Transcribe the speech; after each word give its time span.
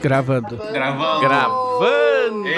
Gravando. 0.00 0.56
Gravando. 0.72 1.20
Gravando! 1.20 2.48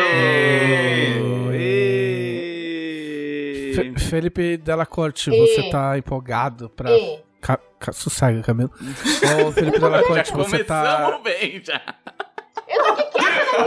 Felipe 4.08 4.56
Della 4.56 4.86
Corte, 4.86 5.30
E- 5.30 5.38
você 5.38 5.70
tá 5.70 5.96
empolgado 5.96 6.68
pra. 6.70 6.90
Ca... 7.40 7.58
Ca... 7.78 7.92
Sossega, 7.92 8.42
Camilo. 8.42 8.70
Ô, 9.46 9.52
Felipe 9.52 9.78
Della 9.78 10.02
Corte, 10.02 10.32
você 10.32 10.64
tá. 10.64 10.96
começamos 10.96 11.22
bem, 11.22 11.62
já. 11.64 11.80
eu 12.68 12.84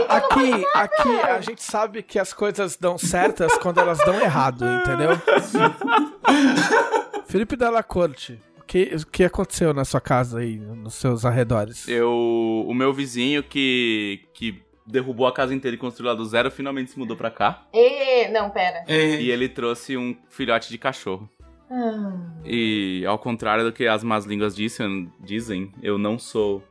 tô 0.06 0.12
aqui 0.12 0.66
Aqui, 0.74 1.20
a 1.20 1.40
gente 1.40 1.62
sabe 1.62 2.02
que 2.02 2.18
as 2.18 2.32
coisas 2.32 2.76
dão 2.76 2.96
certas 2.98 3.56
quando 3.58 3.80
elas 3.80 3.98
dão 3.98 4.20
errado, 4.20 4.64
entendeu? 4.66 5.10
Felipe 7.26 7.56
Della 7.56 7.82
Corte, 7.82 8.40
que, 8.66 8.94
o 8.94 9.06
que 9.06 9.24
aconteceu 9.24 9.72
na 9.72 9.84
sua 9.84 10.00
casa 10.00 10.40
aí, 10.40 10.58
nos 10.58 10.94
seus 10.94 11.24
arredores? 11.24 11.88
Eu, 11.88 12.64
o 12.66 12.74
meu 12.74 12.92
vizinho 12.92 13.42
que, 13.42 14.20
que 14.34 14.62
derrubou 14.86 15.26
a 15.26 15.32
casa 15.32 15.54
inteira 15.54 15.74
e 15.74 15.78
construiu 15.78 16.10
lá 16.10 16.16
do 16.16 16.24
zero, 16.24 16.50
finalmente 16.50 16.90
se 16.90 16.98
mudou 16.98 17.16
pra 17.16 17.30
cá. 17.30 17.66
E, 17.72 18.28
não, 18.28 18.50
pera. 18.50 18.84
Ê, 18.88 19.20
E 19.20 19.30
ele 19.30 19.48
trouxe 19.48 19.96
um 19.96 20.16
filhote 20.28 20.70
de 20.70 20.78
cachorro. 20.78 21.28
Hum. 21.70 22.42
E 22.44 23.04
ao 23.06 23.18
contrário 23.18 23.64
do 23.64 23.72
que 23.72 23.86
as 23.86 24.04
más 24.04 24.24
línguas 24.24 24.54
dizem, 24.54 25.10
dizem, 25.20 25.72
eu 25.82 25.98
não 25.98 26.18
sou 26.18 26.62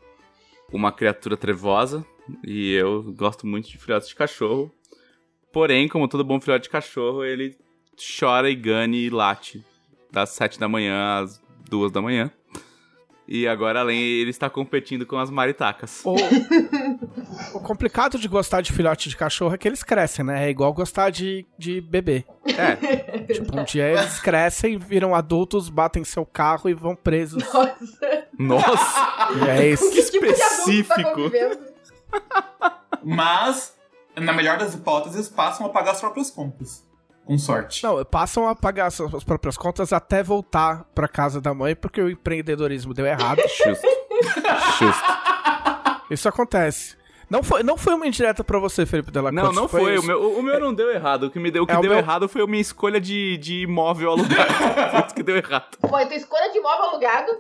uma 0.72 0.92
criatura 0.92 1.36
trevosa. 1.36 2.06
E 2.46 2.74
eu 2.74 3.04
gosto 3.18 3.46
muito 3.46 3.70
de 3.70 3.78
filhotes 3.78 4.08
de 4.08 4.16
cachorro. 4.16 4.72
Porém, 5.52 5.88
como 5.90 6.08
todo 6.08 6.24
bom 6.24 6.40
filhote 6.40 6.64
de 6.64 6.70
cachorro, 6.70 7.24
ele 7.24 7.58
chora 8.18 8.50
e 8.50 8.56
gane 8.56 9.06
e 9.06 9.10
late 9.10 9.64
das 10.12 10.30
sete 10.30 10.60
da 10.60 10.70
manhã 10.70 11.22
às 11.22 11.43
duas 11.74 11.92
da 11.92 12.00
manhã. 12.00 12.32
E 13.28 13.48
agora, 13.48 13.80
além, 13.80 14.00
ele 14.00 14.30
está 14.30 14.48
competindo 14.48 15.08
com 15.08 15.18
as 15.18 15.32
maritacas. 15.32 16.02
O, 16.06 16.14
o 17.56 17.60
complicado 17.62 18.20
de 18.20 18.28
gostar 18.28 18.62
de 18.62 18.72
filhote 18.72 19.10
de 19.10 19.18
cachorro 19.18 19.56
é 19.56 19.58
que 19.58 19.68
eles 19.68 19.82
crescem, 19.82 20.24
né? 20.24 20.46
É 20.46 20.50
igual 20.52 20.72
gostar 20.72 21.10
de, 21.10 21.48
de 21.58 21.82
bebê. 21.82 22.26
É, 22.46 23.34
Tipo, 23.34 23.60
um 23.60 23.64
dia 23.64 23.88
eles 23.88 24.20
crescem, 24.20 24.78
viram 24.78 25.16
adultos, 25.16 25.68
batem 25.70 26.04
seu 26.04 26.26
carro 26.26 26.70
e 26.70 26.76
vão 26.76 26.96
presos. 26.96 27.44
Nossa. 27.52 28.28
nossa! 28.38 29.14
E 29.44 29.50
é 29.50 29.70
isso. 29.70 29.90
Que 29.90 30.04
tipo 30.04 30.26
tá 30.28 30.32
específico! 30.32 31.12
convivendo? 31.16 31.60
Mas, 33.04 33.74
na 34.16 34.34
melhor 34.34 34.58
das 34.60 34.76
hipóteses, 34.76 35.28
passam 35.28 35.66
a 35.66 35.70
pagar 35.70 35.92
as 35.92 36.00
próprias 36.02 36.30
contas. 36.30 36.86
Com 37.26 37.38
sorte. 37.38 37.84
Não, 37.84 38.04
passam 38.04 38.48
a 38.48 38.56
pagar 38.56 38.92
suas 38.92 39.10
suas 39.12 39.24
próprias 39.24 39.56
contas 39.58 39.94
até 39.94 40.22
voltar 40.22 40.84
pra 40.94 41.08
casa 41.08 41.40
da 41.40 41.54
mãe 41.54 41.76
porque 41.76 42.02
o 42.02 42.10
empreendedorismo 42.10 42.94
deu 42.94 43.06
errado. 43.06 43.40
Justo. 43.48 43.88
Justo. 44.80 45.04
Isso 46.10 46.28
acontece. 46.28 46.96
Não 47.30 47.42
foi, 47.42 47.64
não 47.64 47.78
foi 47.78 47.96
uma 47.96 48.06
indireta 48.06 48.44
pra 48.44 48.60
você, 48.60 48.86
Felipe 48.86 49.10
Della 49.10 49.32
Não, 49.32 49.52
não 49.52 49.68
foi. 49.68 49.94
O 49.94 49.96
isso. 49.96 50.06
meu, 50.06 50.34
o 50.38 50.44
meu 50.44 50.60
não 50.60 50.74
deu 50.74 50.92
errado. 50.92 51.24
O 51.28 51.32
que, 51.32 51.40
me 51.40 51.50
deu, 51.50 51.64
o 51.64 51.66
que 51.66 51.72
É 51.74 51.78
o 51.78 51.82
deu 51.82 51.90
meu- 51.92 52.00
errado 52.00 52.28
foi 52.30 52.44
a 52.44 52.46
minha 52.48 52.62
escolha 52.62 53.00
de, 53.02 53.38
de 53.38 53.62
imóvel 53.62 54.12
alugado. 54.12 54.54
foi 54.92 55.00
isso 55.06 55.16
que 55.16 55.24
deu 55.24 55.38
errado. 55.38 55.78
Foi 55.90 56.06
tua 56.06 56.16
escolha 56.16 56.52
de 56.52 56.58
imóvel 56.60 56.84
alugado, 56.90 57.32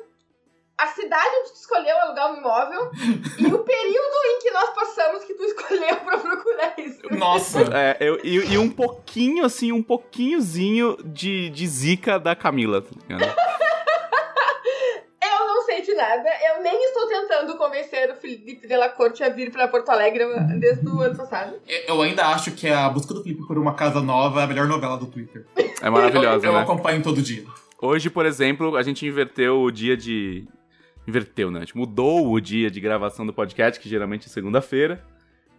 a 0.83 0.87
cidade 0.87 1.29
onde 1.41 1.51
tu 1.51 1.55
escolheu 1.55 1.97
alugar 2.01 2.31
um 2.31 2.37
imóvel 2.37 2.91
e 3.37 3.45
o 3.45 3.59
período 3.59 4.15
em 4.25 4.39
que 4.41 4.51
nós 4.51 4.69
passamos 4.71 5.23
que 5.23 5.33
tu 5.33 5.43
escolheu 5.43 5.95
pra 5.97 6.17
procurar 6.17 6.73
isso. 6.77 7.01
Nossa. 7.11 7.63
É, 7.73 7.97
eu, 7.99 8.19
e, 8.23 8.53
e 8.53 8.57
um 8.57 8.69
pouquinho, 8.69 9.45
assim, 9.45 9.71
um 9.71 9.81
pouquinhozinho 9.81 10.95
de, 11.03 11.49
de 11.49 11.67
zica 11.67 12.19
da 12.19 12.35
Camila, 12.35 12.81
tá 12.81 12.89
ligado? 12.91 13.35
Eu 15.23 15.47
não 15.47 15.61
sei 15.63 15.81
de 15.81 15.93
nada, 15.95 16.29
eu 16.49 16.61
nem 16.61 16.83
estou 16.85 17.07
tentando 17.07 17.57
convencer 17.57 18.11
o 18.11 18.15
Felipe 18.15 18.67
Della 18.67 18.89
Corte 18.89 19.23
a 19.23 19.29
vir 19.29 19.51
pra 19.51 19.67
Porto 19.67 19.89
Alegre 19.89 20.25
desde 20.59 20.87
o 20.87 21.01
ano 21.01 21.15
passado. 21.15 21.55
Eu 21.87 22.01
ainda 22.01 22.27
acho 22.27 22.51
que 22.51 22.67
a 22.67 22.87
busca 22.89 23.13
do 23.13 23.23
Felipe 23.23 23.47
por 23.47 23.57
uma 23.57 23.73
casa 23.73 24.01
nova 24.01 24.41
é 24.41 24.43
a 24.43 24.47
melhor 24.47 24.67
novela 24.67 24.97
do 24.97 25.07
Twitter. 25.07 25.45
É 25.81 25.89
maravilhosa, 25.89 26.45
eu, 26.45 26.51
eu 26.51 26.57
né? 26.57 26.63
acompanho 26.63 27.01
todo 27.01 27.22
dia. 27.22 27.43
Hoje, 27.83 28.09
por 28.09 28.25
exemplo, 28.25 28.77
a 28.77 28.81
gente 28.81 29.05
inverteu 29.05 29.61
o 29.61 29.69
dia 29.69 29.97
de. 29.97 30.47
Inverteu, 31.08 31.52
né? 31.52 31.59
A 31.59 31.62
gente 31.62 31.78
mudou 31.78 32.31
o 32.31 32.40
dia 32.40 32.72
de 32.72 32.80
gravação 32.80 33.25
do 33.25 33.34
podcast, 33.34 33.80
que 33.80 33.90
geralmente 33.90 34.28
é 34.28 34.30
segunda-feira. 34.30 35.03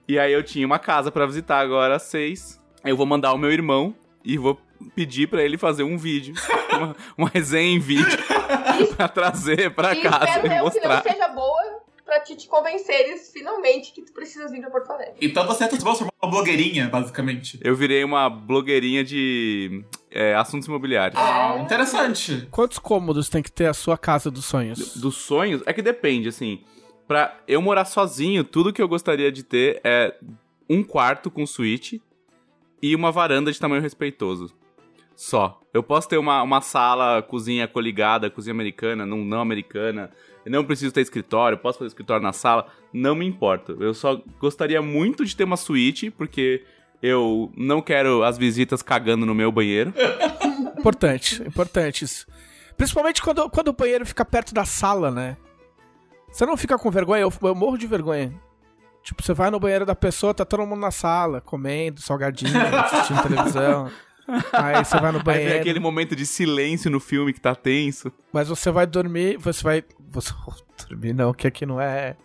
E 0.08 0.18
aí 0.18 0.32
eu 0.32 0.42
tinha 0.42 0.66
uma 0.66 0.78
casa 0.78 1.10
pra 1.10 1.26
visitar 1.26 1.58
agora 1.58 1.96
às 1.96 2.02
seis. 2.02 2.60
Eu 2.84 2.96
vou 2.96 3.06
mandar 3.06 3.32
o 3.32 3.38
meu 3.38 3.50
irmão 3.50 3.94
e 4.24 4.36
vou 4.38 4.58
pedir 4.94 5.28
pra 5.28 5.42
ele 5.42 5.56
fazer 5.56 5.82
um 5.82 5.96
vídeo. 5.96 6.34
Uma, 6.74 6.96
uma 7.16 7.28
resenha 7.28 7.76
em 7.76 7.78
vídeo. 7.78 8.18
pra 8.96 9.06
trazer 9.06 9.70
pra 9.72 9.94
e 9.94 10.02
casa 10.02 10.24
espero 10.24 10.34
e 10.34 10.40
eu 10.40 10.50
que 10.50 10.56
não 10.56 10.64
mostrar. 10.64 11.02
seja 11.04 11.28
boa 11.28 11.84
pra 12.04 12.18
te, 12.18 12.34
te 12.34 12.48
convenceres 12.48 13.30
finalmente 13.32 13.92
que 13.92 14.02
tu 14.02 14.12
precisas 14.12 14.50
vir 14.50 14.60
pra 14.60 14.70
Porto 14.70 14.90
Alegre. 14.90 15.14
Então 15.22 15.46
você 15.46 15.70
se 15.70 15.78
transformou 15.78 16.12
uma 16.20 16.30
blogueirinha, 16.30 16.88
basicamente. 16.88 17.60
Eu 17.62 17.76
virei 17.76 18.02
uma 18.02 18.28
blogueirinha 18.28 19.04
de 19.04 19.84
é, 20.14 20.34
assuntos 20.34 20.68
imobiliários. 20.68 21.20
Ah, 21.20 21.58
interessante. 21.60 22.46
Quantos 22.50 22.78
cômodos 22.78 23.28
tem 23.28 23.42
que 23.42 23.50
ter 23.50 23.66
a 23.66 23.74
sua 23.74 23.98
casa 23.98 24.30
dos 24.30 24.44
sonhos? 24.44 24.96
Dos 24.96 25.16
sonhos, 25.16 25.60
é 25.66 25.72
que 25.72 25.82
depende, 25.82 26.28
assim. 26.28 26.62
Pra 27.06 27.36
eu 27.48 27.60
morar 27.60 27.84
sozinho, 27.84 28.44
tudo 28.44 28.72
que 28.72 28.80
eu 28.80 28.88
gostaria 28.88 29.30
de 29.32 29.42
ter 29.42 29.80
é 29.82 30.14
um 30.70 30.82
quarto 30.84 31.30
com 31.30 31.44
suíte 31.44 32.00
e 32.80 32.94
uma 32.94 33.10
varanda 33.10 33.50
de 33.50 33.58
tamanho 33.58 33.82
respeitoso. 33.82 34.54
Só. 35.16 35.60
Eu 35.72 35.82
posso 35.82 36.08
ter 36.08 36.16
uma, 36.16 36.42
uma 36.42 36.60
sala, 36.60 37.20
cozinha 37.20 37.66
coligada, 37.66 38.30
cozinha 38.30 38.54
americana, 38.54 39.04
não, 39.04 39.18
não 39.18 39.40
americana. 39.40 40.10
Eu 40.44 40.52
não 40.52 40.64
preciso 40.64 40.92
ter 40.92 41.00
escritório, 41.00 41.58
posso 41.58 41.78
fazer 41.78 41.88
escritório 41.88 42.22
na 42.22 42.32
sala, 42.32 42.66
não 42.92 43.14
me 43.14 43.26
importa. 43.26 43.76
Eu 43.80 43.94
só 43.94 44.20
gostaria 44.38 44.80
muito 44.80 45.24
de 45.24 45.34
ter 45.34 45.44
uma 45.44 45.56
suíte, 45.56 46.10
porque 46.10 46.64
eu 47.02 47.52
não 47.56 47.80
quero 47.82 48.22
as 48.22 48.38
visitas 48.38 48.82
cagando 48.82 49.26
no 49.26 49.34
meu 49.34 49.52
banheiro. 49.52 49.92
Importante, 50.78 51.42
importante 51.42 52.04
isso. 52.04 52.26
Principalmente 52.76 53.22
quando, 53.22 53.48
quando 53.50 53.68
o 53.68 53.72
banheiro 53.72 54.04
fica 54.04 54.24
perto 54.24 54.52
da 54.52 54.64
sala, 54.64 55.10
né? 55.10 55.36
Você 56.30 56.44
não 56.44 56.56
fica 56.56 56.76
com 56.76 56.90
vergonha? 56.90 57.22
Eu, 57.22 57.32
eu 57.42 57.54
morro 57.54 57.78
de 57.78 57.86
vergonha. 57.86 58.32
Tipo, 59.02 59.22
você 59.22 59.34
vai 59.34 59.50
no 59.50 59.60
banheiro 59.60 59.84
da 59.84 59.94
pessoa, 59.94 60.34
tá 60.34 60.44
todo 60.44 60.66
mundo 60.66 60.80
na 60.80 60.90
sala, 60.90 61.40
comendo, 61.40 62.00
salgadinho, 62.00 62.52
assistindo 62.58 63.22
televisão. 63.22 63.90
Aí 64.52 64.82
você 64.82 64.98
vai 64.98 65.12
no 65.12 65.18
Aí 65.18 65.24
vem 65.24 65.34
banheiro, 65.34 65.60
aquele 65.60 65.78
momento 65.78 66.16
de 66.16 66.24
silêncio 66.24 66.90
no 66.90 66.98
filme 66.98 67.32
que 67.32 67.40
tá 67.40 67.54
tenso. 67.54 68.10
mas 68.32 68.48
você 68.48 68.70
vai 68.70 68.86
dormir, 68.86 69.36
você 69.36 69.62
vai. 69.62 69.84
Você, 70.10 70.32
dormir 70.88 71.12
não, 71.12 71.34
que 71.34 71.46
aqui 71.46 71.66
não 71.66 71.80
é. 71.80 72.16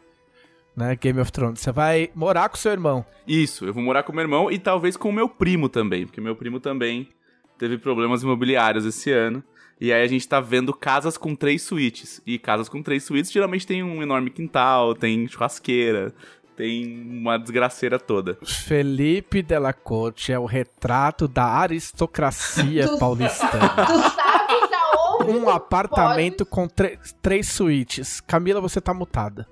Né, 0.80 0.96
Game 0.96 1.20
of 1.20 1.30
Thrones. 1.32 1.60
Você 1.60 1.72
vai 1.74 2.10
morar 2.16 2.48
com 2.48 2.56
seu 2.56 2.72
irmão. 2.72 3.06
Isso, 3.28 3.66
eu 3.66 3.74
vou 3.74 3.84
morar 3.84 4.04
com 4.04 4.14
meu 4.14 4.22
irmão 4.22 4.50
e 4.50 4.58
talvez 4.58 4.96
com 4.96 5.10
o 5.10 5.14
meu 5.14 5.28
primo 5.28 5.68
também, 5.68 6.06
porque 6.06 6.22
meu 6.22 6.36
primo 6.38 6.58
também 6.60 7.10
teve 7.58 7.78
problemas 7.78 8.24
imobiliários 8.24 8.86
esse 8.86 9.12
ano. 9.12 9.44
E 9.82 9.92
aí 9.92 10.02
a 10.04 10.08
gente 10.08 10.26
tá 10.28 10.40
vendo 10.40 10.74
casas 10.74 11.18
com 11.18 11.36
três 11.36 11.62
suítes. 11.64 12.22
E 12.26 12.40
casas 12.40 12.70
com 12.70 12.82
três 12.82 13.04
suítes 13.04 13.30
geralmente 13.32 13.68
tem 13.68 13.84
um 13.84 14.02
enorme 14.02 14.30
quintal, 14.30 14.96
tem 14.96 15.28
churrasqueira, 15.28 16.14
tem 16.56 17.02
uma 17.20 17.38
desgraceira 17.38 18.00
toda. 18.00 18.38
Felipe 18.44 19.42
Della 19.42 19.74
Corte 19.74 20.32
é 20.32 20.40
o 20.40 20.46
retrato 20.46 21.28
da 21.28 21.46
aristocracia 21.46 22.88
paulistana. 23.00 23.70
Tu 23.86 24.00
sabes 24.16 24.70
aonde 24.74 25.32
Um 25.32 25.50
apartamento 25.50 26.46
com 26.46 26.68
tre- 26.68 26.98
três 27.22 27.50
suítes. 27.50 28.22
Camila, 28.22 28.62
você 28.62 28.80
tá 28.82 28.94
mutada. 28.94 29.46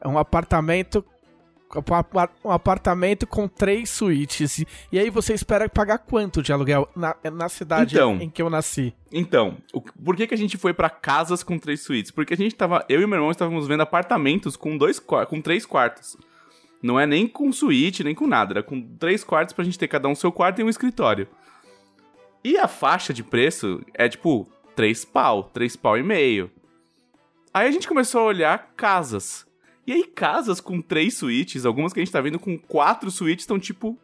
É 0.00 0.08
um 0.08 0.18
apartamento. 0.18 1.04
Um 2.44 2.50
apartamento 2.50 3.26
com 3.26 3.46
três 3.46 3.90
suítes. 3.90 4.64
E- 4.90 4.98
aí 4.98 5.10
você 5.10 5.34
espera 5.34 5.68
pagar 5.68 5.98
quanto 5.98 6.42
de 6.42 6.50
aluguel 6.50 6.88
na, 6.96 7.14
na 7.30 7.48
cidade 7.50 7.94
Então. 7.94 8.16
em 8.16 8.30
que 8.30 8.40
eu 8.40 8.48
nasci? 8.48 8.94
Então, 9.12 9.58
o- 9.74 9.82
por 9.82 10.16
que, 10.16 10.26
que 10.26 10.32
a 10.34 10.38
gente 10.38 10.56
foi 10.56 10.72
pra 10.72 10.88
casas 10.88 11.42
com 11.42 11.58
três 11.58 11.82
suítes? 11.82 12.10
Porque 12.10 12.32
a 12.32 12.36
gente 12.36 12.54
tava. 12.54 12.86
Eu 12.88 13.02
e 13.02 13.06
meu 13.06 13.16
irmão 13.18 13.30
estávamos 13.30 13.66
vendo 13.68 13.82
apartamentos 13.82 14.56
com 14.56 14.78
dois 14.78 14.98
com 14.98 15.42
três 15.42 15.66
quartos. 15.66 16.16
Não 16.82 16.98
é 16.98 17.04
nem 17.06 17.26
com 17.28 17.52
suíte, 17.52 18.02
nem 18.02 18.14
com 18.14 18.26
nada. 18.26 18.54
Era 18.54 18.62
com 18.62 18.80
três 18.96 19.22
quartos 19.22 19.52
pra 19.52 19.64
gente 19.64 19.78
ter 19.78 19.88
cada 19.88 20.08
um 20.08 20.14
seu 20.14 20.32
quarto 20.32 20.60
e 20.60 20.64
um 20.64 20.68
escritório. 20.70 21.28
E 22.42 22.56
a 22.56 22.66
faixa 22.68 23.12
de 23.12 23.22
preço 23.22 23.82
é 23.92 24.08
tipo 24.08 24.48
três 24.74 25.04
pau, 25.04 25.42
três 25.52 25.76
pau 25.76 25.98
e 25.98 26.02
meio. 26.02 26.50
Aí 27.52 27.66
a 27.68 27.70
gente 27.70 27.88
começou 27.88 28.22
a 28.22 28.24
olhar 28.24 28.72
casas. 28.76 29.46
E 29.88 29.92
aí, 29.92 30.04
casas 30.04 30.60
com 30.60 30.82
três 30.82 31.14
suítes, 31.16 31.64
algumas 31.64 31.94
que 31.94 31.98
a 32.00 32.04
gente 32.04 32.12
tá 32.12 32.20
vendo 32.20 32.38
com 32.38 32.58
quatro 32.58 33.10
suítes, 33.10 33.44
estão 33.44 33.58
tipo 33.58 33.98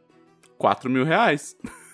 4 0.56 0.88
mil 0.88 1.04
reais. 1.04 1.56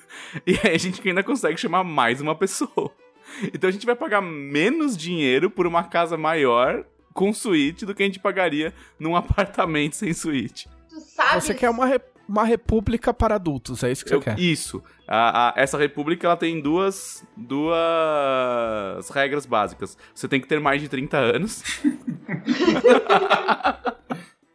E 0.46 0.52
aí 0.64 0.75
a 0.75 0.78
gente 0.78 1.06
ainda 1.08 1.22
consegue 1.22 1.56
chamar 1.56 1.82
mais 1.84 2.20
uma 2.20 2.34
pessoa. 2.34 2.92
Então 3.54 3.69
a 3.69 3.72
gente 3.72 3.87
vai 3.87 3.94
pagar 3.96 4.20
menos 4.20 4.96
dinheiro 4.96 5.48
por 5.50 5.66
uma 5.66 5.84
casa 5.84 6.16
maior 6.16 6.84
com 7.14 7.32
suíte 7.32 7.87
do 7.87 7.94
que 7.94 8.02
a 8.02 8.06
gente 8.06 8.19
pagaria 8.19 8.72
num 8.98 9.14
apartamento 9.16 9.94
sem 9.94 10.12
suíte. 10.12 10.69
Tu 10.88 11.00
sabes. 11.00 11.44
Você 11.44 11.54
quer 11.54 11.70
uma, 11.70 11.86
re- 11.86 12.00
uma 12.31 12.44
república 12.44 13.12
para 13.12 13.35
adultos, 13.35 13.82
é 13.82 13.91
isso 13.91 14.05
que 14.05 14.11
você 14.11 14.15
Eu- 14.17 14.21
quer. 14.23 14.38
isso. 14.38 14.82
A- 15.06 15.49
a- 15.49 15.55
essa 15.56 15.77
república 15.77 16.27
ela 16.27 16.37
tem 16.37 16.61
duas, 16.61 17.25
duas 17.37 19.11
regras 19.11 19.44
básicas. 19.47 19.97
Você 20.15 20.29
tem 20.29 20.41
que 20.41 20.47
ter 20.47 20.61
mais 20.61 20.81
de 20.81 20.88
30 20.88 21.17
anos. 21.19 21.62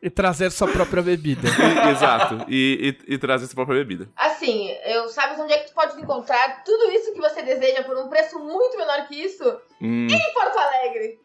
E, 0.01 0.09
trazer 0.11 0.51
sua 0.51 0.67
própria 0.67 1.01
bebida. 1.01 1.47
Exato. 1.89 2.45
E, 2.47 2.95
e, 3.07 3.15
e 3.15 3.17
trazer 3.17 3.47
sua 3.47 3.55
própria 3.55 3.79
bebida. 3.79 4.07
Assim, 4.15 4.69
eu 4.85 5.09
sabes 5.09 5.39
onde 5.39 5.51
é 5.51 5.57
que 5.57 5.71
tu 5.71 5.73
pode 5.73 5.99
encontrar 5.99 6.63
tudo 6.63 6.91
isso 6.91 7.11
que 7.11 7.19
você 7.19 7.41
deseja 7.41 7.81
por 7.83 7.97
um 7.97 8.07
preço 8.07 8.37
muito 8.37 8.77
menor 8.77 9.07
que 9.07 9.15
isso? 9.15 9.43
Hum, 9.81 10.05
Em 10.05 10.33
Porto 10.33 10.59
Alegre. 10.59 11.19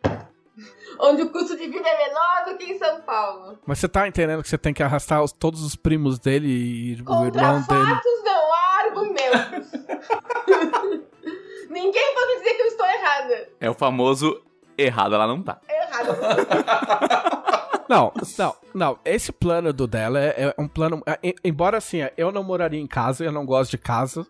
Onde 0.99 1.23
o 1.23 1.31
custo 1.31 1.57
de 1.57 1.67
vida 1.69 1.89
é 1.89 2.09
menor 2.09 2.45
do 2.47 2.59
que 2.59 2.73
em 2.73 2.79
São 2.79 3.01
Paulo. 3.03 3.59
Mas 3.67 3.79
você 3.79 3.89
tá 3.89 4.07
entendendo 4.07 4.43
que 4.43 4.49
você 4.49 4.59
tem 4.59 4.75
que 4.75 4.83
arrastar 4.83 5.23
os- 5.23 5.33
todos 5.33 5.63
os 5.63 5.75
primos 5.77 6.19
dele 6.19 6.49
e 6.49 7.01
o 7.01 7.05
Contra 7.05 7.41
irmão 7.43 7.63
dele. 7.63 7.95
fatos 7.95 8.25
não 8.25 8.55
há 8.55 8.81
argumentos. 8.85 9.71
Ninguém 11.71 12.15
pode 12.15 12.39
dizer 12.39 12.55
que 12.55 12.63
eu 12.63 12.67
estou 12.67 12.87
errada. 12.87 13.49
é 13.61 13.71
o 13.71 13.75
famoso 13.75 14.43
errado, 14.77 15.15
ela 15.15 15.27
não 15.27 15.43
tá. 15.43 15.61
Errado. 15.69 16.17
Não, 17.89 18.13
não, 18.39 18.55
não. 18.73 18.99
Esse 19.05 19.33
plano 19.33 19.73
do 19.73 19.85
dela 19.85 20.21
é, 20.21 20.45
é 20.45 20.55
um 20.57 20.69
plano. 20.69 21.03
é, 21.05 21.19
em- 21.25 21.35
embora 21.43 21.77
assim, 21.77 21.99
eu 22.17 22.31
não 22.31 22.45
moraria 22.45 22.79
em 22.81 22.87
casa, 22.87 23.25
eu 23.25 23.33
não 23.33 23.45
gosto 23.45 23.73
de 23.73 23.79
casa. 23.79 24.25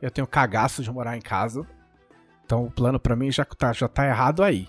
Eu 0.00 0.10
tenho 0.10 0.26
cagaço 0.26 0.82
de 0.82 0.90
morar 0.90 1.14
em 1.14 1.20
casa. 1.20 1.66
Então 2.46 2.64
o 2.64 2.70
plano 2.70 2.98
pra 2.98 3.14
mim 3.14 3.30
já 3.30 3.44
tá, 3.44 3.74
já 3.74 3.88
tá 3.88 4.06
errado 4.06 4.42
aí. 4.42 4.66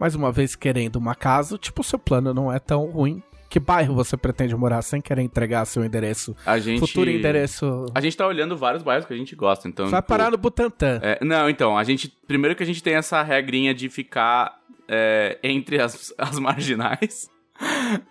Mais 0.00 0.14
uma 0.14 0.32
vez, 0.32 0.56
querendo 0.56 0.96
uma 0.96 1.14
casa, 1.14 1.58
tipo, 1.58 1.82
o 1.82 1.84
seu 1.84 1.98
plano 1.98 2.32
não 2.32 2.50
é 2.50 2.58
tão 2.58 2.86
ruim. 2.86 3.22
Que 3.50 3.60
bairro 3.60 3.94
você 3.94 4.16
pretende 4.16 4.56
morar 4.56 4.80
sem 4.80 4.98
querer 4.98 5.20
entregar 5.20 5.66
seu 5.66 5.84
endereço? 5.84 6.34
A 6.46 6.58
gente. 6.58 6.78
Futuro 6.80 7.10
endereço. 7.10 7.84
A 7.94 8.00
gente 8.00 8.16
tá 8.16 8.26
olhando 8.26 8.56
vários 8.56 8.82
bairros 8.82 9.04
que 9.04 9.12
a 9.12 9.16
gente 9.16 9.36
gosta, 9.36 9.68
então. 9.68 9.88
Vai 9.88 10.00
tipo, 10.00 10.08
parar 10.08 10.30
no 10.30 10.38
Butantã. 10.38 11.00
é, 11.02 11.22
não, 11.22 11.50
então, 11.50 11.76
a 11.76 11.84
gente. 11.84 12.08
Primeiro 12.26 12.56
que 12.56 12.62
a 12.62 12.66
gente 12.66 12.82
tem 12.82 12.94
essa 12.94 13.22
regrinha 13.22 13.74
de 13.74 13.90
ficar 13.90 14.60
é, 14.88 15.38
entre 15.42 15.82
as, 15.82 16.14
as 16.16 16.38
marginais. 16.38 17.28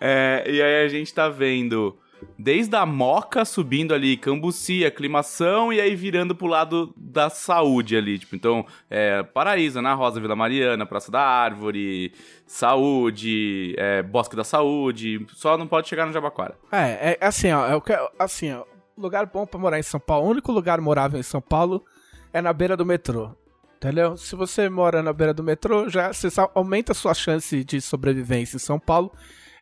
É, 0.00 0.44
e 0.46 0.62
aí 0.62 0.84
a 0.84 0.88
gente 0.88 1.12
tá 1.12 1.28
vendo 1.28 1.98
desde 2.38 2.76
a 2.76 2.86
Moca 2.86 3.44
subindo 3.44 3.94
ali, 3.94 4.16
Cambuci, 4.16 4.84
Aclimação, 4.84 5.72
e 5.72 5.80
aí 5.80 5.94
virando 5.94 6.34
pro 6.34 6.46
lado 6.46 6.92
da 6.96 7.30
saúde 7.30 7.96
ali. 7.96 8.18
Tipo, 8.18 8.36
então, 8.36 8.64
é, 8.88 9.22
Paraíso, 9.22 9.78
Ana 9.78 9.94
Rosa, 9.94 10.20
Vila 10.20 10.36
Mariana, 10.36 10.86
Praça 10.86 11.10
da 11.10 11.20
Árvore, 11.20 12.12
Saúde, 12.46 13.74
é, 13.78 14.02
Bosque 14.02 14.36
da 14.36 14.44
Saúde. 14.44 15.26
Só 15.34 15.56
não 15.56 15.66
pode 15.66 15.88
chegar 15.88 16.06
no 16.06 16.12
Jabaquara. 16.12 16.56
É, 16.72 17.18
é 17.20 17.26
assim, 17.26 17.52
ó, 17.52 17.66
é 17.66 17.74
o 17.74 17.80
que, 17.80 17.92
assim, 18.18 18.52
ó, 18.52 18.64
lugar 18.96 19.26
bom 19.26 19.46
pra 19.46 19.58
morar 19.58 19.78
em 19.78 19.82
São 19.82 20.00
Paulo. 20.00 20.26
O 20.26 20.30
único 20.30 20.52
lugar 20.52 20.80
morável 20.80 21.18
em 21.18 21.24
São 21.24 21.40
Paulo 21.40 21.84
é 22.32 22.40
na 22.40 22.52
beira 22.52 22.76
do 22.76 22.86
metrô. 22.86 23.34
Entendeu? 23.76 24.14
Se 24.14 24.36
você 24.36 24.68
mora 24.68 25.02
na 25.02 25.10
beira 25.10 25.32
do 25.32 25.42
metrô, 25.42 25.88
já 25.88 26.12
você 26.12 26.28
aumenta 26.54 26.92
a 26.92 26.94
sua 26.94 27.14
chance 27.14 27.64
de 27.64 27.80
sobrevivência 27.80 28.56
em 28.56 28.60
São 28.60 28.78
Paulo 28.78 29.10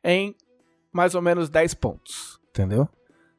em 0.02 0.34
mais 0.92 1.14
ou 1.14 1.22
menos 1.22 1.48
10 1.48 1.74
pontos. 1.74 2.37
Entendeu? 2.58 2.88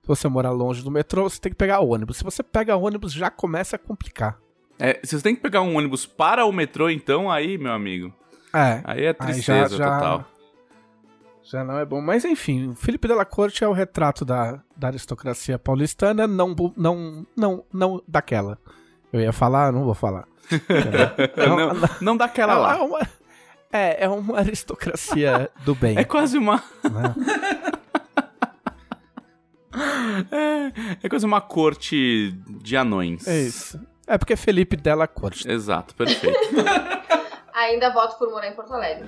Se 0.02 0.08
você 0.08 0.30
morar 0.30 0.52
longe 0.52 0.82
do 0.82 0.90
metrô, 0.90 1.30
você 1.30 1.42
tem 1.42 1.52
que 1.52 1.58
pegar 1.58 1.82
ônibus. 1.82 2.18
Se 2.18 2.24
você 2.24 2.42
pega 2.42 2.78
ônibus, 2.78 3.12
já 3.12 3.30
começa 3.30 3.76
a 3.76 3.80
complicar. 3.80 4.38
É, 4.80 4.98
se 5.04 5.18
você 5.18 5.22
tem 5.22 5.36
que 5.36 5.42
pegar 5.42 5.62
um 5.62 5.76
ônibus 5.76 6.06
para 6.06 6.46
o 6.46 6.54
metrô, 6.54 6.90
então, 6.90 7.30
aí, 7.30 7.58
meu 7.58 7.74
amigo, 7.74 8.14
É. 8.54 8.82
aí 8.86 9.04
é 9.04 9.08
Aí 9.10 9.14
tristeza 9.14 9.76
total. 9.76 10.26
Já 11.44 11.66
não 11.66 11.78
é 11.78 11.84
bom. 11.84 12.00
Mas 12.00 12.24
enfim, 12.24 12.74
Felipe 12.76 13.10
Della 13.10 13.26
Corte 13.26 13.62
é 13.62 13.68
o 13.68 13.74
retrato 13.74 14.24
da, 14.24 14.62
da 14.78 14.88
aristocracia 14.88 15.60
paulistana, 15.60 16.26
não, 16.26 16.56
não, 16.78 17.26
não, 17.36 17.66
não 17.74 18.02
daquela. 18.08 18.58
Eu 19.12 19.20
ia 19.20 19.34
falar, 19.34 19.74
não 19.74 19.84
vou 19.84 19.94
falar. 19.96 20.26
Não, 21.38 21.90
não 22.02 22.18
dá 22.18 22.26
aquela 22.26 22.54
é, 22.54 22.58
lá. 22.58 22.78
é 22.78 22.82
uma, 22.82 23.00
é, 23.72 24.06
é 24.06 24.10
uma 24.10 24.40
aristocracia 24.40 25.50
do 25.64 25.76
bem. 25.76 25.96
É 25.96 26.04
quase 26.04 26.40
uma. 26.40 26.64
né? 26.84 27.14
É, 30.32 30.72
é 31.04 31.10
quase 31.10 31.26
uma 31.26 31.42
corte 31.42 32.34
de 32.48 32.76
anões. 32.76 33.28
É 33.28 33.42
isso. 33.42 33.80
É 34.08 34.18
porque 34.18 34.34
é 34.34 34.36
Felipe 34.36 34.76
Della 34.76 35.08
Corte. 35.08 35.48
Exato, 35.50 35.96
perfeito. 35.96 36.38
Ainda 37.54 37.92
voto 37.92 38.18
por 38.18 38.32
morar 38.32 38.48
em 38.48 38.54
Porto 38.54 38.74
Alegre. 38.74 39.08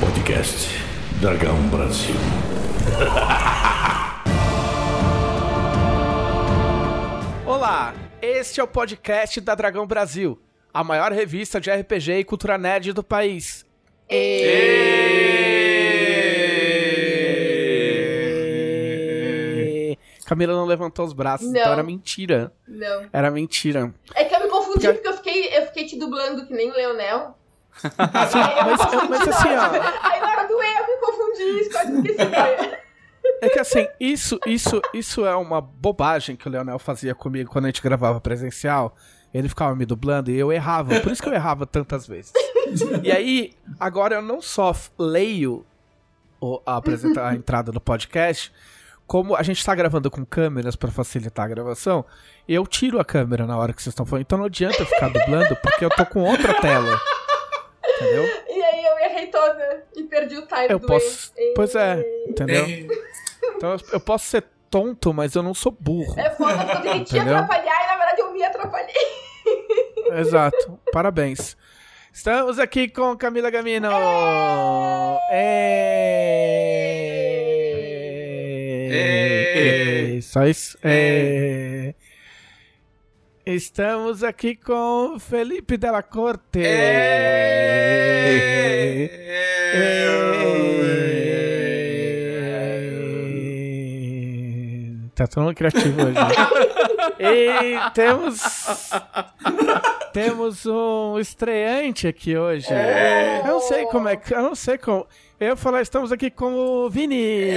Podcast 0.00 0.68
Dragão 1.20 1.56
Brasil. 1.68 2.14
Olá, 7.46 7.94
este 8.20 8.60
é 8.60 8.62
o 8.62 8.68
podcast 8.68 9.40
da 9.40 9.54
Dragão 9.54 9.86
Brasil, 9.86 10.38
a 10.74 10.84
maior 10.84 11.12
revista 11.12 11.58
de 11.60 11.70
RPG 11.70 12.18
e 12.18 12.24
cultura 12.24 12.58
nerd 12.58 12.92
do 12.92 13.02
país. 13.02 13.64
E... 14.10 14.79
Camila 20.30 20.54
não 20.54 20.64
levantou 20.64 21.04
os 21.04 21.12
braços, 21.12 21.50
Não. 21.50 21.60
então 21.60 21.72
era 21.72 21.82
mentira. 21.82 22.52
Não. 22.68 23.06
Era 23.12 23.30
mentira. 23.32 23.92
É 24.14 24.24
que 24.24 24.32
eu 24.34 24.40
me 24.44 24.48
confundi 24.48 24.86
Porque- 24.86 24.92
porque 24.92 25.08
eu 25.08 25.12
fiquei, 25.14 25.58
eu 25.58 25.66
fiquei 25.66 25.86
te 25.86 25.98
dublando 25.98 26.46
que 26.46 26.54
nem 26.54 26.70
o 26.70 26.74
Leonel. 26.74 27.36
Assim, 27.98 28.38
mas, 28.38 29.08
mas 29.08 29.28
assim, 29.28 29.48
ó. 29.48 30.08
Aí 30.08 30.20
na 30.20 30.28
hora 30.30 30.46
do 30.46 30.54
E 30.62 30.78
eu 30.78 30.86
me 30.86 31.00
confundi, 31.00 31.68
quase 31.70 31.96
esqueci. 31.96 32.80
É 33.42 33.48
que 33.48 33.58
assim, 33.58 33.88
isso, 33.98 34.38
isso, 34.46 34.80
isso 34.94 35.26
é 35.26 35.34
uma 35.34 35.60
bobagem 35.60 36.36
que 36.36 36.46
o 36.46 36.50
Leonel 36.50 36.78
fazia 36.78 37.14
comigo 37.14 37.50
quando 37.50 37.64
a 37.64 37.68
gente 37.68 37.82
gravava 37.82 38.20
presencial. 38.20 38.94
Ele 39.34 39.48
ficava 39.48 39.74
me 39.74 39.84
dublando 39.84 40.30
e 40.30 40.38
eu 40.38 40.52
errava. 40.52 41.00
Por 41.00 41.10
isso 41.10 41.22
que 41.22 41.28
eu 41.28 41.32
errava 41.34 41.66
tantas 41.66 42.06
vezes. 42.06 42.32
E 43.02 43.10
aí, 43.10 43.52
agora 43.80 44.14
eu 44.16 44.22
não 44.22 44.40
só 44.40 44.72
leio 44.98 45.64
a, 46.66 46.76
apresenta- 46.76 47.26
a 47.26 47.34
entrada 47.34 47.70
do 47.72 47.80
podcast, 47.80 48.52
como 49.10 49.34
a 49.34 49.42
gente 49.42 49.64
tá 49.66 49.74
gravando 49.74 50.08
com 50.08 50.24
câmeras 50.24 50.76
pra 50.76 50.88
facilitar 50.88 51.44
a 51.46 51.48
gravação, 51.48 52.04
eu 52.48 52.64
tiro 52.64 53.00
a 53.00 53.04
câmera 53.04 53.44
na 53.44 53.58
hora 53.58 53.72
que 53.72 53.82
vocês 53.82 53.90
estão 53.92 54.06
falando. 54.06 54.22
Então 54.22 54.38
não 54.38 54.44
adianta 54.44 54.80
eu 54.80 54.86
ficar 54.86 55.08
dublando, 55.08 55.56
porque 55.56 55.84
eu 55.84 55.90
tô 55.90 56.06
com 56.06 56.20
outra 56.22 56.54
tela. 56.60 56.96
Entendeu? 57.96 58.24
E 58.48 58.62
aí 58.62 58.84
eu 58.84 58.98
errei 59.00 59.26
toda 59.26 59.84
e 59.96 60.04
perdi 60.04 60.38
o 60.38 60.46
time 60.46 60.66
Eu 60.68 60.78
do 60.78 60.86
posso. 60.86 61.32
E. 61.36 61.54
Pois 61.56 61.74
é, 61.74 62.00
entendeu? 62.28 62.64
É, 62.64 62.86
Então 63.56 63.76
eu- 63.92 63.98
posso 64.00 64.26
ser 64.26 64.44
tonto, 64.70 65.12
mas 65.12 65.34
eu 65.34 65.42
não 65.42 65.54
sou 65.54 65.72
burro. 65.72 66.14
É 66.16 66.30
foda 66.30 66.64
porque 66.64 66.76
eu 66.88 66.92
tentei 66.92 67.04
te 67.04 67.18
atrapalhar 67.18 67.82
e 67.82 67.86
na 67.88 67.96
verdade 67.96 68.20
eu 68.20 68.32
me 68.32 68.44
atrapalhei. 68.44 68.94
Exato. 70.20 70.78
Parabéns. 70.92 71.56
Estamos 72.12 72.60
aqui 72.60 72.88
com 72.88 73.16
Camila 73.16 73.50
Gamino. 73.50 73.88
É. 75.32 76.89
É. 78.90 80.18
Só 80.22 80.46
isso. 80.46 80.78
É. 80.82 81.94
Estamos 83.46 84.22
aqui 84.22 84.54
com 84.54 85.18
Felipe 85.18 85.76
Della 85.76 86.02
Corte. 86.02 86.60
É. 86.62 87.10
Tá 95.14 95.26
todo 95.26 95.44
mundo 95.44 95.54
criativo 95.54 96.00
hoje. 96.02 96.16
e 97.20 97.90
temos. 97.92 98.40
Temos 100.12 100.66
um 100.66 101.18
estreante 101.18 102.06
aqui 102.08 102.36
hoje. 102.36 102.66
Eu 103.44 103.46
não 103.52 103.60
sei 103.60 103.86
como 103.86 104.08
é 104.08 104.16
que. 104.16 104.32
Eu 104.34 104.42
não 104.42 104.54
sei 104.54 104.76
como. 104.78 105.06
Eu 105.38 105.48
ia 105.48 105.56
falar, 105.56 105.80
estamos 105.82 106.10
aqui 106.12 106.30
com 106.30 106.52
o 106.54 106.90
Vini. 106.90 107.48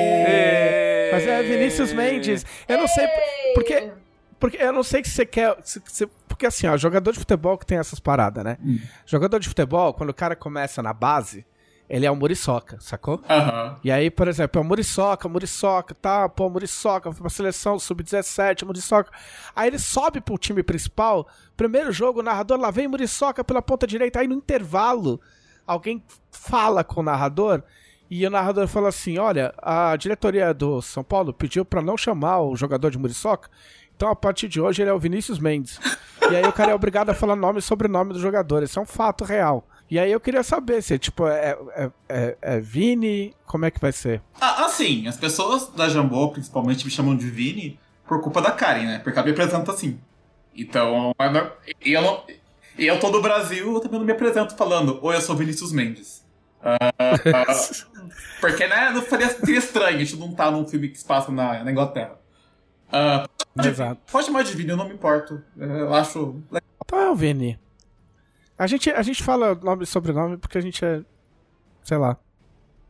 É. 0.00 1.10
Mas 1.12 1.26
é 1.26 1.42
Vinícius 1.42 1.92
Mendes. 1.92 2.44
Eu 2.68 2.78
não 2.78 2.86
sei. 2.88 3.06
Porque, 3.54 3.90
porque 4.38 4.56
eu 4.58 4.72
não 4.72 4.82
sei 4.82 5.02
se 5.04 5.10
você 5.10 5.26
quer. 5.26 5.56
se- 5.62 5.82
se- 5.86 6.08
porque 6.28 6.46
assim, 6.46 6.66
ó, 6.66 6.76
jogador 6.76 7.12
de 7.12 7.18
futebol 7.18 7.58
que 7.58 7.66
tem 7.66 7.78
essas 7.78 8.00
paradas, 8.00 8.42
né? 8.44 8.56
Jogador 9.04 9.38
de 9.38 9.48
futebol, 9.48 9.92
quando 9.92 10.10
o 10.10 10.14
cara 10.14 10.34
começa 10.36 10.82
na 10.82 10.92
base, 10.92 11.44
ele 11.90 12.06
é 12.06 12.10
um 12.10 12.14
muriçoca, 12.14 12.78
sacou? 12.80 13.20
Aham. 13.28 13.76
E 13.82 13.90
aí, 13.90 14.12
por 14.12 14.28
exemplo, 14.28 14.60
é 14.60 14.64
o 14.64 14.64
Muriçoca, 14.64 15.28
Muriçoca, 15.28 15.92
tá, 15.92 16.28
pô, 16.28 16.48
Muriçoca, 16.48 17.10
foi 17.10 17.20
pra 17.20 17.28
seleção, 17.28 17.80
sub-17, 17.80 18.64
Muriçoca. 18.64 19.10
Aí 19.56 19.68
ele 19.68 19.78
sobe 19.78 20.20
pro 20.20 20.38
time 20.38 20.62
principal, 20.62 21.26
primeiro 21.56 21.90
jogo, 21.90 22.20
o 22.20 22.22
narrador 22.22 22.60
lá 22.60 22.70
vem 22.70 22.86
Muriçoca 22.86 23.42
pela 23.42 23.60
ponta 23.60 23.88
direita, 23.88 24.20
aí 24.20 24.28
no 24.28 24.36
intervalo, 24.36 25.20
alguém 25.66 26.00
fala 26.30 26.84
com 26.84 27.00
o 27.00 27.02
narrador, 27.02 27.60
e 28.08 28.24
o 28.24 28.30
narrador 28.30 28.68
fala 28.68 28.88
assim, 28.88 29.18
olha, 29.18 29.52
a 29.58 29.96
diretoria 29.96 30.54
do 30.54 30.80
São 30.80 31.02
Paulo 31.02 31.32
pediu 31.34 31.64
pra 31.64 31.82
não 31.82 31.96
chamar 31.96 32.40
o 32.40 32.54
jogador 32.54 32.92
de 32.92 32.98
Muriçoca, 32.98 33.50
então 33.96 34.08
a 34.08 34.14
partir 34.16 34.46
de 34.46 34.60
hoje 34.60 34.80
ele 34.80 34.90
é 34.90 34.94
o 34.94 34.98
Vinícius 34.98 35.40
Mendes. 35.40 35.80
E 36.30 36.36
aí 36.36 36.46
o 36.46 36.52
cara 36.52 36.70
é 36.70 36.74
obrigado 36.74 37.10
a 37.10 37.14
falar 37.14 37.34
nome 37.34 37.58
e 37.58 37.62
sobrenome 37.62 38.12
do 38.12 38.20
jogador, 38.20 38.62
isso 38.62 38.78
é 38.78 38.82
um 38.82 38.86
fato 38.86 39.24
real. 39.24 39.66
E 39.90 39.98
aí 39.98 40.12
eu 40.12 40.20
queria 40.20 40.44
saber 40.44 40.80
se, 40.82 40.96
tipo, 41.00 41.26
é, 41.26 41.58
é, 41.74 41.90
é, 42.08 42.38
é 42.40 42.60
Vini, 42.60 43.34
como 43.44 43.64
é 43.64 43.72
que 43.72 43.80
vai 43.80 43.90
ser? 43.90 44.22
Ah, 44.40 44.66
assim, 44.66 45.08
as 45.08 45.16
pessoas 45.16 45.66
da 45.70 45.88
Jambô, 45.88 46.28
principalmente, 46.28 46.84
me 46.84 46.90
chamam 46.92 47.16
de 47.16 47.28
Vini 47.28 47.76
por 48.06 48.20
culpa 48.22 48.40
da 48.40 48.52
Karen, 48.52 48.84
né? 48.86 48.98
Porque 49.00 49.18
ela 49.18 49.26
me 49.26 49.32
apresenta 49.32 49.72
assim. 49.72 49.98
Então, 50.56 51.12
eu 51.18 51.32
não- 51.32 52.22
eu. 52.24 52.24
E 52.78 52.98
tô 52.98 53.10
do 53.10 53.20
Brasil, 53.20 53.74
eu 53.74 53.80
também 53.80 53.98
não 53.98 54.06
me 54.06 54.12
apresento 54.12 54.54
falando, 54.56 55.00
oi, 55.02 55.16
eu 55.16 55.20
sou 55.20 55.34
Vinícius 55.34 55.72
Mendes. 55.72 56.24
Ah, 56.62 56.78
porque, 58.40 58.66
né, 58.68 58.90
não 58.90 59.02
faria, 59.02 59.28
seria 59.28 59.58
estranho 59.58 59.96
a 59.96 59.98
gente 59.98 60.16
não 60.16 60.32
tá 60.32 60.50
num 60.52 60.66
filme 60.68 60.88
que 60.88 60.98
se 60.98 61.04
passa 61.04 61.32
na, 61.32 61.64
na 61.64 61.70
Inglaterra. 61.70 62.16
Ah, 62.92 63.26
pode, 63.54 63.68
Exato. 63.68 64.00
pode 64.10 64.26
chamar 64.26 64.44
de 64.44 64.54
Vini, 64.54 64.70
eu 64.70 64.76
não 64.76 64.88
me 64.88 64.94
importo. 64.94 65.42
Eu 65.56 65.92
acho 65.94 66.40
Então 66.84 66.98
é 67.00 67.10
o 67.10 67.14
Vini. 67.16 67.58
A 68.60 68.66
gente, 68.66 68.90
a 68.90 69.00
gente 69.00 69.22
fala 69.22 69.54
nome 69.54 69.84
e 69.84 69.86
sobrenome 69.86 70.36
porque 70.36 70.58
a 70.58 70.60
gente 70.60 70.84
é. 70.84 71.00
Sei 71.82 71.96
lá. 71.96 72.18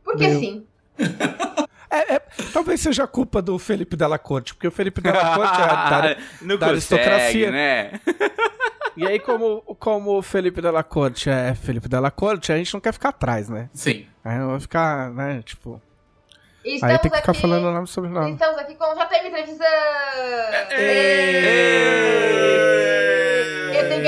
Porque 0.03 0.27
Meu. 0.27 0.37
sim. 0.37 0.67
É, 1.89 2.15
é- 2.15 2.21
talvez 2.51 2.81
seja 2.81 3.07
culpa 3.07 3.41
do 3.41 3.57
Felipe 3.57 3.95
Della 3.95 4.19
Corte, 4.19 4.53
porque 4.53 4.67
o 4.67 4.71
Felipe 4.71 4.99
Della 4.99 5.33
Corte 5.33 5.61
é 5.61 5.67
da, 5.67 6.17
Não 6.41 6.57
da 6.57 6.67
aristocracia. 6.67 7.51
né? 7.51 8.01
E 8.97 9.07
aí, 9.07 9.17
como, 9.17 9.61
como 9.79 10.17
o 10.17 10.21
Felipe 10.21 10.61
Della 10.61 10.83
Corte 10.83 11.29
é 11.29 11.55
Felipe 11.55 11.87
Della 11.87 12.11
Corte, 12.11 12.51
a 12.51 12.57
gente 12.57 12.73
não 12.73 12.81
quer 12.81 12.91
ficar 12.91 13.09
atrás, 13.09 13.47
né? 13.47 13.69
Sim. 13.73 14.05
Aí 14.25 14.39
vai 14.39 14.59
ficar, 14.59 15.09
né, 15.11 15.41
tipo. 15.41 15.81
E 16.65 16.71
Aí 16.71 16.75
estamos 16.75 17.01
tem 17.01 17.11
que 17.11 17.17
ficar 17.17 17.31
aqui, 17.31 17.41
falando 17.41 17.63
o 17.63 17.71
nome 17.71 17.85
e 17.85 17.89
sobrenome. 17.89 18.33
Estamos 18.33 18.59
aqui 18.59 18.75
com 18.75 18.83
o 18.83 18.93
JM 18.93 19.31
Trevisan. 19.31 19.63
Eu 20.53 20.67
que 20.67 20.75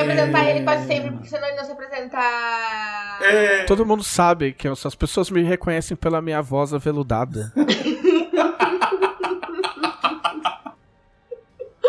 apresentar 0.04 0.50
ele 0.50 0.64
quase 0.64 0.88
sempre, 0.88 1.12
porque 1.12 1.28
senão 1.30 1.48
ele 1.48 1.58
não 1.58 1.66
se 1.66 1.72
apresentar. 1.72 3.20
Todo 3.68 3.86
mundo 3.86 4.04
sabe 4.04 4.54
que 4.54 4.68
eu- 4.68 4.74
as 4.74 4.96
pessoas 4.96 5.30
me 5.30 5.42
reconhecem 5.44 5.96
pela 5.98 6.22
minha 6.22 6.42
voz 6.42 6.74
aveludada. 6.74 7.52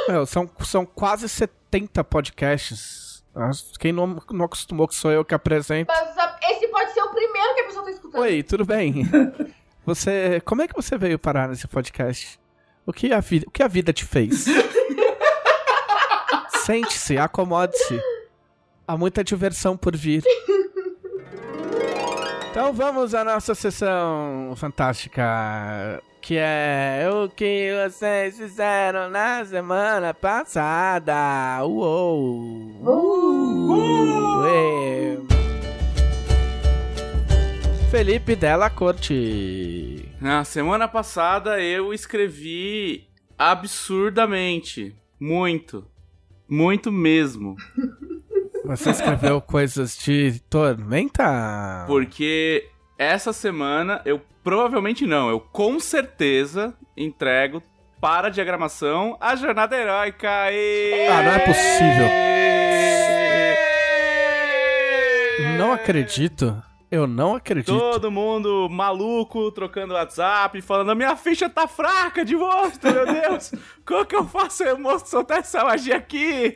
Meu, 0.08 0.26
são, 0.26 0.48
são 0.60 0.84
quase 0.84 1.28
70 1.28 2.04
podcasts. 2.04 3.24
As- 3.34 3.72
Quem 3.78 3.92
não, 3.92 4.20
não 4.30 4.44
acostumou 4.44 4.86
que 4.86 4.94
sou 4.94 5.10
eu 5.10 5.24
que 5.24 5.34
apresento. 5.34 5.90
Mas 5.92 6.14
esse 6.50 6.68
pode 6.68 6.92
ser 6.92 7.00
o 7.02 7.08
primeiro 7.08 7.54
que 7.54 7.60
a 7.60 7.64
pessoa 7.64 7.84
tá 7.84 7.90
escutando. 7.90 8.20
Oi, 8.20 8.42
tudo 8.42 8.64
bem? 8.64 9.08
Você. 9.86 10.40
Como 10.44 10.62
é 10.62 10.68
que 10.68 10.74
você 10.74 10.96
veio 10.98 11.18
parar 11.18 11.48
nesse 11.48 11.66
podcast? 11.66 12.38
O 12.86 12.92
que 12.92 13.12
a 13.12 13.20
vida, 13.20 13.46
o 13.48 13.50
que 13.50 13.62
a 13.62 13.68
vida 13.68 13.92
te 13.92 14.04
fez? 14.04 14.44
Sente-se, 16.64 17.18
acomode-se. 17.18 18.00
Há 18.88 18.96
muita 18.96 19.22
diversão 19.22 19.76
por 19.76 19.94
vir. 19.94 20.22
Então 22.50 22.72
vamos 22.72 23.14
à 23.14 23.22
nossa 23.22 23.54
sessão 23.54 24.54
fantástica. 24.56 26.02
Que 26.22 26.38
é 26.38 27.06
o 27.12 27.28
que 27.28 27.70
vocês 27.84 28.38
fizeram 28.38 29.10
na 29.10 29.44
semana 29.44 30.14
passada. 30.14 31.62
Uou! 31.64 32.80
Ué. 34.40 35.18
Felipe 37.90 38.34
Della 38.34 38.70
Corte. 38.70 40.08
Na 40.18 40.44
semana 40.44 40.88
passada 40.88 41.60
eu 41.60 41.92
escrevi 41.92 43.06
absurdamente. 43.36 44.96
Muito. 45.20 45.92
Muito 46.48 46.92
mesmo. 46.92 47.56
Você 48.64 48.90
escreveu 48.90 49.40
coisas 49.40 49.96
de 49.96 50.40
tormenta? 50.48 51.84
Porque 51.86 52.68
essa 52.98 53.32
semana 53.32 54.00
eu 54.04 54.20
provavelmente 54.42 55.06
não, 55.06 55.28
eu 55.28 55.40
com 55.40 55.78
certeza 55.80 56.74
entrego 56.96 57.62
para 58.00 58.28
a 58.28 58.30
diagramação 58.30 59.16
a 59.20 59.34
jornada 59.36 59.76
heróica. 59.76 60.28
E... 60.52 61.06
Ah, 61.08 61.22
não 61.22 61.32
é 61.32 61.38
possível. 61.40 62.08
Não 65.58 65.72
acredito. 65.72 66.62
Eu 66.94 67.08
não 67.08 67.34
acredito. 67.34 67.76
Todo 67.76 68.08
mundo 68.08 68.68
maluco, 68.70 69.50
trocando 69.50 69.94
WhatsApp, 69.94 70.62
falando: 70.62 70.94
minha 70.94 71.16
ficha 71.16 71.50
tá 71.50 71.66
fraca 71.66 72.24
de 72.24 72.36
monstro, 72.36 72.92
meu 72.92 73.04
Deus! 73.04 73.52
Como 73.84 74.06
que 74.06 74.14
eu 74.14 74.24
faço 74.24 74.62
eu 74.62 74.78
monstro 74.78 75.10
soltar 75.10 75.38
essa 75.40 75.64
magia 75.64 75.96
aqui? 75.96 76.54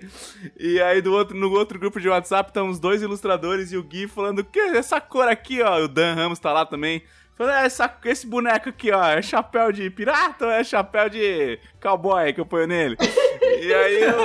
E 0.57 0.81
aí 0.81 1.03
do 1.03 1.13
outro, 1.13 1.37
no 1.37 1.51
outro 1.51 1.77
grupo 1.77 2.01
de 2.01 2.09
WhatsApp 2.09 2.51
estão 2.51 2.69
os 2.69 2.79
dois 2.79 3.03
ilustradores 3.03 3.73
e 3.73 3.77
o 3.77 3.83
Gui 3.83 4.07
falando: 4.07 4.45
que 4.45 4.61
essa 4.61 5.01
cor 5.01 5.27
aqui, 5.27 5.61
ó? 5.61 5.81
O 5.83 5.89
Dan 5.89 6.15
Ramos 6.15 6.39
tá 6.39 6.53
lá 6.53 6.65
também. 6.65 7.03
Falando, 7.35 7.55
"É, 7.55 7.67
essa, 7.67 7.93
esse 8.05 8.27
boneco 8.27 8.69
aqui, 8.69 8.93
ó, 8.93 9.05
é 9.07 9.21
chapéu 9.21 9.73
de 9.73 9.91
pirata 9.91 10.47
ou 10.47 10.53
é 10.53 10.63
chapéu 10.63 11.09
de 11.09 11.59
cowboy 11.81 12.33
que 12.33 12.41
eu 12.41 12.47
ponho 12.47 12.69
nele? 12.69 12.97
e, 13.61 13.75
aí 13.75 14.03
eu, 14.03 14.21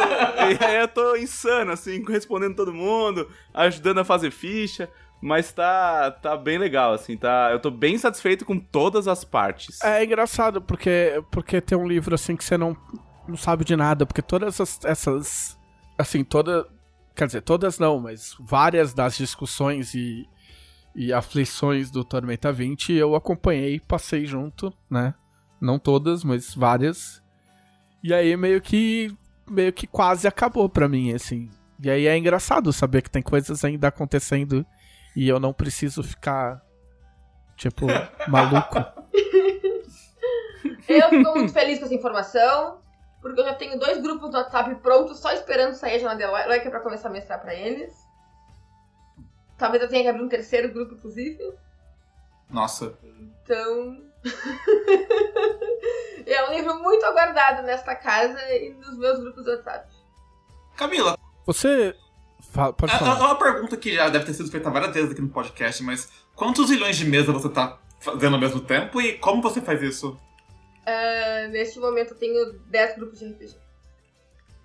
e 0.52 0.64
aí 0.64 0.82
eu 0.82 0.88
tô 0.88 1.16
insano, 1.16 1.72
assim, 1.72 2.04
respondendo 2.08 2.56
todo 2.56 2.72
mundo, 2.74 3.28
ajudando 3.52 4.00
a 4.00 4.06
fazer 4.06 4.30
ficha. 4.30 4.88
Mas 5.24 5.54
tá, 5.54 6.12
tá 6.12 6.36
bem 6.36 6.58
legal, 6.58 6.92
assim, 6.92 7.16
tá? 7.16 7.48
Eu 7.50 7.58
tô 7.58 7.72
bem 7.72 7.98
satisfeito 7.98 8.44
com 8.44 8.60
todas 8.60 9.08
as 9.08 9.24
partes. 9.24 9.82
É 9.82 10.04
engraçado, 10.04 10.62
porque, 10.62 11.24
porque 11.32 11.62
tem 11.62 11.78
um 11.78 11.88
livro 11.88 12.14
assim 12.14 12.36
que 12.36 12.44
você 12.44 12.58
não, 12.58 12.76
não 13.26 13.38
sabe 13.38 13.64
de 13.64 13.74
nada, 13.74 14.06
porque 14.06 14.22
todas 14.22 14.60
essas, 14.60 14.84
essas. 14.84 15.58
Assim, 15.98 16.26
toda. 16.26 16.68
Quer 17.16 17.28
dizer, 17.28 17.42
todas 17.42 17.80
não, 17.80 18.02
mas 18.02 18.36
várias 18.38 18.94
das 18.94 19.16
discussões 19.16 19.94
e, 19.94 20.28
e 20.94 21.14
aflições 21.14 21.90
do 21.90 22.04
Tormenta 22.04 22.52
20 22.52 22.92
eu 22.92 23.16
acompanhei, 23.16 23.80
passei 23.80 24.26
junto, 24.26 24.74
né? 24.92 25.14
Não 25.62 25.80
todas, 25.80 26.26
mas 26.26 26.54
várias. 26.54 27.24
E 28.04 28.14
aí 28.14 28.36
meio 28.36 28.60
que. 28.60 29.16
meio 29.50 29.72
que 29.72 29.88
quase 29.88 30.28
acabou 30.28 30.68
pra 30.68 30.90
mim, 30.90 31.14
assim. 31.14 31.50
E 31.82 31.90
aí 31.90 32.08
é 32.08 32.18
engraçado 32.18 32.74
saber 32.74 33.02
que 33.02 33.10
tem 33.10 33.24
coisas 33.24 33.64
ainda 33.64 33.88
acontecendo 33.88 34.66
e 35.16 35.28
eu 35.28 35.40
não 35.40 35.54
preciso 35.54 36.04
ficar. 36.04 36.62
Tipo, 37.56 37.86
maluco. 38.28 38.80
Eu 40.88 41.10
fico 41.10 41.36
muito 41.36 41.54
feliz 41.54 41.80
com 41.80 41.86
essa 41.86 41.94
informação, 41.94 42.80
porque 43.22 43.40
eu 43.40 43.46
já 43.46 43.54
tenho 43.54 43.80
dois 43.80 44.02
grupos 44.02 44.32
do 44.32 44.38
WhatsApp 44.38 44.76
prontos, 44.76 45.20
só 45.20 45.32
esperando 45.32 45.76
sair 45.76 45.96
a 45.96 46.00
jornada 46.00 46.24
heróica 46.24 46.70
pra 46.70 46.80
começar 46.80 47.10
a 47.10 47.12
mestrar 47.12 47.42
pra 47.42 47.54
eles. 47.54 47.94
Talvez 49.58 49.84
eu 49.84 49.90
tenha 49.90 50.04
que 50.04 50.10
abrir 50.10 50.24
um 50.24 50.30
terceiro 50.30 50.74
grupo, 50.74 50.96
inclusive. 50.96 51.54
Nossa. 52.50 52.98
Então. 53.04 54.02
é 56.26 56.50
um 56.50 56.54
livro 56.54 56.80
muito 56.80 57.06
aguardado 57.06 57.62
nesta 57.64 57.96
casa 57.96 58.40
e 58.54 58.74
nos 58.74 58.98
meus 58.98 59.20
grupos 59.20 59.46
do 59.46 59.52
WhatsApp. 59.52 59.88
Camila, 60.76 61.18
Você. 61.46 61.96
Fala, 62.54 62.72
pode 62.72 62.92
é 62.92 62.96
é 62.96 63.00
falar. 63.00 63.26
uma 63.26 63.36
pergunta 63.36 63.76
que 63.76 63.96
já 63.96 64.10
deve 64.10 64.26
ter 64.26 64.34
sido 64.34 64.52
feita 64.52 64.70
várias 64.70 64.94
vezes 64.94 65.12
aqui 65.12 65.22
no 65.22 65.30
podcast, 65.30 65.82
mas 65.84 66.12
quantos 66.36 66.68
zilhões 66.68 66.96
de 66.96 67.06
mesa 67.06 67.32
você 67.32 67.50
tá 67.50 67.80
fazendo 68.00 68.36
ao 68.36 68.40
mesmo 68.40 68.60
tempo 68.60 69.02
e 69.02 69.14
como 69.18 69.42
você 69.42 69.60
faz 69.60 69.82
isso? 69.82 70.16
Ah, 70.86 71.48
neste 71.50 71.80
momento 71.80 72.14
eu 72.14 72.18
tenho 72.18 72.54
10 72.68 72.96
grupos 72.98 73.18
de 73.20 73.26
RPG. 73.26 73.56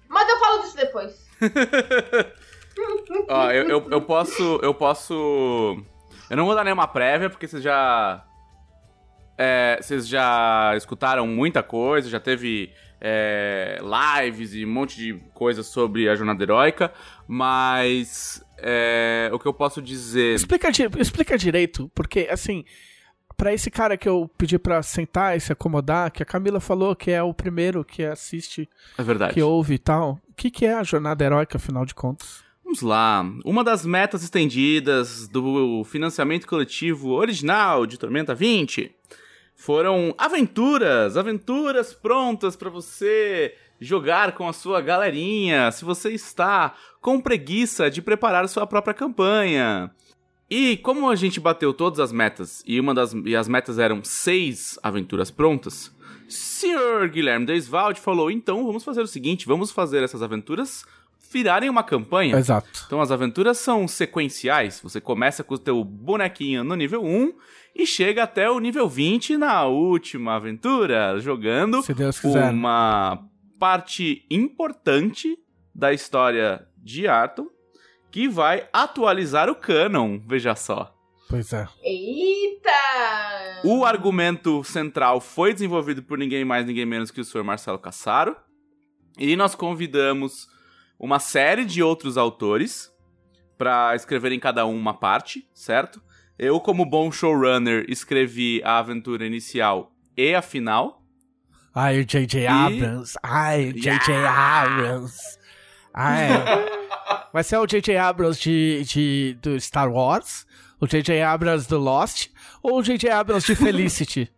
Mas 0.07 0.29
eu 0.29 0.39
falo 0.39 0.63
disso 0.63 0.77
depois. 0.77 1.27
Ó, 3.29 3.51
eu, 3.51 3.69
eu, 3.69 3.91
eu 3.91 4.03
posso. 4.03 4.61
Eu 4.63 4.75
posso. 4.75 5.83
Eu 6.29 6.37
não 6.37 6.45
vou 6.45 6.55
dar 6.55 6.65
nenhuma 6.65 6.87
prévia, 6.87 7.31
porque 7.31 7.49
vocês 7.49 7.63
já. 7.63 8.25
é, 9.37 9.79
vocês 9.81 10.07
já 10.07 10.75
escutaram 10.77 11.27
muita 11.27 11.63
coisa, 11.63 12.09
já 12.09 12.21
teve 12.21 12.73
é, 13.01 13.79
lives 14.23 14.55
e 14.55 14.65
um 14.65 14.71
monte 14.73 14.97
de 14.97 15.15
coisas 15.35 15.67
sobre 15.67 16.09
a 16.09 16.15
jornada 16.17 16.43
heróica, 16.43 16.93
mas 17.27 18.43
é, 18.59 19.31
o 19.33 19.39
que 19.39 19.47
eu 19.47 19.55
posso 19.55 19.81
dizer. 19.81 20.35
Explica, 20.35 20.69
explica 20.99 21.39
direito, 21.39 21.91
porque 21.95 22.29
assim, 22.31 22.65
pra 23.37 23.55
esse 23.55 23.71
cara 23.71 23.97
que 23.97 24.09
eu 24.09 24.29
pedi 24.37 24.59
pra 24.59 24.83
sentar 24.83 25.37
e 25.37 25.41
se 25.41 25.53
acomodar, 25.53 26.11
que 26.11 26.23
a 26.23 26.27
Camila 26.27 26.59
falou 26.61 26.97
que 26.97 27.11
é 27.11 27.23
o 27.23 27.33
primeiro 27.33 27.85
que 27.85 28.03
assiste, 28.05 28.69
É 28.99 29.03
verdade. 29.03 29.35
que 29.35 29.43
ouve 29.43 29.75
e 29.75 29.79
tal. 29.79 30.21
O 30.29 30.35
que, 30.35 30.51
que 30.51 30.67
é 30.67 30.75
a 30.75 30.83
jornada 30.83 31.25
heróica, 31.25 31.57
afinal 31.57 31.85
de 31.87 31.95
contas? 31.95 32.43
Vamos 32.65 32.83
lá. 32.83 33.25
Uma 33.45 33.65
das 33.65 33.87
metas 33.87 34.23
estendidas 34.23 35.27
do 35.29 35.85
financiamento 35.85 36.47
coletivo 36.47 37.13
original 37.13 37.87
de 37.87 37.99
Tormenta 37.99 38.35
20 38.35 38.95
foram 39.59 40.15
aventuras, 40.17 41.17
aventuras 41.17 41.93
prontas 41.93 42.55
para 42.55 42.71
você 42.71 43.53
jogar 43.81 44.33
com 44.33 44.49
a 44.49 44.53
sua 44.53 44.81
galerinha, 44.81 45.73
se 45.73 45.85
você 45.85 46.11
está 46.13 46.77
com 47.01 47.21
preguiça 47.21 47.91
de 47.91 48.01
preparar 48.01 48.49
sua 48.49 48.69
própria 48.69 48.95
campanha. 48.95 49.91
E 50.49 50.77
como 50.77 51.11
a 51.11 51.17
gente 51.17 51.41
bateu 51.41 51.75
todas 51.75 51.99
as 51.99 52.13
metas 52.13 52.63
e 52.65 52.79
uma 52.79 52.95
das 52.95 53.13
e 53.13 53.35
as 53.35 53.49
metas 53.49 53.81
eram 53.81 54.03
seis 54.05 54.79
aventuras 54.81 55.29
prontas, 55.29 55.93
Sr. 56.29 57.09
Guilherme 57.11 57.45
Deiswald 57.45 58.01
falou: 58.01 58.31
"Então 58.31 58.65
vamos 58.65 58.85
fazer 58.85 59.03
o 59.03 59.09
seguinte, 59.09 59.45
vamos 59.45 59.73
fazer 59.73 60.05
essas 60.05 60.23
aventuras 60.23 60.87
virarem 61.31 61.69
uma 61.69 61.83
campanha. 61.83 62.37
Exato. 62.37 62.85
Então 62.87 63.01
as 63.01 63.11
aventuras 63.11 63.59
são 63.59 63.87
sequenciais. 63.89 64.81
Você 64.83 65.01
começa 65.01 65.45
com 65.45 65.55
o 65.55 65.59
teu 65.59 65.83
bonequinho 65.85 66.65
no 66.65 66.75
nível 66.75 67.05
1 67.05 67.33
e 67.77 67.87
chega 67.87 68.23
até 68.25 68.51
o 68.51 68.59
nível 68.59 68.89
20 68.89 69.37
na 69.37 69.65
última 69.67 70.35
aventura, 70.37 71.19
jogando 71.21 71.83
Se 71.83 71.95
Deus 71.95 72.19
quiser. 72.19 72.51
uma 72.51 73.23
parte 73.59 74.25
importante 74.31 75.37
da 75.75 75.93
história 75.93 76.67
de 76.77 77.07
Arton. 77.07 77.47
que 78.11 78.27
vai 78.29 78.67
atualizar 78.73 79.51
o 79.51 79.55
canon, 79.55 80.19
veja 80.27 80.55
só. 80.57 80.95
Pois 81.29 81.53
é. 81.53 81.69
Eita! 81.83 82.71
O 83.65 83.85
argumento 83.85 84.65
central 84.65 85.21
foi 85.21 85.53
desenvolvido 85.53 86.03
por 86.03 86.17
ninguém 86.19 86.45
mais, 86.45 86.65
ninguém 86.67 86.87
menos 86.87 87.11
que 87.11 87.21
o 87.21 87.25
Sr. 87.25 87.45
Marcelo 87.45 87.79
Cassaro. 87.79 88.35
E 89.19 89.37
nós 89.37 89.55
convidamos 89.55 90.49
uma 90.99 91.19
série 91.19 91.65
de 91.65 91.83
outros 91.83 92.17
autores 92.17 92.93
para 93.57 93.95
escreverem 93.95 94.41
cada 94.41 94.67
um 94.67 94.77
uma 94.77 94.95
parte, 94.95 95.49
certo? 95.55 96.03
Eu, 96.39 96.61
como 96.61 96.85
bom 96.85 97.11
showrunner, 97.11 97.85
escrevi 97.89 98.63
a 98.65 98.79
aventura 98.79 99.27
inicial 99.27 99.93
e 100.17 100.35
a 100.35 100.43
final. 100.43 101.03
Ai, 101.75 102.01
o 102.01 102.05
J.J. 102.05 102.47
Abrams. 102.47 103.15
Ai, 103.23 103.71
o 103.71 103.73
J.J. 103.73 104.15
Abrams. 104.27 105.17
Ai. 105.93 106.29
Vai 107.33 107.45
ser 107.45 107.57
o 107.59 107.67
J.J. 107.67 107.97
Abrams 107.97 108.41
de, 108.41 108.85
de, 108.85 109.39
do 109.43 109.61
Star 109.61 109.91
Wars? 109.91 110.47
O 110.81 110.87
J.J. 110.87 111.23
Abrams 111.23 111.69
do 111.69 111.79
Lost? 111.79 112.29
Ou 112.63 112.79
o 112.79 112.83
J.J. 112.83 113.11
Abrams 113.11 113.47
de 113.47 113.55
Felicity? 113.57 114.31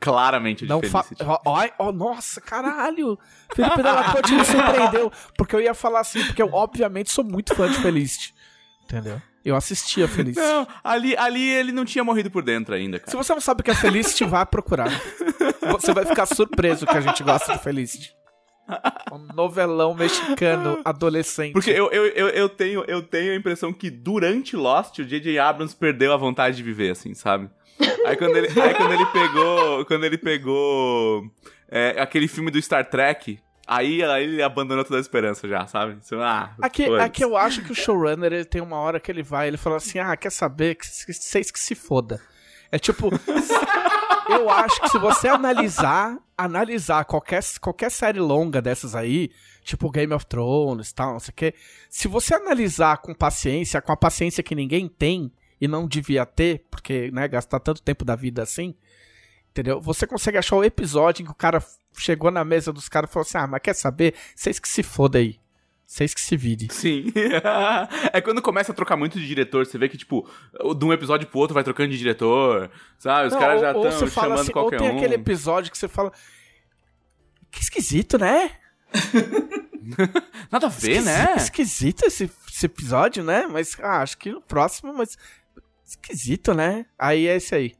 Claramente 0.00 0.64
Não 0.64 0.80
fa... 0.82 1.04
Ó, 1.44 1.66
ó, 1.78 1.92
nossa, 1.92 2.40
caralho! 2.40 3.18
Felipe 3.52 3.82
Della 3.82 4.12
Corte 4.12 4.32
me 4.32 4.44
surpreendeu. 4.44 5.12
Porque 5.36 5.56
eu 5.56 5.60
ia 5.60 5.74
falar 5.74 6.00
assim, 6.00 6.24
porque 6.24 6.40
eu, 6.40 6.50
obviamente, 6.52 7.10
sou 7.10 7.24
muito 7.24 7.54
fã 7.54 7.68
de 7.68 7.78
Felicity. 7.78 8.34
Entendeu? 8.84 9.20
Eu 9.44 9.56
assistia 9.56 10.06
Felicity. 10.06 10.44
Não, 10.46 10.66
ali, 10.84 11.16
ali 11.16 11.48
ele 11.48 11.72
não 11.72 11.84
tinha 11.84 12.04
morrido 12.04 12.30
por 12.30 12.42
dentro 12.42 12.74
ainda, 12.74 12.98
Se 12.98 13.04
cara. 13.06 13.16
você 13.18 13.34
não 13.34 13.40
sabe 13.40 13.60
o 13.60 13.64
que 13.64 13.70
é 13.70 13.74
Felicity, 13.74 14.24
vá 14.24 14.46
procurar. 14.46 14.90
Você 15.72 15.92
vai 15.92 16.04
ficar 16.04 16.26
surpreso 16.26 16.86
que 16.86 16.96
a 16.96 17.00
gente 17.00 17.22
gosta 17.22 17.52
de 17.54 17.58
Felicity. 17.62 18.14
Um 19.10 19.18
novelão 19.34 19.94
mexicano 19.94 20.80
adolescente. 20.84 21.52
Porque 21.54 21.70
eu, 21.70 21.90
eu, 21.90 22.06
eu, 22.08 22.28
eu, 22.28 22.48
tenho, 22.48 22.84
eu 22.86 23.02
tenho 23.02 23.32
a 23.32 23.36
impressão 23.36 23.72
que 23.72 23.90
durante 23.90 24.54
Lost, 24.54 24.98
o 24.98 25.04
J.J. 25.04 25.38
Abrams 25.38 25.74
perdeu 25.74 26.12
a 26.12 26.16
vontade 26.16 26.56
de 26.56 26.62
viver, 26.62 26.90
assim, 26.90 27.14
sabe? 27.14 27.48
Aí 28.06 28.16
quando 28.16 28.36
ele, 28.36 28.48
aí 28.60 28.74
quando 28.74 28.92
ele 28.92 29.06
pegou. 29.06 29.84
Quando 29.84 30.04
ele 30.04 30.18
pegou 30.18 31.30
é, 31.68 32.00
aquele 32.00 32.28
filme 32.28 32.50
do 32.50 32.60
Star 32.60 32.88
Trek, 32.88 33.38
aí, 33.66 34.02
aí 34.02 34.24
ele 34.24 34.42
abandonou 34.42 34.84
toda 34.84 34.98
a 34.98 35.00
esperança 35.00 35.46
já, 35.46 35.66
sabe? 35.66 35.98
Ah, 36.22 36.50
Aqui, 36.62 36.86
aqui 36.98 37.24
eu 37.24 37.36
acho 37.36 37.62
que 37.62 37.72
o 37.72 37.74
showrunner 37.74 38.32
ele 38.32 38.44
tem 38.44 38.60
uma 38.62 38.78
hora 38.78 38.98
que 38.98 39.10
ele 39.10 39.22
vai, 39.22 39.48
ele 39.48 39.56
fala 39.56 39.76
assim: 39.76 39.98
ah, 39.98 40.16
quer 40.16 40.30
saber? 40.30 40.74
Que 40.76 40.86
Vocês 40.86 41.50
que 41.50 41.60
se 41.60 41.74
foda. 41.74 42.20
É 42.70 42.78
tipo. 42.78 43.10
eu 44.28 44.50
acho 44.50 44.80
que 44.82 44.88
se 44.90 44.98
você 44.98 45.28
analisar, 45.28 46.18
analisar 46.36 47.04
qualquer, 47.04 47.42
qualquer 47.60 47.90
série 47.90 48.20
longa 48.20 48.60
dessas 48.60 48.94
aí, 48.94 49.30
tipo 49.62 49.90
Game 49.90 50.12
of 50.12 50.26
Thrones 50.26 50.90
e 50.90 50.94
tal, 50.94 51.12
não 51.12 51.20
sei 51.20 51.32
o 51.32 51.34
quê, 51.34 51.54
se 51.88 52.08
você 52.08 52.34
analisar 52.34 52.98
com 52.98 53.14
paciência, 53.14 53.80
com 53.80 53.92
a 53.92 53.96
paciência 53.96 54.42
que 54.42 54.54
ninguém 54.54 54.86
tem 54.88 55.32
e 55.60 55.68
não 55.68 55.86
devia 55.86 56.24
ter, 56.24 56.66
porque, 56.70 57.10
né, 57.10 57.26
gastar 57.28 57.60
tanto 57.60 57.82
tempo 57.82 58.04
da 58.04 58.14
vida 58.14 58.42
assim, 58.42 58.74
entendeu? 59.50 59.80
Você 59.80 60.06
consegue 60.06 60.38
achar 60.38 60.56
o 60.56 60.64
episódio 60.64 61.22
em 61.22 61.26
que 61.26 61.32
o 61.32 61.34
cara 61.34 61.62
chegou 61.96 62.30
na 62.30 62.44
mesa 62.44 62.72
dos 62.72 62.88
caras 62.88 63.10
e 63.10 63.12
falou 63.12 63.26
assim: 63.26 63.38
ah, 63.38 63.46
mas 63.46 63.60
quer 63.62 63.74
saber? 63.74 64.14
Vocês 64.34 64.58
que 64.58 64.68
se 64.68 64.82
foda 64.82 65.18
aí. 65.18 65.38
Vocês 65.88 66.12
que 66.12 66.20
se 66.20 66.36
virem. 66.36 66.68
Sim. 66.70 67.06
é 68.12 68.20
quando 68.20 68.42
começa 68.42 68.72
a 68.72 68.74
trocar 68.74 68.94
muito 68.94 69.18
de 69.18 69.26
diretor, 69.26 69.64
você 69.64 69.78
vê 69.78 69.88
que, 69.88 69.96
tipo, 69.96 70.28
de 70.76 70.84
um 70.84 70.92
episódio 70.92 71.26
pro 71.26 71.38
outro 71.38 71.54
vai 71.54 71.64
trocando 71.64 71.88
de 71.88 71.96
diretor, 71.96 72.70
sabe? 72.98 73.28
Os 73.28 73.32
Não, 73.32 73.40
caras 73.40 73.60
já 73.62 73.72
estão 73.72 74.08
chamando 74.08 74.40
assim, 74.40 74.52
qualquer 74.52 74.76
Ou 74.76 74.82
tem 74.82 74.94
um. 74.94 74.98
aquele 74.98 75.14
episódio 75.14 75.72
que 75.72 75.78
você 75.78 75.88
fala. 75.88 76.12
Que 77.50 77.62
esquisito, 77.62 78.18
né? 78.18 78.50
Nada 80.52 80.66
a 80.66 80.70
ver, 80.70 81.00
né? 81.00 81.34
Esquisito 81.36 82.04
esse, 82.04 82.30
esse 82.52 82.66
episódio, 82.66 83.24
né? 83.24 83.46
Mas 83.46 83.74
ah, 83.80 84.02
acho 84.02 84.18
que 84.18 84.30
no 84.30 84.42
próximo, 84.42 84.92
mas. 84.92 85.16
Esquisito, 85.88 86.52
né? 86.52 86.84
Aí 86.98 87.26
é 87.26 87.36
esse 87.36 87.54
aí. 87.54 87.74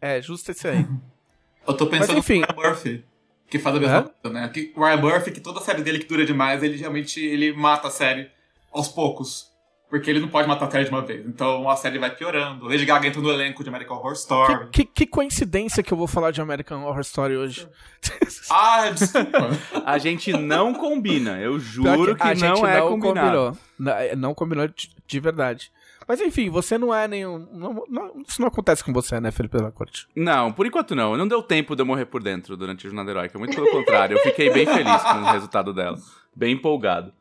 É, 0.00 0.20
justo 0.20 0.50
esse 0.50 0.66
aí. 0.66 0.84
Eu 1.66 1.74
tô 1.74 1.86
pensando 1.86 2.18
enfim. 2.18 2.40
no 2.40 2.46
Ryan 2.46 2.68
Murphy, 2.70 3.04
que 3.48 3.56
faz 3.56 3.76
a 3.76 3.78
mesma 3.78 4.02
coisa, 4.02 4.40
né? 4.40 4.48
Que 4.48 4.72
o 4.74 4.84
Ryan 4.84 4.96
Murphy, 4.96 5.30
que 5.30 5.40
toda 5.40 5.60
a 5.60 5.62
série 5.62 5.80
dele 5.80 6.00
que 6.00 6.06
dura 6.08 6.26
demais, 6.26 6.60
ele 6.60 6.76
realmente 6.76 7.24
ele 7.24 7.52
mata 7.52 7.86
a 7.86 7.90
série 7.90 8.28
aos 8.72 8.88
poucos. 8.88 9.52
Porque 9.88 10.10
ele 10.10 10.20
não 10.20 10.28
pode 10.28 10.48
matar 10.48 10.66
a 10.66 10.70
série 10.70 10.84
de 10.86 10.90
uma 10.90 11.02
vez. 11.02 11.24
Então 11.26 11.68
a 11.68 11.76
série 11.76 11.98
vai 11.98 12.10
piorando. 12.12 12.66
Lady 12.66 12.84
Gaga 12.84 13.06
entra 13.06 13.20
no 13.20 13.30
elenco 13.30 13.62
de 13.62 13.68
American 13.68 13.98
Horror 13.98 14.14
Story. 14.14 14.70
Que, 14.70 14.84
que, 14.84 14.86
que 14.86 15.06
coincidência 15.06 15.82
que 15.82 15.92
eu 15.92 15.98
vou 15.98 16.06
falar 16.08 16.30
de 16.30 16.40
American 16.40 16.82
Horror 16.82 17.02
Story 17.02 17.36
hoje. 17.36 17.68
Ah, 18.50 18.90
desculpa. 18.90 19.50
A 19.86 19.96
gente 19.98 20.32
não 20.32 20.74
combina. 20.74 21.38
Eu 21.38 21.60
juro 21.60 22.16
que, 22.16 22.22
a 22.22 22.28
não 22.28 22.34
gente 22.34 22.64
é 22.64 22.80
não 22.80 22.88
combinado. 22.88 23.20
combinou. 23.20 23.58
Não, 23.78 23.92
é, 23.92 24.16
não 24.16 24.34
combinou 24.34 24.66
de, 24.66 24.90
de 25.06 25.20
verdade. 25.20 25.70
Mas 26.08 26.20
enfim, 26.20 26.50
você 26.50 26.76
não 26.78 26.92
é 26.94 27.06
nenhum. 27.08 27.38
não- 27.52 27.84
não- 27.88 28.22
isso 28.26 28.40
não 28.40 28.48
acontece 28.48 28.82
com 28.84 28.92
você, 28.92 29.20
né, 29.20 29.30
Felipe 29.30 29.56
Della 29.56 29.70
Corte? 29.72 30.06
Não, 30.16 30.52
por 30.52 30.66
enquanto 30.66 30.94
não. 30.94 31.16
Não 31.16 31.26
deu 31.28 31.42
tempo 31.42 31.74
de 31.76 31.82
eu 31.82 31.86
morrer 31.86 32.06
por 32.06 32.22
dentro 32.22 32.56
durante 32.56 32.86
a 32.86 32.90
Jornada 32.90 33.10
Heróica. 33.10 33.38
Muito 33.38 33.54
pelo 33.54 33.70
contrário. 33.70 34.16
Eu 34.16 34.22
fiquei 34.22 34.50
bem 34.52 34.66
feliz 34.66 35.02
com 35.02 35.18
o 35.18 35.32
resultado 35.32 35.72
dela. 35.72 35.96
Bem 36.34 36.54
empolgado. 36.54 37.12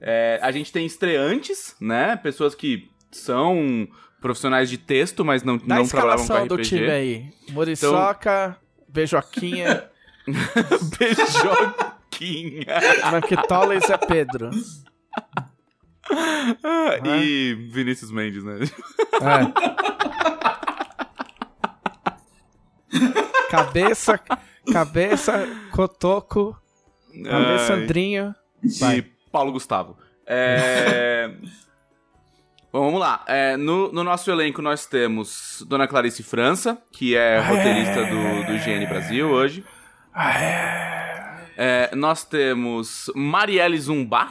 É, 0.00 0.38
a 0.42 0.50
gente 0.50 0.72
tem 0.72 0.84
estreantes, 0.84 1.76
né? 1.80 2.16
Pessoas 2.16 2.54
que 2.54 2.90
são 3.10 3.86
profissionais 4.20 4.68
de 4.70 4.78
texto, 4.78 5.24
mas 5.24 5.42
não, 5.42 5.56
Dá 5.56 5.76
não 5.76 5.86
trabalhavam 5.86 6.16
com 6.26 6.32
escalação 6.32 6.46
do 6.48 6.54
RPG. 6.56 6.68
time 6.68 6.90
aí. 6.90 7.30
Muriçoca, 7.50 8.56
Beijoquinha, 8.88 9.84
Beijoquinha. 10.98 12.66
Manquitola 13.10 13.74
e 13.74 13.80
Zé 13.80 13.96
Pedro. 13.98 14.50
Ah, 16.62 16.98
e 17.16 17.54
Vinícius 17.70 18.10
Mendes, 18.10 18.44
né? 18.44 18.58
É. 19.14 19.74
cabeça, 23.50 24.20
cabeça, 24.72 25.48
Cotoco, 25.70 26.56
Alessandrinho. 27.28 28.34
E 28.62 29.02
Paulo 29.30 29.52
Gustavo. 29.52 29.96
É... 30.26 31.30
Bom, 32.74 32.86
vamos 32.86 32.98
lá. 32.98 33.22
É, 33.28 33.56
no, 33.56 33.92
no 33.92 34.02
nosso 34.02 34.28
elenco 34.32 34.60
nós 34.60 34.84
temos 34.84 35.64
Dona 35.68 35.86
Clarice 35.86 36.24
França, 36.24 36.76
que 36.92 37.14
é 37.14 37.38
roteirista 37.38 38.04
do, 38.04 38.46
do 38.46 38.58
GN 38.64 38.84
Brasil 38.88 39.30
hoje. 39.30 39.64
É, 41.56 41.94
nós 41.94 42.24
temos 42.24 43.12
Marielle 43.14 43.78
Zumba, 43.78 44.28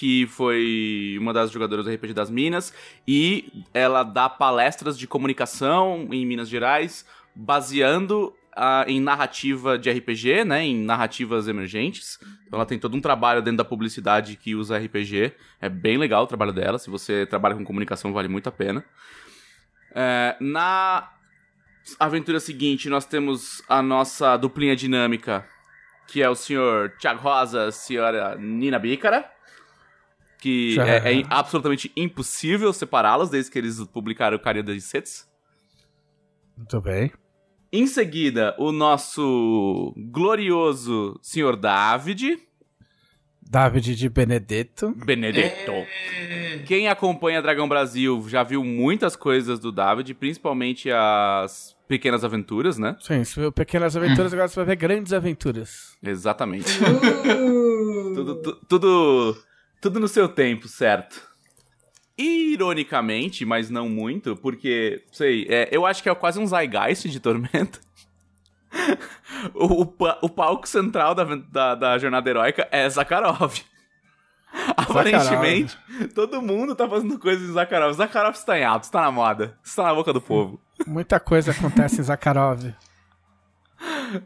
que 0.00 0.26
foi 0.28 1.18
uma 1.20 1.30
das 1.30 1.50
jogadoras 1.50 1.84
do 1.84 1.92
RPG 1.92 2.14
das 2.14 2.30
Minas, 2.30 2.72
e 3.06 3.52
ela 3.74 4.02
dá 4.02 4.30
palestras 4.30 4.98
de 4.98 5.06
comunicação 5.06 6.08
em 6.10 6.24
Minas 6.24 6.48
Gerais, 6.48 7.04
baseando 7.36 8.34
ah, 8.56 8.86
em 8.88 8.98
narrativa 8.98 9.78
de 9.78 9.90
RPG, 9.90 10.46
né, 10.46 10.64
em 10.64 10.82
narrativas 10.82 11.48
emergentes. 11.48 12.18
Então 12.46 12.58
ela 12.58 12.64
tem 12.64 12.78
todo 12.78 12.96
um 12.96 13.00
trabalho 13.02 13.42
dentro 13.42 13.58
da 13.58 13.64
publicidade 13.64 14.36
que 14.36 14.54
usa 14.54 14.78
RPG. 14.78 15.34
É 15.60 15.68
bem 15.68 15.98
legal 15.98 16.24
o 16.24 16.26
trabalho 16.26 16.54
dela. 16.54 16.78
Se 16.78 16.88
você 16.88 17.26
trabalha 17.26 17.54
com 17.54 17.62
comunicação, 17.62 18.10
vale 18.10 18.26
muito 18.26 18.48
a 18.48 18.52
pena. 18.52 18.82
É, 19.94 20.34
na 20.40 21.10
aventura 21.98 22.40
seguinte, 22.40 22.88
nós 22.88 23.04
temos 23.04 23.62
a 23.68 23.82
nossa 23.82 24.38
duplinha 24.38 24.74
dinâmica, 24.74 25.46
que 26.08 26.22
é 26.22 26.30
o 26.30 26.34
senhor 26.34 26.94
Thiago 26.98 27.20
Rosa, 27.20 27.66
a 27.66 27.70
senhora 27.70 28.34
Nina 28.36 28.78
Bícara. 28.78 29.30
Que 30.40 30.78
é, 30.80 31.20
é 31.20 31.22
absolutamente 31.28 31.92
impossível 31.96 32.72
separá-las 32.72 33.28
desde 33.30 33.50
que 33.50 33.58
eles 33.58 33.78
publicaram 33.92 34.36
o 34.36 34.40
Carinha 34.40 34.64
das 34.64 34.82
Sets. 34.84 35.28
Muito 36.56 36.80
bem. 36.80 37.12
Em 37.72 37.86
seguida, 37.86 38.54
o 38.58 38.72
nosso 38.72 39.94
glorioso 39.96 41.18
senhor 41.22 41.56
David 41.56 42.38
David 43.42 43.96
de 43.96 44.08
Benedetto. 44.08 44.94
Benedetto. 45.04 45.72
Quem 46.66 46.86
acompanha 46.88 47.42
Dragão 47.42 47.68
Brasil 47.68 48.24
já 48.28 48.42
viu 48.44 48.62
muitas 48.62 49.16
coisas 49.16 49.58
do 49.58 49.72
David, 49.72 50.14
principalmente 50.14 50.88
as 50.90 51.76
pequenas 51.88 52.22
aventuras, 52.22 52.78
né? 52.78 52.96
Sim, 53.00 53.24
você 53.24 53.40
viu 53.40 53.50
Pequenas 53.50 53.96
Aventuras, 53.96 54.32
agora 54.32 54.46
você 54.46 54.54
vai 54.54 54.66
ver 54.66 54.76
Grandes 54.76 55.12
Aventuras. 55.12 55.96
Exatamente. 56.00 56.70
Uh. 56.80 58.14
tudo, 58.14 58.34
tu- 58.36 58.60
tudo, 58.68 59.36
tudo 59.80 59.98
no 59.98 60.08
seu 60.08 60.28
tempo, 60.28 60.68
certo? 60.68 61.28
Ironicamente, 62.16 63.44
mas 63.44 63.70
não 63.70 63.88
muito, 63.88 64.36
porque, 64.36 65.02
sei, 65.10 65.46
é, 65.48 65.68
eu 65.72 65.86
acho 65.86 66.02
que 66.02 66.08
é 66.08 66.14
quase 66.14 66.38
um 66.38 66.46
Zeitgeist 66.46 67.08
de 67.08 67.18
Tormenta. 67.18 67.80
o, 69.54 69.82
o, 69.82 69.94
o 70.22 70.28
palco 70.28 70.68
central 70.68 71.14
da, 71.14 71.24
da, 71.24 71.74
da 71.74 71.98
jornada 71.98 72.28
heróica 72.28 72.68
é 72.70 72.88
Zakharov. 72.88 73.54
Aparentemente, 74.76 75.78
todo 76.14 76.42
mundo 76.42 76.74
tá 76.74 76.88
fazendo 76.88 77.18
coisas 77.18 77.48
em 77.48 77.52
Zakharov. 77.52 77.94
Zakharov 77.94 78.34
está 78.34 78.58
em 78.58 78.64
alto, 78.64 78.84
está 78.84 79.00
na 79.02 79.10
moda, 79.10 79.58
está 79.64 79.84
na 79.84 79.94
boca 79.94 80.12
do 80.12 80.20
povo. 80.20 80.60
Muita 80.86 81.18
coisa 81.20 81.52
acontece 81.52 82.00
em 82.00 82.04
Zakharov. 82.04 82.74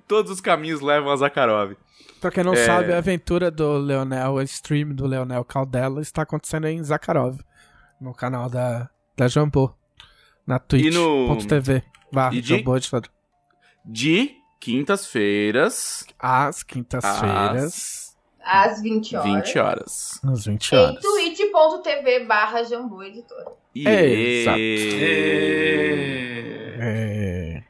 Todos 0.08 0.32
os 0.32 0.40
caminhos 0.40 0.80
levam 0.80 1.12
a 1.12 1.16
Zakharov. 1.16 1.76
Pra 2.24 2.30
quem 2.30 2.42
não 2.42 2.54
É. 2.54 2.64
sabe, 2.64 2.90
a 2.90 2.96
aventura 2.96 3.50
do 3.50 3.76
Leonel, 3.76 4.32
o 4.32 4.40
stream 4.42 4.94
do 4.94 5.06
Leonel 5.06 5.44
Caldela, 5.44 6.00
está 6.00 6.22
acontecendo 6.22 6.66
em 6.66 6.82
Zakharov. 6.82 7.38
no 8.00 8.14
canal 8.14 8.48
da, 8.48 8.88
da 9.14 9.28
Jambô. 9.28 9.70
Na 10.46 10.54
no- 10.54 10.60
twitch.tv. 10.60 11.82
Vá, 12.10 12.30
E 12.32 12.40
de- 12.40 12.48
Jambô 12.56 12.78
Editor. 12.78 13.02
De 13.84 14.36
quintas-feiras, 14.58 16.06
Às 16.18 16.62
quintas-feiras, 16.62 18.16
Às 18.42 18.80
20 18.80 19.16
horas. 19.16 19.30
20 19.32 19.58
horas. 19.58 20.20
às 20.24 20.46
20 20.46 20.72
Em 20.72 20.78
horas. 20.78 21.00
twitch.tv 21.02 22.24
barra 22.24 22.62
Jambu 22.62 23.02
Editora. 23.02 23.52
E... 23.74 23.86
Exato. 23.86 24.58
E... 24.58 24.94
É... 26.80 27.62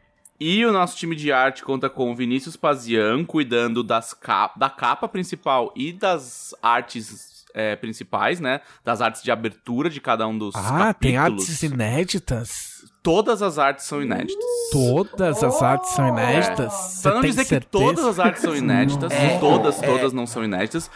E 0.46 0.62
o 0.66 0.72
nosso 0.72 0.94
time 0.98 1.16
de 1.16 1.33
arte 1.33 1.62
conta 1.64 1.88
com 1.88 2.12
o 2.12 2.14
Vinícius 2.14 2.54
Pazian 2.54 3.24
cuidando 3.24 3.83
das 3.83 4.12
cap 4.12 4.59
da 4.59 4.68
capa 4.68 5.09
principal 5.09 5.72
e 5.74 5.90
das 5.90 6.54
artes 6.62 7.46
é, 7.54 7.74
principais, 7.76 8.40
né? 8.40 8.61
Das 8.85 9.00
artes 9.00 9.22
de 9.22 9.30
abertura 9.30 9.88
de 9.88 10.02
cada 10.02 10.28
um 10.28 10.37
dos 10.37 10.54
Ah, 10.54 10.92
tem 10.92 11.14
capítulos. 11.14 11.44
artes 11.48 11.62
inéditas? 11.62 12.85
Todas 13.02 13.40
as 13.40 13.59
artes 13.59 13.87
são 13.87 14.02
inéditas. 14.02 14.44
Todas 14.70 15.42
as 15.42 15.62
artes 15.62 15.90
são 15.92 16.09
inéditas? 16.09 16.98
É. 16.98 17.02
Pra 17.04 17.14
não 17.14 17.20
tem 17.22 17.30
dizer 17.30 17.44
certeza? 17.46 17.70
que 17.70 17.70
todas 17.94 18.04
as 18.04 18.18
artes 18.18 18.42
são 18.42 18.54
inéditas, 18.54 19.12
É. 19.12 19.38
todas, 19.38 19.80
todas 19.80 20.12
não 20.12 20.26
são 20.26 20.44
inéditas. 20.44 20.90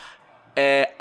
É, 0.55 0.93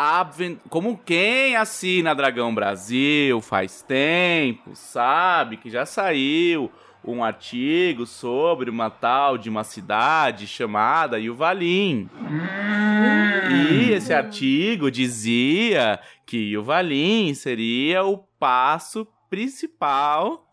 como 0.70 0.98
quem 1.04 1.58
assina 1.58 2.16
Dragão 2.16 2.56
Brasil 2.56 3.42
faz 3.42 3.82
tempo, 3.82 4.72
sabe 4.74 5.58
que 5.58 5.70
já 5.70 5.86
saiu 5.86 6.72
um 7.08 7.24
artigo 7.24 8.06
sobre 8.06 8.70
uma 8.70 8.90
tal 8.90 9.38
de 9.38 9.50
uma 9.50 9.64
cidade 9.64 10.46
chamada 10.46 11.18
Yuvalim. 11.20 12.10
E 13.50 13.92
esse 13.92 14.14
artigo 14.14 14.92
dizia 14.92 16.00
que 16.26 16.38
Yuvalim 16.38 17.34
seria 17.34 18.04
o 18.04 18.18
passo 18.40 19.08
principal 19.30 20.46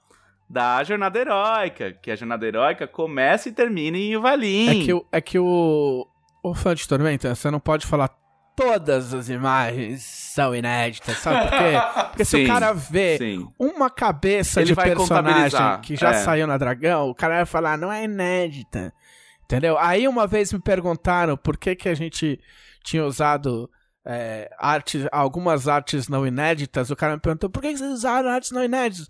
da 0.49 0.83
jornada 0.85 1.19
heróica, 1.19 1.93
que 1.93 2.11
a 2.11 2.17
jornada 2.17 2.47
heróica 2.47 2.87
começa 2.87 3.49
e 3.49 3.53
termina 3.53 3.97
em 3.97 4.13
Yuvalim. 4.13 4.83
É 4.83 4.85
que, 4.85 4.93
o- 4.93 5.07
é 5.11 5.21
que 5.21 5.39
o, 5.39 6.07
o 6.43 6.55
fã 6.55 6.75
de 6.75 6.87
Tormenta, 6.87 7.35
você 7.35 7.51
não 7.51 7.59
pode 7.59 7.87
falar 7.87 8.11
todas 8.57 9.13
as 9.13 9.29
imagens 9.29 10.03
são 10.03 10.55
inéditas, 10.55 11.19
sabe 11.19 11.49
por 11.49 11.59
quê? 11.59 11.73
Porque 12.11 12.25
se 12.25 12.37
Sim, 12.39 12.45
o 12.45 12.47
cara 12.47 12.73
vê 12.73 13.19
Sim. 13.19 13.49
uma 13.59 13.91
cabeça 13.91 14.61
Ele 14.61 14.69
de 14.69 14.75
personagem 14.77 15.81
que 15.83 15.97
já 15.97 16.11
é. 16.11 16.15
saiu 16.15 16.47
na 16.47 16.57
Dragão, 16.57 17.11
o 17.11 17.15
cara 17.15 17.37
vai 17.37 17.47
falar, 17.47 17.77
não 17.77 17.93
é 17.93 18.05
inédita. 18.05 18.93
Entendeu? 19.45 19.77
Aí 19.79 20.09
uma 20.09 20.27
vez 20.27 20.53
me 20.53 20.61
perguntaram 20.61 21.37
por 21.37 21.57
que, 21.57 21.75
que 21.75 21.89
a 21.89 21.95
gente 21.95 22.41
tinha 22.83 23.05
usado 23.05 23.69
é, 24.05 24.51
artes, 24.59 25.07
algumas 25.13 25.69
artes 25.69 26.09
não 26.09 26.27
inéditas. 26.27 26.91
O 26.91 26.97
cara 26.97 27.15
me 27.15 27.21
perguntou 27.21 27.51
por 27.51 27.61
que 27.61 27.73
que 27.73 27.79
vocês 27.79 27.93
usaram 27.93 28.31
artes 28.31 28.51
não 28.53 28.65
inéditas? 28.65 29.09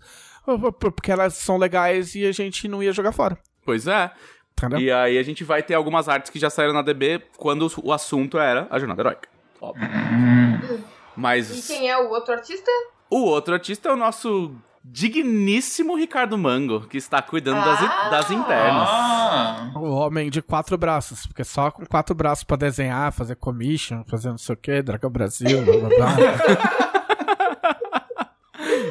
Porque 0.79 1.11
elas 1.11 1.35
são 1.35 1.57
legais 1.57 2.15
e 2.15 2.25
a 2.25 2.31
gente 2.31 2.67
não 2.67 2.83
ia 2.83 2.91
jogar 2.91 3.11
fora. 3.11 3.37
Pois 3.63 3.87
é. 3.87 4.11
Entendeu? 4.57 4.79
E 4.79 4.91
aí 4.91 5.17
a 5.17 5.23
gente 5.23 5.43
vai 5.43 5.61
ter 5.61 5.73
algumas 5.73 6.07
artes 6.07 6.31
que 6.31 6.39
já 6.39 6.49
saíram 6.49 6.73
na 6.73 6.81
DB 6.81 7.21
quando 7.37 7.69
o 7.83 7.91
assunto 7.91 8.37
era 8.37 8.67
a 8.69 8.79
jornada 8.79 9.01
heróica. 9.01 9.34
Óbvio. 9.69 9.87
E 9.87 10.83
Mas 11.15 11.67
quem 11.67 11.89
é 11.89 11.97
o 11.97 12.09
outro 12.09 12.33
artista? 12.33 12.69
o 13.09 13.21
outro 13.23 13.53
artista 13.53 13.89
é 13.89 13.93
o 13.93 13.95
nosso 13.95 14.53
digníssimo 14.83 15.95
Ricardo 15.95 16.37
Mango, 16.37 16.81
que 16.87 16.97
está 16.97 17.19
cuidando 17.21 17.63
das, 17.65 17.79
Ah! 17.81 18.09
das 18.09 18.29
internas. 18.29 18.87
Ah, 18.91 19.71
O 19.75 19.89
homem 19.89 20.29
de 20.29 20.41
quatro 20.43 20.77
braços, 20.77 21.25
porque 21.25 21.43
só 21.43 21.71
com 21.71 21.83
quatro 21.85 22.13
braços 22.13 22.43
pra 22.43 22.55
desenhar, 22.57 23.11
fazer 23.11 23.35
commission, 23.35 24.03
fazer 24.05 24.29
não 24.29 24.37
sei 24.37 24.53
o 24.53 24.57
que, 24.57 24.81
Dragão 24.83 25.09
Brasil, 25.09 25.63
blá 25.63 25.77
blá 25.77 25.89
blá. 25.89 26.15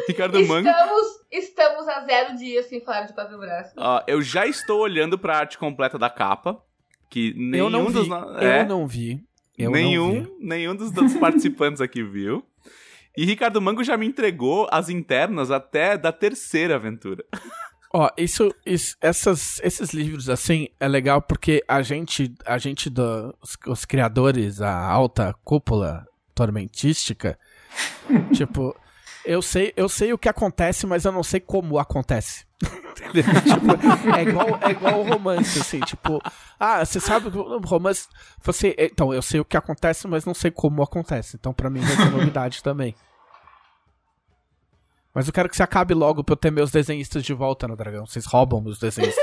Ricardo 0.08 0.44
Mango. 0.46 0.68
Estamos, 0.68 1.06
estamos 1.30 1.88
a 1.88 2.00
zero 2.04 2.36
dias 2.36 2.66
sem 2.66 2.80
falar 2.80 3.02
de 3.02 3.12
quatro 3.12 3.38
braços. 3.38 3.72
Ó, 3.76 4.02
eu 4.06 4.22
já 4.22 4.46
estou 4.46 4.80
olhando 4.80 5.18
pra 5.18 5.38
arte 5.38 5.58
completa 5.58 5.98
da 5.98 6.10
capa. 6.10 6.58
Que 7.10 7.32
nenhum 7.36 7.64
eu 7.66 7.70
não 7.70 7.84
dos. 7.90 8.04
vi, 8.04 8.08
no- 8.10 8.16
eu 8.16 8.38
é, 8.50 8.64
não 8.64 8.86
vi. 8.86 9.24
Eu 9.58 9.70
nenhum, 9.70 10.36
nenhum 10.40 10.74
dos, 10.74 10.90
dos 10.90 11.14
participantes 11.18 11.80
aqui 11.80 12.02
viu. 12.02 12.44
E 13.16 13.24
Ricardo 13.24 13.60
Mango 13.62 13.84
já 13.84 13.96
me 13.96 14.06
entregou 14.06 14.66
as 14.72 14.88
internas 14.88 15.50
até 15.50 15.96
da 15.96 16.10
terceira 16.10 16.74
aventura. 16.74 17.24
Ó, 17.92 18.10
isso, 18.18 18.52
isso- 18.66 18.96
essas, 19.00 19.60
esses 19.62 19.90
livros, 19.94 20.28
assim, 20.28 20.66
é 20.80 20.88
legal 20.88 21.22
porque 21.22 21.62
a 21.68 21.80
gente, 21.80 22.34
a 22.44 22.58
gente 22.58 22.90
do, 22.90 23.32
os, 23.40 23.56
os 23.68 23.84
criadores, 23.84 24.60
a 24.60 24.76
alta 24.84 25.32
cúpula 25.44 26.04
tormentística, 26.34 27.38
tipo, 28.34 28.74
eu 29.24 29.40
sei, 29.42 29.72
eu 29.76 29.88
sei 29.88 30.12
o 30.12 30.18
que 30.18 30.28
acontece, 30.28 30.86
mas 30.86 31.04
eu 31.04 31.12
não 31.12 31.22
sei 31.22 31.40
como 31.40 31.78
acontece. 31.78 32.44
Tipo, 33.04 34.16
é 34.16 34.22
igual, 34.22 34.58
é 34.62 34.70
igual 34.70 35.00
o 35.00 35.02
romance, 35.08 35.58
assim, 35.60 35.80
tipo, 35.80 36.20
ah, 36.58 36.84
você 36.84 36.98
sabe 37.00 37.28
o 37.28 37.58
romance, 37.60 38.08
você, 38.42 38.74
então, 38.78 39.12
eu 39.12 39.20
sei 39.20 39.40
o 39.40 39.44
que 39.44 39.56
acontece, 39.56 40.06
mas 40.08 40.24
não 40.24 40.32
sei 40.34 40.50
como 40.50 40.82
acontece, 40.82 41.36
então 41.36 41.52
pra 41.52 41.68
mim 41.68 41.80
vai 41.80 41.96
ser 41.96 42.10
novidade 42.10 42.62
também. 42.64 42.94
Mas 45.12 45.26
eu 45.26 45.32
quero 45.32 45.48
que 45.48 45.56
você 45.56 45.62
acabe 45.62 45.94
logo 45.94 46.24
pra 46.24 46.32
eu 46.32 46.36
ter 46.36 46.50
meus 46.50 46.70
desenhistas 46.72 47.22
de 47.22 47.32
volta 47.34 47.68
no 47.68 47.76
Dragão. 47.76 48.04
Vocês 48.06 48.26
roubam 48.26 48.60
meus 48.60 48.78
desenhistas. 48.80 49.22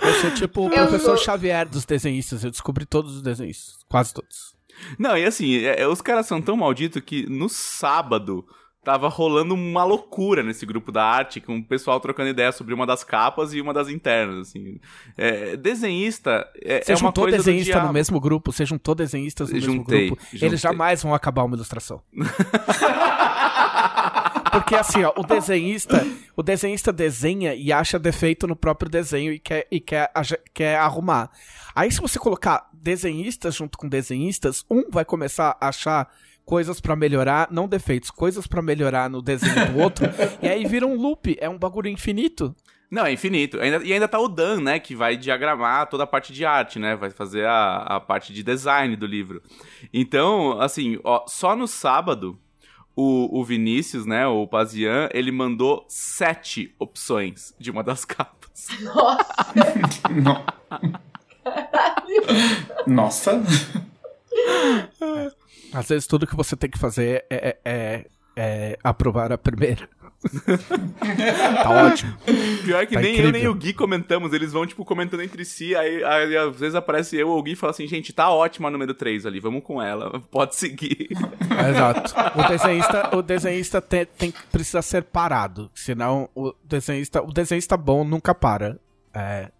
eu 0.00 0.12
sou 0.20 0.30
tipo 0.34 0.62
o 0.62 0.64
Eu 0.68 0.86
professor 0.86 1.16
sou- 1.16 1.24
Xavier 1.24 1.68
dos 1.68 1.84
desenhistas. 1.84 2.44
Eu 2.44 2.50
descobri 2.50 2.84
todos 2.86 3.16
os 3.16 3.22
desenhistas. 3.22 3.78
Quase 3.88 4.14
todos. 4.14 4.54
Não, 4.98 5.16
e 5.16 5.24
assim, 5.24 5.56
é- 5.64 5.82
é, 5.82 5.86
os 5.88 6.00
caras 6.00 6.26
são 6.26 6.40
tão 6.40 6.56
malditos 6.56 7.02
que 7.04 7.28
no 7.28 7.48
sábado 7.48 8.44
tava 8.84 9.08
rolando 9.08 9.52
uma 9.52 9.82
loucura 9.82 10.44
nesse 10.44 10.64
grupo 10.64 10.92
da 10.92 11.02
arte, 11.04 11.40
com 11.40 11.56
o 11.58 11.64
pessoal 11.64 11.98
trocando 11.98 12.28
ideia 12.28 12.52
sobre 12.52 12.72
uma 12.72 12.86
das 12.86 13.02
capas 13.02 13.52
e 13.52 13.60
uma 13.60 13.74
das 13.74 13.88
internas, 13.88 14.48
assim. 14.48 14.78
É, 15.16 15.56
desenhista 15.56 16.48
é, 16.62 16.84
Você 16.84 16.92
é 16.92 16.96
uma 16.96 17.12
coisa 17.12 17.36
desenhista 17.36 17.82
no 17.82 17.92
mesmo 17.92 18.20
grupo? 18.20 18.52
Você 18.52 18.64
juntou 18.64 18.94
desenhistas 18.94 19.48
no 19.48 19.54
mesmo 19.56 19.74
Juntei, 19.74 20.06
grupo? 20.06 20.22
juntei. 20.30 20.48
Eles 20.48 20.60
jamais 20.60 21.02
vão 21.02 21.12
acabar 21.12 21.42
uma 21.42 21.56
ilustração. 21.56 22.00
Porque 24.60 24.74
assim, 24.74 25.02
ó, 25.04 25.12
o 25.16 25.22
desenhista, 25.22 26.06
o 26.34 26.42
desenhista 26.42 26.92
desenha 26.92 27.54
e 27.54 27.72
acha 27.72 27.98
defeito 27.98 28.46
no 28.46 28.56
próprio 28.56 28.90
desenho 28.90 29.32
e 29.32 29.38
quer, 29.38 29.66
e 29.70 29.78
quer, 29.80 30.10
quer 30.54 30.76
arrumar. 30.76 31.30
Aí 31.74 31.90
se 31.90 32.00
você 32.00 32.18
colocar 32.18 32.68
desenhistas 32.72 33.54
junto 33.54 33.76
com 33.76 33.88
desenhistas, 33.88 34.64
um 34.70 34.84
vai 34.90 35.04
começar 35.04 35.56
a 35.60 35.68
achar 35.68 36.08
coisas 36.44 36.80
pra 36.80 36.96
melhorar, 36.96 37.48
não 37.50 37.68
defeitos, 37.68 38.10
coisas 38.10 38.46
pra 38.46 38.62
melhorar 38.62 39.10
no 39.10 39.20
desenho 39.20 39.72
do 39.72 39.78
outro, 39.78 40.06
e 40.40 40.48
aí 40.48 40.64
vira 40.64 40.86
um 40.86 40.96
loop, 40.96 41.36
é 41.40 41.48
um 41.48 41.58
bagulho 41.58 41.88
infinito. 41.88 42.54
Não, 42.90 43.04
é 43.04 43.12
infinito. 43.12 43.60
Ainda- 43.60 43.82
e 43.84 43.92
ainda 43.92 44.06
tá 44.06 44.18
o 44.18 44.28
Dan, 44.28 44.60
né? 44.60 44.78
Que 44.78 44.94
vai 44.94 45.16
diagramar 45.16 45.88
toda 45.88 46.04
a 46.04 46.06
parte 46.06 46.32
de 46.32 46.44
arte, 46.46 46.78
né? 46.78 46.94
Vai 46.94 47.10
fazer 47.10 47.44
a, 47.44 47.78
a 47.78 48.00
parte 48.00 48.32
de 48.32 48.44
design 48.44 48.94
do 48.94 49.06
livro. 49.06 49.42
Então, 49.92 50.60
assim, 50.60 50.96
ó, 51.02 51.24
só 51.26 51.56
no 51.56 51.66
sábado, 51.66 52.38
o, 52.96 53.38
o 53.40 53.44
Vinícius, 53.44 54.06
né? 54.06 54.26
O 54.26 54.46
Pazian, 54.46 55.08
ele 55.12 55.30
mandou 55.30 55.84
sete 55.88 56.74
opções 56.78 57.54
de 57.58 57.70
uma 57.70 57.84
das 57.84 58.04
capas. 58.06 58.66
Nossa, 58.80 60.08
no- 60.10 60.44
Nossa. 62.92 63.42
Às 65.72 65.88
vezes 65.88 66.06
tudo 66.06 66.26
que 66.26 66.36
você 66.36 66.56
tem 66.56 66.70
que 66.70 66.78
fazer 66.78 67.24
é, 67.30 67.36
é- 67.48 67.58
é- 67.64 68.06
é 68.38 68.78
aprovar 68.84 69.32
a 69.32 69.38
primeira. 69.38 69.88
tá 71.62 71.86
ótimo. 71.86 72.16
Pior 72.64 72.86
que 72.86 72.94
Tá 72.94 73.00
nem 73.00 73.10
eu 73.10 73.28
incrível. 73.28 73.32
nem 73.32 73.48
o 73.48 73.54
Gui 73.54 73.72
comentamos, 73.72 74.32
eles 74.32 74.52
vão, 74.52 74.66
tipo, 74.66 74.84
comentando 74.84 75.22
entre 75.22 75.44
si, 75.44 75.74
aí, 75.74 76.02
aí 76.02 76.36
às 76.36 76.58
vezes 76.58 76.74
aparece 76.74 77.16
eu 77.16 77.28
ou 77.28 77.38
o 77.38 77.42
Gui 77.42 77.52
e 77.52 77.56
fala 77.56 77.70
assim, 77.70 77.86
gente, 77.86 78.12
tá 78.12 78.30
ótima 78.30 78.68
a 78.68 78.70
número 78.70 78.94
3 78.94 79.26
ali, 79.26 79.40
vamos 79.40 79.62
com 79.62 79.80
ela, 79.80 80.20
pode 80.30 80.56
seguir. 80.56 81.08
Exato. 81.70 82.14
O 82.38 82.48
desenhista, 82.48 83.16
o 83.16 83.22
desenhista 83.22 83.80
tem, 83.80 84.06
tem 84.06 84.34
precisa 84.50 84.82
ser 84.82 85.04
parado, 85.04 85.70
senão 85.74 86.28
o 86.34 86.52
desenhista, 86.64 87.22
o 87.22 87.32
desenhista 87.32 87.76
bom 87.76 88.04
nunca 88.04 88.34
para. 88.34 88.78
É, 89.14 89.50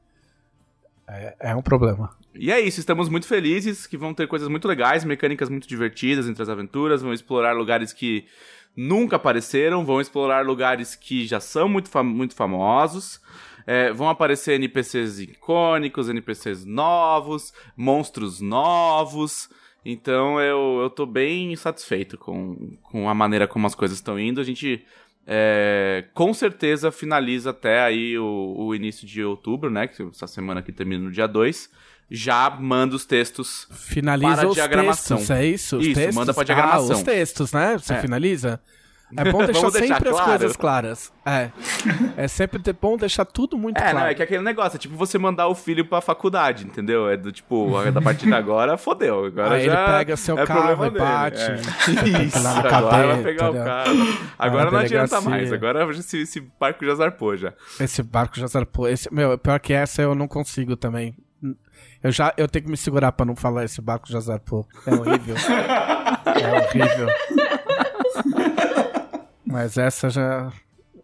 é, 1.09 1.37
é 1.41 1.57
um 1.57 1.63
problema. 1.63 2.11
E 2.39 2.51
é 2.51 2.61
isso, 2.61 2.81
estamos 2.81 3.09
muito 3.09 3.27
felizes 3.27 3.87
que 3.87 3.97
vão 3.97 4.13
ter 4.13 4.27
coisas 4.29 4.49
muito 4.49 4.69
legais, 4.69 5.05
mecânicas 5.05 5.49
muito 5.49 5.67
divertidas 5.67 6.29
entre 6.29 6.43
as 6.43 6.49
aventuras, 6.49 7.01
vão 7.01 7.13
explorar 7.13 7.55
lugares 7.55 7.93
que 7.95 8.27
nunca 8.77 9.17
apareceram, 9.17 9.85
vão 9.85 10.01
explorar 10.01 10.45
lugares 10.45 10.95
que 10.95 11.27
já 11.27 11.41
são 11.41 11.69
muito, 11.69 11.89
fam- 11.89 12.05
muito 12.05 12.35
famosos. 12.35 13.21
é, 13.67 13.93
vão 13.93 14.09
aparecer 14.09 14.55
NPCs 14.55 15.19
icônicos, 15.21 16.09
NPCs 16.09 16.65
novos, 16.65 17.53
monstros 17.77 18.41
novos. 18.41 19.49
Então 19.85 20.41
eu, 20.41 20.81
eu 20.83 20.91
tô 20.91 21.07
bem 21.07 21.55
satisfeito 21.57 22.17
com, 22.19 22.77
com 22.83 23.09
a 23.09 23.15
maneira 23.15 23.47
como 23.49 23.67
as 23.67 23.75
coisas 23.75 23.99
estão 23.99 24.19
indo. 24.19 24.41
A 24.41 24.45
gente 24.45 24.85
é, 25.27 26.05
com 26.15 26.33
certeza 26.33 26.93
finaliza 26.93 27.51
até 27.51 27.81
aí 27.83 28.17
o, 28.19 28.55
o 28.57 28.75
início 28.75 29.07
de 29.07 29.23
outubro, 29.25 29.71
né? 29.71 29.87
Que 29.89 30.03
essa 30.03 30.27
semana 30.27 30.61
aqui 30.61 30.71
termina 30.73 31.03
no 31.05 31.11
dia 31.11 31.27
2. 31.27 31.71
Já 32.11 32.51
manda 32.51 32.95
os 32.97 33.05
textos. 33.05 33.67
Finaliza 33.71 34.35
Para 34.37 34.45
a 34.45 34.49
os 34.49 34.55
diagramação. 34.55 35.17
textos, 35.17 35.37
é 35.37 35.45
isso? 35.47 35.77
Os 35.79 35.85
Isso, 35.87 35.95
textos? 35.95 36.15
manda 36.17 36.35
pra 36.35 36.45
diagramação. 36.45 36.91
Ah, 36.91 36.99
os 36.99 37.03
textos, 37.03 37.53
né? 37.53 37.79
Você 37.79 37.95
É. 37.95 38.01
finaliza? 38.01 38.61
É 39.17 39.23
bom 39.31 39.45
deixar 39.47 39.71
sempre 39.71 40.09
as 40.09 40.15
claro. 40.17 40.31
coisas 40.31 40.57
claras. 40.57 41.13
É. 41.25 41.51
É 42.19 42.27
sempre 42.29 42.61
bom 42.73 42.97
deixar 42.97 43.25
tudo 43.27 43.59
muito 43.59 43.77
É, 43.77 43.81
claro. 43.83 43.99
não, 43.99 44.07
é 44.07 44.15
que 44.15 44.23
aquele 44.23 44.43
negócio, 44.43 44.77
é 44.77 44.79
tipo 44.79 44.97
você 44.97 45.19
mandar 45.19 45.49
o 45.49 45.55
filho 45.55 45.85
pra 45.85 46.01
faculdade, 46.01 46.65
entendeu? 46.67 47.09
É 47.11 47.17
do 47.17 47.31
tipo, 47.31 47.77
a- 47.77 47.91
da 47.91 48.01
partir 48.01 48.25
de 48.27 48.33
agora, 48.33 48.79
fodeu. 48.79 49.27
Agora 49.27 49.55
Aí 49.55 49.63
ele 49.65 49.71
já 49.71 49.87
pega 49.99 50.17
seu 50.17 50.39
é 50.39 50.47
carro 50.47 50.87
e 50.87 50.91
bate. 50.91 51.41
é. 51.43 51.55
Isso, 52.25 52.41
na 52.41 52.51
Agora 52.59 52.71
cadeia, 52.71 53.07
vai 53.15 53.23
pegar 53.23 53.45
o 53.45 53.49
entendeu? 53.51 53.65
carro. 53.67 54.19
Agora 54.39 54.71
não 54.71 54.79
adianta 54.79 55.21
mais. 55.21 55.53
Agora 55.53 55.91
esse, 55.93 56.23
esse 56.23 56.41
barco 56.59 56.85
já 56.87 56.95
zarpou 56.95 57.37
já. 57.37 57.53
Esse 57.79 58.03
barco 58.03 58.39
já 58.41 58.47
zarpou. 58.47 58.89
Esse, 58.89 59.13
meu, 59.13 59.37
pior 59.37 59.61
que 59.61 59.73
essa 59.75 60.01
eu 60.03 60.15
não 60.15 60.27
consigo 60.27 60.75
também. 60.75 61.15
Eu 62.03 62.11
já 62.11 62.33
eu 62.37 62.49
tenho 62.49 62.65
que 62.65 62.71
me 62.71 62.77
segurar 62.77 63.13
pra 63.13 63.27
não 63.27 63.37
falar 63.37 63.65
esse 63.65 63.81
barco 63.83 64.09
já 64.11 64.19
zarpou. 64.21 64.67
É 64.87 64.95
horrível. 64.95 65.37
é 65.37 66.53
horrível. 66.59 67.09
Mas 69.45 69.77
essa 69.79 70.11
já 70.11 70.53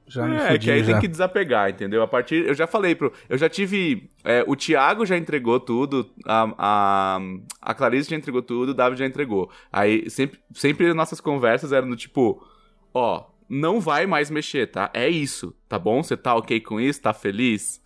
já 0.07 0.27
me 0.27 0.37
É, 0.37 0.49
fudi 0.53 0.67
que 0.67 0.71
aí 0.71 0.85
já. 0.85 0.93
tem 0.93 1.01
que 1.01 1.09
desapegar, 1.09 1.71
entendeu? 1.71 2.03
A 2.03 2.09
partir. 2.09 2.47
Eu 2.47 2.55
já 2.55 2.67
falei 2.67 2.95
pro. 2.95 3.13
Eu 3.29 3.39
já 3.39 3.49
tive. 3.49 4.11
é, 4.25 4.45
o 4.47 4.55
Thiago 4.57 5.07
já 5.07 5.17
entregou 5.17 5.59
tudo, 5.61 6.11
a, 6.27 6.53
a, 6.59 7.21
a 7.63 7.75
Clarice 7.75 8.11
já 8.11 8.17
entregou 8.17 8.43
tudo, 8.43 8.71
o 8.71 8.75
David 8.75 8.99
já 8.99 9.07
entregou. 9.07 9.51
Aí 9.73 10.11
sempre, 10.11 10.39
sempre 10.55 10.93
nossas 10.93 11.21
conversas 11.21 11.73
eram 11.73 11.89
do 11.89 11.97
tipo: 11.97 12.45
Ó, 12.93 13.25
não 13.49 13.81
vai 13.81 14.07
mais 14.07 14.31
mexer, 14.31 14.67
tá? 14.67 14.91
É 14.93 15.09
isso, 15.09 15.55
tá 15.69 15.79
bom? 15.79 16.03
Você 16.03 16.17
tá 16.17 16.35
ok 16.35 16.61
com 16.61 16.79
isso? 16.81 17.01
Tá 17.01 17.15
feliz? 17.15 17.81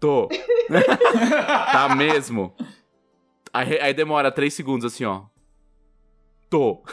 Tô. 0.00 0.28
tá 1.72 1.94
mesmo? 1.94 2.54
Aí, 3.52 3.78
aí 3.78 3.94
demora 3.94 4.32
três 4.32 4.54
segundos 4.54 4.92
assim, 4.92 5.04
ó. 5.04 5.24
Tô. 6.48 6.82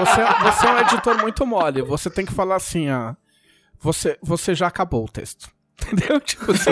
Você, 0.00 0.22
você 0.42 0.66
é 0.66 0.72
um 0.72 0.78
editor 0.78 1.20
muito 1.20 1.46
mole. 1.46 1.82
Você 1.82 2.08
tem 2.08 2.24
que 2.24 2.32
falar 2.32 2.56
assim, 2.56 2.90
ó. 2.90 3.14
Você, 3.78 4.18
você 4.22 4.54
já 4.54 4.66
acabou 4.66 5.04
o 5.04 5.08
texto. 5.08 5.50
Entendeu? 5.82 6.20
Tipo 6.20 6.52
assim. 6.52 6.70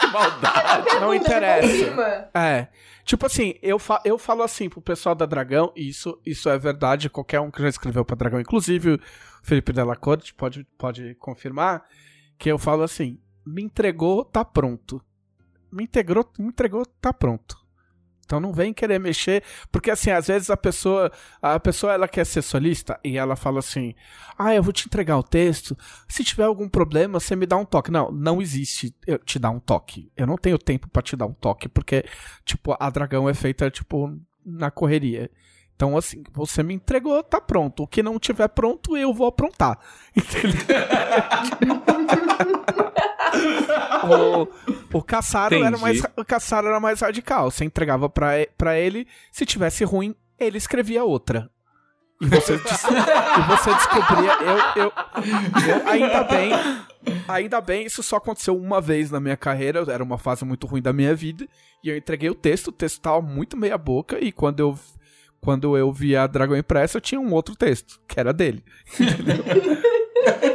Que 0.00 0.06
maldade. 0.08 1.00
Não 1.00 1.14
interessa. 1.14 2.30
É. 2.34 2.68
Tipo 3.04 3.26
assim, 3.26 3.54
eu, 3.62 3.78
fa 3.78 4.00
eu 4.04 4.18
falo 4.18 4.42
assim 4.42 4.68
pro 4.68 4.80
pessoal 4.80 5.14
da 5.14 5.26
Dragão, 5.26 5.72
e 5.76 5.88
isso, 5.88 6.18
isso 6.24 6.48
é 6.48 6.58
verdade, 6.58 7.10
qualquer 7.10 7.40
um 7.40 7.50
que 7.50 7.60
já 7.60 7.68
escreveu 7.68 8.04
pra 8.04 8.16
Dragão, 8.16 8.40
inclusive 8.40 8.94
o 8.94 9.00
Felipe 9.42 9.74
Della 9.74 9.94
Corte 9.94 10.32
pode, 10.32 10.66
pode 10.78 11.14
confirmar, 11.16 11.84
que 12.38 12.50
eu 12.50 12.58
falo 12.58 12.82
assim, 12.82 13.20
me 13.46 13.62
entregou, 13.62 14.24
tá 14.24 14.44
pronto. 14.44 15.02
Me 15.70 15.84
integrou, 15.84 16.24
me 16.38 16.48
entregou, 16.48 16.84
tá 16.86 17.12
pronto. 17.12 17.64
Então 18.24 18.40
não 18.40 18.52
vem 18.52 18.72
querer 18.72 18.98
mexer, 18.98 19.42
porque 19.70 19.90
assim, 19.90 20.10
às 20.10 20.26
vezes 20.28 20.48
a 20.48 20.56
pessoa, 20.56 21.12
a 21.42 21.60
pessoa 21.60 21.92
ela 21.92 22.08
quer 22.08 22.24
ser 22.24 22.42
solista 22.42 22.98
e 23.04 23.18
ela 23.18 23.36
fala 23.36 23.58
assim: 23.58 23.94
"Ah, 24.38 24.54
eu 24.54 24.62
vou 24.62 24.72
te 24.72 24.86
entregar 24.86 25.18
o 25.18 25.22
texto, 25.22 25.76
se 26.08 26.24
tiver 26.24 26.44
algum 26.44 26.68
problema, 26.68 27.20
você 27.20 27.36
me 27.36 27.46
dá 27.46 27.56
um 27.56 27.64
toque". 27.64 27.90
Não, 27.90 28.10
não 28.10 28.40
existe 28.40 28.94
eu 29.06 29.18
te 29.18 29.38
dar 29.38 29.50
um 29.50 29.60
toque. 29.60 30.10
Eu 30.16 30.26
não 30.26 30.36
tenho 30.36 30.58
tempo 30.58 30.88
pra 30.88 31.02
te 31.02 31.16
dar 31.16 31.26
um 31.26 31.34
toque, 31.34 31.68
porque 31.68 32.04
tipo, 32.44 32.74
a 32.78 32.88
Dragão 32.90 33.28
é 33.28 33.34
feita 33.34 33.70
tipo 33.70 34.18
na 34.44 34.70
correria. 34.70 35.30
Então, 35.76 35.96
assim, 35.96 36.22
você 36.32 36.62
me 36.62 36.72
entregou, 36.74 37.22
tá 37.22 37.40
pronto. 37.40 37.82
O 37.82 37.86
que 37.86 38.02
não 38.02 38.18
tiver 38.18 38.48
pronto, 38.48 38.96
eu 38.96 39.12
vou 39.12 39.26
aprontar. 39.26 39.78
Entendeu? 40.16 40.60
o, 44.92 44.98
o 44.98 45.02
Caçaro 45.02 45.54
era 45.64 45.76
mais 45.78 46.02
o 46.16 46.24
Caçaro 46.24 46.68
era 46.68 46.80
mais 46.80 47.00
radical. 47.00 47.50
Você 47.50 47.64
entregava 47.64 48.08
pra, 48.08 48.32
pra 48.56 48.78
ele, 48.78 49.06
se 49.32 49.44
tivesse 49.46 49.84
ruim, 49.84 50.14
ele 50.38 50.58
escrevia 50.58 51.04
outra. 51.04 51.50
E 52.20 52.26
você, 52.26 52.56
des- 52.56 52.84
e 52.84 53.42
você 53.48 53.74
descobria. 53.74 54.32
Eu, 54.40 54.84
eu, 54.84 54.92
eu- 55.68 55.88
ainda 55.88 56.22
bem. 56.24 56.52
Ainda 57.28 57.60
bem, 57.60 57.84
isso 57.84 58.02
só 58.02 58.16
aconteceu 58.16 58.56
uma 58.56 58.80
vez 58.80 59.10
na 59.10 59.20
minha 59.20 59.36
carreira. 59.36 59.84
Era 59.92 60.02
uma 60.02 60.16
fase 60.16 60.44
muito 60.44 60.66
ruim 60.66 60.80
da 60.80 60.92
minha 60.92 61.14
vida. 61.14 61.46
E 61.82 61.88
eu 61.88 61.96
entreguei 61.96 62.30
o 62.30 62.34
texto, 62.34 62.68
o 62.68 62.72
texto 62.72 63.00
tava 63.00 63.20
muito 63.20 63.56
meia 63.56 63.76
boca. 63.76 64.16
E 64.24 64.30
quando 64.32 64.60
eu, 64.60 64.78
quando 65.40 65.76
eu 65.76 65.92
vi 65.92 66.16
a 66.16 66.26
Dragão 66.26 66.56
Impressa, 66.56 66.96
eu 66.96 67.00
tinha 67.02 67.20
um 67.20 67.32
outro 67.32 67.54
texto, 67.56 68.00
que 68.08 68.18
era 68.18 68.32
dele. 68.32 68.64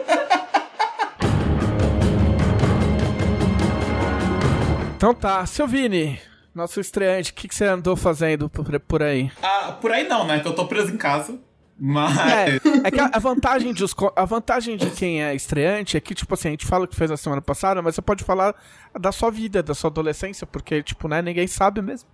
Então 5.00 5.14
tá, 5.14 5.46
seu 5.46 5.66
Vini, 5.66 6.20
nosso 6.54 6.78
estreante, 6.82 7.32
o 7.32 7.34
que, 7.34 7.48
que 7.48 7.56
você 7.56 7.64
andou 7.64 7.96
fazendo 7.96 8.50
por, 8.50 8.78
por 8.82 9.02
aí? 9.02 9.32
Ah, 9.42 9.72
por 9.80 9.94
aí 9.94 10.06
não, 10.06 10.28
né? 10.28 10.42
Que 10.42 10.48
eu 10.50 10.54
tô 10.54 10.66
preso 10.66 10.92
em 10.92 10.98
casa. 10.98 11.40
Mas. 11.80 12.18
É, 12.18 12.60
é 12.84 12.92
que 12.92 13.00
a, 13.00 13.10
a 13.14 13.18
vantagem 13.18 13.74
de 13.74 13.82
os 13.82 13.96
a 14.14 14.26
vantagem 14.26 14.76
de 14.76 14.90
quem 14.90 15.24
é 15.24 15.34
estreante 15.34 15.96
é 15.96 16.02
que, 16.02 16.14
tipo 16.14 16.34
assim, 16.34 16.50
a 16.50 16.52
gente 16.52 16.66
fala 16.66 16.84
o 16.84 16.88
que 16.90 16.98
fez 16.98 17.10
na 17.10 17.16
semana 17.16 17.42
passada, 17.42 17.82
mas 17.82 17.96
você 17.96 18.02
pode 18.02 18.26
falar 18.26 18.54
da 19.00 19.14
sua 19.14 19.32
vida, 19.32 19.64
da 19.64 19.74
sua 19.74 19.90
adolescência, 19.90 20.46
porque, 20.46 20.84
tipo, 20.84 21.08
né, 21.08 21.22
ninguém 21.22 21.48
sabe 21.48 21.82
mesmo. 21.82 22.10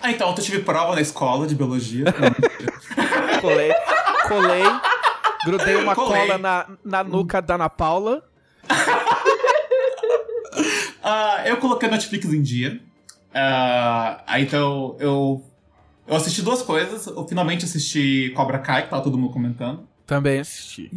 Ah, 0.00 0.12
então, 0.12 0.28
eu 0.28 0.34
tive 0.36 0.60
prova 0.60 0.94
na 0.94 1.00
escola 1.00 1.48
de 1.48 1.56
biologia. 1.56 2.04
Colei, 3.42 3.72
colei, 4.28 4.62
grudei 5.44 5.74
uma 5.74 5.96
Colei. 5.96 6.28
cola 6.28 6.38
na, 6.38 6.66
na 6.84 7.02
nuca 7.02 7.42
da 7.42 7.56
Ana 7.56 7.68
Paula. 7.68 8.22
Ah, 11.02 11.42
eu 11.46 11.56
coloquei 11.58 11.88
a 11.88 11.92
Netflix 11.92 12.26
em 12.26 12.42
dia. 12.42 12.80
Ah, 13.34 14.22
aí 14.26 14.44
então 14.44 14.96
eu. 14.98 15.44
Eu 16.06 16.16
assisti 16.16 16.42
duas 16.42 16.62
coisas. 16.62 17.06
Eu 17.06 17.26
finalmente 17.28 17.64
assisti 17.64 18.32
Cobra 18.34 18.58
Kai, 18.58 18.82
que 18.84 18.90
tava 18.90 19.02
todo 19.02 19.16
mundo 19.16 19.32
comentando. 19.32 19.86
Também 20.06 20.40
assisti. 20.40 20.90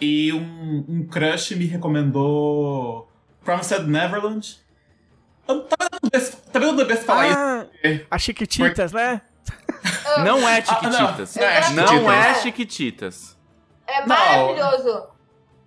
E 0.00 0.32
um, 0.32 0.84
um 0.88 1.06
crush 1.06 1.52
me 1.56 1.64
recomendou 1.66 3.08
Promised 3.42 3.86
Neverland. 3.86 4.58
Eu 5.48 5.62
tava 5.64 5.88
dando 5.90 6.84
besta- 6.86 7.06
falar 7.06 7.26
isso. 7.28 7.38
Ah, 7.38 7.66
as 8.10 8.22
Chiquititas, 8.22 8.92
né? 8.92 9.22
Não 10.24 10.46
é 10.46 10.58
Ah, 10.58 10.62
Chiquititas. 10.64 11.34
não, 11.36 11.42
não 11.46 11.48
é 11.48 11.60
Não 11.70 11.84
Chiquititas. 11.94 12.36
é 12.36 12.42
Chiquititas. 12.42 13.38
É 13.86 14.00
Não. 14.00 14.08
maravilhoso. 14.08 15.06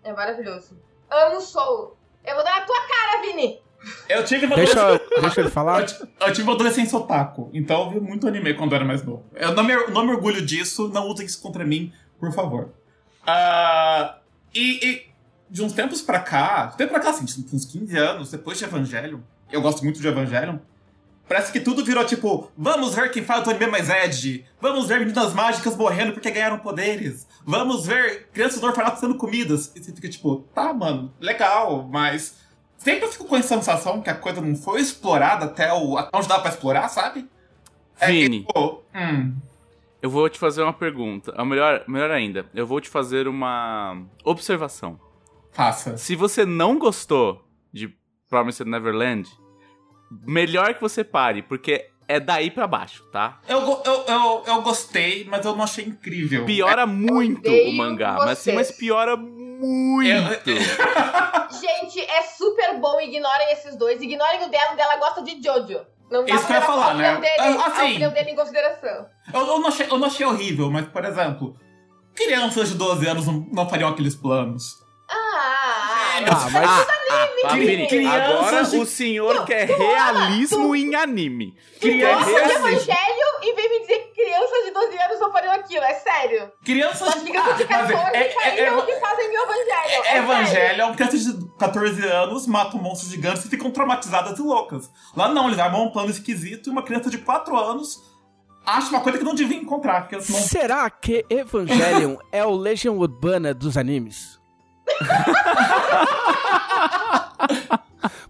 É 0.03 0.13
maravilhoso. 0.13 0.77
Amo 1.09 1.37
o 1.37 1.41
Soul. 1.41 1.97
Eu 2.23 2.35
vou 2.35 2.43
dar 2.43 2.59
na 2.59 2.65
tua 2.65 2.79
cara, 2.87 3.21
Vini. 3.21 3.59
Eu 4.07 4.23
tive 4.23 4.45
uma 4.45 4.55
Deixa, 4.55 4.79
adolescência- 4.81 5.21
deixa 5.21 5.41
ele 5.41 5.49
falar. 5.49 5.81
Eu, 5.81 6.07
eu 6.27 6.33
tive 6.33 6.43
uma 6.43 6.53
adolescência 6.53 6.97
otaku, 6.97 7.49
então 7.53 7.83
eu 7.83 7.89
vi 7.91 7.99
muito 7.99 8.27
anime 8.27 8.53
quando 8.53 8.71
eu 8.71 8.75
era 8.77 8.85
mais 8.85 9.03
novo. 9.03 9.25
Eu 9.35 9.53
não 9.53 9.63
me, 9.63 9.75
não 9.87 10.05
me 10.05 10.11
orgulho 10.11 10.41
disso, 10.45 10.87
não 10.89 11.07
usem 11.07 11.25
isso 11.25 11.41
contra 11.41 11.65
mim, 11.65 11.91
por 12.19 12.31
favor. 12.33 12.69
Ah, 13.25 14.17
e, 14.53 14.85
e 14.85 15.05
de 15.49 15.63
uns 15.63 15.73
tempos 15.73 16.01
pra 16.01 16.19
cá, 16.19 16.67
de 16.67 16.77
tempo 16.77 16.91
pra 16.91 16.99
cá, 17.01 17.09
assim, 17.11 17.23
uns 17.53 17.65
15 17.65 17.97
anos, 17.97 18.31
depois 18.31 18.57
de 18.57 18.63
Evangelion, 18.65 19.19
eu 19.51 19.61
gosto 19.61 19.83
muito 19.83 19.99
de 20.01 20.07
Evangelion, 20.07 20.57
parece 21.27 21.51
que 21.51 21.59
tudo 21.59 21.83
virou 21.85 22.05
tipo, 22.05 22.51
vamos 22.57 22.93
ver 22.95 23.11
quem 23.11 23.23
faz 23.23 23.45
o 23.47 23.49
anime 23.49 23.67
mais 23.67 23.89
edgy, 23.89 24.45
vamos 24.59 24.87
ver 24.87 24.99
meninas 24.99 25.33
mágicas 25.33 25.75
morrendo 25.77 26.11
porque 26.13 26.29
ganharam 26.31 26.59
poderes, 26.59 27.27
vamos 27.45 27.85
ver 27.85 28.27
crianças 28.33 28.59
no 28.61 28.67
orfanato 28.67 28.99
sendo 28.99 29.15
comidas. 29.15 29.71
E 29.75 29.83
você 29.83 29.91
fica 29.93 30.09
tipo, 30.09 30.45
tá, 30.53 30.73
mano, 30.73 31.13
legal, 31.19 31.87
mas 31.89 32.35
sempre 32.83 33.05
eu 33.05 33.11
fico 33.11 33.25
com 33.25 33.35
a 33.35 33.41
sensação 33.41 34.01
que 34.01 34.09
a 34.09 34.15
coisa 34.15 34.41
não 34.41 34.55
foi 34.55 34.81
explorada 34.81 35.45
até, 35.45 35.71
o, 35.73 35.97
até 35.97 36.15
onde 36.17 36.27
dá 36.27 36.39
pra 36.39 36.49
explorar, 36.49 36.87
sabe? 36.89 37.27
É 37.99 38.07
que, 38.07 38.11
Vini, 38.11 38.39
tipo, 38.45 38.83
hum, 38.93 39.35
eu 40.01 40.09
vou 40.09 40.27
te 40.29 40.37
fazer 40.37 40.61
uma 40.63 40.73
pergunta. 40.73 41.33
Ou 41.37 41.45
melhor, 41.45 41.83
melhor 41.87 42.11
ainda, 42.11 42.45
eu 42.53 42.67
vou 42.67 42.81
te 42.81 42.89
fazer 42.89 43.27
uma 43.27 43.97
observação. 44.23 44.99
faça. 45.51 45.95
Se 45.97 46.15
você 46.15 46.45
não 46.45 46.77
gostou 46.77 47.41
de 47.71 47.95
Promised 48.29 48.67
Neverland, 48.67 49.29
melhor 50.25 50.73
que 50.73 50.81
você 50.81 51.03
pare, 51.03 51.41
porque 51.41 51.89
é 52.07 52.19
daí 52.19 52.51
pra 52.51 52.67
baixo, 52.67 53.03
tá? 53.11 53.39
Eu, 53.47 53.61
eu, 53.61 54.05
eu, 54.07 54.43
eu 54.45 54.61
gostei, 54.61 55.25
mas 55.25 55.45
eu 55.45 55.55
não 55.55 55.63
achei 55.63 55.85
incrível. 55.85 56.45
Piora 56.45 56.85
muito 56.85 57.39
odeio 57.39 57.71
o 57.71 57.73
mangá, 57.73 58.15
mas 58.17 58.39
sim, 58.39 58.53
mas 58.53 58.71
piora 58.71 59.15
muito. 59.15 59.42
Gente, 61.61 61.99
é 61.99 62.21
super 62.23 62.77
bom. 62.79 62.99
Ignorem 62.99 63.51
esses 63.51 63.75
dois. 63.75 64.01
Ignorem 64.01 64.43
o 64.43 64.49
dela. 64.49 64.73
O 64.73 64.75
dela 64.75 64.97
gosta 64.97 65.21
de 65.21 65.41
Jojo. 65.41 65.79
Não 66.11 66.25
dá 66.25 66.35
Isso 66.35 66.45
que 66.45 66.51
eu 66.51 66.57
ia 66.57 66.61
falar, 66.61 66.93
né? 66.95 67.15
Dele, 67.17 67.33
Ah, 67.39 67.63
a 67.63 67.67
assim. 67.67 67.89
opinião 67.91 68.11
dele 68.11 68.31
em 68.31 68.35
consideração. 68.35 69.07
Eu, 69.33 69.39
eu, 69.47 69.59
não 69.59 69.67
achei, 69.67 69.87
eu 69.89 69.97
não 69.97 70.07
achei 70.07 70.25
horrível, 70.25 70.69
mas, 70.69 70.87
por 70.87 71.03
exemplo, 71.05 71.55
crianças 72.13 72.69
de 72.69 72.75
12 72.75 73.07
anos 73.07 73.25
não, 73.25 73.47
não 73.51 73.69
fariam 73.69 73.89
aqueles 73.89 74.15
planos. 74.15 74.82
Ah, 76.13 76.31
ah, 76.31 76.45
Ah, 76.45 76.49
mas 77.43 77.51
Ah, 77.51 77.55
Vini, 77.55 77.87
Crianças 77.87 78.21
agora 78.31 78.63
de- 78.63 78.77
o 78.77 78.85
senhor 78.85 79.45
quer 79.45 79.67
realismo 79.67 80.75
em 80.75 80.95
anime. 80.95 81.55
Crianças 81.79 82.25
Gosta 82.31 82.47
de 82.47 82.53
evangelho 82.53 83.27
e 83.41 83.53
vem 83.53 83.69
me 83.69 83.79
dizer 83.81 83.99
que 83.99 84.23
crianças 84.23 84.65
de 84.65 84.71
12 84.71 84.97
anos 84.97 85.19
não 85.19 85.31
fariam 85.31 85.51
aquilo, 85.53 85.83
é 85.83 85.93
sério. 85.95 86.51
Crianças. 86.63 87.07
As 87.09 87.21
crianças 87.21 87.57
de 87.57 87.63
Ah, 87.63 87.67
mas 87.67 87.91
14 87.91 87.93
é- 88.17 88.27
é- 88.27 88.29
fariam 88.31 88.65
é- 88.65 88.77
o 88.77 88.85
que 88.85 88.93
fazem 88.99 89.27
no 89.27 89.43
evangelho. 89.43 90.03
É, 90.05 90.07
É. 90.07 90.17
Evangelho 90.19 90.81
é 90.81 90.85
uma 90.85 90.95
criança 90.95 91.17
de 91.17 91.49
14 91.59 92.05
anos, 92.07 92.47
mata 92.47 92.77
um 92.77 92.81
monstro 92.81 93.09
gigante 93.09 93.45
e 93.45 93.49
ficam 93.49 93.69
traumatizadas 93.71 94.39
e 94.39 94.41
loucas. 94.41 94.89
Lá 95.15 95.27
não, 95.27 95.47
eles 95.47 95.59
armam 95.59 95.83
um 95.85 95.91
plano 95.91 96.09
esquisito 96.09 96.67
e 96.67 96.71
uma 96.71 96.83
criança 96.83 97.09
de 97.09 97.17
4 97.17 97.57
anos 97.57 98.01
acha 98.65 98.89
uma 98.89 99.01
coisa 99.01 99.17
que 99.17 99.23
não 99.25 99.35
devia 99.35 99.57
encontrar. 99.57 100.07
Que 100.07 100.15
não... 100.15 100.21
será 100.23 100.89
que 100.89 101.25
Evangelion 101.29 102.15
é 102.31 102.45
o 102.45 102.55
Legion 102.55 102.95
Urbana 102.95 103.53
dos 103.53 103.75
animes? 103.77 104.39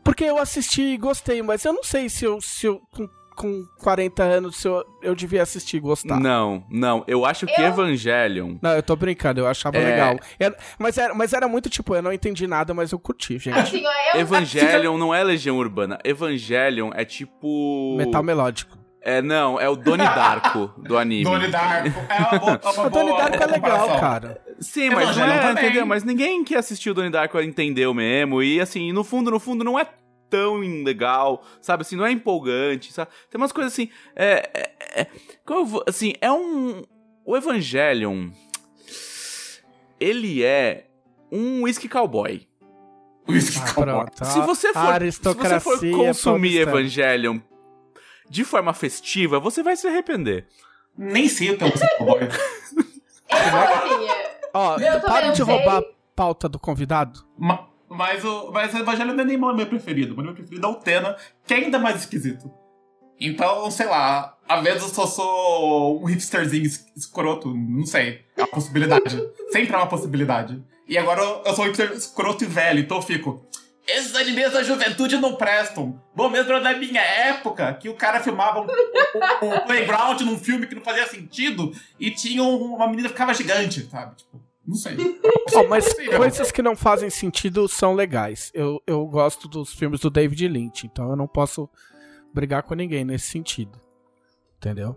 Porque 0.04 0.24
eu 0.26 0.38
assisti 0.38 0.82
e 0.82 0.98
gostei, 0.98 1.42
mas 1.42 1.64
eu 1.66 1.74
não 1.74 1.84
sei 1.84 2.10
se 2.10 2.26
eu, 2.26 2.40
se 2.42 2.68
eu 2.68 2.82
com, 2.94 3.08
com 3.36 3.66
40 3.80 4.22
anos, 4.22 4.58
se 4.58 4.68
eu, 4.68 4.84
eu 5.02 5.16
devia 5.16 5.42
assistir 5.42 5.78
e 5.78 5.80
gostar. 5.80 6.20
Não, 6.20 6.64
não. 6.70 7.04
Eu 7.08 7.26
acho 7.26 7.46
que 7.48 7.60
Eu- 7.62 7.68
Evangelion. 7.68 8.58
Não, 8.62 8.72
eu 8.72 8.84
tô 8.84 8.96
brincando, 8.96 9.40
eu 9.40 9.48
achava 9.48 9.78
É. 9.78 9.84
legal. 9.84 10.20
Era- 10.40 10.56
mas, 10.78 10.98
era, 10.98 11.14
mas 11.16 11.34
era 11.34 11.48
muito 11.48 11.70
tipo, 11.70 11.96
eu 11.96 12.02
não 12.02 12.14
entendi 12.14 12.46
nada, 12.46 12.74
mas 12.74 12.92
eu 12.92 13.00
curti, 13.00 13.40
gente. 13.40 13.58
Assim, 13.58 13.84
eu, 14.14 14.20
Evangelion 14.22 14.98
não 14.98 15.16
é 15.16 15.24
Legião 15.24 15.58
Urbana. 15.58 15.98
Evangelion 16.04 16.92
é 16.94 17.06
tipo. 17.06 17.96
Metal 17.98 18.22
melódico. 18.22 18.78
É, 19.06 19.22
não, 19.22 19.60
é 19.60 19.68
o 19.68 19.76
Donnie 19.76 20.06
Darko 20.06 20.68
do 20.78 20.98
anime. 20.98 21.24
Donnie 21.26 21.50
Darko. 21.50 21.90
É 22.10 22.18
uma 22.20 22.40
boa. 22.40 22.62
É 22.64 22.70
uma 22.70 22.86
O 22.86 22.90
Donnie 22.90 23.10
boa 23.10 23.22
Darko 23.30 23.44
é 23.44 23.48
legal, 23.48 24.00
cara. 24.00 24.42
Sim, 24.60 24.90
mas 24.92 25.18
não 25.18 25.26
é, 25.26 25.40
também. 25.40 25.66
entendeu? 25.66 25.86
Mas 25.86 26.04
ninguém 26.06 26.44
que 26.44 26.56
assistiu 26.56 26.92
o 26.92 26.96
Donnie 26.96 27.12
Darko 27.12 27.40
entendeu 27.42 27.94
mesmo. 27.94 28.42
E 28.42 28.62
assim, 28.62 28.94
no 28.94 29.04
fundo, 29.04 29.30
no 29.30 29.40
fundo, 29.40 29.64
não 29.64 29.78
é 29.78 29.86
tão 30.30 30.56
legal, 30.84 31.44
sabe? 31.62 31.82
Assim, 31.82 31.96
não 31.98 32.06
é 32.06 32.12
empolgante, 32.12 32.94
sabe? 32.94 33.12
Tem 33.30 33.40
umas 33.40 33.52
coisas 33.52 33.74
assim. 33.74 33.90
É. 34.16 34.50
é, 34.54 35.02
é 35.02 35.08
como 35.46 35.60
eu 35.62 35.66
vou- 35.66 35.84
assim, 35.88 36.14
é 36.22 36.32
um. 36.32 36.82
O 37.26 37.36
Evangelion. 37.36 38.30
Ele 40.00 40.44
é 40.44 40.86
um 41.32 41.64
whisky 41.64 41.88
cowboy. 41.88 42.48
Whisky 43.28 43.58
Ah, 43.62 43.74
Cowboy. 43.74 43.86
pronto. 43.86 44.26
Se 44.26 44.40
você 44.42 44.74
for, 44.74 45.02
se 45.12 45.20
você 45.34 45.60
for 45.60 45.80
consumir. 45.80 46.58
Evangelion 46.62 47.40
de 48.30 48.44
forma 48.44 48.74
festiva, 48.74 49.40
você 49.40 49.62
vai 49.64 49.76
se 49.76 49.88
arrepender. 49.88 50.48
Nem 50.98 51.28
sei 51.28 51.52
o 51.52 51.58
que 51.58 51.64
é 51.64 51.68
um 51.68 51.72
Cowboy. 51.98 52.20
eu, 53.30 53.38
é, 53.38 54.40
Ó, 54.54 54.78
para 55.02 55.32
de 55.32 55.42
roubar 55.42 55.80
a 55.80 55.84
pauta 56.16 56.48
do 56.48 56.60
convidado. 56.60 57.26
Ma- 57.38 57.68
Mas 57.90 58.24
o, 58.24 58.52
mas 58.52 58.74
o 58.74 58.78
Evangelho 58.78 59.14
não 59.14 59.24
é 59.24 59.26
nem 59.28 59.38
o 59.38 59.54
meu 59.54 59.66
preferido. 59.68 60.14
O 60.14 60.24
meu 60.24 60.34
preferido 60.34 60.66
é 60.66 60.70
o 60.70 60.76
Tena, 60.76 61.16
que 61.46 61.54
é 61.54 61.58
ainda 61.58 61.80
mais 61.80 61.98
esquisito. 62.02 62.52
Então, 63.20 63.70
sei 63.72 63.86
lá, 63.86 64.38
às 64.48 64.64
vezes 64.64 64.82
eu 64.84 64.90
só 64.90 65.06
sou 65.08 66.02
um 66.02 66.06
hipsterzinho 66.06 66.66
es- 66.66 66.86
escroto, 66.96 67.54
não 67.54 67.86
sei. 67.86 68.22
É 68.36 68.42
uma 68.42 68.48
possibilidade. 68.48 69.22
Sempre 69.52 69.74
é 69.74 69.78
uma 69.78 69.88
possibilidade. 69.88 70.62
E 70.88 70.98
agora 70.98 71.22
eu, 71.22 71.42
eu 71.46 71.54
sou 71.54 71.64
um 71.64 71.68
hipster 71.68 71.92
escroto 71.94 72.44
e 72.44 72.48
velho, 72.48 72.80
então 72.80 72.98
eu 72.98 73.04
fico. 73.04 73.46
Esses 73.86 74.16
animes 74.16 74.54
da 74.54 74.64
juventude 74.64 75.18
não 75.18 75.36
prestam. 75.36 76.02
Bom 76.16 76.30
mesmo 76.30 76.58
da 76.62 76.74
minha 76.78 77.02
época, 77.02 77.74
que 77.74 77.90
o 77.90 77.96
cara 77.96 78.22
filmava 78.22 78.62
um, 78.62 78.66
um- 79.46 79.54
um 79.56 79.60
playground 79.66 80.22
num 80.22 80.38
filme 80.38 80.66
que 80.68 80.76
não 80.76 80.82
fazia 80.82 81.06
sentido 81.08 81.72
e 82.00 82.10
tinha 82.12 82.42
um- 82.44 82.76
uma 82.76 82.88
menina 82.88 83.10
que 83.10 83.14
ficava 83.14 83.34
gigante, 83.34 83.86
sabe? 83.90 84.16
Tipo, 84.16 84.42
não 84.66 84.76
sei. 84.76 84.96
Ó, 85.54 85.68
mas 85.68 85.94
coisas 86.16 86.50
que 86.52 86.62
não 86.62 86.76
fazem 86.78 87.10
sentido 87.10 87.68
são 87.68 87.94
legais. 87.94 88.50
Eu, 88.54 88.82
eu 88.88 89.06
gosto 89.06 89.50
dos 89.50 89.74
filmes 89.74 90.00
do 90.00 90.10
David 90.10 90.48
Lynch, 90.48 90.86
então 90.88 91.10
eu 91.10 91.16
não 91.18 91.28
posso 91.28 91.70
brigar 92.34 92.64
com 92.64 92.74
ninguém 92.76 93.04
nesse 93.04 93.28
sentido. 93.28 93.82
Entendeu? 94.58 94.96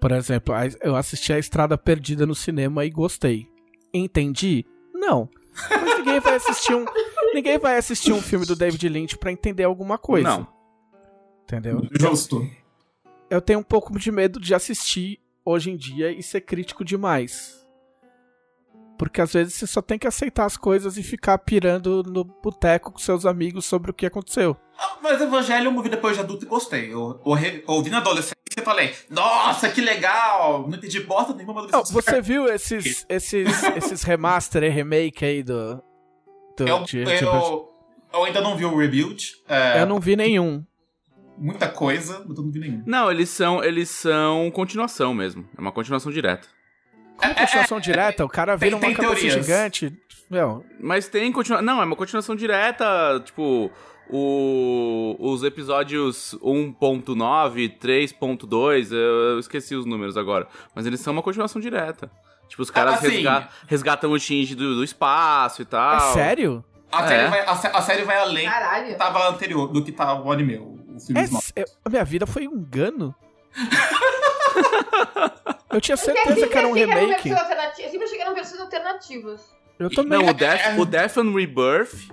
Por 0.00 0.12
exemplo, 0.12 0.54
eu 0.82 0.94
assisti 0.96 1.32
a 1.32 1.38
Estrada 1.38 1.78
Perdida 1.78 2.26
no 2.26 2.34
cinema 2.34 2.84
e 2.84 2.90
gostei. 2.90 3.48
Entendi? 3.94 4.66
Não. 4.92 5.30
Mas 5.70 5.98
ninguém 5.98 6.20
vai 6.20 6.34
assistir 6.36 6.74
um, 6.74 6.84
ninguém 7.34 7.58
vai 7.58 7.76
assistir 7.76 8.12
um 8.12 8.20
filme 8.20 8.46
do 8.46 8.56
David 8.56 8.88
Lynch 8.88 9.18
pra 9.18 9.32
entender 9.32 9.64
alguma 9.64 9.98
coisa. 9.98 10.28
Não. 10.28 10.46
Entendeu? 11.44 11.86
Justo. 11.92 12.48
eu 13.28 13.40
tenho 13.40 13.58
um 13.58 13.64
pouco 13.64 13.98
de 13.98 14.10
medo 14.10 14.40
de 14.40 14.54
assistir 14.54 15.20
hoje 15.44 15.70
em 15.70 15.76
dia 15.76 16.10
e 16.10 16.22
ser 16.22 16.42
crítico 16.42 16.84
demais. 16.84 17.60
Porque 18.98 19.20
às 19.20 19.32
vezes 19.32 19.54
você 19.54 19.66
só 19.66 19.82
tem 19.82 19.98
que 19.98 20.06
aceitar 20.06 20.44
as 20.44 20.56
coisas 20.56 20.96
e 20.96 21.02
ficar 21.02 21.36
pirando 21.38 22.04
no 22.04 22.22
boteco 22.24 22.92
com 22.92 22.98
seus 22.98 23.26
amigos 23.26 23.64
sobre 23.64 23.90
o 23.90 23.94
que 23.94 24.06
aconteceu. 24.06 24.56
Ah, 24.78 24.96
Mas 25.02 25.20
Evangelho 25.20 25.72
eu 25.72 25.82
vi 25.82 25.88
depois 25.88 26.14
de 26.14 26.22
adulto 26.22 26.44
e 26.44 26.48
gostei. 26.48 26.92
Eu, 26.92 27.20
eu, 27.24 27.62
ouvi 27.66 27.90
na 27.90 27.98
adolescência 27.98 28.36
e 28.56 28.60
falei, 28.60 28.94
nossa, 29.10 29.68
que 29.70 29.80
legal! 29.80 30.68
Não 30.68 30.76
entendi 30.76 31.00
bosta 31.00 31.34
nenhuma 31.34 31.62
do 31.62 31.72
Não, 31.72 31.84
você 31.84 32.20
viu 32.20 32.46
esses, 32.46 33.04
esses, 33.08 33.62
esses 33.76 34.02
remaster 34.02 34.62
e 34.62 34.68
remake 34.68 35.24
aí 35.24 35.42
do. 35.42 35.82
Eu, 36.58 36.84
eu, 37.20 37.68
eu 38.12 38.24
ainda 38.24 38.40
não 38.40 38.56
vi 38.56 38.64
o 38.64 38.76
Rebuild. 38.76 39.32
É, 39.48 39.80
eu 39.80 39.86
não 39.86 39.98
vi 39.98 40.16
nenhum. 40.16 40.64
Muita 41.38 41.68
coisa, 41.68 42.24
mas 42.28 42.36
eu 42.36 42.44
não 42.44 42.50
vi 42.52 42.60
nenhum. 42.60 42.82
Não, 42.86 43.10
eles 43.10 43.30
são, 43.30 43.64
eles 43.64 43.88
são 43.90 44.50
continuação 44.50 45.14
mesmo. 45.14 45.48
É 45.56 45.60
uma 45.60 45.72
continuação 45.72 46.12
direta. 46.12 46.46
Como 47.16 47.34
continuação 47.34 47.80
direta, 47.80 48.24
o 48.24 48.28
cara 48.28 48.58
tem- 48.58 48.66
vira 48.68 48.76
uma 48.76 48.86
tem 48.86 48.94
cabeça 48.94 49.40
gigante. 49.42 49.92
Meu, 50.30 50.64
Mas 50.80 51.08
tem 51.08 51.30
continuação. 51.30 51.64
Não, 51.64 51.80
é 51.80 51.84
uma 51.84 51.96
continuação 51.96 52.34
direta, 52.36 53.20
tipo. 53.24 53.70
O, 54.14 55.16
os 55.18 55.42
episódios 55.42 56.34
1.9, 56.42 57.78
3.2, 57.78 58.92
eu, 58.92 58.98
eu 58.98 59.38
esqueci 59.38 59.74
os 59.74 59.86
números 59.86 60.16
agora. 60.18 60.46
Mas 60.74 60.84
eles 60.84 61.00
são 61.00 61.14
uma 61.14 61.22
continuação 61.22 61.60
direta. 61.62 62.10
Tipo, 62.52 62.62
os 62.64 62.70
caras 62.70 62.96
assim- 62.96 63.08
resga- 63.08 63.48
resgatam 63.66 64.12
o 64.12 64.18
Shinji 64.20 64.54
do, 64.54 64.74
do 64.74 64.84
espaço 64.84 65.62
e 65.62 65.64
tal. 65.64 65.96
é 65.96 66.00
sério? 66.12 66.62
A, 66.92 67.02
É. 67.02 67.08
série, 67.08 67.28
vai, 67.30 67.40
a, 67.40 67.50
a 67.52 67.80
série 67.82 68.04
vai 68.04 68.18
além 68.18 68.44
do 68.46 68.52
caralho. 68.52 68.86
que 68.88 68.94
tava 68.96 69.28
anterior, 69.30 69.68
do 69.68 69.82
que 69.82 69.90
tava 69.90 70.20
o 70.20 70.30
anime, 70.30 70.58
o, 70.58 70.78
o 70.94 71.00
filme 71.00 71.22
É, 71.56 71.64
a 71.82 71.88
minha 71.88 72.04
vida 72.04 72.26
foi 72.26 72.46
um 72.46 72.52
engano? 72.52 73.14
eu 75.72 75.80
tinha 75.80 75.96
certeza 75.96 76.46
que 76.46 76.58
era 76.58 76.68
um 76.68 76.72
remake. 76.72 77.30
Eu 77.30 77.36
sempre 77.38 78.04
achei 78.04 78.16
que 78.16 78.22
eram 78.22 78.34
versões 78.34 78.60
alternativas. 78.60 79.40
Eu 79.78 79.88
também. 79.88 80.18
Não, 80.18 80.28
o 80.28 80.34
Death, 80.34 80.78
o 80.78 80.84
Death 80.84 81.16
and 81.16 81.32
Rebirth 81.34 82.10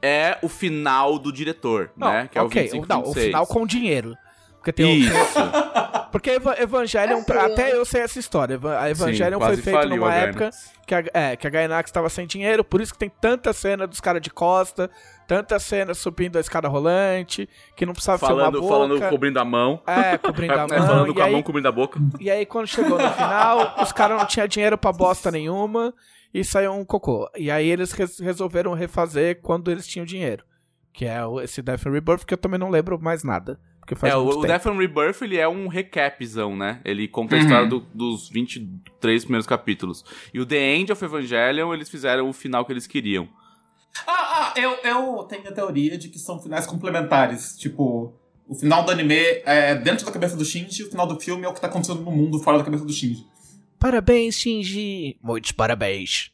é 0.00 0.38
o 0.40 0.48
final 0.48 1.18
do 1.18 1.32
diretor, 1.32 1.90
Não, 1.96 2.12
né? 2.12 2.28
Que 2.30 2.38
é 2.38 2.42
o 2.42 2.46
ok, 2.46 2.62
25 2.62 2.86
não, 2.88 3.00
o 3.00 3.04
26. 3.06 3.26
final 3.26 3.46
com 3.46 3.66
dinheiro. 3.66 4.14
Porque 4.60 4.72
tem 4.72 4.86
o- 4.86 4.90
Isso. 4.90 5.12
Porque 6.12 6.30
Eva- 6.30 6.60
Evangelion, 6.60 7.22
pra- 7.22 7.46
eu- 7.48 7.52
até 7.52 7.72
eu 7.76 7.84
sei 7.84 8.00
essa 8.02 8.18
história. 8.18 8.58
A 8.80 8.90
Evangelion 8.90 9.38
Sim, 9.38 9.46
foi 9.62 9.72
faliu 9.72 9.96
numa 9.96 10.10
a 10.10 10.14
época 10.16 10.50
que 10.84 10.92
a, 10.94 11.04
é, 11.14 11.36
que 11.36 11.46
a 11.46 11.50
Gainax 11.50 11.88
estava 11.88 12.08
sem 12.08 12.26
dinheiro, 12.26 12.64
por 12.64 12.80
isso 12.80 12.92
que 12.92 12.98
tem 12.98 13.08
tanta 13.08 13.52
cena 13.52 13.86
dos 13.86 14.00
caras 14.00 14.20
de 14.20 14.28
costa, 14.28 14.90
tanta 15.28 15.56
cena 15.60 15.94
subindo 15.94 16.36
a 16.36 16.40
escada 16.40 16.66
rolante, 16.66 17.48
que 17.76 17.86
não 17.86 17.92
precisava 17.92 18.18
Falando, 18.18 18.54
filmar 18.58 18.68
a 18.70 18.72
falando 18.72 18.94
boca. 18.96 19.08
cobrindo 19.08 19.38
a 19.38 19.44
mão. 19.44 19.80
É, 19.86 20.18
cobrindo 20.18 20.52
a 20.52 20.56
É, 20.56 20.66
mão. 20.66 20.86
falando 20.86 21.10
e, 21.10 21.14
com 21.14 21.20
a 21.20 21.24
aí, 21.26 21.32
mão, 21.32 21.42
cobrindo 21.44 21.68
a 21.68 21.72
boca. 21.72 22.00
e 22.18 22.28
aí, 22.28 22.44
quando 22.44 22.66
chegou 22.66 22.98
no 23.00 23.10
final, 23.12 23.76
os 23.80 23.92
caras 23.92 24.18
não 24.18 24.26
tinham 24.26 24.48
dinheiro 24.48 24.76
pra 24.76 24.90
bosta 24.92 25.30
nenhuma 25.30 25.94
e 26.34 26.42
saiu 26.42 26.72
um 26.72 26.84
cocô. 26.84 27.30
E 27.36 27.52
aí 27.52 27.68
eles 27.68 27.92
res- 27.92 28.18
resolveram 28.18 28.74
refazer 28.74 29.40
quando 29.42 29.70
eles 29.70 29.86
tinham 29.86 30.04
dinheiro. 30.04 30.44
Que 30.92 31.06
é 31.06 31.24
o- 31.24 31.40
esse 31.40 31.62
Death 31.62 31.86
and 31.86 31.92
Rebirth, 31.92 32.24
que 32.24 32.34
eu 32.34 32.38
também 32.38 32.58
não 32.58 32.68
lembro 32.68 33.00
mais 33.00 33.22
nada. 33.22 33.60
Porque 33.90 34.00
faz 34.00 34.12
É, 34.12 34.16
o, 34.16 34.22
muito 34.24 34.38
o 34.38 34.42
tempo. 34.42 34.52
Death 34.52 34.66
and 34.66 34.78
Rebirth, 34.78 35.22
ele 35.22 35.36
é 35.36 35.48
um 35.48 35.66
recapzão, 35.66 36.56
né? 36.56 36.80
Ele 36.84 37.08
conta 37.08 37.34
a 37.34 37.38
Uhum. 37.38 37.44
história 37.44 37.68
do- 37.68 37.80
dos 37.92 38.28
23 38.28 39.24
primeiros 39.24 39.46
capítulos. 39.48 40.04
E 40.32 40.38
o 40.38 40.46
The 40.46 40.76
End 40.76 40.92
of 40.92 41.04
Evangelion, 41.04 41.74
eles 41.74 41.88
fizeram 41.88 42.28
o 42.28 42.32
final 42.32 42.64
que 42.64 42.72
eles 42.72 42.86
queriam. 42.86 43.28
Ah, 44.06 44.52
ah, 44.54 44.60
eu, 44.60 44.70
eu 44.84 45.24
tenho 45.24 45.48
a 45.48 45.52
teoria 45.52 45.98
de 45.98 46.08
que 46.08 46.20
são 46.20 46.40
finais 46.40 46.66
complementares. 46.66 47.56
Tipo, 47.58 48.14
o 48.46 48.54
final 48.54 48.84
do 48.84 48.92
anime 48.92 49.16
é 49.44 49.74
dentro 49.74 50.06
da 50.06 50.12
cabeça 50.12 50.36
do 50.36 50.44
Shinji 50.44 50.82
e 50.82 50.84
o 50.84 50.90
final 50.90 51.06
do 51.08 51.18
filme 51.18 51.44
é 51.44 51.48
o 51.48 51.52
que 51.52 51.60
tá 51.60 51.66
acontecendo 51.66 52.00
no 52.02 52.12
mundo 52.12 52.38
fora 52.38 52.58
da 52.58 52.64
cabeça 52.64 52.84
do 52.84 52.92
Shinji. 52.92 53.26
Parabéns, 53.78 54.36
Shinji! 54.36 55.16
Muitos 55.20 55.50
parabéns. 55.50 56.30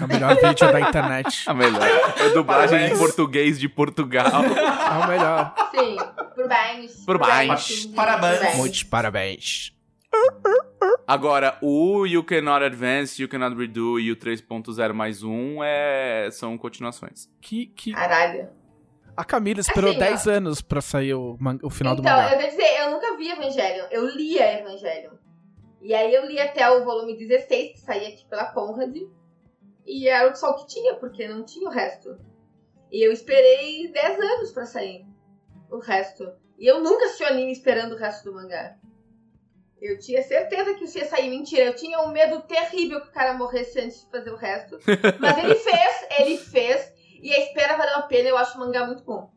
É 0.00 0.04
o 0.04 0.08
melhor 0.08 0.34
vídeo 0.36 0.72
da 0.72 0.80
internet. 0.80 1.44
A 1.48 1.54
melhor. 1.54 1.82
É 2.18 2.28
dublagem 2.30 2.76
em 2.78 2.80
Parabéns. 2.82 2.98
português 2.98 3.58
de 3.58 3.68
Portugal. 3.68 4.26
É 4.26 5.04
o 5.04 5.08
melhor. 5.08 5.54
Sim, 5.74 5.96
por 6.34 6.48
bens. 6.48 7.04
Por 7.04 7.18
bens. 7.18 7.62
sim, 7.62 7.92
Parabéns. 7.92 8.36
por 8.38 8.44
bens. 8.46 8.56
Muitos 8.56 8.82
parabéns. 8.84 9.72
Agora, 11.06 11.56
o 11.62 12.04
You 12.06 12.22
Cannot 12.22 12.64
Advance, 12.64 13.20
You 13.20 13.28
Cannot 13.28 13.56
Redo 13.56 13.98
e 13.98 14.12
o 14.12 14.16
3.0 14.16 14.92
mais 14.92 15.22
1 15.22 15.62
é... 15.64 16.28
são 16.30 16.56
continuações. 16.58 17.28
Que, 17.40 17.66
que... 17.66 17.92
Caralho. 17.92 18.48
A 19.16 19.24
Camila 19.24 19.60
esperou 19.60 19.90
Assim, 19.90 19.98
10 20.00 20.26
anos 20.28 20.60
pra 20.62 20.80
sair 20.80 21.14
o, 21.14 21.36
man- 21.40 21.58
o 21.62 21.70
final 21.70 21.96
do 21.96 22.02
então, 22.02 22.14
mangá. 22.16 22.32
eu 22.34 22.40
vou 22.40 22.48
dizer, 22.50 22.80
eu 22.80 22.90
nunca 22.92 23.16
vi 23.16 23.30
Evangelion. 23.30 23.86
Eu 23.90 24.06
lia 24.14 24.60
Evangelion. 24.60 25.12
E 25.82 25.92
aí 25.94 26.14
eu 26.14 26.26
li 26.26 26.38
até 26.38 26.70
o 26.70 26.84
volume 26.84 27.16
16, 27.16 27.72
que 27.72 27.80
saía 27.80 28.08
aqui 28.08 28.24
pela 28.28 28.44
Conrad. 28.52 28.94
E 29.88 30.06
era 30.06 30.34
só 30.34 30.50
o 30.50 30.56
que 30.56 30.66
tinha, 30.66 30.94
porque 30.96 31.26
não 31.26 31.42
tinha 31.44 31.66
o 31.66 31.72
resto. 31.72 32.14
E 32.92 33.02
eu 33.04 33.10
esperei 33.10 33.90
10 33.90 34.20
anos 34.20 34.52
pra 34.52 34.66
sair 34.66 35.06
o 35.70 35.78
resto. 35.78 36.30
E 36.58 36.66
eu 36.66 36.82
nunca 36.82 37.06
assisti 37.06 37.22
o 37.22 37.26
anime 37.26 37.52
esperando 37.52 37.92
o 37.94 37.96
resto 37.98 38.24
do 38.24 38.34
mangá. 38.34 38.76
Eu 39.80 39.98
tinha 39.98 40.22
certeza 40.22 40.74
que 40.74 40.84
isso 40.84 40.98
ia 40.98 41.06
sair 41.06 41.30
mentira. 41.30 41.64
Eu 41.64 41.76
tinha 41.76 42.00
um 42.00 42.12
medo 42.12 42.42
terrível 42.42 43.00
que 43.00 43.08
o 43.08 43.12
cara 43.12 43.32
morresse 43.32 43.80
antes 43.80 44.04
de 44.04 44.10
fazer 44.10 44.30
o 44.30 44.36
resto. 44.36 44.78
Mas 45.20 45.38
ele 45.38 45.54
fez, 45.54 46.06
ele 46.18 46.36
fez. 46.36 46.92
E 47.22 47.32
a 47.32 47.38
espera 47.44 47.76
valeu 47.76 47.96
a 47.96 48.02
pena. 48.02 48.28
Eu 48.28 48.36
acho 48.36 48.58
o 48.58 48.60
mangá 48.60 48.84
muito 48.86 49.04
bom. 49.04 49.30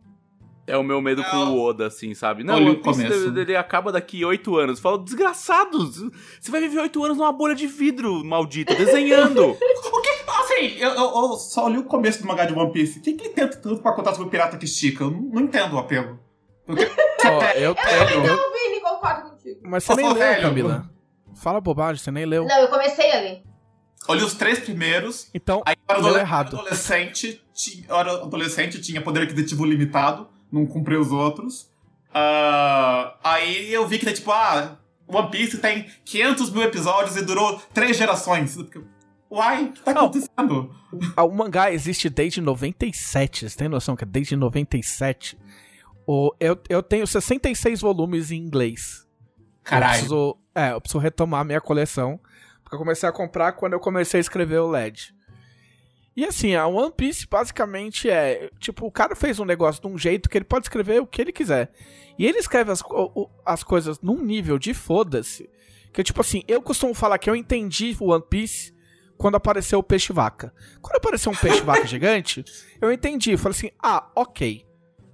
É 0.68 0.78
o 0.78 0.84
meu 0.84 1.02
medo 1.02 1.24
com 1.24 1.36
Não. 1.36 1.58
o 1.58 1.62
Oda, 1.62 1.88
assim, 1.88 2.14
sabe? 2.14 2.44
Não, 2.44 2.56
Olha 2.56 2.72
o 2.72 2.82
começo. 2.82 3.02
ele, 3.28 3.42
ele 3.42 3.56
acaba 3.56 3.92
daqui 3.92 4.24
oito 4.24 4.58
anos. 4.58 4.80
Fala, 4.80 4.98
desgraçado, 5.04 5.92
você 6.40 6.52
vai 6.52 6.62
viver 6.62 6.80
oito 6.80 7.04
anos 7.04 7.18
numa 7.18 7.32
bolha 7.32 7.56
de 7.56 7.68
vidro, 7.68 8.24
maldito, 8.24 8.74
desenhando. 8.76 9.58
O 9.92 10.02
que. 10.02 10.11
Assim, 10.40 10.76
eu, 10.78 10.90
eu- 10.92 11.16
eu 11.16 11.34
só 11.38 11.68
li 11.68 11.78
o 11.78 11.84
começo 11.86 12.22
do 12.22 12.28
mangá 12.28 12.46
de 12.46 12.54
One 12.54 12.72
Piece. 12.72 13.00
O 13.00 13.02
que, 13.02 13.14
que 13.14 13.26
ele 13.26 13.34
tenta 13.34 13.58
tanto 13.58 13.82
pra 13.82 13.94
contar 13.94 14.12
sobre 14.14 14.28
o 14.28 14.30
pirata 14.30 14.58
que 14.58 14.66
estica? 14.66 15.04
Eu 15.04 15.12
não, 15.12 15.22
não 15.22 15.42
entendo 15.42 15.76
o 15.76 15.80
apelo. 15.80 16.20
Porque, 16.66 16.84
eu, 17.56 17.62
eu, 17.62 18.10
eu- 18.10 18.24
Não, 18.24 18.54
Vini, 18.54 18.80
concordo 18.82 19.30
contigo. 19.32 19.60
mas 19.64 19.84
você 19.84 19.94
Ô, 19.94 19.96
nem 19.96 20.06
leu, 20.06 20.16
velho. 20.16 20.42
Camila. 20.42 20.90
Fala 21.36 21.60
bobagem, 21.62 22.02
você 22.04 22.12
nem 22.12 22.26
leu. 22.26 22.46
Não, 22.46 22.58
eu 22.60 22.68
comecei 22.68 23.12
ali. 23.12 23.44
eu 24.08 24.16
li 24.16 24.24
os 24.24 24.34
três 24.34 24.60
primeiros. 24.60 25.30
Então, 25.34 25.62
Aí 25.66 25.76
eu 25.90 26.08
era 26.10 26.20
errado. 26.20 26.56
adolescente, 26.58 27.42
ti- 27.54 27.86
eu 27.88 27.96
era 27.96 28.12
adolescente, 28.24 28.82
tinha 28.82 29.02
poder 29.02 29.24
aquisitivo 29.24 29.66
limitado, 29.66 30.28
não 30.52 30.66
cumpri 30.66 30.96
os 30.98 31.12
outros. 31.12 31.70
Ah, 32.14 33.16
aí 33.24 33.74
eu 33.74 33.88
vi 33.88 33.98
que, 33.98 34.12
tipo, 34.14 34.32
ah, 34.32 34.78
One 35.08 35.30
Piece 35.32 35.58
tem 35.60 35.86
500 36.06 36.50
mil 36.52 36.62
episódios 36.64 37.16
e 37.16 37.22
durou 37.24 37.60
três 37.74 37.96
gerações. 37.98 38.56
Eu 39.32 39.38
Uai, 39.38 39.64
o 39.66 39.72
que 39.72 39.82
tá 39.82 39.92
acontecendo? 39.92 40.76
Ah, 41.16 41.24
O 41.24 41.32
mangá 41.32 41.72
existe 41.72 42.10
desde 42.10 42.42
97, 42.42 43.50
você 43.50 43.58
tem 43.58 43.70
noção 43.70 43.96
que 43.96 44.04
é 44.04 44.08
desde 44.08 44.36
97? 44.36 45.38
O, 46.06 46.34
eu, 46.40 46.60
eu 46.68 46.84
tenho 46.84 47.08
66 47.08 47.80
volumes 47.80 48.30
em 48.32 48.36
inglês. 48.38 49.08
Eu 49.60 49.64
Caralho. 49.64 49.92
preciso, 49.94 50.38
é, 50.54 50.72
eu 50.74 50.82
preciso 50.82 51.00
retomar 51.00 51.42
a 51.42 51.44
minha 51.46 51.62
coleção. 51.62 52.20
Porque 52.64 52.76
eu 52.76 52.80
comecei 52.80 53.08
a 53.08 53.12
comprar 53.12 53.54
quando 53.54 53.74
eu 53.74 53.80
comecei 53.80 54.20
a 54.20 54.22
escrever 54.22 54.60
o 54.60 54.70
LED. 54.70 55.16
E 56.14 56.26
assim, 56.26 56.56
a 56.56 56.68
One 56.68 56.92
Piece 56.92 57.26
basicamente 57.26 58.10
é. 58.10 58.50
Tipo, 58.60 58.86
o 58.86 58.92
cara 58.92 59.16
fez 59.16 59.40
um 59.40 59.46
negócio 59.46 59.82
de 59.82 59.88
um 59.88 59.98
jeito 59.98 60.28
que 60.30 60.38
ele 60.38 60.44
pode 60.46 60.66
escrever 60.66 61.02
o 61.02 61.08
que 61.08 61.22
ele 61.22 61.32
quiser. 61.32 61.72
E 62.20 62.26
ele 62.26 62.40
escreve 62.40 62.70
as, 62.72 62.82
o- 62.82 63.30
as 63.46 63.64
coisas 63.64 63.98
num 64.02 64.22
nível 64.22 64.60
de 64.60 64.74
foda-se. 64.74 65.50
Que 65.94 66.04
tipo 66.04 66.20
assim, 66.20 66.44
eu 66.50 66.62
costumo 66.62 66.94
falar 66.94 67.18
que 67.18 67.30
eu 67.30 67.36
entendi 67.36 67.96
o 68.00 68.12
One 68.12 68.24
Piece 68.30 68.74
quando 69.22 69.36
apareceu 69.36 69.78
o 69.78 69.84
peixe-vaca. 69.84 70.52
Quando 70.82 70.96
apareceu 70.96 71.32
um 71.32 71.36
peixe-vaca 71.36 71.86
gigante, 71.86 72.44
eu 72.82 72.92
entendi. 72.92 73.38
Falei 73.38 73.56
assim, 73.56 73.70
ah, 73.80 74.10
ok. 74.16 74.66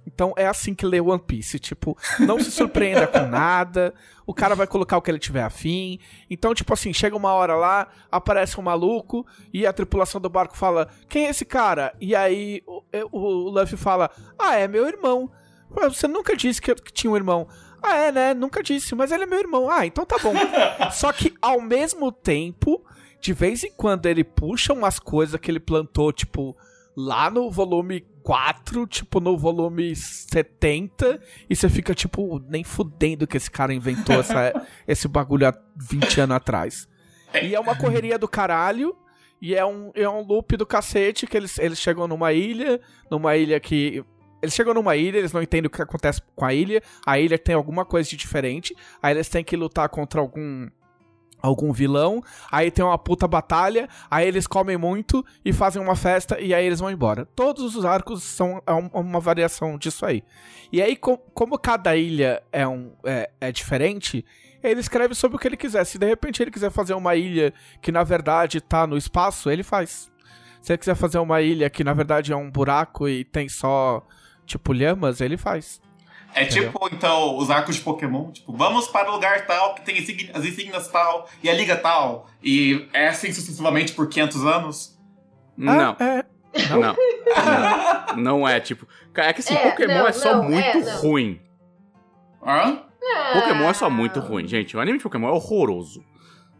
Então 0.06 0.32
é 0.34 0.46
assim 0.46 0.74
que 0.74 0.86
lê 0.86 0.98
One 0.98 1.20
Piece. 1.20 1.58
Tipo, 1.58 1.94
não 2.20 2.40
se 2.40 2.50
surpreenda 2.50 3.06
com 3.06 3.18
nada. 3.28 3.92
O 4.26 4.32
cara 4.32 4.54
vai 4.54 4.66
colocar 4.66 4.96
o 4.96 5.02
que 5.02 5.10
ele 5.10 5.18
tiver 5.18 5.42
afim. 5.42 5.98
Então, 6.30 6.54
tipo 6.54 6.72
assim, 6.72 6.90
chega 6.90 7.14
uma 7.14 7.34
hora 7.34 7.54
lá, 7.54 7.86
aparece 8.10 8.58
um 8.58 8.62
maluco 8.62 9.26
e 9.52 9.66
a 9.66 9.74
tripulação 9.74 10.18
do 10.18 10.30
barco 10.30 10.56
fala: 10.56 10.88
Quem 11.06 11.26
é 11.26 11.28
esse 11.28 11.44
cara? 11.44 11.94
E 12.00 12.16
aí 12.16 12.62
o, 12.66 12.82
o 13.12 13.50
Luffy 13.50 13.76
fala: 13.76 14.10
Ah, 14.38 14.56
é 14.56 14.66
meu 14.66 14.88
irmão. 14.88 15.30
Você 15.82 16.08
nunca 16.08 16.34
disse 16.34 16.62
que, 16.62 16.74
que 16.74 16.90
tinha 16.90 17.10
um 17.10 17.16
irmão. 17.16 17.46
Ah, 17.82 17.96
é, 17.96 18.10
né? 18.10 18.32
Nunca 18.32 18.62
disse, 18.62 18.94
mas 18.94 19.12
ele 19.12 19.24
é 19.24 19.26
meu 19.26 19.38
irmão. 19.38 19.70
Ah, 19.70 19.84
então 19.84 20.06
tá 20.06 20.16
bom. 20.18 20.32
Só 20.90 21.12
que 21.12 21.34
ao 21.42 21.60
mesmo 21.60 22.10
tempo, 22.10 22.82
de 23.20 23.32
vez 23.32 23.64
em 23.64 23.70
quando 23.70 24.06
ele 24.06 24.24
puxa 24.24 24.72
umas 24.72 24.98
coisas 24.98 25.40
que 25.40 25.50
ele 25.50 25.60
plantou, 25.60 26.12
tipo, 26.12 26.56
lá 26.96 27.30
no 27.30 27.50
volume 27.50 28.04
4, 28.22 28.86
tipo, 28.86 29.20
no 29.20 29.36
volume 29.36 29.94
70, 29.94 31.20
e 31.48 31.56
você 31.56 31.68
fica, 31.68 31.94
tipo, 31.94 32.42
nem 32.48 32.64
fudendo 32.64 33.26
que 33.26 33.36
esse 33.36 33.50
cara 33.50 33.72
inventou 33.72 34.16
essa, 34.20 34.66
esse 34.86 35.08
bagulho 35.08 35.48
há 35.48 35.54
20 35.76 36.20
anos 36.20 36.36
atrás. 36.36 36.88
E 37.42 37.54
é 37.54 37.60
uma 37.60 37.76
correria 37.76 38.18
do 38.18 38.28
caralho. 38.28 38.96
E 39.40 39.54
é 39.54 39.64
um, 39.64 39.92
é 39.94 40.08
um 40.08 40.20
loop 40.20 40.56
do 40.56 40.66
cacete 40.66 41.26
que 41.26 41.36
eles, 41.36 41.58
eles 41.58 41.78
chegam 41.78 42.08
numa 42.08 42.32
ilha, 42.32 42.80
numa 43.10 43.36
ilha 43.36 43.60
que. 43.60 44.04
Eles 44.40 44.54
chegam 44.54 44.74
numa 44.74 44.94
ilha, 44.96 45.18
eles 45.18 45.32
não 45.32 45.42
entendem 45.42 45.66
o 45.66 45.70
que 45.70 45.82
acontece 45.82 46.20
com 46.34 46.44
a 46.44 46.54
ilha. 46.54 46.82
A 47.06 47.18
ilha 47.18 47.38
tem 47.38 47.54
alguma 47.54 47.84
coisa 47.84 48.08
de 48.08 48.16
diferente. 48.16 48.74
Aí 49.02 49.14
eles 49.14 49.28
têm 49.28 49.44
que 49.44 49.56
lutar 49.56 49.88
contra 49.88 50.20
algum. 50.20 50.68
Algum 51.40 51.72
vilão, 51.72 52.22
aí 52.50 52.70
tem 52.70 52.84
uma 52.84 52.98
puta 52.98 53.28
batalha, 53.28 53.88
aí 54.10 54.26
eles 54.26 54.46
comem 54.46 54.76
muito 54.76 55.24
e 55.44 55.52
fazem 55.52 55.80
uma 55.80 55.94
festa 55.94 56.40
e 56.40 56.52
aí 56.52 56.66
eles 56.66 56.80
vão 56.80 56.90
embora. 56.90 57.24
Todos 57.26 57.76
os 57.76 57.84
arcos 57.84 58.22
são 58.24 58.60
é 58.66 58.72
um- 58.72 58.88
uma 58.92 59.20
variação 59.20 59.78
disso 59.78 60.04
aí. 60.04 60.24
E 60.72 60.82
aí, 60.82 60.96
com- 60.96 61.16
como 61.16 61.58
cada 61.58 61.96
ilha 61.96 62.42
é, 62.52 62.66
um, 62.66 62.92
é, 63.04 63.30
é 63.40 63.52
diferente, 63.52 64.24
ele 64.62 64.80
escreve 64.80 65.14
sobre 65.14 65.36
o 65.36 65.38
que 65.38 65.46
ele 65.46 65.56
quiser. 65.56 65.84
Se 65.84 65.96
de 65.98 66.06
repente 66.06 66.42
ele 66.42 66.50
quiser 66.50 66.70
fazer 66.70 66.94
uma 66.94 67.14
ilha 67.14 67.54
que 67.80 67.92
na 67.92 68.02
verdade 68.02 68.60
tá 68.60 68.86
no 68.86 68.96
espaço, 68.96 69.48
ele 69.48 69.62
faz. 69.62 70.10
Se 70.60 70.72
ele 70.72 70.78
quiser 70.78 70.96
fazer 70.96 71.18
uma 71.18 71.40
ilha 71.40 71.70
que 71.70 71.84
na 71.84 71.94
verdade 71.94 72.32
é 72.32 72.36
um 72.36 72.50
buraco 72.50 73.08
e 73.08 73.24
tem 73.24 73.48
só, 73.48 74.04
tipo, 74.44 74.72
lhamas, 74.72 75.20
ele 75.20 75.36
faz. 75.36 75.80
É 76.38 76.44
Entendeu? 76.44 76.72
tipo, 76.72 76.88
então, 76.92 77.36
os 77.36 77.50
arcos 77.50 77.76
de 77.76 77.80
Pokémon, 77.82 78.30
tipo, 78.30 78.52
vamos 78.56 78.86
para 78.88 79.08
o 79.10 79.14
lugar 79.14 79.46
tal, 79.46 79.74
que 79.74 79.82
tem 79.82 79.96
as 80.34 80.44
insígnias 80.44 80.88
tal, 80.88 81.28
e 81.42 81.48
a 81.50 81.54
liga 81.54 81.76
tal, 81.76 82.26
e 82.42 82.86
é 82.92 83.08
assim 83.08 83.32
sucessivamente 83.32 83.92
por 83.92 84.08
500 84.08 84.44
anos. 84.46 84.98
Não, 85.56 85.96
Ah, 85.98 86.04
é. 86.04 86.24
não, 86.70 86.80
não. 86.80 86.96
Não 88.16 88.48
é, 88.48 88.60
tipo... 88.60 88.86
É 89.14 89.32
que 89.32 89.40
assim, 89.40 89.54
É, 89.54 89.70
Pokémon 89.70 89.94
não, 89.98 90.06
é 90.06 90.12
só 90.12 90.36
não, 90.36 90.44
muito 90.44 90.78
é, 90.78 90.94
ruim. 90.98 91.40
Hã? 92.46 92.82
Pokémon 93.32 93.68
é 93.68 93.74
só 93.74 93.90
muito 93.90 94.20
ruim, 94.20 94.46
gente. 94.46 94.76
O 94.76 94.80
anime 94.80 94.98
de 94.98 95.02
Pokémon 95.02 95.28
é 95.28 95.32
horroroso. 95.32 96.04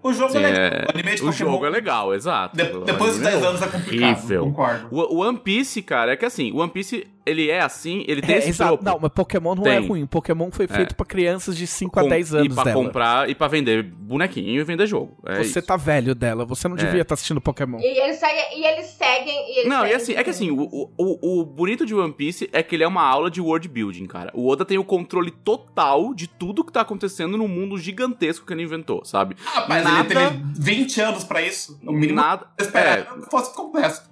O 0.03 0.12
jogo 0.12 0.33
Sim, 0.33 0.39
é 0.39 0.49
legal. 0.49 0.62
é- 0.64 0.85
O 0.87 0.91
anime 0.95 1.14
de 1.16 1.24
O 1.24 1.33
jogo 1.33 1.66
é 1.66 1.70
legal, 1.70 2.14
exato. 2.14 2.57
de- 2.57 2.64
depois 2.85 3.16
dos 3.16 3.26
anime 3.26 3.31
10 3.31 3.43
é 3.43 3.47
anos 3.47 3.62
é 3.62 3.66
complicado, 3.66 4.16
horrível. 4.16 4.45
concordo. 4.47 4.89
O 4.91 5.14
o 5.16 5.18
One 5.26 5.39
Piece, 5.39 5.83
cara, 5.83 6.12
é 6.12 6.16
que 6.16 6.24
assim, 6.24 6.53
o 6.53 6.59
One 6.59 6.70
Piece, 6.70 7.07
ele 7.29 7.51
é 7.51 7.61
assim, 7.61 8.05
ele 8.09 8.22
tem 8.22 8.35
É, 8.35 8.39
esse 8.39 8.49
exato. 8.51 8.70
tropo. 8.79 8.85
Não, 8.85 8.99
mas 9.01 9.12
Pokémon 9.12 9.55
não 9.55 9.66
é 9.66 9.79
Tem. 9.79 9.89
ruim. 9.89 10.07
Pokémon 10.07 10.51
foi 10.51 10.66
feito 10.66 10.93
É. 10.93 10.95
pra 10.95 11.05
crianças 11.07 11.57
de 11.57 11.66
5 11.66 11.99
a 11.99 12.03
Com- 12.03 12.09
10 12.09 12.35
anos 12.35 12.47
E 12.53 12.55
pra 12.55 12.64
dela. 12.64 12.85
comprar, 12.85 13.29
e 13.31 13.35
pra 13.35 13.49
vender 13.49 13.83
bonequinho 13.83 14.61
e 14.61 14.64
vender 14.64 14.87
jogo. 14.87 15.16
É 15.26 15.37
Você 15.37 15.59
isso. 15.59 15.62
tá 15.62 15.76
velho 15.76 16.14
dela, 16.14 16.45
você 16.45 16.66
não 16.68 16.76
É. 16.76 16.81
devia 16.81 17.03
estar 17.03 17.14
assistindo 17.14 17.41
Pokémon. 17.41 17.79
E 17.81 17.85
eles 18.03 18.16
seguem. 18.18 18.61
E 18.61 18.64
eles 18.66 18.87
seguem. 18.87 19.53
E 19.55 19.59
eles 19.61 19.68
Não, 19.68 19.79
e 19.85 19.89
seguem 19.89 19.97
assim, 19.97 20.12
é 20.14 20.24
que 20.24 20.31
assim, 20.31 20.51
o, 20.51 20.91
o, 20.97 21.41
o 21.41 21.45
bonito 21.45 21.85
de 21.85 21.95
One 21.95 22.12
Piece 22.12 22.49
é 22.53 22.62
que 22.62 22.74
ele 22.74 22.85
é 22.85 22.89
uma 22.89 23.03
aula 23.03 23.31
de 23.31 23.41
world 23.41 23.68
building, 23.68 24.07
cara. 24.07 24.31
O 24.35 24.49
Oda 24.49 24.64
tem 24.64 24.79
o 24.79 24.85
controle 24.85 25.31
total 25.31 26.14
de 26.14 26.26
tudo 26.26 26.64
que 26.64 26.72
tá 26.72 26.81
acontecendo 26.81 27.37
no 27.37 27.47
mundo 27.49 27.76
gigantesco 27.79 28.47
que 28.47 28.53
ele 28.53 28.62
inventou, 28.62 29.05
sabe? 29.05 29.37
Ah, 29.55 29.66
mas 29.68 29.85
Nada- 29.85 29.99
ele 30.01 30.31
teve 30.31 30.43
20 30.59 31.01
anos 31.01 31.24
pra 31.24 31.43
isso. 31.43 31.79
No 31.83 31.93
mínimo, 31.93 32.16
Nada. 32.16 32.47
eu 32.59 32.64
esperava 32.64 33.16
É. 33.18 33.20
que 33.22 33.31
fosse 33.31 33.55
complexo. 33.55 34.03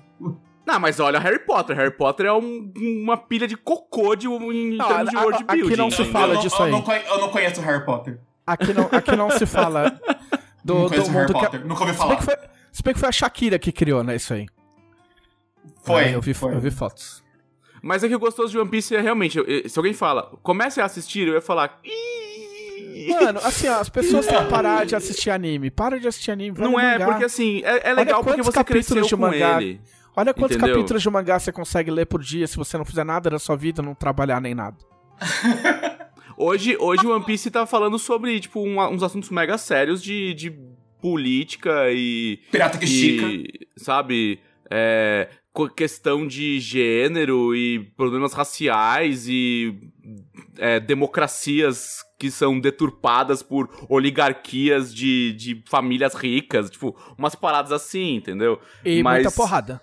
Não, 0.67 0.81
mas 0.81 0.99
olha 0.99 1.19
Harry 1.21 1.39
Potter. 1.39 1.77
Harry 1.77 1.93
Potter 1.93 2.27
é 2.27 2.33
um- 2.33 2.73
uma 2.77 3.17
pilha 3.17 3.47
de 3.47 3.57
cocô 3.57 4.17
de, 4.17 4.27
em 4.27 4.77
Não, 4.77 4.89
termos 4.89 5.11
de 5.11 5.17
a- 5.17 5.21
world 5.23 5.39
a- 5.39 5.53
aqui 5.53 5.61
building. 5.63 5.77
não 5.77 5.91
se 5.91 6.05
fala 6.07 6.33
eu, 6.33 6.35
não- 6.35 6.41
disso 6.43 6.57
eu 6.57 6.65
aí. 6.65 6.71
Não, 6.73 6.83
conhe- 6.83 7.03
eu 7.09 7.19
não 7.21 7.29
conheço 7.29 7.61
Harry 7.61 7.85
Potter. 7.85 8.19
Aqui 8.47 8.73
não, 8.73 8.89
aqui 8.91 9.15
não 9.17 9.31
se 9.31 9.47
fala 9.47 9.91
do, 10.65 10.75
não 10.75 10.83
do 10.85 10.89
conheço 10.89 11.11
Harry 11.13 11.19
mundo 11.27 11.35
que. 11.35 11.41
Potter. 11.45 11.67
Nunca 11.67 11.81
ouvi 11.83 11.93
Se 11.93 11.99
bem, 11.99 12.09
falar. 12.09 12.17
que 12.17 12.25
foi, 12.25 12.35
se 12.73 12.83
bem 12.83 12.95
que 12.95 13.01
foi 13.01 13.09
a 13.09 13.13
Shakira 13.13 13.59
que 13.59 13.71
criou, 13.73 14.03
né? 14.03 14.17
Isso 14.17 14.35
aí. 14.35 14.47
Foi. 15.85 16.05
É, 16.05 16.15
eu, 16.17 16.21
vi, 16.21 16.35
foi. 16.35 16.53
eu 16.55 16.61
vi 16.61 16.71
fotos. 16.71 17.23
Mas 17.83 18.03
é 18.03 18.09
que 18.09 18.17
o 18.17 18.19
gostoso 18.19 18.51
de 18.51 18.59
One 18.59 18.69
Piece 18.69 18.97
é 18.97 19.01
realmente, 19.01 19.39
eu- 19.39 19.69
se 19.69 19.79
alguém 19.79 19.93
fala, 19.95 20.33
comece 20.43 20.81
a 20.81 20.85
assistir, 20.85 21.29
eu 21.29 21.35
ia 21.35 21.41
falar. 21.41 21.81
Mano, 23.09 23.39
assim, 23.45 23.69
ó, 23.69 23.79
as 23.81 23.89
pessoas 23.89 24.27
têm 24.27 24.37
que 24.39 24.51
parar 24.51 24.85
de 24.85 24.95
assistir 24.97 25.31
anime. 25.31 25.71
Para 25.71 26.01
de 26.01 26.09
assistir 26.09 26.31
anime. 26.33 26.57
vai 26.57 26.67
Não 26.69 26.79
é, 26.81 26.93
mangá. 26.99 27.05
porque 27.07 27.25
assim, 27.25 27.63
é, 27.65 27.91
é 27.91 27.95
legal 27.95 28.25
porque 28.25 28.43
você 28.43 28.65
cresceu 28.65 29.03
de 29.03 29.11
com 29.15 29.21
mangá. 29.23 29.63
ele. 29.63 29.81
Olha 30.17 30.33
quantos 30.33 30.57
entendeu? 30.57 30.75
capítulos 30.77 31.03
de 31.03 31.11
mangá 31.11 31.39
você 31.39 31.53
consegue 31.53 31.91
ler 31.91 32.07
por 32.07 32.23
dia 32.23 32.47
se 32.47 32.57
você 32.57 32.79
não 32.79 32.85
fizer 32.85 33.05
nada 33.05 33.29
da 33.31 33.39
sua 33.39 33.55
vida, 33.57 33.83
não 33.83 33.95
trabalhar 33.95 34.41
nem 34.41 34.55
nada. 34.55 34.77
Hoje, 36.39 36.77
hoje 36.79 37.07
o 37.07 37.15
One 37.15 37.25
Piece 37.25 37.51
tá 37.51 37.65
falando 37.65 37.99
sobre, 37.99 38.39
tipo, 38.39 38.61
um- 38.61 38.79
uns 38.93 39.03
assuntos 39.03 39.31
mega 39.31 39.57
sérios 39.57 40.03
de, 40.03 40.35
de 40.35 40.51
política 41.01 41.91
e. 41.91 42.39
Pirata 42.53 42.77
que 42.77 42.85
estica. 42.85 43.27
e 43.27 43.49
sabe? 43.79 44.39
É, 44.71 45.31
questão 45.75 46.27
de 46.27 46.61
gênero 46.61 47.55
e 47.57 47.79
problemas 47.97 48.35
raciais 48.35 49.27
e 49.27 49.75
é, 50.59 50.79
democracias 50.79 52.01
que 52.19 52.31
são 52.31 52.61
deturpadas 52.61 53.43
por 53.43 53.71
oligarquias 53.89 54.95
de, 54.95 55.33
de 55.33 55.63
famílias 55.67 56.13
ricas, 56.15 56.69
tipo, 56.69 56.95
umas 57.17 57.35
paradas 57.35 57.73
assim, 57.73 58.17
entendeu? 58.17 58.61
E 58.85 59.03
Mas- 59.03 59.23
muita 59.23 59.35
porrada. 59.35 59.81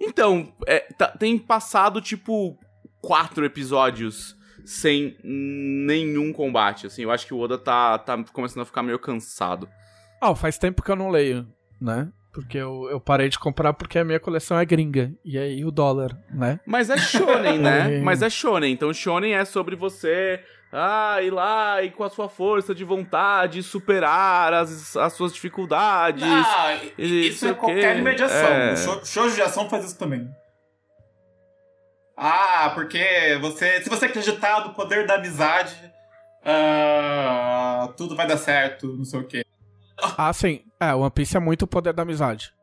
Então, 0.00 0.52
é, 0.66 0.80
tá- 0.96 1.08
tem 1.08 1.38
passado, 1.38 2.00
tipo, 2.00 2.58
quatro 3.00 3.44
episódios 3.44 4.36
sem 4.64 5.16
nenhum 5.22 6.32
combate, 6.32 6.86
assim. 6.86 7.02
Eu 7.02 7.10
acho 7.10 7.26
que 7.26 7.32
o 7.34 7.38
Oda 7.38 7.56
tá, 7.56 7.98
tá 7.98 8.22
começando 8.32 8.62
a 8.62 8.66
ficar 8.66 8.82
meio 8.82 8.98
cansado. 8.98 9.68
Ó, 10.20 10.34
faz 10.34 10.58
tempo 10.58 10.82
que 10.82 10.90
eu 10.90 10.96
não 10.96 11.08
leio, 11.10 11.46
né? 11.80 12.08
Porque 12.32 12.58
eu, 12.58 12.88
eu 12.90 13.00
parei 13.00 13.28
de 13.30 13.38
comprar 13.38 13.72
porque 13.72 13.98
a 13.98 14.04
minha 14.04 14.20
coleção 14.20 14.58
é 14.58 14.64
gringa. 14.64 15.14
E 15.24 15.38
aí 15.38 15.64
o 15.64 15.70
dólar, 15.70 16.18
né? 16.30 16.60
Mas 16.66 16.90
é 16.90 16.98
shonen, 16.98 17.58
né? 17.58 17.96
É. 17.96 18.00
Mas 18.00 18.20
é 18.20 18.28
shonen. 18.28 18.72
Então 18.72 18.92
shonen 18.92 19.32
é 19.34 19.44
sobre 19.44 19.74
você 19.74 20.42
ah, 20.72 21.22
ir 21.22 21.30
lá 21.30 21.82
e 21.82 21.90
com 21.90 22.04
a 22.04 22.10
sua 22.10 22.28
força 22.28 22.74
de 22.74 22.84
vontade 22.84 23.62
superar 23.62 24.52
as, 24.52 24.96
as 24.96 25.12
suas 25.12 25.32
dificuldades. 25.32 26.22
Ah, 26.22 26.78
e 26.98 27.28
isso 27.28 27.46
é 27.46 27.54
qualquer 27.54 28.02
mediação. 28.02 28.48
É. 28.48 28.72
O 28.72 28.76
show, 28.76 29.04
shoujo 29.04 29.34
de 29.34 29.42
ação 29.42 29.68
faz 29.68 29.84
isso 29.84 29.98
também. 29.98 30.28
Ah, 32.16 32.72
porque 32.74 33.38
você, 33.40 33.82
se 33.82 33.90
você 33.90 34.06
acreditar 34.06 34.66
no 34.66 34.74
poder 34.74 35.06
da 35.06 35.16
amizade, 35.16 35.76
ah, 36.44 37.92
tudo 37.96 38.16
vai 38.16 38.26
dar 38.26 38.38
certo, 38.38 38.96
não 38.96 39.04
sei 39.04 39.20
o 39.20 39.26
quê. 39.26 39.44
Ah, 40.16 40.32
sim. 40.32 40.62
É, 40.80 40.94
One 40.94 41.10
Piece 41.10 41.36
é 41.36 41.40
muito 41.40 41.62
o 41.62 41.66
poder 41.66 41.92
da 41.92 42.02
amizade. 42.02 42.54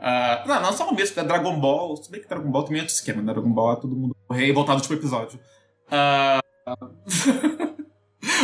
Ah, 0.00 0.44
não, 0.46 0.60
não 0.60 0.72
só 0.72 0.88
o 0.88 0.94
mesmo, 0.94 1.20
é 1.20 1.24
Dragon 1.24 1.58
Ball. 1.58 1.96
Se 1.96 2.10
bem 2.10 2.20
que 2.20 2.28
Dragon 2.28 2.50
Ball 2.50 2.64
também 2.64 2.78
é 2.78 2.82
outro 2.82 2.94
esquema, 2.94 3.22
né? 3.22 3.32
Dragon 3.32 3.50
Ball 3.50 3.72
é 3.72 3.76
todo 3.76 3.96
mundo 3.96 4.16
morrer 4.28 4.46
e 4.46 4.52
voltar 4.52 4.72
no 4.72 4.78
último 4.78 4.96
episódio. 4.96 5.38
Ah, 5.90 6.40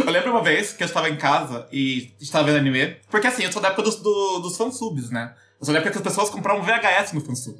eu 0.06 0.10
lembro 0.12 0.30
uma 0.30 0.42
vez 0.42 0.72
que 0.72 0.82
eu 0.82 0.86
estava 0.86 1.08
em 1.08 1.16
casa 1.16 1.66
e 1.72 2.14
estava 2.20 2.44
vendo 2.44 2.58
anime. 2.58 2.96
Porque 3.10 3.26
assim, 3.26 3.42
eu 3.44 3.52
sou 3.52 3.60
da 3.60 3.68
época 3.68 3.82
dos, 3.82 3.96
do, 3.96 4.38
dos 4.40 4.56
fansubs, 4.56 5.10
né? 5.10 5.34
Eu 5.60 5.66
sou 5.66 5.72
da 5.72 5.80
época 5.80 5.92
que 5.92 5.98
as 5.98 6.04
pessoas 6.04 6.30
compravam 6.30 6.62
VHS 6.62 7.12
no 7.12 7.20
fansub. 7.20 7.58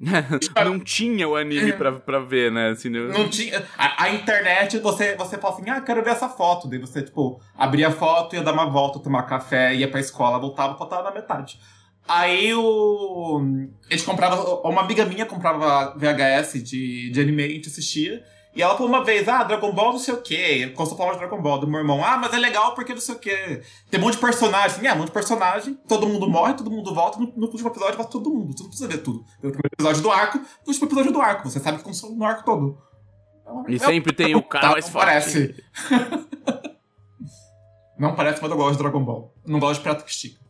não 0.64 0.78
tinha 0.78 1.26
o 1.28 1.34
anime 1.34 1.72
pra, 1.72 1.90
pra 1.92 2.20
ver, 2.20 2.52
né? 2.52 2.70
Assim, 2.70 2.94
eu- 2.94 3.08
Não 3.12 3.28
tinha. 3.28 3.64
A, 3.76 4.04
a 4.04 4.10
internet, 4.14 4.78
você, 4.78 5.16
você 5.16 5.36
fala 5.38 5.54
assim, 5.54 5.68
ah, 5.68 5.80
quero 5.80 6.04
ver 6.04 6.10
essa 6.10 6.28
foto. 6.28 6.68
Daí 6.68 6.78
você, 6.78 7.02
tipo, 7.02 7.40
abria 7.56 7.88
a 7.88 7.92
foto, 7.92 8.36
ia 8.36 8.42
dar 8.42 8.52
uma 8.52 8.70
volta, 8.70 9.00
tomar 9.00 9.24
café, 9.24 9.74
ia 9.74 9.90
pra 9.90 9.98
escola, 10.00 10.38
voltava, 10.38 10.76
faltava 10.78 11.02
na 11.02 11.10
metade. 11.10 11.58
Aí 12.06 12.54
o. 12.54 13.42
A 13.90 13.92
gente 13.94 14.04
comprava. 14.06 14.36
Uma 14.66 14.82
amiga 14.82 15.04
minha 15.04 15.26
comprava 15.26 15.94
VHS 15.98 16.62
de, 16.62 17.10
de 17.10 17.20
anime 17.20 17.42
e 17.42 17.46
a 17.46 17.48
gente 17.54 17.68
assistia. 17.68 18.22
E 18.58 18.62
ela 18.62 18.76
falou 18.76 18.88
uma 18.88 19.04
vez, 19.04 19.28
ah, 19.28 19.44
Dragon 19.44 19.70
Ball 19.70 19.92
não 19.92 20.00
sei 20.00 20.12
o 20.12 20.20
quê. 20.20 20.72
Começou 20.74 20.96
a 20.96 20.98
falar 20.98 21.12
de 21.12 21.18
Dragon 21.18 21.40
Ball 21.40 21.60
do 21.60 21.68
meu 21.68 21.78
irmão. 21.78 22.04
Ah, 22.04 22.18
mas 22.18 22.34
é 22.34 22.38
legal 22.38 22.74
porque 22.74 22.92
não 22.92 23.00
sei 23.00 23.14
o 23.14 23.18
quê. 23.20 23.62
Tem 23.88 24.00
um 24.00 24.02
monte 24.02 24.14
de 24.14 24.20
personagem. 24.20 24.84
É, 24.84 24.92
um 24.92 24.96
monte 24.96 25.06
de 25.06 25.12
personagem. 25.12 25.74
Todo 25.86 26.08
mundo 26.08 26.28
morre, 26.28 26.54
todo 26.54 26.68
mundo 26.68 26.92
volta. 26.92 27.20
No, 27.20 27.32
no 27.36 27.46
último 27.46 27.68
episódio 27.68 27.96
vai 27.96 28.08
todo 28.08 28.28
mundo. 28.28 28.52
Você 28.52 28.64
não 28.64 28.68
precisa 28.68 28.88
ver 28.88 28.98
tudo. 28.98 29.20
No 29.40 29.52
primeiro 29.52 29.70
episódio 29.72 30.02
do 30.02 30.10
arco, 30.10 30.38
no 30.38 30.44
último 30.66 30.88
episódio 30.88 31.12
do 31.12 31.20
arco. 31.20 31.48
Você 31.48 31.60
sabe 31.60 31.76
que 31.76 31.82
aconteceu 31.82 32.10
no 32.10 32.24
arco 32.24 32.44
todo. 32.44 32.82
E 33.68 33.78
sempre 33.78 34.12
tem 34.12 34.34
o 34.34 34.42
cara 34.42 34.72
mais 34.72 34.86
não 34.86 34.92
forte. 34.92 35.06
parece. 35.06 35.64
não 37.96 38.16
parece, 38.16 38.42
mas 38.42 38.50
eu 38.50 38.56
gosto 38.56 38.72
de 38.72 38.78
Dragon 38.82 39.04
Ball. 39.04 39.32
Não 39.46 39.60
gosto 39.60 39.74
de 39.74 39.82
Pirata 39.84 40.02
que 40.02 40.10
Estica. 40.10 40.40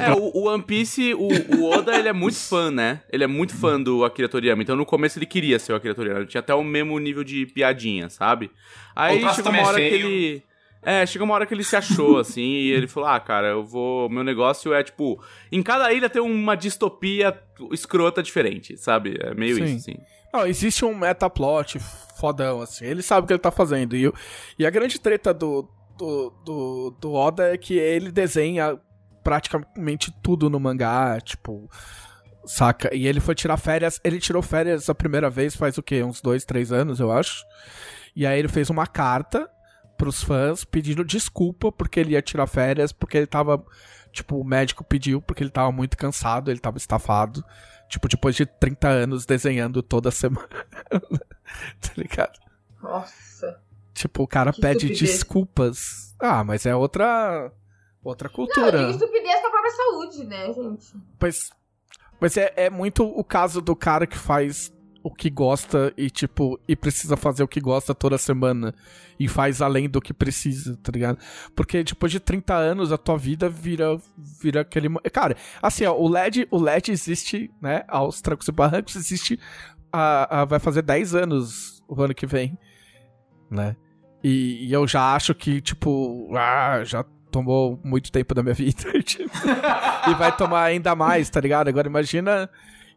É, 0.00 0.12
o, 0.12 0.30
o 0.34 0.48
One 0.48 0.62
Piece, 0.62 1.12
o, 1.14 1.28
o 1.56 1.70
Oda, 1.70 1.96
ele 1.96 2.08
é 2.08 2.12
muito 2.12 2.36
fã, 2.38 2.70
né? 2.70 3.00
Ele 3.10 3.24
é 3.24 3.26
muito 3.26 3.54
fã 3.54 3.80
do 3.80 4.04
Akira 4.04 4.28
Toriyama. 4.28 4.62
Então 4.62 4.76
no 4.76 4.86
começo 4.86 5.18
ele 5.18 5.26
queria 5.26 5.58
ser 5.58 5.72
o 5.72 5.76
Akira 5.76 5.94
Toriyama. 5.94 6.20
Ele 6.20 6.28
tinha 6.28 6.40
até 6.40 6.54
o 6.54 6.62
mesmo 6.62 6.98
nível 6.98 7.24
de 7.24 7.46
piadinha, 7.46 8.08
sabe? 8.08 8.50
Aí 8.94 9.18
chegou 9.18 9.32
uma 9.32 9.42
também 9.42 9.60
é 9.60 9.64
hora 9.64 9.78
que 9.78 9.94
ele. 9.94 10.42
É, 10.84 11.06
chegou 11.06 11.24
uma 11.24 11.34
hora 11.34 11.46
que 11.46 11.54
ele 11.54 11.62
se 11.62 11.76
achou, 11.76 12.18
assim, 12.18 12.42
e 12.42 12.72
ele 12.72 12.88
falou: 12.88 13.08
Ah, 13.08 13.20
cara, 13.20 13.48
eu 13.48 13.64
vou. 13.64 14.08
Meu 14.08 14.24
negócio 14.24 14.72
é, 14.72 14.82
tipo, 14.82 15.22
em 15.50 15.62
cada 15.62 15.92
ilha 15.92 16.08
tem 16.08 16.22
uma 16.22 16.56
distopia 16.56 17.36
escrota 17.70 18.22
diferente, 18.22 18.76
sabe? 18.76 19.16
É 19.20 19.34
meio 19.34 19.56
Sim. 19.56 19.64
isso, 19.64 19.76
assim. 19.76 19.96
Não, 20.32 20.46
existe 20.46 20.84
um 20.84 20.94
metaplot 20.94 21.78
fodão, 22.18 22.60
assim. 22.62 22.86
Ele 22.86 23.02
sabe 23.02 23.24
o 23.24 23.26
que 23.26 23.32
ele 23.32 23.40
tá 23.40 23.50
fazendo. 23.50 23.94
E, 23.94 24.10
e 24.58 24.64
a 24.64 24.70
grande 24.70 24.98
treta 24.98 25.34
do, 25.34 25.68
do, 25.96 26.32
do, 26.44 26.96
do 27.00 27.12
Oda 27.12 27.52
é 27.52 27.58
que 27.58 27.74
ele 27.74 28.10
desenha 28.10 28.78
praticamente 29.22 30.12
tudo 30.22 30.48
no 30.50 30.58
mangá, 30.60 31.20
tipo. 31.20 31.70
Saca? 32.44 32.94
E 32.94 33.06
ele 33.06 33.20
foi 33.20 33.34
tirar 33.34 33.56
férias. 33.56 34.00
Ele 34.02 34.18
tirou 34.18 34.42
férias 34.42 34.88
a 34.90 34.94
primeira 34.94 35.30
vez 35.30 35.54
faz 35.54 35.78
o 35.78 35.82
quê? 35.82 36.02
Uns 36.02 36.20
dois, 36.20 36.44
três 36.44 36.72
anos, 36.72 36.98
eu 37.00 37.12
acho. 37.12 37.44
E 38.16 38.26
aí 38.26 38.38
ele 38.38 38.48
fez 38.48 38.68
uma 38.68 38.86
carta 38.86 39.48
pros 39.96 40.22
fãs 40.22 40.64
pedindo 40.64 41.04
desculpa 41.04 41.70
porque 41.70 42.00
ele 42.00 42.12
ia 42.12 42.22
tirar 42.22 42.46
férias, 42.46 42.90
porque 42.92 43.16
ele 43.16 43.26
tava. 43.26 43.64
Tipo, 44.10 44.38
o 44.40 44.44
médico 44.44 44.84
pediu 44.84 45.22
porque 45.22 45.42
ele 45.42 45.50
tava 45.50 45.72
muito 45.72 45.96
cansado, 45.96 46.50
ele 46.50 46.60
tava 46.60 46.76
estafado. 46.78 47.42
Tipo, 47.88 48.08
depois 48.08 48.34
de 48.34 48.44
30 48.44 48.88
anos 48.88 49.24
desenhando 49.24 49.82
toda 49.82 50.10
semana. 50.12 50.48
tá 50.90 51.90
ligado? 51.96 52.38
Nossa. 52.82 53.60
Tipo, 53.94 54.24
o 54.24 54.26
cara 54.26 54.52
Que 54.52 54.60
pede 54.60 54.86
estupidez. 54.86 55.10
desculpas. 55.12 56.14
Ah, 56.20 56.42
mas 56.42 56.66
é 56.66 56.74
outra. 56.74 57.52
Outra 58.04 58.28
Não, 58.28 58.34
cultura. 58.34 58.78
digo 58.78 58.90
estupidez 58.90 59.40
pra 59.40 59.50
própria 59.50 59.70
saúde, 59.72 60.24
né, 60.24 60.52
gente? 60.52 60.86
Mas, 61.20 61.50
mas 62.20 62.36
é, 62.36 62.52
é 62.56 62.70
muito 62.70 63.04
o 63.04 63.22
caso 63.22 63.60
do 63.60 63.76
cara 63.76 64.06
que 64.06 64.18
faz 64.18 64.72
o 65.04 65.12
que 65.12 65.28
gosta 65.28 65.92
e, 65.96 66.08
tipo, 66.08 66.60
e 66.68 66.76
precisa 66.76 67.16
fazer 67.16 67.42
o 67.42 67.48
que 67.48 67.60
gosta 67.60 67.92
toda 67.94 68.16
semana. 68.18 68.72
E 69.18 69.26
faz 69.28 69.60
além 69.60 69.88
do 69.88 70.00
que 70.00 70.12
precisa, 70.14 70.76
tá 70.82 70.90
ligado? 70.92 71.18
Porque 71.56 71.82
depois 71.84 72.10
de 72.12 72.18
30 72.20 72.54
anos, 72.54 72.92
a 72.92 72.98
tua 72.98 73.16
vida 73.18 73.48
vira, 73.48 73.96
vira 74.16 74.60
aquele. 74.62 74.88
Cara, 75.12 75.36
assim, 75.60 75.84
ó, 75.84 75.94
o 75.96 76.08
LED, 76.08 76.46
o 76.50 76.58
LED 76.60 76.90
existe, 76.92 77.50
né? 77.60 77.84
Aos 77.88 78.20
trancos 78.20 78.46
e 78.48 78.52
barrancos, 78.52 78.94
existe. 78.96 79.38
A, 79.92 80.40
a- 80.40 80.44
vai 80.44 80.58
fazer 80.58 80.82
10 80.82 81.14
anos 81.14 81.82
o 81.88 82.00
ano 82.02 82.14
que 82.14 82.26
vem, 82.26 82.56
né? 83.50 83.76
E, 84.24 84.66
e 84.68 84.72
eu 84.72 84.86
já 84.86 85.14
acho 85.14 85.34
que, 85.34 85.60
tipo, 85.60 86.28
ah, 86.36 86.82
já 86.84 87.04
tomou 87.32 87.80
muito 87.82 88.12
tempo 88.12 88.34
da 88.34 88.42
minha 88.42 88.54
vida. 88.54 88.92
tipo, 89.02 89.30
e 90.08 90.14
vai 90.14 90.36
tomar 90.36 90.64
ainda 90.64 90.94
mais, 90.94 91.28
tá 91.30 91.40
ligado? 91.40 91.68
Agora 91.68 91.88
imagina, 91.88 92.48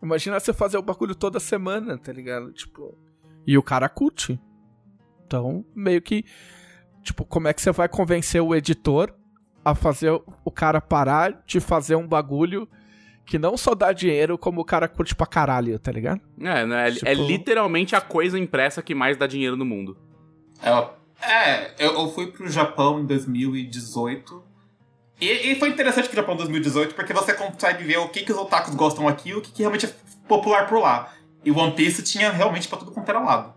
imagina 0.03 0.39
você 0.39 0.53
fazer 0.53 0.77
o 0.77 0.81
bagulho 0.81 1.15
toda 1.15 1.39
semana, 1.39 1.97
tá 1.97 2.11
ligado? 2.11 2.51
Tipo, 2.51 2.95
e 3.47 3.57
o 3.57 3.63
cara 3.63 3.89
curte. 3.89 4.39
Então, 5.25 5.65
meio 5.73 6.01
que 6.01 6.23
tipo, 7.01 7.23
como 7.23 7.47
é 7.47 7.53
que 7.53 7.61
você 7.61 7.71
vai 7.71 7.87
convencer 7.87 8.41
o 8.41 8.53
editor 8.53 9.13
a 9.63 9.73
fazer 9.73 10.11
o 10.43 10.51
cara 10.51 10.79
parar 10.81 11.43
de 11.47 11.59
fazer 11.59 11.95
um 11.95 12.07
bagulho 12.07 12.67
que 13.25 13.39
não 13.39 13.57
só 13.57 13.73
dá 13.73 13.91
dinheiro, 13.91 14.37
como 14.37 14.61
o 14.61 14.65
cara 14.65 14.87
curte 14.87 15.15
pra 15.15 15.25
caralho, 15.25 15.79
tá 15.79 15.91
ligado? 15.91 16.21
É, 16.39 16.63
né? 16.65 16.89
É- 16.89 16.91
Tipo- 16.91 17.07
é 17.07 17.13
literalmente 17.13 17.95
a 17.95 18.01
coisa 18.01 18.37
impressa 18.37 18.83
que 18.83 18.93
mais 18.93 19.17
dá 19.17 19.25
dinheiro 19.25 19.55
no 19.55 19.65
mundo. 19.65 19.97
É, 20.61 20.87
é, 21.21 21.71
eu, 21.79 21.93
eu 21.93 22.11
fui 22.11 22.27
pro 22.27 22.49
Japão 22.49 22.99
em 22.99 23.05
2018. 23.05 24.43
E, 25.19 25.51
e 25.51 25.55
foi 25.59 25.69
interessante 25.69 26.07
pro 26.07 26.15
Japão 26.15 26.35
em 26.35 26.39
2018 26.39 26.93
porque 26.93 27.13
você 27.13 27.33
consegue 27.33 27.83
ver 27.83 27.97
o 27.97 28.09
que, 28.09 28.21
que 28.21 28.31
os 28.31 28.37
otakus 28.37 28.75
gostam 28.75 29.07
aqui 29.07 29.29
e 29.29 29.35
o 29.35 29.41
que, 29.41 29.51
que 29.51 29.61
realmente 29.61 29.85
é 29.85 29.93
popular 30.27 30.67
por 30.67 30.79
lá. 30.79 31.13
E 31.43 31.51
One 31.51 31.73
Piece 31.73 32.03
tinha 32.03 32.31
realmente 32.31 32.67
pra 32.67 32.77
tudo 32.77 32.91
quanto 32.91 33.07
era 33.09 33.19
lado. 33.19 33.53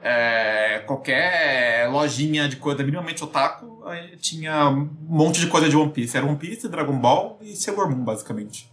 É, 0.00 0.84
qualquer 0.86 1.88
lojinha 1.90 2.48
de 2.48 2.56
coisa 2.56 2.82
minimamente 2.84 3.24
otaku 3.24 3.82
tinha 4.20 4.68
um 4.68 4.88
monte 5.00 5.40
de 5.40 5.48
coisa 5.48 5.68
de 5.68 5.76
One 5.76 5.90
Piece. 5.90 6.16
Era 6.16 6.26
One 6.26 6.36
Piece, 6.36 6.68
Dragon 6.68 6.96
Ball 6.96 7.38
e 7.42 7.54
Sailor 7.56 7.90
Moon, 7.90 8.04
basicamente. 8.04 8.70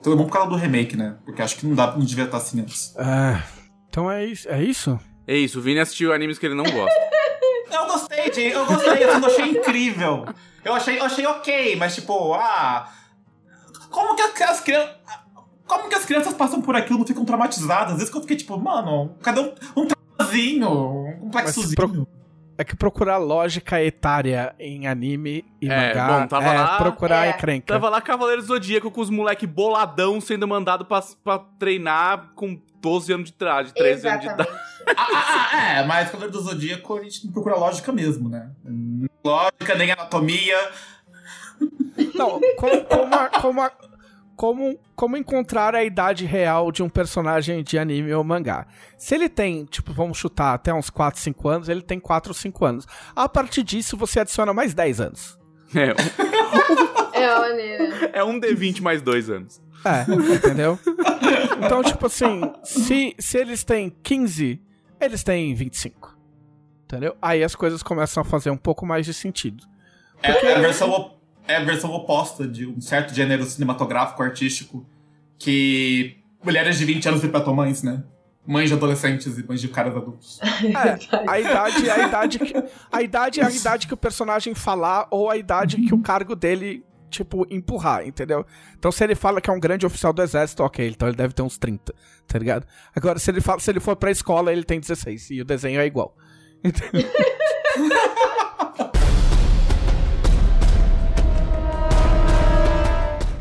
Sailor 0.00 0.18
Moon 0.18 0.26
por 0.26 0.32
causa 0.32 0.50
do 0.50 0.56
remake, 0.56 0.96
né? 0.96 1.16
Porque 1.24 1.42
acho 1.42 1.56
que 1.56 1.66
não, 1.66 1.74
dá, 1.74 1.92
não 1.92 2.04
devia 2.04 2.24
estar 2.24 2.36
assim 2.36 2.60
antes. 2.60 2.94
É, 2.96 3.42
então 3.88 4.10
é 4.10 4.24
isso. 4.24 4.48
É 4.48 4.62
isso? 4.62 5.00
É 5.26 5.34
isso, 5.34 5.58
o 5.58 5.62
Vini 5.62 5.80
assistiu 5.80 6.12
animes 6.12 6.38
que 6.38 6.44
ele 6.44 6.54
não 6.54 6.64
gosta. 6.64 7.00
Eu 7.74 7.86
gostei, 7.86 8.30
de, 8.30 8.42
eu 8.50 8.66
gostei, 8.66 9.04
eu 9.04 9.10
achei 9.26 9.50
incrível. 9.50 10.24
Eu 10.64 10.74
achei, 10.74 10.98
eu 10.98 11.04
achei 11.04 11.26
ok, 11.26 11.76
mas 11.76 11.94
tipo, 11.94 12.32
ah. 12.34 12.88
Como 13.90 14.14
que 14.16 14.22
as 14.42 14.60
crianças. 14.60 14.94
Como 15.66 15.88
que 15.88 15.94
as 15.94 16.04
crianças 16.04 16.34
passam 16.34 16.60
por 16.60 16.76
aquilo 16.76 16.98
e 16.98 17.00
não 17.00 17.06
ficam 17.06 17.24
traumatizadas? 17.24 17.92
Às 17.92 17.98
vezes 17.98 18.10
que 18.10 18.16
eu 18.16 18.20
fiquei 18.22 18.36
tipo, 18.36 18.58
mano, 18.58 19.16
cadê 19.22 19.40
um, 19.40 19.54
um 19.76 19.86
traumazinho? 19.86 20.68
Um 20.68 21.18
complexozinho. 21.20 21.74
pro- 21.74 22.08
É 22.58 22.62
que 22.64 22.76
procurar 22.76 23.16
lógica 23.16 23.82
etária 23.82 24.54
em 24.58 24.86
anime 24.86 25.44
e 25.60 25.68
É, 25.68 25.88
mangá 25.88 26.20
bom, 26.20 26.26
tava 26.28 26.44
é 26.46 26.58
lá- 26.60 26.76
procurar 26.78 27.26
É. 27.26 27.30
encrenca. 27.30 27.66
Tava 27.72 27.88
lá 27.88 28.00
Cavaleiro 28.00 28.42
do 28.42 28.46
Zodíaco 28.48 28.90
com 28.90 29.00
os 29.00 29.10
moleque 29.10 29.46
boladão 29.46 30.20
sendo 30.20 30.46
mandado 30.46 30.84
pra, 30.84 31.02
pra 31.24 31.38
treinar 31.58 32.30
com 32.36 32.60
12 32.80 33.12
anos 33.12 33.30
de 33.30 33.34
idade, 33.34 33.72
13 33.74 34.06
anos 34.08 34.20
de 34.20 34.26
idade. 34.28 34.48
Ah, 34.96 35.06
ah, 35.14 35.48
ah, 35.52 35.72
é, 35.80 35.86
mas 35.86 36.10
Cavaleiro 36.10 36.32
do 36.32 36.42
Zodíaco 36.42 36.96
a 36.98 37.02
gente 37.02 37.24
não 37.26 37.32
procura 37.32 37.56
lógica 37.56 37.92
mesmo, 37.92 38.28
né? 38.28 38.50
Lógica, 39.24 39.74
nem 39.76 39.90
anatomia. 39.90 40.56
Não, 42.14 42.40
como, 42.56 42.84
como, 42.84 43.14
a- 43.14 43.28
como, 43.40 43.62
a- 43.62 43.72
como, 44.36 44.78
como 44.96 45.16
encontrar 45.16 45.74
a 45.74 45.84
idade 45.84 46.24
real 46.24 46.70
de 46.72 46.82
um 46.82 46.88
personagem 46.88 47.62
de 47.62 47.78
anime 47.78 48.12
ou 48.12 48.24
mangá? 48.24 48.66
Se 48.98 49.14
ele 49.14 49.28
tem, 49.28 49.64
tipo, 49.64 49.92
vamos 49.92 50.18
chutar 50.18 50.54
até 50.54 50.74
uns 50.74 50.90
4, 50.90 51.20
5 51.20 51.48
anos, 51.48 51.68
ele 51.68 51.82
tem 51.82 52.00
4 52.00 52.30
ou 52.30 52.34
5 52.34 52.64
anos. 52.64 52.86
A 53.14 53.28
partir 53.28 53.62
disso, 53.62 53.96
você 53.96 54.20
adiciona 54.20 54.52
mais 54.52 54.74
10 54.74 55.00
anos. 55.00 55.38
É, 55.74 55.92
um- 55.92 57.58
É 58.12 58.18
é 58.20 58.24
um 58.24 58.38
D20 58.38 58.80
mais 58.80 59.00
dois 59.02 59.30
anos. 59.30 59.60
É, 59.84 60.34
entendeu? 60.34 60.78
Então, 61.64 61.82
tipo 61.82 62.06
assim, 62.06 62.40
se, 62.62 63.14
se 63.18 63.38
eles 63.38 63.64
têm 63.64 63.94
15, 64.02 64.60
eles 65.00 65.22
têm 65.22 65.54
25. 65.54 66.16
Entendeu? 66.84 67.16
Aí 67.20 67.42
as 67.42 67.54
coisas 67.54 67.82
começam 67.82 68.20
a 68.20 68.24
fazer 68.24 68.50
um 68.50 68.56
pouco 68.56 68.84
mais 68.86 69.06
de 69.06 69.14
sentido. 69.14 69.64
É, 70.22 70.30
é 70.30 70.56
a 70.56 70.60
versão, 70.60 71.14
é 71.46 71.56
a 71.56 71.64
versão 71.64 71.90
oposta 71.92 72.46
de 72.46 72.66
um 72.66 72.80
certo 72.80 73.14
gênero 73.14 73.44
cinematográfico, 73.44 74.22
artístico, 74.22 74.86
que 75.38 76.16
mulheres 76.42 76.78
de 76.78 76.84
20 76.84 77.08
anos 77.08 77.20
tua 77.20 77.52
mães, 77.54 77.82
né? 77.82 78.02
Mães 78.46 78.68
de 78.68 78.74
adolescentes 78.74 79.38
e 79.38 79.42
mães 79.46 79.60
de 79.60 79.68
caras 79.68 79.96
adultos. 79.96 80.38
É, 80.44 81.30
a 81.30 81.40
idade 81.40 81.88
é 81.88 81.92
a 81.92 82.06
idade 82.06 82.38
que, 82.38 82.54
a 82.92 83.02
idade 83.02 83.40
é 83.40 83.44
a 83.44 83.50
idade 83.50 83.86
que 83.86 83.94
o 83.94 83.96
personagem 83.96 84.54
falar 84.54 85.06
ou 85.10 85.30
a 85.30 85.36
idade 85.36 85.78
que 85.78 85.94
o 85.94 86.00
cargo 86.00 86.36
dele, 86.36 86.84
tipo, 87.14 87.46
empurrar, 87.50 88.06
entendeu? 88.06 88.44
Então 88.78 88.92
se 88.92 89.02
ele 89.02 89.14
fala 89.14 89.40
que 89.40 89.48
é 89.48 89.52
um 89.52 89.60
grande 89.60 89.86
oficial 89.86 90.12
do 90.12 90.22
exército, 90.22 90.62
ok, 90.62 90.88
então 90.88 91.08
ele 91.08 91.16
deve 91.16 91.32
ter 91.32 91.42
uns 91.42 91.56
30, 91.56 91.94
tá 92.26 92.38
ligado? 92.38 92.66
Agora, 92.94 93.18
se 93.18 93.30
ele, 93.30 93.40
fala, 93.40 93.60
se 93.60 93.70
ele 93.70 93.80
for 93.80 93.96
pra 93.96 94.10
escola, 94.10 94.52
ele 94.52 94.64
tem 94.64 94.80
16 94.80 95.30
e 95.30 95.40
o 95.40 95.44
desenho 95.44 95.80
é 95.80 95.86
igual. 95.86 96.16
Entendeu? 96.62 97.10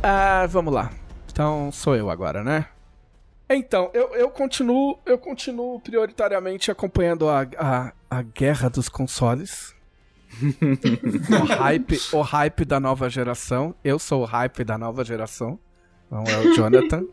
Ah, 0.06 0.46
vamos 0.48 0.74
lá. 0.74 0.92
Então 1.32 1.72
sou 1.72 1.96
eu 1.96 2.10
agora, 2.10 2.44
né? 2.44 2.68
Então, 3.50 3.90
eu, 3.94 4.14
eu 4.16 4.30
continuo 4.30 5.00
eu 5.06 5.18
continuo 5.18 5.80
prioritariamente 5.80 6.70
acompanhando 6.70 7.30
a, 7.30 7.48
a, 7.58 7.94
a 8.10 8.22
guerra 8.22 8.70
dos 8.70 8.90
consoles. 8.90 9.73
O, 11.42 11.46
hype, 11.46 12.00
o 12.12 12.22
hype 12.22 12.66
da 12.66 12.80
nova 12.80 13.10
geração. 13.10 13.76
Eu 13.84 14.00
sou 14.00 14.22
o 14.22 14.26
hype 14.26 14.64
da 14.64 14.78
nova 14.78 15.04
geração. 15.04 15.60
Não 16.10 16.24
é 16.24 16.38
o 16.40 16.54
Jonathan. 16.54 17.06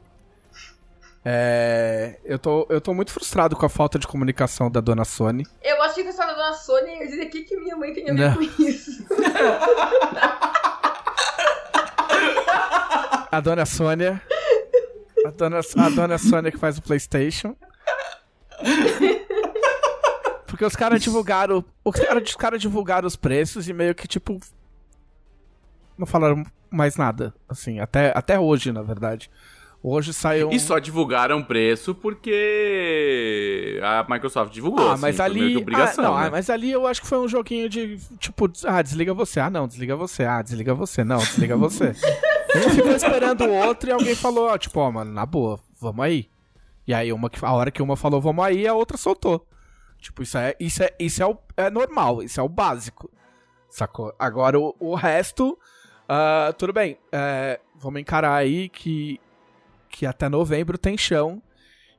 É, 1.25 2.19
eu, 2.25 2.39
tô, 2.39 2.67
eu 2.71 2.81
tô 2.81 2.95
muito 2.95 3.13
frustrado 3.13 3.55
com 3.55 3.67
a 3.67 3.69
falta 3.69 3.99
de 3.99 4.07
comunicação 4.07 4.71
da 4.71 4.81
dona 4.81 5.05
Sony. 5.05 5.47
Eu 5.63 5.83
achei 5.83 6.03
que 6.03 6.09
a 6.09 6.13
história 6.13 6.35
da 6.35 6.43
dona 6.43 6.55
Sônia 6.55 6.99
ia 6.99 7.07
dizer 7.07 7.27
o 7.27 7.31
que, 7.31 7.43
que 7.43 7.57
minha 7.57 7.77
mãe 7.77 7.93
tem 7.93 8.11
a 8.11 8.15
ver 8.15 8.37
com 8.37 8.63
isso. 8.63 9.05
A 13.31 13.41
dona 13.41 13.65
Sônia. 13.67 14.21
A 15.25 15.31
dona, 15.31 15.61
a 15.61 15.89
dona 15.91 16.19
Sônia 16.19 16.51
que 16.51 16.59
faz 16.59 16.79
o 16.79 16.83
PlayStation. 16.83 17.55
Porque 20.51 20.65
os 20.65 20.75
caras 20.75 21.01
divulgaram. 21.01 21.65
Os 21.85 21.95
caras 21.95 22.37
cara 22.37 22.59
divulgaram 22.59 23.07
os 23.07 23.15
preços 23.17 23.69
e 23.69 23.73
meio 23.73 23.95
que 23.95 24.09
tipo. 24.09 24.39
Não 25.97 26.07
falaram 26.07 26.45
mais 26.69 26.97
nada. 26.97 27.33
Assim, 27.49 27.79
até, 27.79 28.13
até 28.15 28.39
hoje, 28.39 28.73
na 28.73 28.83
verdade. 28.83 29.31
Hoje 29.83 30.13
saiu. 30.13 30.49
um- 30.49 30.53
E 30.53 30.61
só 30.61 30.79
divulgaram 30.79 31.43
preço 31.43 31.95
porque 31.95 33.81
a 33.83 34.05
Microsoft 34.09 34.53
divulgou. 34.53 34.89
Ah, 34.89 34.93
assim, 34.93 35.03
mas 35.03 35.21
ali. 35.21 35.53
que 35.53 35.57
obrigação, 35.57 36.05
ah, 36.05 36.09
não, 36.09 36.21
né? 36.21 36.27
ah, 36.27 36.31
mas 36.31 36.51
ali 36.51 36.71
eu 36.71 36.87
acho 36.87 37.01
que 37.01 37.07
foi 37.07 37.19
um 37.19 37.29
joguinho 37.29 37.69
de 37.69 37.99
tipo, 38.19 38.51
ah, 38.67 38.83
desliga 38.83 39.15
você. 39.15 39.41
Ah, 39.41 39.49
não, 39.49 39.67
desliga 39.67 39.97
você. 39.97 40.25
Ah, 40.25 40.43
desliga 40.43 40.75
você. 40.75 41.03
Não, 41.03 41.17
desliga 41.19 41.57
você. 41.57 41.95
um 42.57 42.71
ficou 42.71 42.93
esperando 42.93 43.45
o 43.45 43.55
outro 43.55 43.89
e 43.89 43.93
alguém 43.93 44.15
falou, 44.15 44.49
ó, 44.49 44.59
tipo, 44.59 44.79
ó, 44.81 44.91
mano, 44.91 45.13
na 45.13 45.25
boa, 45.25 45.59
vamos 45.81 46.05
aí. 46.05 46.29
E 46.87 46.93
aí, 46.93 47.13
uma, 47.13 47.31
a 47.41 47.53
hora 47.53 47.71
que 47.71 47.81
uma 47.81 47.97
falou 47.97 48.21
vamos 48.21 48.45
aí, 48.45 48.67
a 48.67 48.75
outra 48.75 48.97
soltou. 48.99 49.47
Tipo, 50.01 50.23
isso 50.23 50.39
é, 50.39 50.57
isso 50.59 50.83
é, 50.83 50.95
isso 50.99 51.23
é, 51.23 51.27
o, 51.27 51.37
é 51.57 51.71
normal, 51.71 52.23
isso 52.23 52.41
é 52.41 52.43
o 52.43 52.49
básico. 52.49 53.11
Sacou? 53.69 54.15
Agora 54.19 54.59
o, 54.59 54.75
o 54.81 54.95
resto, 54.95 55.59
ah, 56.09 56.53
tudo 56.59 56.73
bem. 56.73 56.99
é, 57.13 57.61
vamos 57.77 58.01
encarar 58.01 58.35
aí 58.35 58.69
que, 58.69 59.21
que 59.89 60.05
até 60.05 60.29
novembro 60.29 60.77
tem 60.77 60.99
chão. 60.99 61.41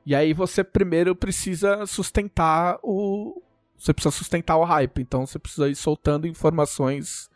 E 0.04 0.14
aí 0.14 0.34
você 0.34 0.62
primeiro 0.62 1.16
precisa 1.16 1.86
sustentar 1.86 2.78
o. 2.82 3.40
Você 3.78 3.92
precisa 3.94 4.14
sustentar 4.14 4.56
o 4.58 4.64
hype. 4.64 5.00
Então 5.00 5.26
você 5.26 5.38
precisa 5.38 5.68
ir 5.68 5.74
soltando 5.74 6.26
informações. 6.26 7.30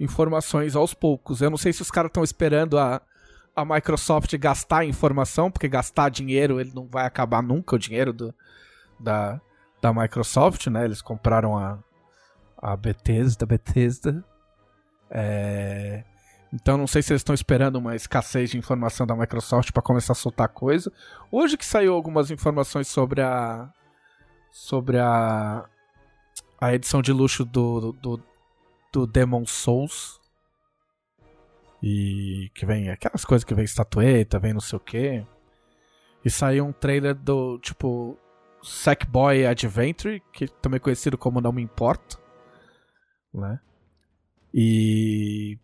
Informações 0.00 0.74
aos 0.74 0.92
poucos. 0.92 1.40
Eu 1.40 1.50
não 1.50 1.56
sei 1.56 1.72
se 1.72 1.82
os 1.82 1.90
caras 1.90 2.08
estão 2.08 2.24
esperando 2.24 2.78
a, 2.78 3.00
a 3.54 3.64
Microsoft 3.64 4.36
gastar 4.38 4.84
informação, 4.84 5.50
porque 5.50 5.68
gastar 5.68 6.08
dinheiro 6.08 6.60
ele 6.60 6.72
não 6.74 6.88
vai 6.88 7.06
acabar 7.06 7.42
nunca, 7.42 7.76
o 7.76 7.78
dinheiro 7.78 8.12
do, 8.12 8.34
da, 8.98 9.40
da 9.82 9.92
Microsoft, 9.92 10.68
né? 10.68 10.84
Eles 10.84 11.02
compraram 11.02 11.58
a, 11.58 11.78
a 12.56 12.76
Bethesda, 12.76 13.44
Bethesda. 13.44 14.24
É, 15.10 16.04
então 16.52 16.78
não 16.78 16.86
sei 16.86 17.02
se 17.02 17.12
eles 17.12 17.20
estão 17.20 17.34
esperando 17.34 17.76
uma 17.76 17.96
escassez 17.96 18.50
de 18.50 18.56
informação 18.56 19.06
da 19.06 19.16
Microsoft 19.16 19.72
para 19.72 19.82
começar 19.82 20.12
a 20.12 20.16
soltar 20.16 20.48
coisa. 20.48 20.90
Hoje 21.30 21.56
que 21.56 21.66
saiu 21.66 21.94
algumas 21.94 22.30
informações 22.30 22.86
sobre 22.86 23.20
a 23.20 23.68
sobre 24.50 24.98
a 24.98 25.68
a 26.60 26.74
edição 26.74 27.02
de 27.02 27.12
luxo 27.12 27.44
do 27.44 27.92
do, 27.92 28.22
do 28.92 29.06
Demon 29.06 29.44
Souls 29.44 30.20
e 31.82 32.50
que 32.54 32.64
vem 32.64 32.88
aquelas 32.88 33.24
coisas 33.24 33.44
que 33.44 33.54
vem 33.54 33.64
estatueta, 33.64 34.38
vem 34.38 34.52
não 34.52 34.60
sei 34.60 34.76
o 34.76 34.80
que. 34.80 35.26
E 36.24 36.30
saiu 36.30 36.64
um 36.66 36.72
trailer 36.72 37.16
do 37.16 37.58
tipo 37.58 38.16
Sackboy 38.62 39.44
Adventure, 39.46 40.22
que 40.32 40.46
também 40.48 40.76
é 40.76 40.80
conhecido 40.80 41.18
como 41.18 41.40
Não 41.40 41.52
Me 41.52 41.62
Importo, 41.62 42.18
né? 43.34 43.58
E 44.54 45.58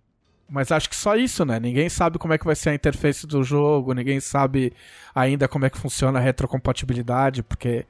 mas 0.50 0.72
acho 0.72 0.88
que 0.88 0.96
só 0.96 1.14
isso, 1.14 1.44
né? 1.44 1.60
Ninguém 1.60 1.90
sabe 1.90 2.18
como 2.18 2.32
é 2.32 2.38
que 2.38 2.44
vai 2.46 2.56
ser 2.56 2.70
a 2.70 2.74
interface 2.74 3.26
do 3.26 3.42
jogo, 3.44 3.92
ninguém 3.92 4.18
sabe 4.18 4.72
ainda 5.14 5.46
como 5.46 5.66
é 5.66 5.70
que 5.70 5.76
funciona 5.76 6.18
a 6.18 6.22
retrocompatibilidade, 6.22 7.42
porque 7.42 7.84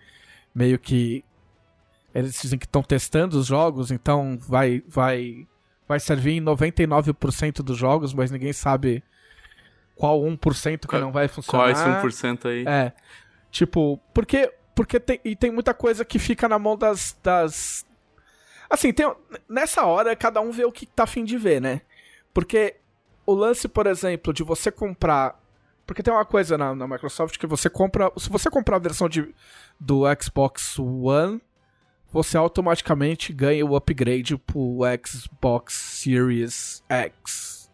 meio 0.52 0.76
que 0.76 1.24
eles 2.12 2.40
dizem 2.40 2.58
que 2.58 2.66
estão 2.66 2.82
testando 2.82 3.38
os 3.38 3.46
jogos, 3.46 3.92
então 3.92 4.36
vai 4.40 4.82
vai 4.88 5.46
vai 5.86 6.00
servir 6.00 6.32
em 6.32 6.40
99% 6.40 7.62
dos 7.62 7.78
jogos, 7.78 8.12
mas 8.12 8.30
ninguém 8.32 8.52
sabe 8.52 9.04
qual 9.94 10.20
1% 10.20 10.80
que 10.80 10.86
Qual- 10.88 11.00
não 11.00 11.12
vai 11.12 11.28
Qual 11.28 11.34
funcionar. 11.36 11.68
é 11.68 11.72
esse 11.72 11.84
1% 11.84 12.46
aí? 12.48 12.64
É. 12.66 12.92
Tipo, 13.52 13.98
porque. 14.12 14.52
Porque 14.78 15.00
tem, 15.00 15.20
e 15.24 15.34
tem 15.34 15.50
muita 15.50 15.74
coisa 15.74 16.04
que 16.04 16.20
fica 16.20 16.48
na 16.48 16.56
mão 16.56 16.76
das. 16.76 17.18
das... 17.20 17.84
Assim, 18.70 18.92
tem, 18.92 19.12
nessa 19.48 19.84
hora 19.84 20.14
cada 20.14 20.40
um 20.40 20.52
vê 20.52 20.64
o 20.64 20.70
que 20.70 20.86
tá 20.86 21.02
afim 21.02 21.24
de 21.24 21.36
ver, 21.36 21.60
né? 21.60 21.80
Porque 22.32 22.76
o 23.26 23.34
lance, 23.34 23.66
por 23.66 23.88
exemplo, 23.88 24.32
de 24.32 24.44
você 24.44 24.70
comprar. 24.70 25.36
Porque 25.84 26.00
tem 26.00 26.14
uma 26.14 26.24
coisa 26.24 26.56
na, 26.56 26.76
na 26.76 26.86
Microsoft 26.86 27.38
que 27.38 27.46
você 27.48 27.68
compra. 27.68 28.12
Se 28.16 28.30
você 28.30 28.48
comprar 28.48 28.76
a 28.76 28.78
versão 28.78 29.08
de, 29.08 29.34
do 29.80 30.04
Xbox 30.22 30.78
One, 30.78 31.42
você 32.12 32.36
automaticamente 32.36 33.32
ganha 33.32 33.66
o 33.66 33.74
upgrade 33.74 34.38
pro 34.38 34.82
Xbox 35.04 35.74
Series 35.74 36.84
X. 36.88 37.68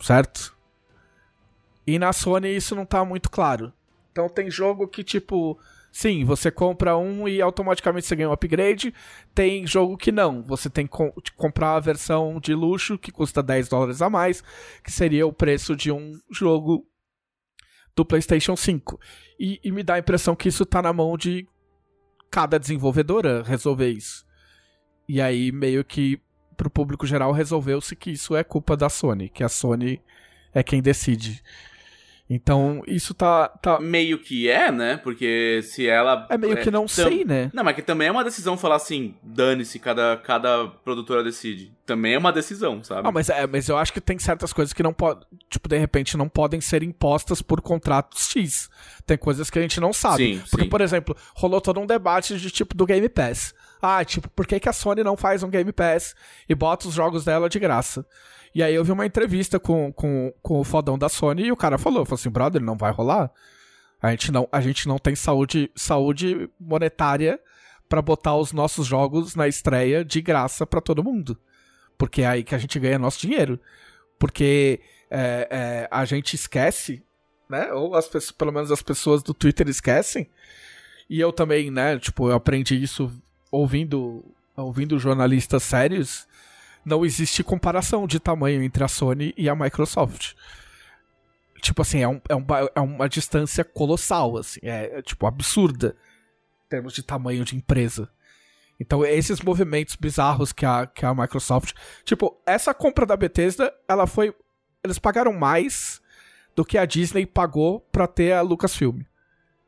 Certo? 0.00 0.58
E 1.86 2.00
na 2.00 2.12
Sony 2.12 2.48
isso 2.48 2.74
não 2.74 2.84
tá 2.84 3.04
muito 3.04 3.30
claro. 3.30 3.72
Então 4.10 4.28
tem 4.28 4.50
jogo 4.50 4.88
que, 4.88 5.04
tipo, 5.04 5.56
sim, 5.92 6.24
você 6.24 6.50
compra 6.50 6.96
um 6.96 7.28
e 7.28 7.40
automaticamente 7.40 8.06
você 8.06 8.16
ganha 8.16 8.28
um 8.28 8.32
upgrade. 8.32 8.94
Tem 9.34 9.66
jogo 9.66 9.96
que 9.96 10.12
não. 10.12 10.42
Você 10.42 10.70
tem 10.70 10.86
que 10.86 10.92
com- 10.92 11.12
comprar 11.36 11.76
a 11.76 11.80
versão 11.80 12.40
de 12.40 12.54
luxo 12.54 12.98
que 12.98 13.12
custa 13.12 13.42
10 13.42 13.68
dólares 13.68 14.02
a 14.02 14.10
mais, 14.10 14.42
que 14.82 14.90
seria 14.90 15.26
o 15.26 15.32
preço 15.32 15.74
de 15.74 15.90
um 15.90 16.12
jogo 16.30 16.86
do 17.94 18.04
PlayStation 18.04 18.56
5. 18.56 18.98
E, 19.38 19.60
e 19.62 19.70
me 19.72 19.82
dá 19.82 19.94
a 19.94 19.98
impressão 19.98 20.36
que 20.36 20.48
isso 20.48 20.64
tá 20.64 20.80
na 20.80 20.92
mão 20.92 21.16
de 21.16 21.46
cada 22.30 22.58
desenvolvedora 22.58 23.42
resolver 23.42 23.90
isso. 23.90 24.24
E 25.08 25.20
aí, 25.20 25.50
meio 25.50 25.84
que 25.84 26.20
pro 26.56 26.70
público 26.70 27.06
geral, 27.06 27.32
resolveu-se 27.32 27.96
que 27.96 28.10
isso 28.10 28.36
é 28.36 28.44
culpa 28.44 28.76
da 28.76 28.88
Sony, 28.88 29.30
que 29.30 29.42
a 29.42 29.48
Sony 29.48 30.00
é 30.52 30.62
quem 30.62 30.82
decide. 30.82 31.42
Então, 32.32 32.80
isso 32.86 33.12
tá. 33.12 33.48
tá 33.48 33.80
Meio 33.80 34.16
que 34.16 34.48
é, 34.48 34.70
né? 34.70 34.96
Porque 34.98 35.60
se 35.64 35.88
ela. 35.88 36.28
é 36.30 36.38
meio 36.38 36.56
que 36.58 36.70
não 36.70 36.82
tam- 36.82 36.88
sei, 36.88 37.24
né? 37.24 37.50
Não, 37.52 37.64
mas 37.64 37.74
que 37.74 37.82
também 37.82 38.06
é 38.06 38.12
uma 38.12 38.22
decisão 38.22 38.56
falar 38.56 38.76
assim, 38.76 39.16
dane-se, 39.20 39.80
cada, 39.80 40.16
cada 40.16 40.68
produtora 40.84 41.24
decide. 41.24 41.72
Também 41.84 42.14
é 42.14 42.18
uma 42.18 42.32
decisão, 42.32 42.84
sabe? 42.84 43.08
Ah, 43.08 43.10
mas, 43.10 43.28
é, 43.28 43.44
mas 43.48 43.68
eu 43.68 43.76
acho 43.76 43.92
que 43.92 44.00
tem 44.00 44.16
certas 44.16 44.52
coisas 44.52 44.72
que 44.72 44.80
não 44.80 44.92
podem. 44.92 45.26
Tipo, 45.48 45.68
de 45.68 45.76
repente, 45.76 46.16
não 46.16 46.28
podem 46.28 46.60
ser 46.60 46.84
impostas 46.84 47.42
por 47.42 47.60
contratos 47.60 48.30
X. 48.30 48.70
Tem 49.04 49.18
coisas 49.18 49.50
que 49.50 49.58
a 49.58 49.62
gente 49.62 49.80
não 49.80 49.92
sabe. 49.92 50.36
Sim, 50.36 50.42
Porque, 50.48 50.64
sim. 50.66 50.70
por 50.70 50.80
exemplo, 50.80 51.16
rolou 51.34 51.60
todo 51.60 51.80
um 51.80 51.86
debate 51.86 52.38
de 52.38 52.48
tipo 52.48 52.76
do 52.76 52.86
Game 52.86 53.08
Pass. 53.08 53.52
Ah, 53.82 54.04
tipo, 54.04 54.28
por 54.30 54.46
que, 54.46 54.60
que 54.60 54.68
a 54.68 54.72
Sony 54.72 55.02
não 55.02 55.16
faz 55.16 55.42
um 55.42 55.50
Game 55.50 55.72
Pass 55.72 56.14
e 56.48 56.54
bota 56.54 56.86
os 56.86 56.94
jogos 56.94 57.24
dela 57.24 57.48
de 57.48 57.58
graça? 57.58 58.06
E 58.54 58.62
aí 58.62 58.74
eu 58.74 58.84
vi 58.84 58.90
uma 58.90 59.06
entrevista 59.06 59.60
com, 59.60 59.92
com, 59.92 60.32
com 60.42 60.60
o 60.60 60.64
fodão 60.64 60.98
da 60.98 61.08
Sony 61.08 61.44
e 61.44 61.52
o 61.52 61.56
cara 61.56 61.78
falou, 61.78 62.04
falou 62.04 62.18
assim, 62.18 62.30
brother, 62.30 62.60
não 62.60 62.76
vai 62.76 62.90
rolar. 62.90 63.30
A 64.02 64.10
gente 64.10 64.32
não, 64.32 64.48
a 64.50 64.60
gente 64.60 64.88
não 64.88 64.98
tem 64.98 65.14
saúde, 65.14 65.70
saúde 65.74 66.50
monetária 66.58 67.38
pra 67.88 68.00
botar 68.00 68.36
os 68.36 68.52
nossos 68.52 68.86
jogos 68.86 69.34
na 69.34 69.46
estreia 69.46 70.04
de 70.04 70.20
graça 70.20 70.66
pra 70.66 70.80
todo 70.80 71.04
mundo. 71.04 71.38
Porque 71.98 72.22
é 72.22 72.26
aí 72.26 72.42
que 72.42 72.54
a 72.54 72.58
gente 72.58 72.78
ganha 72.78 72.98
nosso 72.98 73.20
dinheiro. 73.20 73.60
Porque 74.18 74.80
é, 75.10 75.48
é, 75.50 75.88
a 75.90 76.04
gente 76.04 76.34
esquece, 76.34 77.02
né? 77.48 77.72
Ou 77.72 77.94
as 77.94 78.06
pessoas, 78.06 78.32
pelo 78.32 78.52
menos 78.52 78.70
as 78.70 78.82
pessoas 78.82 79.22
do 79.22 79.34
Twitter 79.34 79.68
esquecem. 79.68 80.28
E 81.08 81.20
eu 81.20 81.32
também, 81.32 81.70
né? 81.70 81.98
Tipo, 81.98 82.30
eu 82.30 82.34
aprendi 82.34 82.80
isso 82.80 83.12
ouvindo, 83.50 84.24
ouvindo 84.56 84.98
jornalistas 84.98 85.62
sérios. 85.62 86.26
Não 86.84 87.04
existe 87.04 87.42
comparação 87.42 88.06
de 88.06 88.18
tamanho 88.18 88.62
entre 88.62 88.82
a 88.82 88.88
Sony 88.88 89.34
e 89.36 89.48
a 89.48 89.54
Microsoft. 89.54 90.34
Tipo 91.60 91.82
assim, 91.82 92.02
é, 92.02 92.08
um, 92.08 92.20
é, 92.28 92.34
um, 92.34 92.46
é 92.74 92.80
uma 92.80 93.08
distância 93.08 93.64
colossal, 93.64 94.38
assim, 94.38 94.60
é, 94.62 94.98
é, 94.98 95.02
tipo 95.02 95.26
absurda 95.26 95.96
em 96.64 96.68
termos 96.68 96.94
de 96.94 97.02
tamanho 97.02 97.44
de 97.44 97.56
empresa. 97.56 98.08
Então, 98.78 99.04
esses 99.04 99.42
movimentos 99.42 99.94
bizarros 99.94 100.52
que 100.52 100.64
a, 100.64 100.86
que 100.86 101.04
a 101.04 101.14
Microsoft. 101.14 101.74
Tipo, 102.02 102.40
essa 102.46 102.72
compra 102.72 103.04
da 103.04 103.14
Bethesda, 103.14 103.74
ela 103.86 104.06
foi. 104.06 104.34
Eles 104.82 104.98
pagaram 104.98 105.34
mais 105.34 106.00
do 106.56 106.64
que 106.64 106.78
a 106.78 106.86
Disney 106.86 107.26
pagou 107.26 107.80
pra 107.92 108.06
ter 108.06 108.32
a 108.32 108.40
Lucasfilm. 108.40 109.02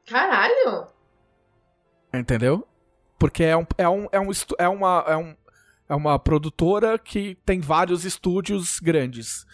Caralho! 0.07 0.87
Entendeu? 2.13 2.67
Porque 3.19 3.45
é, 3.45 3.57
um, 3.57 3.67
é, 3.77 3.89
um, 3.89 4.09
é, 4.11 4.21
um, 4.21 4.31
é, 4.59 4.69
uma, 4.69 5.05
é, 5.07 5.17
um, 5.17 5.37
é 5.93 5.95
uma 5.95 6.19
produtora 6.19 6.99
que 6.99 7.37
tem 7.45 7.61
vários 7.61 8.07
estúdios 8.07 8.81
grandes. 8.81 9.47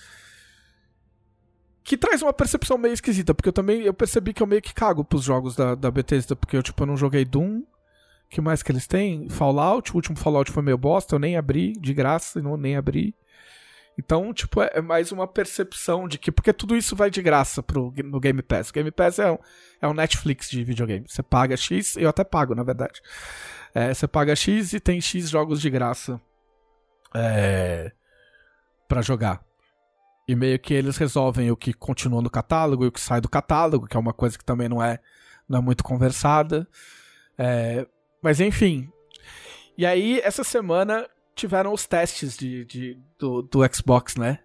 Que 1.83 1.97
traz 1.97 2.23
uma 2.23 2.33
percepção 2.33 2.79
meio 2.79 2.95
esquisita, 2.95 3.35
porque 3.35 3.49
eu 3.49 3.53
também 3.53 3.81
eu 3.81 3.93
percebi 3.93 4.33
que 4.33 4.41
eu 4.41 4.47
meio 4.47 4.63
que 4.63 4.73
cago 4.73 5.05
pros 5.05 5.25
jogos 5.25 5.57
da, 5.57 5.75
da 5.75 5.91
Bethesda, 5.91 6.37
porque 6.37 6.57
eu, 6.57 6.63
tipo, 6.63 6.81
eu 6.81 6.87
não 6.87 6.97
joguei 6.97 7.25
Doom. 7.25 7.63
que 8.31 8.41
mais 8.41 8.63
que 8.63 8.71
eles 8.71 8.87
têm? 8.87 9.29
Fallout, 9.29 9.91
o 9.93 9.97
último 9.97 10.17
Fallout 10.17 10.53
foi 10.53 10.63
meio 10.63 10.79
bosta, 10.79 11.17
eu 11.17 11.19
nem 11.19 11.37
abri, 11.37 11.73
de 11.73 11.93
graça, 11.93 12.41
não, 12.41 12.57
nem 12.57 12.77
abri. 12.77 13.17
Então, 13.99 14.33
tipo, 14.33 14.63
é, 14.63 14.71
é 14.75 14.81
mais 14.81 15.11
uma 15.11 15.27
percepção 15.27 16.07
de 16.07 16.19
que. 16.19 16.31
Porque 16.31 16.53
tudo 16.53 16.77
isso 16.77 16.95
vai 16.95 17.11
de 17.11 17.21
graça 17.21 17.65
pro, 17.65 17.93
no 18.05 18.21
Game 18.21 18.43
Pass. 18.43 18.71
O 18.71 18.73
Game 18.73 18.93
Pass 18.93 19.19
é 19.19 19.33
um, 19.33 19.39
é 19.83 19.89
um 19.89 19.95
Netflix 19.95 20.49
de 20.49 20.63
videogame. 20.63 21.05
Você 21.09 21.21
paga 21.21 21.57
X, 21.57 21.97
eu 21.97 22.09
até 22.09 22.23
pago, 22.23 22.55
na 22.55 22.63
verdade. 22.63 23.03
É, 23.75 23.93
você 23.93 24.07
paga 24.07 24.37
X 24.37 24.73
e 24.73 24.79
tem 24.79 25.01
X 25.01 25.29
jogos 25.29 25.61
de 25.61 25.69
graça 25.69 26.21
é, 27.15 27.93
para 28.87 29.03
jogar. 29.03 29.43
E 30.27 30.35
meio 30.35 30.59
que 30.59 30.75
eles 30.75 30.97
resolvem 30.97 31.51
o 31.51 31.57
que 31.57 31.73
continua 31.73 32.21
no 32.21 32.31
catálogo 32.31 32.85
e 32.85 32.89
o 32.89 32.93
que 32.93 33.01
sai 33.01 33.21
do 33.21 33.29
catálogo, 33.29 33.87
que 33.87 33.97
é 33.97 34.01
uma 34.01 34.13
coisa 34.13 34.37
que 34.37 34.45
também 34.45 34.69
não 34.69 34.83
é, 34.83 34.99
não 35.49 35.59
é 35.59 35.63
muito 35.63 35.83
conversada. 35.83 36.69
É, 37.37 37.87
mas 38.23 38.41
enfim. 38.41 38.91
E 39.77 39.87
aí, 39.87 40.21
essa 40.21 40.45
semana 40.45 41.09
tiveram 41.35 41.73
os 41.73 41.87
testes 41.87 42.37
de, 42.37 42.65
de 42.65 42.99
do, 43.19 43.43
do 43.43 43.61
Xbox, 43.75 44.17
né? 44.17 44.41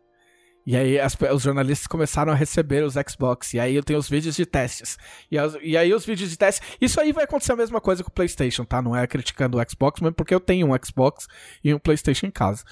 E 0.66 0.78
aí 0.78 0.99
as, 0.99 1.18
os 1.34 1.43
jornalistas 1.43 1.88
começaram 1.88 2.32
a 2.32 2.36
receber 2.36 2.84
os 2.84 2.93
Xbox. 2.93 3.53
E 3.53 3.59
aí 3.59 3.76
eu 3.76 3.84
tenho 3.84 3.99
os 3.99 4.09
vídeos 4.09 4.36
de 4.36 4.45
testes. 4.45 4.97
E, 5.30 5.38
as, 5.38 5.57
e 5.61 5.76
aí 5.76 5.93
os 5.93 6.05
vídeos 6.05 6.30
de 6.30 6.38
testes. 6.38 6.68
Isso 6.80 6.99
aí 6.99 7.11
vai 7.11 7.26
acontecer 7.26 7.51
a 7.51 7.57
mesma 7.57 7.82
coisa 7.82 8.03
com 8.03 8.09
o 8.09 8.14
PlayStation, 8.14 8.64
tá? 8.64 8.82
Não 8.82 8.95
é 8.95 9.05
criticando 9.05 9.57
o 9.57 9.70
Xbox, 9.70 9.99
mas 10.01 10.14
porque 10.14 10.34
eu 10.34 10.39
tenho 10.39 10.68
um 10.68 10.78
Xbox 10.84 11.28
e 11.64 11.74
um 11.74 11.80
PlayStation 11.80 12.28
em 12.28 12.32
casa. 12.32 12.64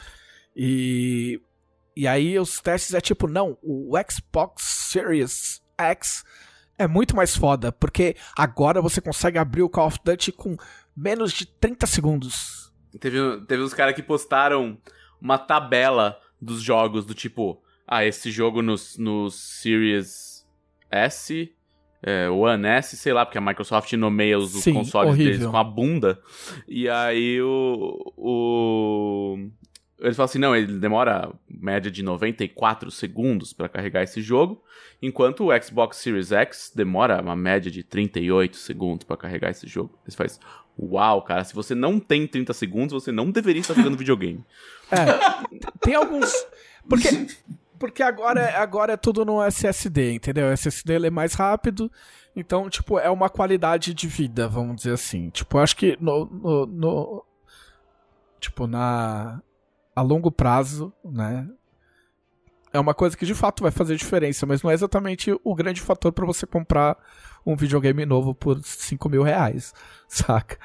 E. 0.55 1.41
E 1.93 2.07
aí 2.07 2.39
os 2.39 2.61
testes 2.61 2.93
é 2.93 3.01
tipo, 3.01 3.27
não, 3.27 3.57
o 3.61 3.91
Xbox 4.09 4.63
Series 4.63 5.61
X 5.77 6.23
é 6.77 6.87
muito 6.87 7.15
mais 7.15 7.35
foda, 7.35 7.69
porque 7.69 8.15
agora 8.35 8.81
você 8.81 9.01
consegue 9.01 9.37
abrir 9.37 9.61
o 9.61 9.69
Call 9.69 9.87
of 9.87 9.99
Duty 10.03 10.31
com 10.31 10.55
menos 10.95 11.33
de 11.33 11.45
30 11.45 11.85
segundos. 11.85 12.71
Teve, 12.97 13.41
teve 13.45 13.61
uns 13.61 13.73
caras 13.73 13.93
que 13.93 14.01
postaram 14.01 14.77
uma 15.21 15.37
tabela 15.37 16.17
dos 16.41 16.61
jogos, 16.61 17.05
do 17.05 17.13
tipo, 17.13 17.60
ah, 17.91 18.05
esse 18.05 18.31
jogo 18.31 18.61
no, 18.61 18.75
no 18.99 19.29
Series 19.29 20.47
S, 20.89 21.53
é, 22.01 22.29
One 22.29 22.65
S, 22.65 22.95
sei 22.95 23.11
lá, 23.11 23.25
porque 23.25 23.37
a 23.37 23.41
Microsoft 23.41 23.91
nomeia 23.93 24.37
os, 24.37 24.51
Sim, 24.51 24.73
consoles 24.73 25.11
horrível. 25.11 25.33
deles 25.33 25.47
com 25.47 25.57
a 25.57 25.63
bunda. 25.63 26.17
E 26.69 26.87
aí 26.87 27.41
o. 27.41 28.13
o 28.15 29.37
eles 29.99 30.15
falam 30.15 30.25
assim: 30.25 30.39
não, 30.39 30.55
ele 30.55 30.79
demora 30.79 31.33
média 31.49 31.91
de 31.91 32.01
94 32.01 32.89
segundos 32.89 33.51
para 33.51 33.67
carregar 33.67 34.03
esse 34.03 34.21
jogo, 34.21 34.63
enquanto 35.01 35.47
o 35.47 35.61
Xbox 35.61 35.97
Series 35.97 36.31
X 36.31 36.71
demora 36.73 37.21
uma 37.21 37.35
média 37.35 37.69
de 37.69 37.83
38 37.83 38.55
segundos 38.55 39.05
para 39.05 39.17
carregar 39.17 39.49
esse 39.49 39.67
jogo. 39.67 39.99
Eles 40.05 40.15
fazem, 40.15 40.39
uau, 40.79 41.21
cara, 41.23 41.43
se 41.43 41.53
você 41.53 41.75
não 41.75 41.99
tem 41.99 42.25
30 42.25 42.53
segundos, 42.53 42.93
você 42.93 43.11
não 43.11 43.29
deveria 43.29 43.59
estar 43.59 43.73
jogando 43.73 43.97
videogame. 43.99 44.45
É, 44.89 45.67
tem 45.81 45.93
alguns. 45.93 46.33
Porque, 46.87 47.09
porque 47.81 48.03
agora, 48.03 48.61
agora 48.61 48.93
é 48.93 48.97
tudo 48.97 49.25
no 49.25 49.41
SSD, 49.41 50.13
entendeu? 50.13 50.49
O 50.49 50.51
SSD 50.51 51.07
é 51.07 51.09
mais 51.09 51.33
rápido, 51.33 51.91
então, 52.35 52.69
tipo, 52.69 52.99
é 52.99 53.09
uma 53.09 53.27
qualidade 53.27 53.91
de 53.91 54.07
vida, 54.07 54.47
vamos 54.47 54.75
dizer 54.75 54.93
assim. 54.93 55.31
Tipo, 55.31 55.57
acho 55.57 55.75
que 55.75 55.97
no. 55.99 56.25
no, 56.27 56.65
no 56.67 57.25
tipo, 58.39 58.67
na. 58.67 59.41
A 59.95 60.01
longo 60.03 60.31
prazo, 60.31 60.93
né? 61.03 61.49
É 62.71 62.79
uma 62.79 62.93
coisa 62.93 63.17
que 63.17 63.25
de 63.25 63.33
fato 63.33 63.63
vai 63.63 63.71
fazer 63.71 63.95
diferença, 63.95 64.45
mas 64.45 64.61
não 64.61 64.69
é 64.69 64.75
exatamente 64.75 65.35
o 65.43 65.55
grande 65.55 65.81
fator 65.81 66.13
para 66.13 66.25
você 66.25 66.45
comprar 66.45 66.95
um 67.43 67.55
videogame 67.55 68.05
novo 68.05 68.35
por 68.35 68.63
5 68.63 69.09
mil 69.09 69.23
reais, 69.23 69.73
saca? 70.07 70.57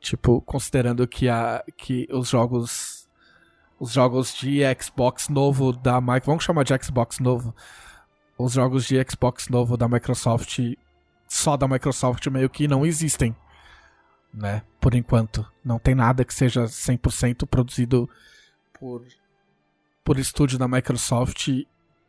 Tipo, 0.00 0.40
considerando 0.40 1.06
que, 1.06 1.28
a, 1.28 1.62
que 1.76 2.08
os 2.10 2.30
jogos. 2.30 3.03
Os 3.84 3.92
jogos 3.92 4.32
de 4.32 4.62
Xbox 4.82 5.28
novo 5.28 5.70
da 5.70 6.00
Microsoft. 6.00 6.26
Vamos 6.26 6.44
chamar 6.44 6.64
de 6.64 6.72
Xbox 6.82 7.18
novo. 7.18 7.54
Os 8.38 8.54
jogos 8.54 8.86
de 8.86 8.96
Xbox 9.06 9.50
novo 9.50 9.76
da 9.76 9.86
Microsoft. 9.86 10.58
Só 11.28 11.54
da 11.54 11.68
Microsoft 11.68 12.26
meio 12.28 12.48
que 12.48 12.66
não 12.66 12.86
existem. 12.86 13.36
Né? 14.32 14.62
Por 14.80 14.94
enquanto. 14.94 15.46
Não 15.62 15.78
tem 15.78 15.94
nada 15.94 16.24
que 16.24 16.32
seja 16.32 16.64
100% 16.64 17.46
produzido 17.46 18.08
por. 18.80 19.04
Por 20.02 20.18
estúdio 20.18 20.58
da 20.58 20.66
Microsoft 20.66 21.48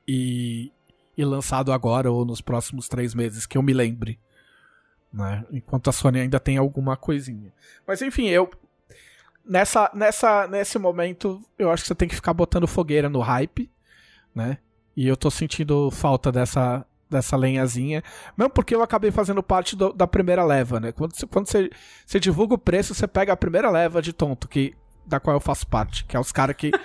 e, 0.08 0.72
e 1.18 1.26
lançado 1.26 1.74
agora 1.74 2.10
ou 2.10 2.24
nos 2.24 2.40
próximos 2.40 2.88
três 2.88 3.14
meses, 3.14 3.46
que 3.46 3.58
eu 3.58 3.62
me 3.62 3.74
lembre. 3.74 4.18
Né? 5.12 5.44
Enquanto 5.52 5.90
a 5.90 5.92
Sony 5.92 6.22
ainda 6.22 6.40
tem 6.40 6.56
alguma 6.56 6.96
coisinha. 6.96 7.52
Mas 7.86 8.02
enfim, 8.02 8.28
eu. 8.30 8.50
Nessa, 9.48 9.92
nessa, 9.94 10.48
nesse 10.48 10.80
momento, 10.80 11.40
eu 11.58 11.70
acho 11.72 11.84
que 11.84 11.88
você 11.88 11.96
tem 11.96 12.08
que 12.08 12.16
ficar 12.16 12.34
botando 12.34 12.68
fogueira 12.68 13.08
no 13.10 13.20
hype, 13.20 13.70
né? 14.34 14.58
E 14.98 15.08
eu 15.08 15.16
tô 15.16 15.30
sentindo 15.30 15.92
falta 15.92 16.32
dessa, 16.32 16.84
dessa 17.10 17.36
lenhazinha. 17.38 18.04
Mesmo 18.38 18.50
porque 18.50 18.74
eu 18.74 18.82
acabei 18.82 19.12
fazendo 19.12 19.44
parte 19.44 19.76
do- 19.76 19.94
da 19.94 20.08
primeira 20.08 20.44
leva, 20.44 20.80
né? 20.80 20.92
Quando, 20.92 21.16
você, 21.16 21.28
quando 21.28 21.48
você, 21.48 21.70
você 22.06 22.20
divulga 22.20 22.56
o 22.56 22.58
preço, 22.58 22.96
você 22.96 23.08
pega 23.08 23.34
a 23.34 23.38
primeira 23.38 23.70
leva 23.70 24.02
de 24.02 24.14
tonto, 24.14 24.48
que, 24.48 24.74
da 25.06 25.20
qual 25.20 25.36
eu 25.36 25.40
faço 25.42 25.68
parte, 25.68 26.06
que 26.06 26.18
é 26.18 26.20
os 26.20 26.32
caras 26.32 26.56
que. 26.56 26.72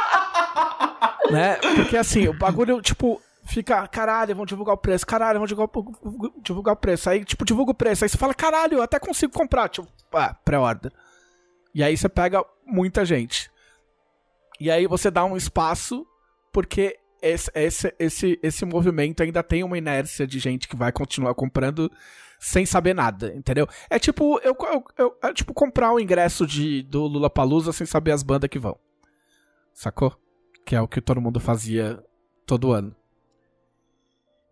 né? 1.30 1.56
Porque 1.76 1.96
assim, 1.96 2.28
o 2.28 2.32
bagulho, 2.32 2.80
tipo, 2.80 3.20
fica, 3.50 3.86
caralho, 3.88 4.34
vão 4.34 4.46
divulgar 4.46 4.74
o 4.74 4.78
preço, 4.78 5.06
caralho, 5.06 5.38
vão 5.38 5.46
divulgar, 5.46 5.70
divulgar 6.42 6.74
o 6.74 6.78
preço. 6.78 7.10
Aí, 7.10 7.24
tipo, 7.24 7.44
divulga 7.44 7.72
o 7.72 7.74
preço. 7.74 8.04
Aí 8.04 8.08
você 8.08 8.16
fala, 8.18 8.32
caralho, 8.34 8.78
eu 8.78 8.82
até 8.82 8.98
consigo 8.98 9.32
comprar. 9.32 9.68
Tipo, 9.68 9.88
ah, 10.12 10.34
pré-order. 10.44 10.92
E 11.74 11.82
aí 11.82 11.96
você 11.96 12.08
pega 12.08 12.44
muita 12.66 13.04
gente. 13.04 13.50
E 14.58 14.70
aí 14.70 14.86
você 14.86 15.10
dá 15.10 15.24
um 15.24 15.36
espaço, 15.36 16.06
porque 16.52 16.98
esse, 17.22 17.50
esse, 17.54 17.94
esse, 17.98 18.38
esse 18.42 18.64
movimento 18.64 19.22
ainda 19.22 19.42
tem 19.42 19.62
uma 19.62 19.78
inércia 19.78 20.26
de 20.26 20.38
gente 20.38 20.66
que 20.68 20.76
vai 20.76 20.90
continuar 20.92 21.34
comprando 21.34 21.90
sem 22.38 22.64
saber 22.64 22.94
nada, 22.94 23.34
entendeu? 23.34 23.66
É 23.90 23.98
tipo, 23.98 24.38
eu, 24.42 24.56
eu, 24.58 24.84
eu- 24.96 25.18
é 25.22 25.32
tipo 25.32 25.52
comprar 25.52 25.92
o 25.92 26.00
ingresso 26.00 26.46
de, 26.46 26.82
do 26.82 27.06
Lula 27.06 27.28
Palusa 27.28 27.72
sem 27.72 27.86
saber 27.86 28.12
as 28.12 28.22
bandas 28.22 28.48
que 28.48 28.58
vão. 28.58 28.78
Sacou? 29.74 30.16
Que 30.64 30.74
é 30.74 30.80
o 30.80 30.88
que 30.88 31.00
todo 31.00 31.20
mundo 31.20 31.38
fazia 31.38 32.02
todo 32.46 32.72
ano. 32.72 32.96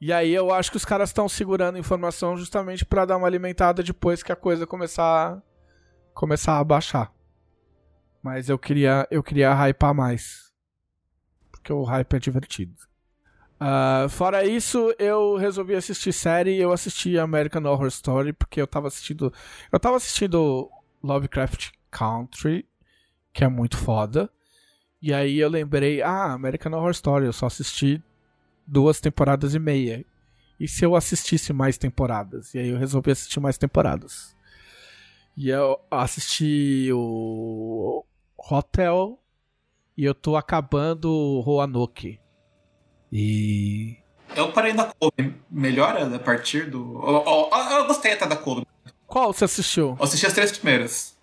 E 0.00 0.12
aí 0.12 0.32
eu 0.32 0.52
acho 0.52 0.70
que 0.70 0.76
os 0.76 0.84
caras 0.84 1.10
estão 1.10 1.28
segurando 1.28 1.78
informação 1.78 2.36
justamente 2.36 2.84
pra 2.84 3.04
dar 3.04 3.16
uma 3.16 3.26
alimentada 3.26 3.82
depois 3.82 4.22
que 4.22 4.30
a 4.30 4.36
coisa 4.36 4.66
começar 4.66 5.42
começar 6.14 6.58
a 6.58 6.64
baixar. 6.64 7.12
Mas 8.22 8.48
eu 8.48 8.58
queria 8.58 9.06
eu 9.10 9.22
queria 9.22 9.52
hypar 9.54 9.94
mais. 9.94 10.52
Porque 11.50 11.72
o 11.72 11.82
hype 11.82 12.14
é 12.14 12.18
divertido. 12.18 12.88
Ah, 13.60 14.06
fora 14.08 14.44
isso, 14.44 14.94
eu 14.98 15.36
resolvi 15.36 15.74
assistir 15.74 16.12
série. 16.12 16.56
Eu 16.56 16.72
assisti 16.72 17.18
American 17.18 17.64
Horror 17.64 17.88
Story 17.88 18.32
porque 18.32 18.60
eu 18.60 18.66
tava 18.66 18.86
assistindo. 18.88 19.32
Eu 19.72 19.80
tava 19.80 19.96
assistindo 19.96 20.70
Lovecraft 21.02 21.70
Country, 21.90 22.66
que 23.32 23.42
é 23.44 23.48
muito 23.48 23.76
foda. 23.76 24.30
E 25.00 25.12
aí 25.12 25.38
eu 25.38 25.48
lembrei, 25.48 26.02
ah, 26.02 26.32
American 26.32 26.72
Horror 26.72 26.90
Story, 26.90 27.26
eu 27.26 27.32
só 27.32 27.46
assisti 27.46 28.02
duas 28.68 29.00
temporadas 29.00 29.54
e 29.54 29.58
meia. 29.58 30.04
E 30.60 30.68
se 30.68 30.84
eu 30.84 30.94
assistisse 30.94 31.52
mais 31.52 31.78
temporadas? 31.78 32.52
E 32.54 32.58
aí 32.58 32.68
eu 32.68 32.78
resolvi 32.78 33.10
assistir 33.12 33.40
mais 33.40 33.56
temporadas. 33.56 34.36
E 35.36 35.48
eu 35.50 35.78
assisti 35.90 36.88
o 36.92 38.04
Hotel 38.36 39.18
e 39.96 40.04
eu 40.04 40.14
tô 40.14 40.36
acabando 40.36 41.08
o 41.10 41.40
Roanoke. 41.40 42.18
E 43.12 43.96
Eu 44.36 44.52
parei 44.52 44.72
na 44.72 44.84
Kobe. 44.98 45.34
Melhora 45.50 46.14
a 46.14 46.18
partir 46.18 46.68
do. 46.70 47.00
Eu, 47.02 47.24
eu- 47.24 47.78
eu 47.78 47.86
gostei 47.86 48.12
até 48.12 48.26
da 48.26 48.36
Kobe. 48.36 48.66
qual 49.06 49.32
você 49.32 49.44
assistiu? 49.44 49.96
Eu 49.98 50.04
assisti 50.04 50.26
as 50.26 50.32
três 50.32 50.52
primeiras. 50.52 51.16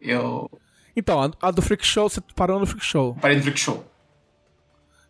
Eu. 0.00 0.50
Então, 0.96 1.22
a, 1.22 1.30
a 1.40 1.50
do 1.50 1.62
Freak 1.62 1.84
Show, 1.86 2.08
você 2.08 2.20
parou 2.34 2.58
no 2.58 2.66
Freak 2.66 2.84
Show. 2.84 3.14
Parei 3.20 3.36
no 3.36 3.42
Freak 3.42 3.58
Show. 3.60 3.84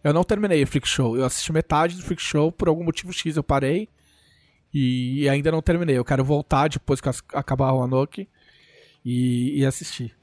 Eu 0.04 0.12
não 0.12 0.22
terminei 0.22 0.62
o 0.62 0.66
Freak 0.66 0.86
Show. 0.86 1.16
Eu 1.16 1.24
assisti 1.24 1.50
metade 1.50 1.96
do 1.96 2.02
Freak 2.02 2.20
Show, 2.20 2.52
por 2.52 2.68
algum 2.68 2.84
motivo 2.84 3.10
X 3.10 3.36
eu 3.36 3.42
parei. 3.42 3.88
E, 4.72 5.26
ainda 5.28 5.50
não 5.50 5.62
terminei. 5.62 5.96
Eu 5.96 6.04
quero 6.04 6.22
voltar 6.22 6.68
depois 6.68 7.00
que 7.00 7.08
acabar 7.32 7.72
o 7.72 7.82
Anoki 7.82 8.28
e, 9.04 9.60
e 9.60 9.64
assistir. 9.64 10.14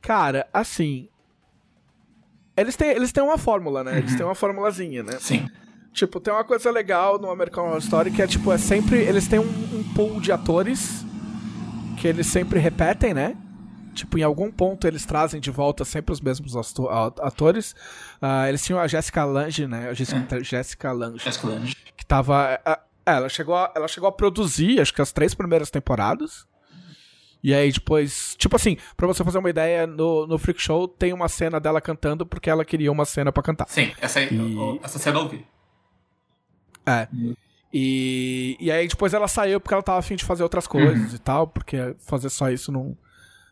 Cara, 0.00 0.46
assim. 0.52 1.08
Eles 2.56 2.76
têm, 2.76 2.90
eles 2.90 3.10
têm 3.10 3.24
uma 3.24 3.38
fórmula, 3.38 3.82
né? 3.82 3.98
Eles 3.98 4.14
têm 4.14 4.24
uma 4.24 4.34
formulazinha, 4.34 5.02
né? 5.02 5.18
Sim. 5.18 5.48
Tipo, 5.92 6.20
tem 6.20 6.32
uma 6.32 6.44
coisa 6.44 6.70
legal 6.70 7.18
no 7.18 7.30
American 7.30 7.66
Horror 7.66 7.78
Story 7.78 8.10
que 8.10 8.22
é, 8.22 8.26
tipo, 8.26 8.52
é 8.52 8.58
sempre. 8.58 8.98
Eles 8.98 9.26
têm 9.26 9.40
um, 9.40 9.78
um 9.78 9.82
pool 9.94 10.20
de 10.20 10.30
atores 10.30 11.04
que 11.98 12.06
eles 12.06 12.26
sempre 12.26 12.60
repetem, 12.60 13.14
né? 13.14 13.36
Tipo, 13.94 14.18
em 14.18 14.22
algum 14.22 14.50
ponto 14.50 14.86
eles 14.86 15.06
trazem 15.06 15.40
de 15.40 15.50
volta 15.50 15.84
sempre 15.84 16.12
os 16.12 16.20
mesmos 16.20 16.54
atores. 16.56 17.74
Ah, 18.20 18.48
eles 18.48 18.62
tinham 18.64 18.80
a 18.80 18.86
Jessica 18.86 19.24
Lange, 19.24 19.66
né? 19.66 19.88
A 19.88 19.94
Jessica, 19.94 20.42
Jessica 20.42 20.92
Lange, 20.92 21.18
Jessica 21.24 21.46
Lange. 21.46 21.76
que 21.96 22.04
tava. 22.04 22.60
ah, 22.64 22.80
ela, 23.06 23.28
chegou 23.28 23.54
a, 23.54 23.72
ela 23.76 23.86
chegou 23.88 24.08
a 24.08 24.12
produzir, 24.12 24.80
acho 24.80 24.92
que 24.92 25.00
as 25.00 25.12
três 25.12 25.34
primeiras 25.34 25.70
temporadas. 25.70 26.46
E 27.42 27.52
aí 27.54 27.70
depois. 27.70 28.34
Tipo 28.38 28.56
assim, 28.56 28.76
pra 28.96 29.06
você 29.06 29.22
fazer 29.22 29.38
uma 29.38 29.50
ideia, 29.50 29.86
no, 29.86 30.26
no 30.26 30.38
Freak 30.38 30.60
Show 30.60 30.88
tem 30.88 31.12
uma 31.12 31.28
cena 31.28 31.60
dela 31.60 31.80
cantando 31.80 32.24
porque 32.26 32.48
ela 32.50 32.64
queria 32.64 32.90
uma 32.90 33.04
cena 33.04 33.30
pra 33.30 33.42
cantar. 33.42 33.68
Sim, 33.68 33.92
essa, 34.00 34.18
aí, 34.18 34.28
E- 34.32 34.80
essa 34.82 34.98
cena 34.98 35.18
eu 35.18 35.22
ouvi. 35.24 35.46
É. 36.86 37.06
E, 37.72 38.56
e 38.60 38.70
aí 38.70 38.86
depois 38.86 39.12
ela 39.12 39.26
saiu 39.28 39.60
porque 39.60 39.74
ela 39.74 39.82
tava 39.82 39.98
afim 39.98 40.16
de 40.16 40.24
fazer 40.24 40.42
outras 40.42 40.66
coisas 40.66 41.12
e 41.12 41.18
tal, 41.18 41.46
porque 41.46 41.94
fazer 41.98 42.28
só 42.30 42.48
isso 42.50 42.70
não, 42.70 42.96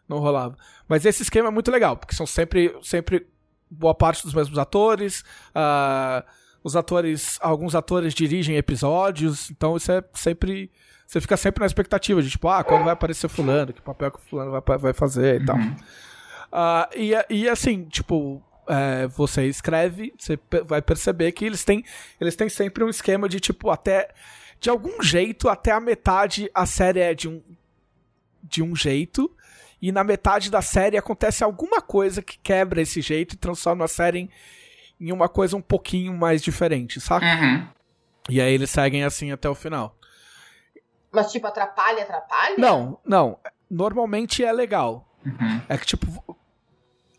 não 0.08 0.18
rolava. 0.18 0.56
Mas 0.88 1.04
esse 1.04 1.22
esquema 1.22 1.48
é 1.48 1.50
muito 1.50 1.70
legal, 1.70 1.96
porque 1.96 2.14
são 2.14 2.26
sempre, 2.26 2.76
sempre 2.82 3.26
boa 3.70 3.94
parte 3.94 4.22
dos 4.22 4.34
mesmos 4.34 4.58
atores. 4.58 5.24
ah, 5.54 6.24
os 6.64 6.76
atores, 6.76 7.38
alguns 7.40 7.74
atores 7.74 8.14
dirigem 8.14 8.56
episódios, 8.56 9.50
então 9.50 9.76
isso 9.76 9.90
é 9.90 10.02
sempre. 10.14 10.70
Você 11.06 11.20
fica 11.20 11.36
sempre 11.36 11.60
na 11.60 11.66
expectativa 11.66 12.22
de 12.22 12.30
tipo, 12.30 12.48
ah, 12.48 12.62
quando 12.62 12.84
vai 12.84 12.92
aparecer 12.92 13.28
fulano, 13.28 13.72
que 13.72 13.82
papel 13.82 14.12
que 14.12 14.18
o 14.18 14.22
fulano 14.22 14.50
vai, 14.50 14.78
vai 14.78 14.92
fazer 14.92 15.42
e 15.42 15.44
tal. 15.44 15.56
Ah, 16.50 16.88
e, 16.94 17.12
e 17.28 17.48
assim, 17.48 17.84
tipo, 17.84 18.42
é, 18.68 19.06
você 19.08 19.46
escreve, 19.46 20.14
você 20.16 20.38
vai 20.66 20.80
perceber 20.80 21.32
que 21.32 21.44
eles 21.44 21.64
têm, 21.64 21.84
eles 22.20 22.36
têm 22.36 22.48
sempre 22.48 22.84
um 22.84 22.88
esquema 22.88 23.28
de 23.28 23.40
tipo, 23.40 23.70
até. 23.70 24.10
De 24.60 24.70
algum 24.70 25.02
jeito, 25.02 25.48
até 25.48 25.72
a 25.72 25.80
metade 25.80 26.48
a 26.54 26.64
série 26.64 27.00
é 27.00 27.14
de 27.14 27.28
um, 27.28 27.42
de 28.42 28.62
um 28.62 28.76
jeito. 28.76 29.34
E 29.82 29.90
na 29.90 30.04
metade 30.04 30.48
da 30.50 30.62
série 30.62 30.96
acontece 30.96 31.42
alguma 31.42 31.82
coisa 31.82 32.22
que 32.22 32.38
quebra 32.38 32.80
esse 32.80 33.00
jeito 33.02 33.34
e 33.34 33.36
transforma 33.36 33.84
a 33.84 33.88
série 33.88 34.20
em, 34.20 34.30
em 35.08 35.12
uma 35.12 35.28
coisa 35.28 35.56
um 35.56 35.60
pouquinho 35.60 36.14
mais 36.16 36.40
diferente, 36.40 37.00
saca? 37.00 37.26
Uhum. 37.26 37.66
E 38.30 38.40
aí 38.40 38.54
eles 38.54 38.70
seguem 38.70 39.02
assim 39.02 39.32
até 39.32 39.48
o 39.48 39.54
final. 39.56 39.96
Mas, 41.10 41.32
tipo, 41.32 41.46
atrapalha, 41.48 42.04
atrapalha? 42.04 42.54
Não, 42.56 42.98
não. 43.04 43.38
Normalmente 43.68 44.44
é 44.44 44.52
legal. 44.52 45.08
Uhum. 45.26 45.60
É 45.68 45.76
que, 45.76 45.86
tipo, 45.86 46.38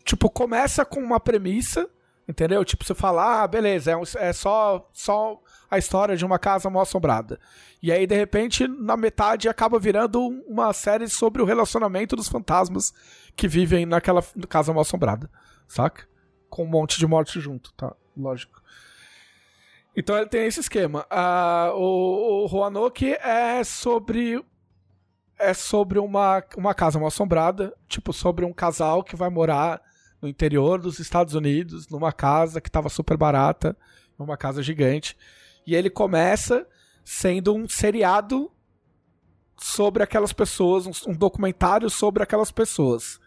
tipo, 0.04 0.30
começa 0.30 0.84
com 0.84 1.00
uma 1.00 1.20
premissa, 1.20 1.88
entendeu? 2.26 2.64
Tipo, 2.64 2.82
você 2.84 2.94
fala, 2.94 3.42
ah, 3.42 3.46
beleza, 3.46 3.90
é, 3.92 3.96
um- 3.96 4.02
é 4.16 4.32
só, 4.32 4.88
só 4.92 5.38
a 5.70 5.78
história 5.78 6.16
de 6.16 6.24
uma 6.24 6.38
casa 6.38 6.70
mal 6.70 6.82
assombrada. 6.82 7.38
E 7.82 7.92
aí, 7.92 8.06
de 8.06 8.14
repente, 8.14 8.66
na 8.66 8.96
metade, 8.96 9.48
acaba 9.48 9.78
virando 9.78 10.20
uma 10.46 10.72
série 10.72 11.08
sobre 11.08 11.42
o 11.42 11.44
relacionamento 11.44 12.16
dos 12.16 12.28
fantasmas 12.28 12.92
que 13.36 13.48
vivem 13.48 13.86
naquela 13.86 14.22
casa 14.48 14.72
mal 14.72 14.82
assombrada, 14.82 15.30
saca? 15.66 16.06
Com 16.48 16.64
um 16.64 16.68
monte 16.68 16.98
de 16.98 17.06
morte 17.06 17.40
junto, 17.40 17.72
tá? 17.74 17.94
Lógico. 18.16 18.62
Então 19.96 20.16
ele 20.16 20.26
tem 20.26 20.46
esse 20.46 20.60
esquema. 20.60 21.06
Ah, 21.08 21.72
o, 21.74 22.46
Roanoke 22.46 23.12
é 23.12 23.62
sobre 23.62 24.44
é 25.38 25.52
sobre 25.52 25.98
uma, 25.98 26.42
uma 26.56 26.74
casa 26.74 26.98
mal 26.98 27.08
assombrada, 27.08 27.74
tipo, 27.88 28.12
sobre 28.12 28.44
um 28.44 28.52
casal 28.52 29.02
que 29.02 29.16
vai 29.16 29.28
morar 29.28 29.82
no 30.22 30.28
interior 30.28 30.80
dos 30.80 31.00
Estados 31.00 31.34
Unidos, 31.34 31.88
numa 31.88 32.12
casa 32.12 32.60
que 32.60 32.70
tava 32.70 32.88
super 32.88 33.16
barata, 33.16 33.76
uma 34.18 34.36
casa 34.36 34.62
gigante. 34.62 35.16
E 35.66 35.74
ele 35.74 35.90
começa 35.90 36.66
sendo 37.04 37.54
um 37.54 37.68
seriado 37.68 38.50
sobre 39.56 40.02
aquelas 40.02 40.32
pessoas, 40.32 40.86
um, 40.86 41.10
um 41.10 41.14
documentário 41.14 41.88
sobre 41.88 42.22
aquelas 42.22 42.50
pessoas. 42.50 43.20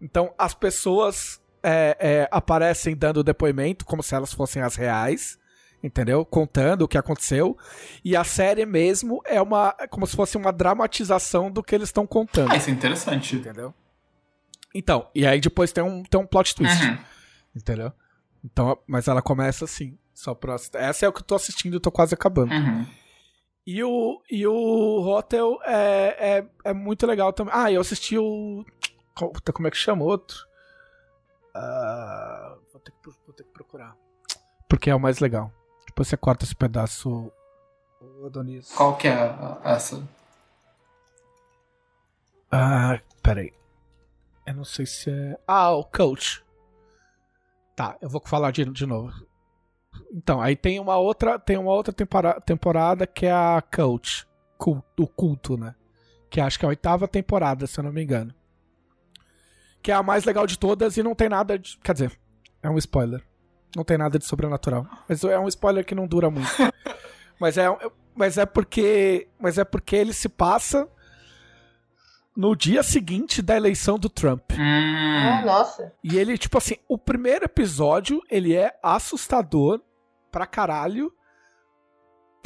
Então, 0.00 0.32
as 0.38 0.54
pessoas 0.54 1.40
é, 1.62 1.96
é, 2.00 2.28
aparecem 2.30 2.96
dando 2.96 3.22
depoimento 3.24 3.84
como 3.84 4.02
se 4.02 4.14
elas 4.14 4.32
fossem 4.32 4.62
as 4.62 4.76
reais, 4.76 5.38
entendeu? 5.82 6.24
Contando 6.24 6.82
o 6.82 6.88
que 6.88 6.96
aconteceu. 6.96 7.56
E 8.04 8.16
a 8.16 8.24
série 8.24 8.64
mesmo 8.64 9.20
é 9.24 9.40
uma 9.42 9.72
como 9.90 10.06
se 10.06 10.16
fosse 10.16 10.36
uma 10.36 10.52
dramatização 10.52 11.50
do 11.50 11.62
que 11.62 11.74
eles 11.74 11.88
estão 11.88 12.06
contando, 12.06 12.52
Ah, 12.52 12.56
isso 12.56 12.70
é 12.70 12.72
interessante. 12.72 13.36
entendeu? 13.36 13.74
Então, 14.74 15.08
e 15.14 15.26
aí 15.26 15.40
depois 15.40 15.72
tem 15.72 15.82
um, 15.82 16.02
tem 16.02 16.20
um 16.20 16.26
plot 16.26 16.54
twist, 16.54 16.82
Uhum. 16.84 16.98
entendeu? 17.56 17.92
Então, 18.44 18.78
mas 18.86 19.08
ela 19.08 19.20
começa 19.22 19.64
assim, 19.64 19.98
só 20.18 20.34
pra... 20.34 20.56
Essa 20.74 21.06
é 21.06 21.08
o 21.08 21.12
que 21.12 21.20
eu 21.20 21.24
tô 21.24 21.36
assistindo 21.36 21.76
e 21.76 21.80
tô 21.80 21.92
quase 21.92 22.12
acabando. 22.12 22.52
Uhum. 22.52 22.84
E 23.64 23.84
o, 23.84 24.20
e 24.28 24.44
o 24.48 25.06
Hotel 25.06 25.60
é, 25.62 26.38
é, 26.64 26.70
é 26.70 26.72
muito 26.74 27.06
legal 27.06 27.32
também. 27.32 27.54
Ah, 27.54 27.70
eu 27.70 27.80
assisti 27.80 28.18
o. 28.18 28.64
Como 29.14 29.68
é 29.68 29.70
que 29.70 29.76
chama 29.76 30.02
o 30.02 30.08
outro? 30.08 30.36
Ah, 31.54 32.56
vou, 32.72 32.80
ter 32.80 32.90
que, 32.90 33.10
vou 33.26 33.32
ter 33.32 33.44
que 33.44 33.50
procurar. 33.50 33.96
Porque 34.68 34.90
é 34.90 34.94
o 34.94 34.98
mais 34.98 35.20
legal. 35.20 35.52
Depois 35.86 36.08
você 36.08 36.16
corta 36.16 36.44
esse 36.44 36.56
pedaço, 36.56 37.30
o 38.00 38.26
Adonis. 38.26 38.72
Qual 38.72 38.96
que 38.96 39.06
é 39.06 39.36
essa? 39.62 40.02
Ah, 42.50 42.98
peraí. 43.22 43.52
Eu 44.44 44.54
não 44.54 44.64
sei 44.64 44.84
se 44.84 45.10
é. 45.10 45.38
Ah, 45.46 45.70
o 45.70 45.84
Coach. 45.84 46.44
Tá, 47.76 47.96
eu 48.00 48.08
vou 48.08 48.20
falar 48.24 48.50
de, 48.50 48.64
de 48.64 48.84
novo. 48.84 49.28
Então, 50.12 50.40
aí 50.40 50.56
tem 50.56 50.80
uma 50.80 50.96
outra, 50.96 51.38
tem 51.38 51.58
uma 51.58 51.72
outra 51.72 51.92
tempora- 51.92 52.40
temporada 52.40 53.06
que 53.06 53.26
é 53.26 53.32
a 53.32 53.62
Coach. 53.74 54.26
Cul- 54.56 54.82
O 54.98 55.06
culto, 55.06 55.56
né? 55.56 55.74
Que 56.30 56.40
acho 56.40 56.58
que 56.58 56.64
é 56.64 56.66
a 56.66 56.70
oitava 56.70 57.06
temporada, 57.06 57.66
se 57.66 57.78
eu 57.78 57.84
não 57.84 57.92
me 57.92 58.02
engano. 58.02 58.34
Que 59.82 59.92
é 59.92 59.94
a 59.94 60.02
mais 60.02 60.24
legal 60.24 60.46
de 60.46 60.58
todas 60.58 60.96
e 60.96 61.02
não 61.02 61.14
tem 61.14 61.28
nada 61.28 61.58
de. 61.58 61.78
Quer 61.78 61.92
dizer, 61.92 62.18
é 62.62 62.68
um 62.68 62.78
spoiler. 62.78 63.22
Não 63.76 63.84
tem 63.84 63.96
nada 63.98 64.18
de 64.18 64.24
sobrenatural. 64.24 64.86
Mas 65.08 65.22
é 65.24 65.38
um 65.38 65.46
spoiler 65.48 65.84
que 65.84 65.94
não 65.94 66.06
dura 66.06 66.30
muito. 66.30 66.48
mas 67.38 67.56
é, 67.56 67.66
mas 68.14 68.36
é 68.38 68.44
porque. 68.46 69.28
Mas 69.38 69.58
é 69.58 69.64
porque 69.64 69.94
ele 69.94 70.12
se 70.12 70.28
passa 70.28 70.88
no 72.36 72.54
dia 72.56 72.82
seguinte 72.82 73.42
da 73.42 73.56
eleição 73.56 73.98
do 73.98 74.08
Trump. 74.08 74.52
Ah, 74.52 75.40
Hum. 75.42 75.46
nossa. 75.46 75.92
E 76.02 76.16
ele, 76.18 76.36
tipo 76.38 76.56
assim, 76.58 76.76
o 76.88 76.96
primeiro 76.98 77.44
episódio, 77.44 78.20
ele 78.30 78.54
é 78.54 78.76
assustador 78.82 79.80
pra 80.30 80.46
caralho. 80.46 81.12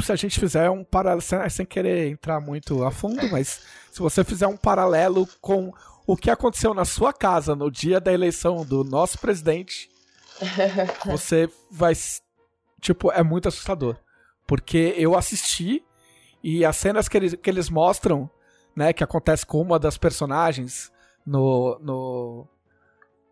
Se 0.00 0.10
a 0.10 0.16
gente 0.16 0.40
fizer 0.40 0.68
um 0.68 0.82
paralelo, 0.82 1.20
sem, 1.20 1.48
sem 1.48 1.66
querer 1.66 2.08
entrar 2.08 2.40
muito 2.40 2.82
a 2.84 2.90
fundo, 2.90 3.30
mas 3.30 3.60
se 3.90 4.00
você 4.00 4.24
fizer 4.24 4.46
um 4.46 4.56
paralelo 4.56 5.28
com 5.40 5.72
o 6.06 6.16
que 6.16 6.30
aconteceu 6.30 6.74
na 6.74 6.84
sua 6.84 7.12
casa 7.12 7.54
no 7.54 7.70
dia 7.70 8.00
da 8.00 8.12
eleição 8.12 8.64
do 8.64 8.82
nosso 8.82 9.18
presidente, 9.18 9.88
você 11.06 11.48
vai. 11.70 11.92
Tipo, 12.80 13.12
é 13.12 13.22
muito 13.22 13.48
assustador. 13.48 13.96
Porque 14.46 14.94
eu 14.96 15.16
assisti 15.16 15.84
e 16.42 16.64
as 16.64 16.76
cenas 16.76 17.08
que 17.08 17.16
eles, 17.16 17.34
que 17.34 17.48
eles 17.48 17.70
mostram, 17.70 18.28
né, 18.74 18.92
que 18.92 19.04
acontece 19.04 19.46
com 19.46 19.60
uma 19.60 19.78
das 19.78 19.96
personagens 19.96 20.90
no. 21.24 21.78
no 21.80 22.48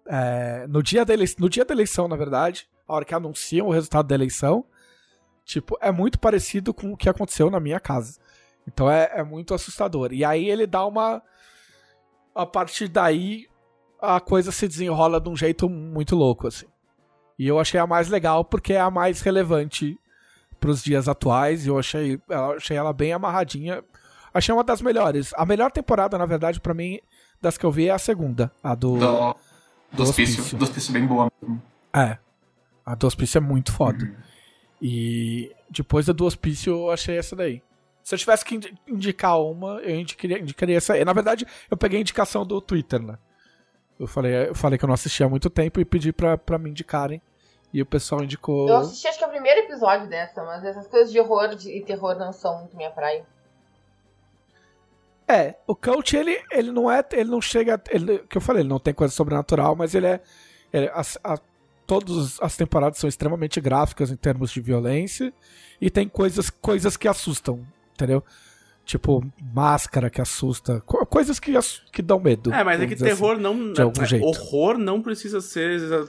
é, 0.07 0.67
no, 0.67 0.83
dia 0.83 1.05
da 1.05 1.13
eleição, 1.13 1.37
no 1.41 1.49
dia 1.49 1.65
da 1.65 1.75
eleição, 1.75 2.09
na 2.09 2.17
verdade, 2.17 2.69
a 2.91 2.95
hora 2.95 3.05
que 3.05 3.15
anunciam 3.15 3.69
o 3.69 3.71
resultado 3.71 4.09
da 4.09 4.15
eleição, 4.15 4.65
tipo, 5.45 5.79
é 5.81 5.93
muito 5.93 6.19
parecido 6.19 6.75
com 6.75 6.93
o 6.93 6.97
que 6.97 7.09
aconteceu 7.09 7.49
na 7.49 7.61
minha 7.61 7.79
casa. 7.79 8.19
Então 8.67 8.91
é, 8.91 9.11
é 9.15 9.23
muito 9.23 9.55
assustador. 9.55 10.13
E 10.13 10.25
aí 10.25 10.51
ele 10.51 10.67
dá 10.67 10.85
uma. 10.85 11.23
A 12.35 12.45
partir 12.45 12.89
daí, 12.89 13.47
a 14.01 14.21
coisa 14.21 14.51
se 14.51 14.67
desenrola 14.67 15.21
de 15.21 15.29
um 15.29 15.37
jeito 15.37 15.69
muito 15.69 16.17
louco, 16.17 16.49
assim. 16.49 16.67
E 17.39 17.47
eu 17.47 17.59
achei 17.59 17.79
a 17.79 17.87
mais 17.87 18.09
legal 18.09 18.45
porque 18.45 18.73
é 18.73 18.81
a 18.81 18.91
mais 18.91 19.21
relevante 19.21 19.99
pros 20.59 20.83
dias 20.83 21.09
atuais. 21.09 21.65
E 21.65 21.69
eu 21.69 21.79
achei, 21.79 22.21
eu 22.29 22.53
achei 22.53 22.77
ela 22.77 22.93
bem 22.93 23.13
amarradinha. 23.13 23.85
Achei 24.35 24.53
uma 24.53 24.65
das 24.65 24.83
melhores. 24.83 25.33
A 25.35 25.47
melhor 25.47 25.71
temporada, 25.71 26.19
na 26.19 26.27
verdade, 26.27 26.61
pra 26.61 26.75
mim, 26.75 27.01
das 27.41 27.57
que 27.57 27.65
eu 27.65 27.71
vi 27.71 27.89
é 27.89 27.93
a 27.93 27.99
segunda. 27.99 28.53
A 28.63 28.75
do. 28.75 28.97
Do, 28.97 28.99
do 28.99 29.37
do 29.93 30.03
hospício. 30.03 30.41
hospício. 30.41 30.59
Do 30.59 30.65
hospício 30.65 30.93
bem 30.93 31.07
boa. 31.07 31.31
mesmo. 31.41 31.63
É. 31.93 32.19
A 32.85 32.95
do 32.95 33.07
hospício 33.07 33.39
é 33.39 33.41
muito 33.41 33.73
foda. 33.73 34.13
E 34.81 35.55
depois 35.69 36.07
da 36.07 36.13
do 36.13 36.25
hospício 36.25 36.73
eu 36.73 36.91
achei 36.91 37.19
essa 37.19 37.37
daí. 37.37 37.63
Se 38.03 38.15
eu 38.15 38.19
tivesse 38.19 38.45
que 38.45 38.55
indi- 38.57 38.75
indicar 38.89 39.41
uma, 39.41 39.75
eu 39.83 39.95
indicaria, 40.01 40.39
indicaria 40.39 40.77
essa 40.77 40.95
aí. 40.95 41.05
Na 41.05 41.13
verdade, 41.13 41.47
eu 41.71 41.77
peguei 41.77 41.99
a 41.99 42.01
indicação 42.01 42.45
do 42.47 42.61
Twitter, 42.61 43.01
né? 43.01 43.19
Eu 43.99 44.07
falei, 44.07 44.49
eu 44.49 44.55
falei 44.55 44.79
que 44.79 44.85
eu 44.85 44.87
não 44.87 44.95
assistia 44.95 45.27
há 45.27 45.29
muito 45.29 45.51
tempo 45.51 45.79
e 45.79 45.85
pedi 45.85 46.13
pra, 46.13 46.39
pra 46.39 46.59
me 46.59 46.71
indicarem. 46.71 47.21
E 47.73 47.81
o 47.83 47.87
pessoal 47.87 48.25
indicou. 48.25 48.69
Eu 48.69 48.79
assisti 48.79 49.07
acho 49.07 49.19
que 49.19 49.23
é 49.25 49.27
o 49.27 49.31
primeiro 49.31 49.61
episódio 49.61 50.09
dessa, 50.09 50.43
mas 50.45 50.65
essas 50.65 50.87
coisas 50.89 51.13
de 51.13 51.21
horror 51.21 51.55
e 51.67 51.83
terror 51.83 52.17
não 52.19 52.33
são 52.33 52.59
muito 52.61 52.77
minha 52.77 52.91
praia. 52.91 53.25
É, 55.29 55.55
o 55.67 55.77
Coach, 55.77 56.17
ele, 56.17 56.43
ele 56.51 56.73
não 56.73 56.91
é. 56.91 57.05
Ele 57.13 57.31
não 57.31 57.41
chega. 57.41 57.81
Ele, 57.91 58.19
que 58.21 58.37
eu 58.37 58.41
falei, 58.41 58.63
ele 58.63 58.69
não 58.69 58.81
tem 58.81 58.93
coisa 58.93 59.15
sobrenatural, 59.15 59.77
mas 59.77 59.95
ele 59.95 60.07
é. 60.07 60.21
ele- 60.73 60.91
as, 60.93 61.17
a- 61.23 61.39
todas 61.91 62.41
as 62.41 62.57
temporadas 62.57 62.99
são 62.99 63.09
extremamente 63.09 63.61
gráficas 63.61 64.13
em 64.13 64.17
termos 64.17 64.53
de 64.53 64.61
violência. 64.61 65.33
E 65.81 65.91
tem 65.91 66.09
coisas, 66.09 66.49
coisas 66.49 66.97
que 66.97 67.09
assustam, 67.09 67.67
entendeu? 67.95 68.23
Tipo, 68.85 69.27
máscara 69.53 70.09
que 70.09 70.21
assusta. 70.21 70.81
co- 70.83 71.05
coisas 71.05 71.41
que, 71.41 71.53
que 71.93 72.01
dão 72.01 72.21
medo. 72.21 72.55
É, 72.55 72.63
mas 72.63 72.81
é 72.81 72.87
que 72.87 72.95
terror 72.95 73.39
não. 73.39 73.73
de 73.73 73.83
algum 73.83 74.03
é, 74.03 74.07
jeito. 74.07 74.25
Horror 74.25 74.79
não 74.79 75.03
precisa 75.03 75.41
ser 75.41 76.09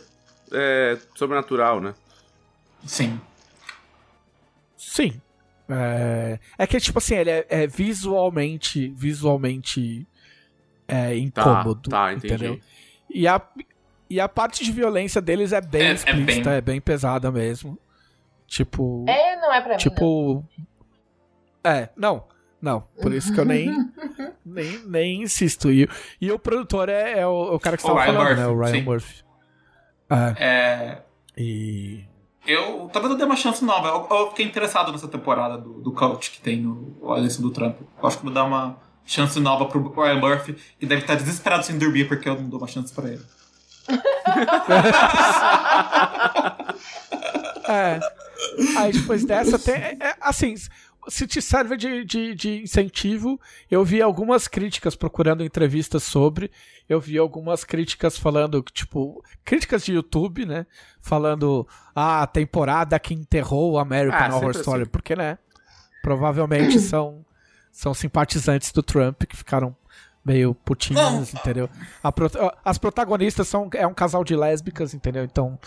é, 0.52 1.00
sobrenatural, 1.16 1.82
né? 1.82 1.96
Sim. 2.86 3.20
Sim. 4.78 5.20
É, 5.68 6.40
é 6.60 6.68
que, 6.68 6.80
tipo 6.80 7.00
assim, 7.00 7.16
ele 7.16 7.32
é, 7.32 7.46
é 7.50 7.66
visualmente. 7.66 8.94
Visualmente. 8.96 10.08
É 10.88 11.18
incômodo. 11.18 11.90
tá, 11.90 12.14
entendi. 12.14 12.34
entendeu? 12.36 12.60
E 13.10 13.28
a, 13.28 13.42
e 14.14 14.20
a 14.20 14.28
parte 14.30 14.64
de 14.64 14.72
violência 14.72 15.22
deles 15.22 15.52
é 15.54 15.62
bem 15.62 15.82
É- 15.84 15.90
é 15.90 15.94
explícita, 15.94 16.50
bem- 16.50 16.58
é 16.58 16.62
bem 16.62 16.82
pesada 16.82 17.32
mesmo. 17.32 17.78
Tipo. 18.48 19.06
É, 19.08 19.38
não 19.40 19.54
é 19.54 19.62
pra 19.62 19.70
mim. 19.70 19.72
não. 19.74 19.78
tipo. 19.78 20.46
É, 21.64 21.90
não. 21.96 22.24
Não. 22.62 22.82
Por 23.02 23.14
isso 23.14 23.34
que 23.34 23.40
eu 23.40 23.46
nem. 23.46 23.68
nem, 24.46 24.80
nem 24.86 25.22
insisto. 25.24 25.72
E, 25.72 25.88
e 26.20 26.32
o 26.32 26.38
produtor 26.38 26.90
é, 26.90 27.20
é 27.20 27.28
o, 27.28 27.56
o 27.56 27.60
cara 27.60 27.76
que 27.78 27.84
O 27.84 27.88
você 27.88 27.94
tava 27.96 28.04
Ryan 28.04 28.14
falando, 28.18 28.38
né? 28.38 28.46
Murphy, 28.48 28.54
O 28.54 28.60
Ryan 28.62 28.74
sim. 28.74 28.82
Murphy. 28.84 29.24
É, 30.10 30.46
É, 30.46 31.02
e. 31.38 32.04
eu 32.46 32.90
talvez 32.92 33.12
eu 33.14 33.18
dê 33.18 33.24
uma 33.24 33.36
chance 33.36 33.64
nova. 33.64 33.88
Eu, 33.88 34.08
eu 34.18 34.30
fiquei 34.32 34.46
interessado 34.46 34.92
nessa 34.92 35.08
temporada 35.08 35.58
do, 35.58 35.82
do 35.82 35.92
Coach 35.94 36.32
que 36.32 36.42
tem 36.42 36.58
no 36.62 37.14
a 37.14 37.18
eleição 37.18 37.42
do 37.42 37.50
Trump. 37.52 37.78
Eu 37.80 38.08
acho 38.08 38.18
que 38.18 38.24
vou 38.26 38.34
dar 38.34 38.44
uma 38.44 38.78
chance 39.06 39.40
nova 39.40 39.66
pro 39.66 39.90
Ryan 39.94 40.20
Murphy 40.20 40.56
e 40.80 40.86
deve 40.86 41.02
estar 41.02 41.16
desesperado 41.16 41.64
sem 41.66 41.78
dormir 41.78 42.08
porque 42.08 42.28
eu 42.30 42.36
não 42.36 42.50
dou 42.50 42.60
uma 42.60 42.68
chance 42.68 42.94
pra 42.94 43.10
ele. 43.10 43.24
É. 47.68 48.00
Aí 48.78 48.92
depois 48.92 49.24
dessa 49.24 49.58
tem. 49.60 49.76
é, 49.76 49.98
é, 50.00 50.16
assim, 50.20 50.56
se 51.08 51.28
te 51.28 51.42
serve 51.42 51.78
de, 51.78 52.04
de, 52.04 52.36
de 52.36 52.64
incentivo, 52.64 53.40
eu 53.70 53.84
vi 53.86 54.02
algumas 54.02 54.48
críticas 54.48 54.96
procurando 54.96 55.44
entrevistas 55.44 56.04
sobre. 56.04 56.52
Eu 56.90 57.00
vi 57.00 57.18
algumas 57.18 57.64
críticas 57.64 58.18
falando, 58.18 58.62
tipo, 58.74 59.24
críticas 59.46 59.86
de 59.86 59.94
YouTube, 59.94 60.46
né? 60.46 60.66
Falando, 61.02 61.68
ah, 61.96 62.24
a 62.24 62.28
temporada 62.28 63.00
que 63.00 63.14
enterrou 63.14 63.74
o 63.74 63.80
American 63.80 64.20
Ah, 64.20 64.28
Horror 64.36 64.54
sempre 64.54 64.60
Story. 64.60 64.82
assim. 64.82 64.92
Porque, 64.92 65.16
né? 65.16 65.38
Provavelmente 66.04 66.80
são, 66.80 67.24
são 67.72 67.94
simpatizantes 67.94 68.72
do 68.72 68.84
Trump 68.84 69.24
que 69.24 69.38
ficaram 69.38 69.76
meio 70.24 70.54
putinhos, 70.54 71.34
entendeu? 71.34 71.70
A 72.04 72.12
pro- 72.12 72.30
as 72.64 72.78
protagonistas 72.78 73.48
são 73.48 73.70
é 73.74 73.86
um 73.88 73.94
casal 73.94 74.24
de 74.24 74.36
lésbicas, 74.36 74.94
entendeu? 74.94 75.24
Então, 75.24 75.58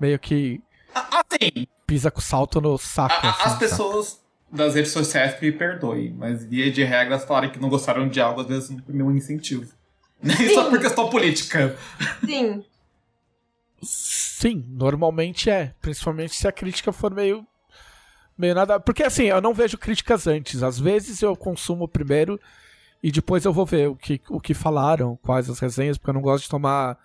meio 0.00 0.18
que 0.18 0.62
Assim, 0.94 1.66
pisa 1.86 2.10
com 2.10 2.20
salto 2.20 2.60
no 2.60 2.78
saco. 2.78 3.14
a- 3.14 3.28
a- 3.28 3.30
assim, 3.30 3.42
as 3.50 3.58
pessoas 3.58 4.20
das 4.50 4.74
redes 4.76 4.92
sociais 4.92 5.40
me 5.40 5.50
perdoem, 5.50 6.12
mas 6.16 6.44
via 6.44 6.70
de 6.70 6.84
regra, 6.84 7.18
falarem 7.18 7.50
que 7.50 7.58
não 7.58 7.68
gostaram 7.68 8.08
de 8.08 8.20
algo, 8.20 8.40
às 8.42 8.46
vezes 8.46 8.70
não 8.70 8.78
é 9.08 9.10
um 9.10 9.16
incentivo. 9.16 9.68
Nem 10.22 10.54
só 10.54 10.70
por 10.70 10.78
questão 10.80 11.10
política. 11.10 11.76
Sim. 12.24 12.64
Sim, 13.82 14.64
normalmente 14.68 15.50
é. 15.50 15.74
Principalmente 15.80 16.34
se 16.34 16.46
a 16.48 16.52
crítica 16.52 16.92
for 16.92 17.12
meio. 17.12 17.46
meio 18.38 18.54
nada. 18.54 18.80
Porque 18.80 19.02
assim, 19.02 19.24
eu 19.24 19.40
não 19.42 19.52
vejo 19.52 19.76
críticas 19.76 20.26
antes. 20.26 20.62
Às 20.62 20.78
vezes 20.78 21.20
eu 21.20 21.36
consumo 21.36 21.86
primeiro 21.86 22.40
e 23.06 23.12
depois 23.12 23.44
eu 23.44 23.52
vou 23.52 23.66
ver 23.66 23.88
o 23.88 23.94
que, 23.96 24.20
o 24.30 24.40
que 24.40 24.54
falaram, 24.54 25.16
quais 25.22 25.50
as 25.50 25.58
resenhas, 25.58 25.98
porque 25.98 26.10
eu 26.10 26.14
não 26.14 26.22
gosto 26.22 26.44
de 26.44 26.50
tomar. 26.50 26.98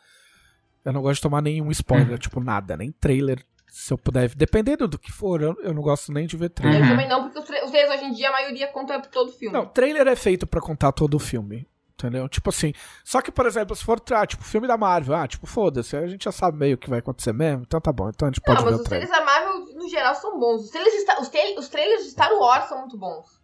Eu 0.86 0.94
não 0.94 1.02
gosto 1.02 1.16
de 1.16 1.22
tomar 1.24 1.42
nenhum 1.42 1.70
spoiler, 1.72 2.18
tipo, 2.18 2.40
nada, 2.40 2.78
nem 2.78 2.92
trailer. 2.92 3.44
Se 3.68 3.94
eu 3.94 3.98
puder. 3.98 4.34
Dependendo 4.34 4.88
do 4.88 4.98
que 4.98 5.12
for, 5.12 5.42
eu, 5.42 5.56
eu 5.62 5.74
não 5.74 5.82
gosto 5.82 6.12
nem 6.12 6.26
de 6.26 6.36
ver 6.38 6.50
trailer. 6.50 6.80
Eu 6.80 6.84
Uhum. 6.86 6.90
também 6.92 7.08
não, 7.08 7.24
porque 7.24 7.38
os, 7.40 7.46
tra 7.46 7.64
os 7.66 7.70
trailers 7.72 8.00
hoje 8.02 8.10
em 8.10 8.14
dia, 8.14 8.30
a 8.30 8.32
maioria 8.32 8.68
conta 8.68 9.00
todo 9.02 9.32
filme. 9.32 9.54
Não, 9.56 9.66
trailer 9.66 10.08
é 10.08 10.16
feito 10.16 10.48
pra 10.48 10.62
contar 10.62 10.92
todo 10.94 11.16
o 11.16 11.20
filme. 11.20 11.68
Entendeu? 11.94 12.30
Tipo 12.30 12.50
assim. 12.50 12.72
Só 13.04 13.22
que, 13.22 13.30
por 13.30 13.46
exemplo, 13.46 13.76
se 13.76 13.84
for, 13.84 14.02
ah, 14.14 14.26
tipo, 14.26 14.42
filme 14.42 14.66
da 14.68 14.78
Marvel, 14.78 15.14
ah, 15.16 15.28
tipo, 15.28 15.46
foda-se, 15.46 15.98
a 15.98 16.08
gente 16.08 16.24
já 16.24 16.32
sabe 16.32 16.58
meio 16.58 16.76
o 16.76 16.78
que 16.78 16.90
vai 16.90 17.00
acontecer 17.00 17.34
mesmo, 17.34 17.64
então 17.68 17.82
tá 17.82 17.92
bom, 17.92 18.08
então 18.08 18.26
a 18.26 18.32
gente 18.32 18.40
pode 18.40 18.58
Não, 18.60 18.66
mas 18.72 18.76
o 18.80 18.82
os 18.82 18.88
trailer. 18.88 19.06
trailers 19.10 19.28
da 19.28 19.40
Marvel, 19.44 19.76
no 19.76 19.90
geral, 19.90 20.16
são 20.16 20.40
bons. 20.40 20.62
Os 20.64 20.70
trailers, 20.70 21.04
tra- 21.04 21.20
os 21.60 21.68
trailers 21.68 22.06
de 22.06 22.12
Star 22.12 22.32
Wars 22.34 22.70
são 22.70 22.80
muito 22.80 22.98
bons. 22.98 23.39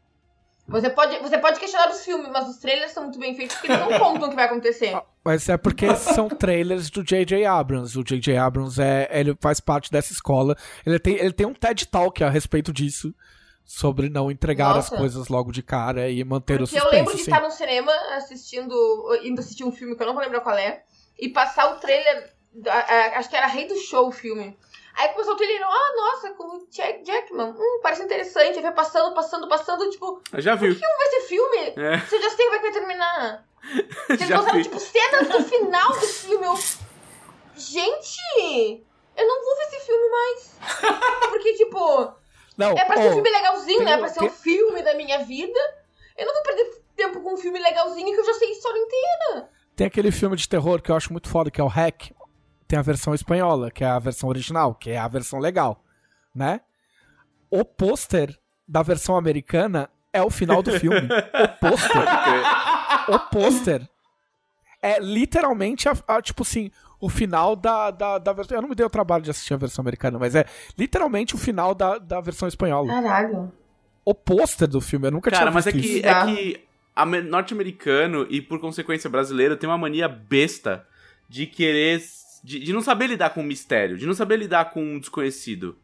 Você 0.68 0.90
pode, 0.90 1.20
você 1.20 1.38
pode 1.38 1.60
questionar 1.60 1.90
os 1.90 2.04
filmes, 2.04 2.28
mas 2.32 2.50
os 2.50 2.58
trailers 2.58 2.92
são 2.92 3.04
muito 3.04 3.20
bem 3.20 3.36
feitos 3.36 3.56
porque 3.56 3.72
eles 3.72 3.80
não 3.88 4.00
contam 4.00 4.28
o 4.28 4.30
que 4.30 4.36
vai 4.36 4.46
acontecer. 4.46 5.00
Mas 5.24 5.50
é 5.50 5.58
porque 5.58 5.96
são 5.96 6.30
trailers 6.30 6.90
do 6.92 7.04
J.J. 7.04 7.46
Abrams. 7.46 7.98
O 7.98 8.04
J.J. 8.04 8.38
Abrams 8.38 8.80
é, 8.80 9.10
ele 9.12 9.36
faz 9.42 9.60
parte 9.60 9.92
dessa 9.92 10.14
escola. 10.14 10.56
Ele 10.86 11.00
tem, 11.00 11.16
ele 11.16 11.34
tem 11.34 11.48
um 11.48 11.54
TED 11.54 11.88
Talk 11.88 12.24
a 12.24 12.30
respeito 12.30 12.72
disso. 12.72 13.14
Sobre 13.64 14.08
não 14.08 14.30
entregar 14.30 14.76
Nossa. 14.76 14.94
as 14.94 15.00
coisas 15.00 15.28
logo 15.28 15.52
de 15.52 15.64
cara 15.64 16.08
e 16.10 16.24
manter 16.24 16.62
o 16.62 16.68
Porque 16.68 16.78
eu 16.78 16.82
suspense. 16.82 16.96
lembro 16.96 17.16
de 17.16 17.24
sim. 17.24 17.32
estar 17.32 17.42
no 17.42 17.50
cinema 17.50 17.92
assistindo, 18.16 19.20
indo 19.24 19.40
assistir 19.40 19.64
um 19.64 19.72
filme 19.72 19.96
que 19.96 20.04
eu 20.04 20.06
não 20.06 20.14
vou 20.14 20.22
lembrar 20.22 20.42
qual 20.42 20.56
é, 20.56 20.84
e 21.18 21.30
passar 21.30 21.74
o 21.74 21.80
trailer, 21.80 22.32
acho 23.16 23.28
que 23.28 23.36
era 23.36 23.48
Rei 23.48 23.68
do 23.68 23.76
Show 23.78 24.10
o 24.10 24.12
filme. 24.12 24.56
Aí 24.98 25.10
começou 25.10 25.34
o 25.34 25.38
trailer, 25.38 25.62
ah, 25.64 25.94
nossa, 25.98 26.30
com 26.36 26.44
o 26.44 26.68
Jack 26.70 27.04
Jackman, 27.06 27.52
hum, 27.58 27.80
parece 27.84 28.04
interessante. 28.04 28.56
Aí 28.58 28.62
vai 28.62 28.74
passando, 28.74 29.14
passando, 29.14 29.48
passando, 29.48 29.90
tipo, 29.90 30.22
Eu 30.32 30.42
já 30.42 30.56
viu. 30.56 30.74
como 30.74 30.98
vai 30.98 31.08
ser 31.10 31.22
filme? 31.22 31.58
É, 31.78 32.00
Se 32.08 32.16
eu 32.16 32.22
já 32.22 32.30
sei 32.30 32.46
como 32.46 32.56
é 32.56 32.60
que 32.60 32.64
vai 32.64 32.72
terminar. 32.74 33.46
Vocês 34.08 34.28
já 34.30 34.36
mostraram, 34.38 34.58
vi. 34.60 34.64
tipo, 34.64 34.80
cenas 34.80 35.28
do 35.28 35.44
final 35.44 35.90
do 35.92 36.00
filme. 36.08 36.46
Eu... 36.46 36.56
Gente, 37.58 38.84
eu 39.18 39.28
não 39.28 39.44
vou 39.44 39.56
ver 39.58 39.64
esse 39.64 39.86
filme 39.86 40.10
mais. 40.10 40.60
Porque, 41.30 41.54
tipo, 41.54 42.14
Não, 42.58 42.72
é 42.78 42.86
pra 42.86 42.98
ser 42.98 43.08
um 43.08 43.12
oh, 43.12 43.14
filme 43.14 43.30
legalzinho, 43.30 43.78
tem 43.78 43.86
né? 43.86 43.96
um- 43.96 44.00
Pra 44.00 44.08
ser 44.10 44.20
tem- 44.20 44.28
o 44.28 44.32
filme 44.32 44.82
da 44.84 44.94
minha 44.94 45.20
vida. 45.24 45.60
Eu 46.18 46.26
não 46.26 46.34
vou 46.34 46.44
perder 46.44 46.82
tempo 46.96 47.22
com 47.22 47.34
um 47.34 47.38
filme 47.38 47.60
legalzinho 47.60 48.14
que 48.14 48.20
eu 48.20 48.26
já 48.26 48.34
sei 48.36 48.50
a 48.50 48.52
história 48.52 48.80
inteira. 48.80 49.50
Tem 49.76 49.88
aquele 49.88 50.12
filme 50.12 50.36
de 50.38 50.48
terror 50.48 50.82
que 50.82 50.90
eu 50.92 50.96
acho 50.96 51.12
muito 51.12 51.30
foda, 51.30 51.52
que 51.52 51.60
é 51.60 51.64
o 51.64 51.68
Hack. 51.68 52.12
Tem 52.68 52.80
a 52.80 52.82
versão 52.82 53.14
espanhola, 53.14 53.70
que 53.70 53.84
é 53.84 53.88
a 53.88 54.00
versão 54.00 54.28
original, 54.30 54.74
que 54.74 54.90
é 54.90 54.98
a 54.98 55.08
versão 55.08 55.40
legal, 55.40 55.84
né? 56.34 56.62
O 57.50 57.64
pôster 57.64 58.38
da 58.68 58.82
versão 58.82 59.16
americana 59.16 59.90
é 60.12 60.22
o 60.22 60.30
final 60.30 60.64
do 60.64 60.72
filme. 60.80 60.98
o 61.08 61.48
pôster. 61.60 62.02
o 63.10 63.20
pôster 63.30 63.90
é 64.82 65.00
literalmente, 65.00 65.88
a, 65.88 65.94
a, 66.08 66.22
tipo 66.22 66.44
assim, 66.44 66.72
o 67.00 67.08
final 67.10 67.56
da, 67.56 67.92
da, 67.92 68.18
da 68.18 68.34
versão. 68.34 68.58
Eu 68.58 68.62
não 68.64 68.70
me 68.70 68.76
dei 68.76 68.86
o 68.86 68.90
trabalho 68.90 69.24
de 69.24 69.30
assistir 69.32 69.54
a 69.54 69.58
versão 69.58 69.82
americana, 69.84 70.18
mas 70.18 70.34
é 70.36 70.46
literalmente 70.78 71.36
o 71.36 71.38
final 71.38 71.76
da, 71.76 71.98
da 72.00 72.20
versão 72.22 72.48
espanhola. 72.48 72.88
Caralho. 72.88 73.52
O 74.04 74.14
pôster 74.14 74.68
do 74.68 74.82
filme, 74.82 75.08
eu 75.08 75.12
nunca 75.12 75.30
Cara, 75.32 75.44
tinha 75.46 75.52
mas 75.52 75.68
é 75.68 75.72
visto 75.72 75.84
que, 75.88 75.98
isso. 76.00 76.08
é 76.08 76.26
que 76.26 76.64
ame- 76.96 77.22
norte-americano 77.22 78.26
e, 78.30 78.42
por 78.42 78.60
consequência, 78.60 79.10
brasileiro 79.10 79.56
tem 79.58 79.70
uma 79.70 79.78
mania 79.78 80.08
besta 80.08 80.86
de 81.30 81.46
querer. 81.46 82.02
De, 82.46 82.60
de 82.60 82.72
não 82.72 82.82
saber 82.82 83.08
lidar 83.08 83.32
com 83.32 83.42
o 83.42 83.44
mistério, 83.44 83.98
de 83.98 84.06
não 84.06 84.14
saber 84.14 84.38
lidar 84.38 84.66
com 84.66 84.96
o 84.96 85.00
desconhecido. 85.00 85.76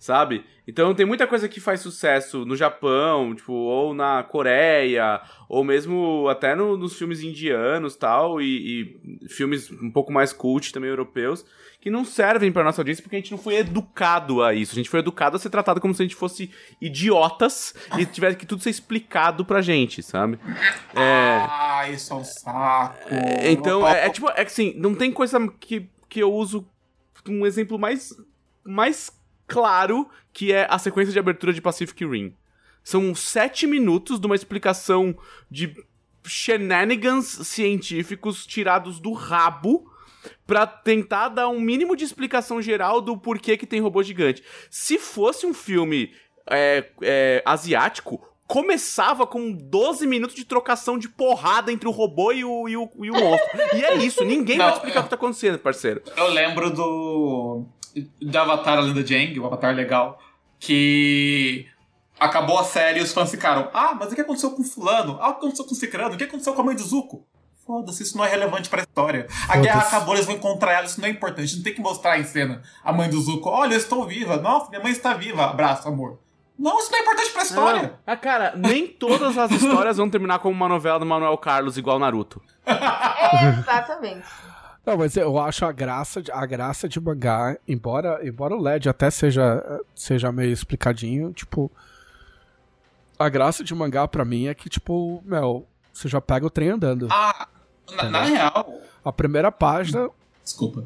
Sabe? 0.00 0.42
Então 0.66 0.94
tem 0.94 1.04
muita 1.04 1.26
coisa 1.26 1.46
que 1.46 1.60
faz 1.60 1.80
sucesso 1.80 2.46
no 2.46 2.56
Japão, 2.56 3.34
tipo, 3.34 3.52
ou 3.52 3.92
na 3.92 4.22
Coreia, 4.22 5.20
ou 5.46 5.62
mesmo 5.62 6.26
até 6.26 6.54
no- 6.54 6.74
nos 6.74 6.96
filmes 6.96 7.20
indianos 7.22 7.96
tal, 7.96 8.40
e, 8.40 8.96
e 9.22 9.28
filmes 9.28 9.70
um 9.70 9.90
pouco 9.90 10.10
mais 10.10 10.32
cult 10.32 10.72
também 10.72 10.88
europeus, 10.88 11.44
que 11.82 11.90
não 11.90 12.02
servem 12.02 12.50
pra 12.50 12.64
nossa 12.64 12.80
audiência 12.80 13.02
porque 13.02 13.16
a 13.16 13.18
gente 13.18 13.30
não 13.32 13.36
foi 13.38 13.56
educado 13.56 14.42
a 14.42 14.54
isso. 14.54 14.72
A 14.72 14.76
gente 14.76 14.88
foi 14.88 15.00
educado 15.00 15.36
a 15.36 15.38
ser 15.38 15.50
tratado 15.50 15.82
como 15.82 15.92
se 15.94 16.00
a 16.02 16.06
gente 16.06 16.16
fosse 16.16 16.50
idiotas 16.80 17.74
e 17.98 18.06
tivesse 18.06 18.38
que 18.38 18.46
tudo 18.46 18.62
ser 18.62 18.70
explicado 18.70 19.44
pra 19.44 19.60
gente, 19.60 20.02
sabe? 20.02 20.38
É. 20.94 21.46
Ah, 21.46 21.84
isso 21.92 22.12
é 22.12 22.16
um 22.16 22.24
saco. 22.24 22.98
Então, 23.44 23.86
é, 23.86 24.06
é 24.06 24.10
tipo, 24.10 24.28
é 24.30 24.36
que 24.44 24.50
assim, 24.50 24.72
não 24.78 24.94
tem 24.94 25.12
coisa 25.12 25.38
que, 25.60 25.90
que 26.08 26.20
eu 26.20 26.32
uso 26.32 26.66
um 27.28 27.44
exemplo 27.44 27.78
mais, 27.78 28.14
mais 28.64 29.10
claro 29.50 30.08
que 30.32 30.52
é 30.52 30.66
a 30.70 30.78
sequência 30.78 31.12
de 31.12 31.18
abertura 31.18 31.52
de 31.52 31.60
Pacific 31.60 32.06
Rim. 32.06 32.34
São 32.84 33.14
sete 33.14 33.66
minutos 33.66 34.20
de 34.20 34.26
uma 34.26 34.36
explicação 34.36 35.16
de 35.50 35.74
shenanigans 36.24 37.26
científicos 37.26 38.46
tirados 38.46 39.00
do 39.00 39.12
rabo 39.12 39.90
pra 40.46 40.66
tentar 40.66 41.30
dar 41.30 41.48
um 41.48 41.60
mínimo 41.60 41.96
de 41.96 42.04
explicação 42.04 42.62
geral 42.62 43.00
do 43.00 43.16
porquê 43.16 43.56
que 43.56 43.66
tem 43.66 43.80
robô 43.80 44.02
gigante. 44.02 44.42
Se 44.70 44.98
fosse 44.98 45.46
um 45.46 45.52
filme 45.52 46.12
é, 46.48 46.90
é, 47.02 47.42
asiático, 47.44 48.24
começava 48.46 49.26
com 49.26 49.52
12 49.52 50.06
minutos 50.06 50.36
de 50.36 50.44
trocação 50.44 50.98
de 50.98 51.08
porrada 51.08 51.72
entre 51.72 51.88
o 51.88 51.92
robô 51.92 52.32
e 52.32 52.44
o, 52.44 52.68
e 52.68 52.76
o, 52.76 52.90
e 53.02 53.10
o 53.10 53.14
monstro. 53.14 53.48
e 53.76 53.84
é 53.84 53.94
isso, 53.96 54.24
ninguém 54.24 54.58
Não, 54.58 54.66
vai 54.66 54.74
explicar 54.74 54.98
é. 54.98 55.00
o 55.00 55.04
que 55.04 55.10
tá 55.10 55.16
acontecendo, 55.16 55.58
parceiro. 55.58 56.02
Eu 56.16 56.28
lembro 56.28 56.70
do. 56.70 57.64
Do 57.94 58.38
Avatar 58.38 58.78
Além 58.78 58.92
do 58.92 59.06
Jang, 59.06 59.38
o 59.38 59.46
Avatar 59.46 59.74
legal, 59.74 60.18
que. 60.58 61.66
Acabou 62.18 62.58
a 62.58 62.64
série 62.64 63.00
e 63.00 63.02
os 63.02 63.14
fãs 63.14 63.30
ficaram. 63.30 63.70
Ah, 63.72 63.94
mas 63.98 64.12
o 64.12 64.14
que 64.14 64.20
aconteceu 64.20 64.50
com 64.50 64.62
Fulano? 64.62 65.16
Ah, 65.22 65.30
o 65.30 65.32
que 65.34 65.38
aconteceu 65.38 65.64
com 65.64 65.74
Cicrano? 65.74 66.14
O 66.14 66.18
que 66.18 66.24
aconteceu 66.24 66.52
com 66.52 66.60
a 66.60 66.64
mãe 66.64 66.76
do 66.76 66.82
Zuko? 66.82 67.26
Foda-se, 67.66 68.02
isso 68.02 68.18
não 68.18 68.24
é 68.24 68.28
relevante 68.28 68.68
pra 68.68 68.82
história. 68.82 69.26
A 69.48 69.56
guerra 69.56 69.80
acabou, 69.80 70.14
eles 70.14 70.26
vão 70.26 70.34
encontrar 70.34 70.72
ela, 70.72 70.84
isso 70.84 71.00
não 71.00 71.08
é 71.08 71.10
importante. 71.10 71.56
Não 71.56 71.62
tem 71.62 71.72
que 71.72 71.80
mostrar 71.80 72.18
em 72.18 72.24
cena 72.24 72.62
a 72.84 72.92
mãe 72.92 73.08
do 73.08 73.18
Zuko. 73.20 73.48
Olha, 73.48 73.72
eu 73.72 73.78
estou 73.78 74.06
viva. 74.06 74.36
Nossa, 74.36 74.68
minha 74.68 74.82
mãe 74.82 74.92
está 74.92 75.14
viva. 75.14 75.46
Abraço, 75.46 75.88
amor. 75.88 76.18
Não, 76.58 76.78
isso 76.78 76.90
não 76.90 76.98
é 76.98 77.02
importante 77.02 77.30
pra 77.30 77.42
história. 77.42 77.94
Ah, 78.06 78.16
cara, 78.16 78.52
nem 78.54 78.86
todas 78.86 79.38
as 79.38 79.50
histórias 79.50 79.96
vão 79.96 80.10
terminar 80.10 80.40
como 80.40 80.54
uma 80.54 80.68
novela 80.68 80.98
do 80.98 81.06
Manuel 81.06 81.38
Carlos, 81.38 81.78
igual 81.78 81.98
Naruto. 81.98 82.42
Exatamente. 82.66 84.26
Não, 84.84 84.96
mas 84.96 85.16
eu 85.16 85.38
acho 85.38 85.64
a 85.64 85.72
graça, 85.72 86.22
de- 86.22 86.32
a 86.32 86.44
graça 86.46 86.88
de 86.88 86.98
mangá, 87.00 87.56
embora, 87.68 88.20
embora 88.26 88.54
o 88.56 88.60
LED 88.60 88.88
até 88.88 89.10
seja, 89.10 89.62
seja 89.94 90.32
meio 90.32 90.52
explicadinho, 90.52 91.32
tipo. 91.32 91.70
A 93.18 93.28
graça 93.28 93.62
de 93.62 93.74
mangá 93.74 94.08
pra 94.08 94.24
mim 94.24 94.46
é 94.46 94.54
que, 94.54 94.70
tipo, 94.70 95.22
meu, 95.26 95.66
você 95.92 96.08
já 96.08 96.20
pega 96.20 96.46
o 96.46 96.50
trem 96.50 96.70
andando. 96.70 97.06
Ah, 97.10 97.46
na, 97.94 98.04
na 98.04 98.22
real. 98.24 98.80
A 99.04 99.12
primeira 99.12 99.52
página. 99.52 100.08
Desculpa. 100.42 100.84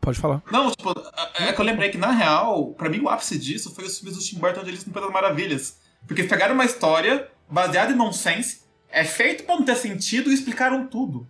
Pode 0.00 0.18
falar. 0.18 0.42
Não, 0.50 0.70
tipo, 0.70 0.92
é 1.38 1.52
que 1.52 1.60
eu 1.60 1.64
lembrei 1.64 1.88
que, 1.90 1.96
na 1.96 2.10
real, 2.10 2.74
pra 2.74 2.90
mim 2.90 3.00
o 3.00 3.08
ápice 3.08 3.38
disso 3.38 3.74
foi 3.74 3.84
os 3.84 3.98
filmes 3.98 4.18
do 4.18 4.22
Tim 4.22 4.38
Burton 4.38 4.60
onde 4.60 4.70
eles 4.70 4.84
das 4.84 5.10
Maravilhas. 5.12 5.78
Porque 6.06 6.24
pegaram 6.24 6.54
uma 6.54 6.64
história 6.64 7.28
baseada 7.48 7.92
em 7.92 7.96
nonsense, 7.96 8.62
é 8.90 9.04
feito 9.04 9.44
pra 9.44 9.54
não 9.54 9.64
ter 9.64 9.76
sentido 9.76 10.30
e 10.30 10.34
explicaram 10.34 10.86
tudo. 10.86 11.26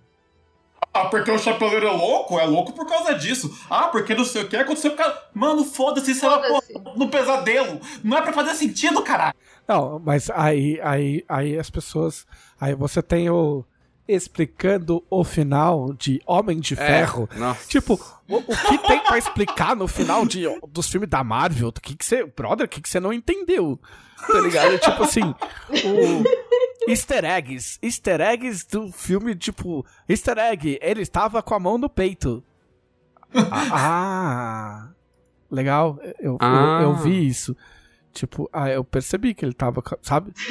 Ah, 0.95 1.07
porque 1.07 1.31
o 1.31 1.39
Chapeleiro 1.39 1.87
é 1.87 1.91
louco? 1.91 2.39
É 2.39 2.45
louco 2.45 2.73
por 2.73 2.87
causa 2.87 3.15
disso. 3.15 3.51
Ah, 3.71 3.85
porque 3.89 4.15
não 4.15 4.25
sei 4.27 4.43
o 4.43 4.49
que 4.49 4.57
aconteceu 4.57 4.91
por 4.91 4.99
causa... 4.99 5.19
Mano, 5.33 5.65
foda-se, 5.65 6.11
isso 6.11 6.27
era 6.27 6.43
Foda-se. 6.43 6.73
porra, 6.75 6.97
no 6.97 7.09
pesadelo. 7.09 7.81
Não 8.05 8.19
é 8.19 8.21
pra 8.21 8.33
fazer 8.33 8.55
sentido, 8.55 9.01
caralho. 9.03 9.35
Não, 9.67 9.99
mas 10.05 10.29
aí, 10.31 10.79
aí, 10.83 11.25
aí 11.29 11.59
as 11.59 11.71
pessoas. 11.71 12.27
Aí 12.61 12.75
você 12.75 13.01
tem 13.03 13.31
o. 13.31 13.65
Explicando 14.07 15.03
o 15.09 15.23
final 15.25 15.95
de 15.95 16.21
Homem 16.27 16.59
de 16.61 16.75
Ferro. 16.77 17.29
Nossa. 17.37 17.67
Tipo, 17.69 17.95
o, 18.29 18.37
o 18.37 18.43
que 18.43 18.77
tem 18.87 18.99
pra 19.01 19.17
explicar 19.17 19.75
no 19.77 19.87
final 19.89 20.27
de, 20.27 20.45
dos 20.69 20.89
filmes 20.91 21.09
da 21.09 21.23
Marvel? 21.25 21.69
O 21.69 21.73
que 21.73 21.97
que 21.97 22.05
você. 22.05 22.25
Brother, 22.25 22.67
o 22.67 22.69
que 22.69 22.83
que 22.83 22.89
você 22.89 22.99
não 23.01 23.13
entendeu? 23.13 23.79
Tá 24.27 24.41
ligado? 24.41 24.77
Tipo 24.79 25.05
assim. 25.05 25.23
O. 25.23 26.25
Easter 26.89 27.25
eggs. 27.25 27.79
Easter 27.83 28.21
eggs 28.21 28.67
do 28.67 28.91
filme, 28.93 29.35
tipo. 29.37 29.85
Easter 30.09 30.37
egg, 30.39 30.79
ele 30.83 31.03
estava 31.03 31.43
com 31.43 31.55
a 31.55 31.59
mão 31.61 31.79
no 31.79 31.89
peito. 31.89 32.43
Ah. 33.51 33.69
ah, 33.73 34.89
legal. 35.51 35.99
Eu, 36.03 36.15
eu- 36.33 36.39
Ah. 36.41 36.81
eu, 36.83 36.95
vi 36.97 37.27
isso. 37.27 37.57
Tipo, 38.13 38.49
ah, 38.53 38.69
eu 38.69 38.85
percebi 38.85 39.33
que 39.35 39.45
ele 39.45 39.55
tava. 39.55 39.81
com- 39.83 39.97
Sabe? 40.03 40.33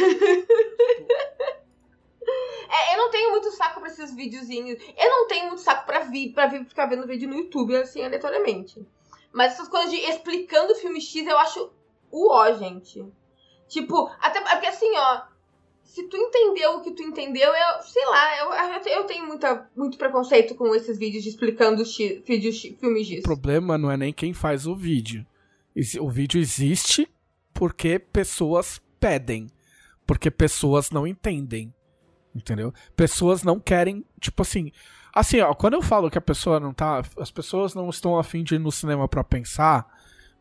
É, 2.73 2.93
eu 2.93 2.97
não 2.99 3.11
tenho 3.11 3.31
muito 3.31 3.51
saco 3.51 3.81
pra 3.81 3.89
esses 3.89 4.13
videozinhos. 4.15 4.81
Eu 4.97 5.09
não 5.09 5.27
tenho 5.27 5.47
muito 5.47 5.61
saco 5.61 5.85
pra 5.85 5.99
vir, 6.01 6.31
pra 6.33 6.47
vir 6.47 6.65
ficar 6.65 6.85
vendo 6.85 7.05
vídeo 7.05 7.27
no 7.27 7.35
YouTube, 7.35 7.75
assim, 7.75 8.01
aleatoriamente. 8.03 8.81
Mas 9.33 9.53
essas 9.53 9.67
coisas 9.67 9.91
de 9.91 9.97
explicando 9.97 10.71
o 10.71 10.75
filme 10.75 11.01
X, 11.01 11.27
eu 11.27 11.37
acho 11.37 11.69
o 12.09 12.31
ó, 12.31 12.53
gente. 12.53 13.05
Tipo, 13.67 14.09
até 14.21 14.39
porque 14.41 14.67
assim, 14.67 14.89
ó. 14.97 15.21
Se 15.91 16.03
tu 16.03 16.15
entendeu 16.15 16.77
o 16.77 16.81
que 16.81 16.91
tu 16.91 17.03
entendeu, 17.03 17.49
eu, 17.49 17.83
sei 17.83 18.05
lá, 18.05 18.37
eu, 18.37 18.93
eu, 18.93 19.03
tenho 19.03 19.27
muita, 19.27 19.69
muito 19.75 19.97
preconceito 19.97 20.55
com 20.55 20.73
esses 20.73 20.97
vídeos 20.97 21.21
de 21.21 21.29
explicando 21.29 21.85
X, 21.85 22.23
vídeo 22.25 22.53
X, 22.53 22.79
filme 22.79 23.03
X. 23.03 23.19
O 23.19 23.23
problema 23.23 23.77
não 23.77 23.91
é 23.91 23.97
nem 23.97 24.13
quem 24.13 24.33
faz 24.33 24.65
o 24.65 24.73
vídeo. 24.73 25.25
O 25.99 26.09
vídeo 26.09 26.39
existe 26.39 27.09
porque 27.53 27.99
pessoas 27.99 28.81
pedem. 29.01 29.47
Porque 30.07 30.31
pessoas 30.31 30.91
não 30.91 31.05
entendem. 31.05 31.73
Entendeu? 32.33 32.73
Pessoas 32.95 33.43
não 33.43 33.59
querem, 33.59 34.05
tipo 34.17 34.43
assim. 34.43 34.71
Assim, 35.13 35.41
ó, 35.41 35.53
quando 35.53 35.73
eu 35.73 35.81
falo 35.81 36.09
que 36.09 36.17
a 36.17 36.21
pessoa 36.21 36.57
não 36.57 36.73
tá. 36.73 37.03
As 37.17 37.31
pessoas 37.31 37.75
não 37.75 37.89
estão 37.89 38.17
afim 38.17 38.45
de 38.45 38.55
ir 38.55 38.59
no 38.59 38.71
cinema 38.71 39.09
pra 39.09 39.25
pensar, 39.25 39.85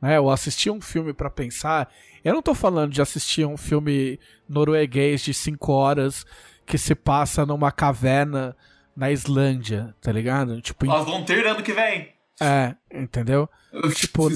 né? 0.00 0.20
Ou 0.20 0.30
assistir 0.30 0.70
um 0.70 0.80
filme 0.80 1.12
pra 1.12 1.28
pensar. 1.28 1.92
Eu 2.24 2.34
não 2.34 2.42
tô 2.42 2.54
falando 2.54 2.92
de 2.92 3.00
assistir 3.00 3.46
um 3.46 3.56
filme 3.56 4.18
norueguês 4.48 5.22
de 5.22 5.32
5 5.32 5.72
horas 5.72 6.24
que 6.66 6.76
se 6.78 6.94
passa 6.94 7.46
numa 7.46 7.72
caverna 7.72 8.56
na 8.94 9.10
Islândia, 9.10 9.94
tá 10.00 10.12
ligado? 10.12 10.60
Tipo, 10.60 10.86
Nós 10.86 11.06
vamos 11.06 11.26
ter 11.26 11.46
ano 11.46 11.62
que 11.62 11.72
vem. 11.72 12.12
é, 12.40 12.74
entendeu? 12.92 13.48
Tipo, 13.94 14.28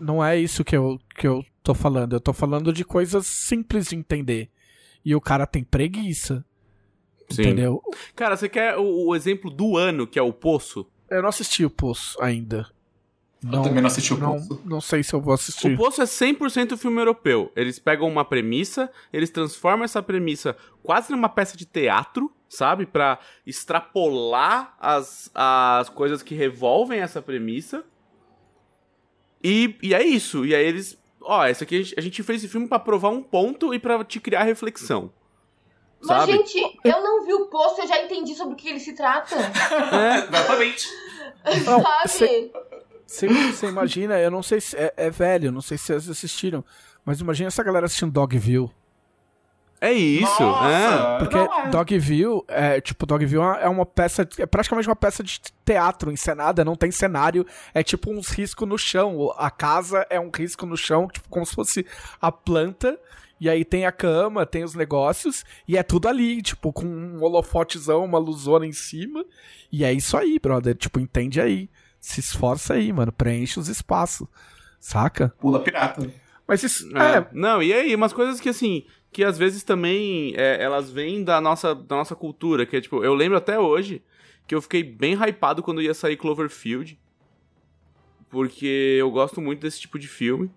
não 0.00 0.24
é 0.24 0.36
isso 0.36 0.64
que 0.64 0.76
eu, 0.76 0.98
que 1.16 1.26
eu 1.28 1.44
tô 1.62 1.74
falando. 1.74 2.14
Eu 2.14 2.20
tô 2.20 2.32
falando 2.32 2.72
de 2.72 2.84
coisas 2.84 3.26
simples 3.26 3.88
de 3.88 3.96
entender. 3.96 4.50
E 5.04 5.14
o 5.14 5.20
cara 5.20 5.46
tem 5.46 5.62
preguiça. 5.62 6.44
Sim. 7.30 7.42
Entendeu? 7.42 7.80
Cara, 8.16 8.36
você 8.36 8.48
quer 8.48 8.76
o, 8.76 9.06
o 9.08 9.14
exemplo 9.14 9.50
do 9.50 9.76
ano, 9.76 10.06
que 10.06 10.18
é 10.18 10.22
o 10.22 10.32
Poço? 10.32 10.86
Eu 11.08 11.22
não 11.22 11.28
assisti 11.28 11.64
o 11.64 11.70
Poço 11.70 12.20
ainda. 12.20 12.68
Eu 13.52 13.62
também 13.62 13.82
não 13.82 13.88
assisti 13.88 14.14
o 14.14 14.16
não, 14.16 14.32
Poço. 14.34 14.62
não 14.64 14.80
sei 14.80 15.02
se 15.02 15.12
eu 15.14 15.20
vou 15.20 15.34
assistir. 15.34 15.74
O 15.74 15.76
Poço 15.76 16.00
é 16.00 16.04
100% 16.04 16.76
filme 16.76 17.00
europeu. 17.00 17.52
Eles 17.54 17.78
pegam 17.78 18.08
uma 18.08 18.24
premissa, 18.24 18.90
eles 19.12 19.30
transformam 19.30 19.84
essa 19.84 20.02
premissa 20.02 20.56
quase 20.82 21.10
numa 21.10 21.28
peça 21.28 21.56
de 21.56 21.64
teatro, 21.64 22.32
sabe? 22.48 22.86
Pra 22.86 23.18
extrapolar 23.46 24.74
as, 24.80 25.30
as 25.34 25.88
coisas 25.88 26.22
que 26.22 26.34
revolvem 26.34 27.00
essa 27.00 27.20
premissa. 27.20 27.84
E, 29.42 29.76
e 29.82 29.94
é 29.94 30.02
isso. 30.02 30.46
E 30.46 30.54
aí 30.54 30.64
eles. 30.64 30.98
Ó, 31.20 31.44
esse 31.46 31.64
aqui 31.64 31.76
a 31.76 31.82
gente, 31.82 31.94
a 31.98 32.00
gente 32.02 32.22
fez 32.22 32.42
esse 32.42 32.50
filme 32.50 32.66
pra 32.68 32.78
provar 32.78 33.10
um 33.10 33.22
ponto 33.22 33.74
e 33.74 33.78
pra 33.78 34.02
te 34.04 34.20
criar 34.20 34.44
reflexão. 34.44 35.12
Mas, 36.00 36.18
Sabe? 36.18 36.32
gente, 36.32 36.78
eu 36.84 37.02
não 37.02 37.24
vi 37.24 37.32
o 37.32 37.46
post, 37.46 37.80
eu 37.80 37.88
já 37.88 38.02
entendi 38.02 38.34
sobre 38.34 38.52
o 38.52 38.56
que 38.56 38.68
ele 38.68 38.80
se 38.80 38.92
trata. 38.94 39.34
Exatamente. 40.28 40.86
Não, 41.64 41.82
sabe? 41.82 42.52
Você 43.06 43.28
você 43.28 43.66
imagina, 43.68 44.18
eu 44.18 44.30
não 44.30 44.42
sei 44.42 44.60
se. 44.60 44.76
É, 44.76 44.92
é 44.96 45.10
velho, 45.10 45.52
não 45.52 45.60
sei 45.60 45.76
se 45.78 45.84
vocês 45.86 46.08
assistiram. 46.08 46.64
Mas 47.04 47.20
imagina 47.20 47.48
essa 47.48 47.62
galera 47.62 47.86
assistindo 47.86 48.10
Dogville. 48.12 48.70
É 49.80 49.92
isso. 49.92 50.42
Nossa, 50.42 50.68
é. 50.70 51.18
Porque 51.18 51.36
é. 51.36 51.68
Dogville, 51.68 52.42
é, 52.48 52.80
tipo, 52.80 53.04
Dogville 53.04 53.36
é 53.36 53.40
uma- 53.40 53.58
é 53.60 53.68
uma 53.68 53.84
peça, 53.84 54.26
é 54.38 54.46
praticamente 54.46 54.88
uma 54.88 54.96
peça 54.96 55.22
de 55.22 55.38
teatro 55.64 56.10
encenada, 56.10 56.64
não 56.64 56.74
tem 56.74 56.90
cenário, 56.90 57.46
é 57.74 57.82
tipo 57.82 58.10
uns 58.10 58.28
riscos 58.30 58.66
no 58.66 58.78
chão. 58.78 59.30
A 59.36 59.50
casa 59.50 60.06
é 60.08 60.18
um 60.18 60.30
risco 60.34 60.64
no 60.64 60.76
chão, 60.76 61.06
tipo, 61.08 61.28
como 61.28 61.44
se 61.44 61.54
fosse 61.54 61.84
a 62.18 62.32
planta, 62.32 62.98
e 63.38 63.50
aí 63.50 63.62
tem 63.62 63.84
a 63.84 63.92
cama, 63.92 64.46
tem 64.46 64.64
os 64.64 64.74
negócios, 64.74 65.44
e 65.68 65.76
é 65.76 65.82
tudo 65.82 66.08
ali, 66.08 66.40
tipo, 66.40 66.72
com 66.72 66.86
um 66.86 67.22
holofotezão, 67.22 68.02
uma 68.06 68.18
luzona 68.18 68.64
em 68.66 68.72
cima, 68.72 69.22
e 69.70 69.84
é 69.84 69.92
isso 69.92 70.16
aí, 70.16 70.38
brother, 70.38 70.74
tipo, 70.74 70.98
entende 70.98 71.42
aí. 71.42 71.68
Se 72.04 72.20
esforça 72.20 72.74
aí, 72.74 72.92
mano, 72.92 73.10
preenche 73.10 73.58
os 73.58 73.66
espaços, 73.66 74.28
saca? 74.78 75.34
Pula 75.40 75.60
pirata. 75.60 76.06
Mas 76.46 76.62
isso, 76.62 76.86
É, 76.98 77.16
é, 77.16 77.28
Não, 77.32 77.62
e 77.62 77.72
aí, 77.72 77.94
umas 77.94 78.12
coisas 78.12 78.38
que 78.38 78.50
assim, 78.50 78.84
que 79.10 79.24
às 79.24 79.38
vezes 79.38 79.62
também 79.62 80.34
é, 80.36 80.62
elas 80.62 80.90
vêm 80.90 81.24
da 81.24 81.40
nossa, 81.40 81.74
da 81.74 81.96
nossa 81.96 82.14
cultura, 82.14 82.66
que 82.66 82.76
é 82.76 82.80
tipo, 82.82 83.02
eu 83.02 83.14
lembro 83.14 83.38
até 83.38 83.58
hoje 83.58 84.02
que 84.46 84.54
eu 84.54 84.60
fiquei 84.60 84.82
bem 84.82 85.14
hypado 85.14 85.62
quando 85.62 85.80
ia 85.80 85.94
sair 85.94 86.18
Cloverfield, 86.18 87.00
porque 88.28 88.98
eu 89.00 89.10
gosto 89.10 89.40
muito 89.40 89.62
desse 89.62 89.80
tipo 89.80 89.98
de 89.98 90.06
filme. 90.06 90.50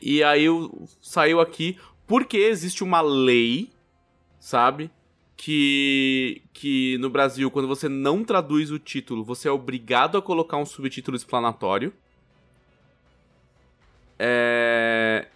E 0.00 0.22
aí 0.22 0.44
eu, 0.44 0.86
saiu 1.02 1.40
aqui 1.40 1.76
porque 2.06 2.36
existe 2.36 2.84
uma 2.84 3.00
lei, 3.00 3.72
sabe? 4.38 4.88
Que, 5.42 6.42
que 6.52 6.98
no 6.98 7.08
Brasil, 7.08 7.50
quando 7.50 7.66
você 7.66 7.88
não 7.88 8.22
traduz 8.22 8.70
o 8.70 8.78
título, 8.78 9.24
você 9.24 9.48
é 9.48 9.50
obrigado 9.50 10.18
a 10.18 10.22
colocar 10.22 10.58
um 10.58 10.66
subtítulo 10.66 11.16
explanatório. 11.16 11.94
É, 14.18 15.26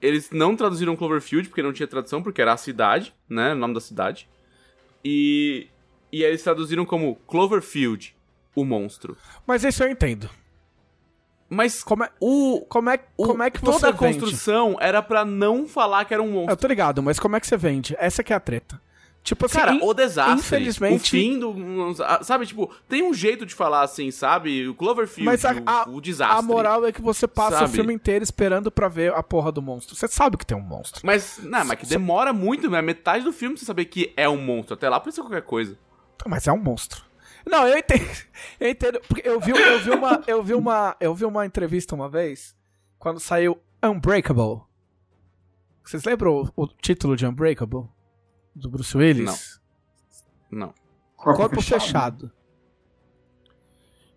Eles 0.00 0.30
não 0.32 0.56
traduziram 0.56 0.96
Cloverfield 0.96 1.48
porque 1.48 1.62
não 1.62 1.72
tinha 1.72 1.86
tradução, 1.86 2.20
porque 2.22 2.42
era 2.42 2.52
a 2.52 2.56
cidade, 2.56 3.14
né? 3.28 3.52
O 3.52 3.56
nome 3.56 3.72
da 3.74 3.80
cidade. 3.80 4.28
E, 5.04 5.68
e 6.10 6.24
aí 6.24 6.30
eles 6.30 6.42
traduziram 6.42 6.84
como 6.84 7.14
Cloverfield, 7.28 8.16
o 8.56 8.64
monstro. 8.64 9.16
mas 9.46 9.62
isso 9.62 9.84
eu 9.84 9.88
entendo. 9.90 10.28
Mas 11.48 11.84
Como 11.84 12.02
é, 12.02 12.10
o, 12.18 12.62
como 12.68 12.90
é, 12.90 12.98
o- 13.16 13.26
como 13.26 13.42
é 13.44 13.50
que 13.50 13.60
toda 13.60 13.78
você 13.78 13.86
a 13.86 13.90
vende? 13.92 14.18
construção 14.18 14.76
era 14.80 15.00
pra 15.02 15.24
não 15.24 15.68
falar 15.68 16.04
que 16.04 16.14
era 16.14 16.22
um 16.22 16.26
Eu 16.26 16.32
monstro. 16.32 16.56
tô 16.56 16.66
ligado, 16.66 17.00
mas 17.02 17.20
como 17.20 17.36
é 17.36 17.40
que 17.40 17.46
você 17.46 17.56
vende? 17.56 17.94
Essa 17.98 18.24
que 18.24 18.32
é 18.32 18.36
a 18.36 18.40
treta. 18.40 18.80
Tipo 19.22 19.46
assim, 19.46 19.58
Cara, 19.58 19.74
in- 19.74 19.80
o 19.82 19.94
desastre. 19.94 20.34
infelizmente- 20.40 20.96
O 20.96 20.98
fim 20.98 21.38
do. 21.38 21.54
Sabe, 22.22 22.44
tipo, 22.44 22.68
tem 22.88 23.04
um 23.04 23.14
jeito 23.14 23.46
de 23.46 23.54
falar 23.54 23.82
assim, 23.82 24.10
sabe? 24.10 24.66
O 24.68 24.74
Cloverfield, 24.74 25.24
Mas 25.24 25.44
a- 25.44 25.52
o, 25.54 25.62
a- 25.64 25.88
o 25.88 26.00
desastre. 26.00 26.38
a 26.38 26.42
moral 26.42 26.84
é 26.84 26.90
que 26.90 27.00
você 27.00 27.28
passa 27.28 27.58
Sabe? 27.58 27.70
o 27.70 27.72
filme 27.72 27.94
inteiro 27.94 28.24
esperando 28.24 28.70
pra 28.72 28.88
ver 28.88 29.14
a 29.14 29.22
porra 29.22 29.52
do 29.52 29.62
monstro. 29.62 29.94
Você 29.94 30.08
sabe 30.08 30.36
que 30.36 30.44
tem 30.44 30.56
um 30.56 30.60
monstro. 30.60 31.02
Mas, 31.04 31.38
não, 31.40 31.64
mas 31.64 31.78
que 31.78 31.86
demora 31.86 32.32
muito, 32.32 32.68
né? 32.68 32.82
Metade 32.82 33.24
do 33.24 33.32
filme 33.32 33.56
você 33.56 33.64
saber 33.64 33.84
que 33.84 34.12
é 34.16 34.28
um 34.28 34.36
monstro. 34.36 34.74
Até 34.74 34.88
lá 34.88 34.98
pode 34.98 35.14
ser 35.14 35.20
qualquer 35.20 35.42
coisa. 35.42 35.78
Mas 36.26 36.48
é 36.48 36.52
um 36.52 36.58
monstro. 36.58 37.04
Não, 37.46 37.66
eu 37.66 37.78
entendo. 37.78 38.08
Eu 38.58 38.70
entendo. 38.70 39.00
Porque 39.06 39.22
eu 39.28 39.38
vi, 39.40 39.50
eu 39.52 39.78
vi 39.80 39.90
uma. 39.90 40.22
Eu 40.26 40.42
vi 40.42 40.54
uma. 40.54 40.96
Eu 41.00 41.14
vi 41.14 41.24
uma 41.24 41.46
entrevista 41.46 41.94
uma 41.94 42.08
vez 42.08 42.56
quando 42.98 43.20
saiu 43.20 43.56
Unbreakable. 43.84 44.62
Vocês 45.84 46.04
lembram 46.04 46.50
o, 46.56 46.62
o 46.64 46.66
título 46.68 47.16
de 47.16 47.24
Unbreakable? 47.26 47.84
Do 48.54 48.68
Bruce 48.68 48.96
Willis? 48.96 49.60
Não. 50.50 50.74
Corpo 51.16 51.60
fechado. 51.62 52.30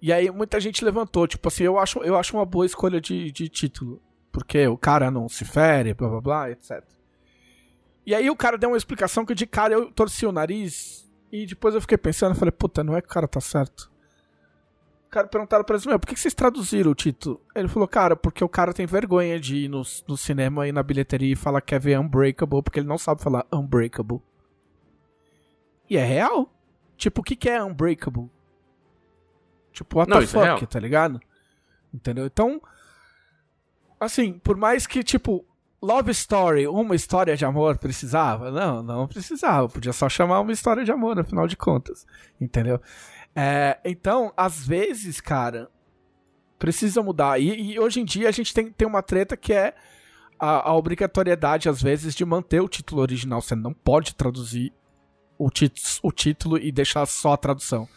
E 0.02 0.12
aí 0.12 0.30
muita 0.30 0.60
gente 0.60 0.84
levantou, 0.84 1.28
tipo 1.28 1.48
assim, 1.48 1.64
eu 1.64 1.80
acho, 1.80 1.99
eu 1.99 2.18
acho 2.18 2.36
uma 2.36 2.45
boa 2.45 2.66
escolha 2.66 2.99
de, 2.99 3.32
de 3.32 3.49
título. 3.49 4.02
Porque 4.32 4.68
o 4.68 4.78
cara 4.78 5.10
não 5.10 5.30
se 5.30 5.45
fere, 5.45 5.94
blá 5.94 6.10
blá 6.10 6.22
blá, 6.22 6.52
etc. 6.52 6.84
E 8.06 8.14
aí 8.14 8.30
o 8.30 8.36
cara 8.36 8.57
deu 8.57 8.70
uma 8.70 8.78
explicação 8.78 9.26
que 9.26 9.34
de 9.34 9.48
cara 9.48 9.74
eu 9.74 9.91
torci 9.91 10.26
o 10.26 10.32
nariz 10.32 11.10
e 11.32 11.45
depois 11.45 11.74
eu 11.74 11.82
fiquei 11.82 11.98
pensando, 11.98 12.36
falei, 12.36 12.52
puta, 12.52 12.84
não 12.84 12.95
é 12.95 13.02
que 13.02 13.07
o 13.07 13.12
cara 13.12 13.28
tá 13.28 13.41
certo. 13.41 13.91
O 15.16 15.18
cara 15.18 15.28
perguntaram 15.30 15.64
pra 15.64 15.76
eles, 15.76 15.86
meu, 15.86 15.98
por 15.98 16.10
que 16.10 16.20
vocês 16.20 16.34
traduziram 16.34 16.92
o 16.92 16.96
título? 16.96 17.40
Ele 17.56 17.70
falou, 17.70 17.88
cara, 17.88 18.18
porque 18.18 18.44
o 18.44 18.50
cara 18.50 18.74
tem 18.74 18.86
vergonha 18.86 19.40
de 19.40 19.56
ir 19.56 19.70
no, 19.70 19.82
no 20.06 20.18
cinema 20.18 20.68
e 20.68 20.74
na 20.74 20.84
bilheteria 20.84 21.32
e 21.32 21.38
falar 21.38 21.62
que 21.62 21.68
quer 21.68 21.80
ver 21.80 21.98
Unbreakable, 21.98 22.62
porque 22.62 22.82
ele 22.82 22.88
não 22.88 22.98
sabe 22.98 23.24
falar 23.24 23.46
Unbreakable. 23.50 24.22
E 25.90 25.96
é 25.96 26.04
real. 26.04 26.54
Tipo, 26.98 27.22
o 27.22 27.24
que, 27.24 27.38
que 27.38 27.50
é 27.50 27.64
Unbreakable? 27.64 28.30
Tipo, 29.72 30.00
what 30.00 30.10
Não, 30.10 30.18
the 30.18 30.26
é 30.26 30.28
fuck, 30.28 30.68
tá 30.68 30.82
ligado? 30.82 31.22
Entendeu? 31.94 32.26
Então, 32.26 32.62
assim, 33.98 34.34
por 34.40 34.58
mais 34.58 34.86
que, 34.86 35.02
tipo, 35.02 35.46
Love 35.82 36.12
Story, 36.12 36.68
uma 36.68 36.94
história 36.94 37.38
de 37.38 37.46
amor 37.46 37.78
precisava? 37.78 38.52
Não, 38.52 38.84
não 38.84 39.08
precisava. 39.08 39.70
Podia 39.70 39.94
só 39.94 40.10
chamar 40.10 40.42
uma 40.42 40.52
história 40.52 40.84
de 40.84 40.92
amor, 40.92 41.18
afinal 41.18 41.48
de 41.48 41.56
contas. 41.56 42.06
Entendeu? 42.42 42.82
É, 43.36 43.78
então, 43.84 44.32
às 44.38 44.66
vezes, 44.66 45.20
cara, 45.20 45.70
precisa 46.57 47.03
mudar. 47.03 47.40
E, 47.40 47.74
e 47.74 47.80
hoje 47.80 47.99
em 47.99 48.06
dia 48.06 48.30
a 48.30 48.32
gente 48.32 48.53
tem, 48.53 48.72
tem 48.72 48.88
uma 48.88 49.03
treta 49.03 49.36
que 49.36 49.52
é 49.52 49.74
a, 50.40 50.70
a 50.70 50.76
obrigatoriedade, 50.76 51.68
às 51.68 51.82
vezes, 51.82 52.16
de 52.16 52.24
manter 52.24 52.62
o 52.62 52.70
título 52.70 53.02
original. 53.02 53.41
Você 53.41 53.56
não 53.56 53.74
pode 53.74 54.16
traduzir 54.16 54.72
o, 55.38 55.49
tit 55.49 55.99
o 56.02 56.12
título 56.12 56.57
e 56.57 56.72
deixar 56.72 57.06
só 57.06 57.34
a 57.34 57.38
tradução. 57.38 57.88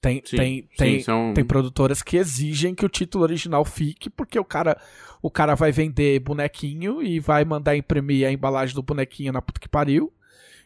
Tem, 0.00 0.22
Sim, 0.24 0.36
tem, 0.36 0.60
sim, 0.60 0.68
tem, 0.76 0.96
isso 0.98 1.10
é 1.10 1.32
tem 1.32 1.44
produtoras 1.44 2.02
que 2.02 2.16
exigem 2.16 2.72
que 2.72 2.86
o 2.86 2.88
título 2.88 3.24
original 3.24 3.64
fique, 3.64 4.08
porque 4.08 4.38
o 4.38 4.44
cara, 4.44 4.80
o 5.20 5.28
cara 5.28 5.56
vai 5.56 5.72
vender 5.72 6.20
bonequinho 6.20 7.02
e 7.02 7.18
vai 7.18 7.44
mandar 7.44 7.76
imprimir 7.76 8.24
a 8.24 8.30
embalagem 8.30 8.76
do 8.76 8.82
bonequinho 8.82 9.32
na 9.32 9.42
puta 9.42 9.58
que 9.58 9.68
pariu, 9.68 10.12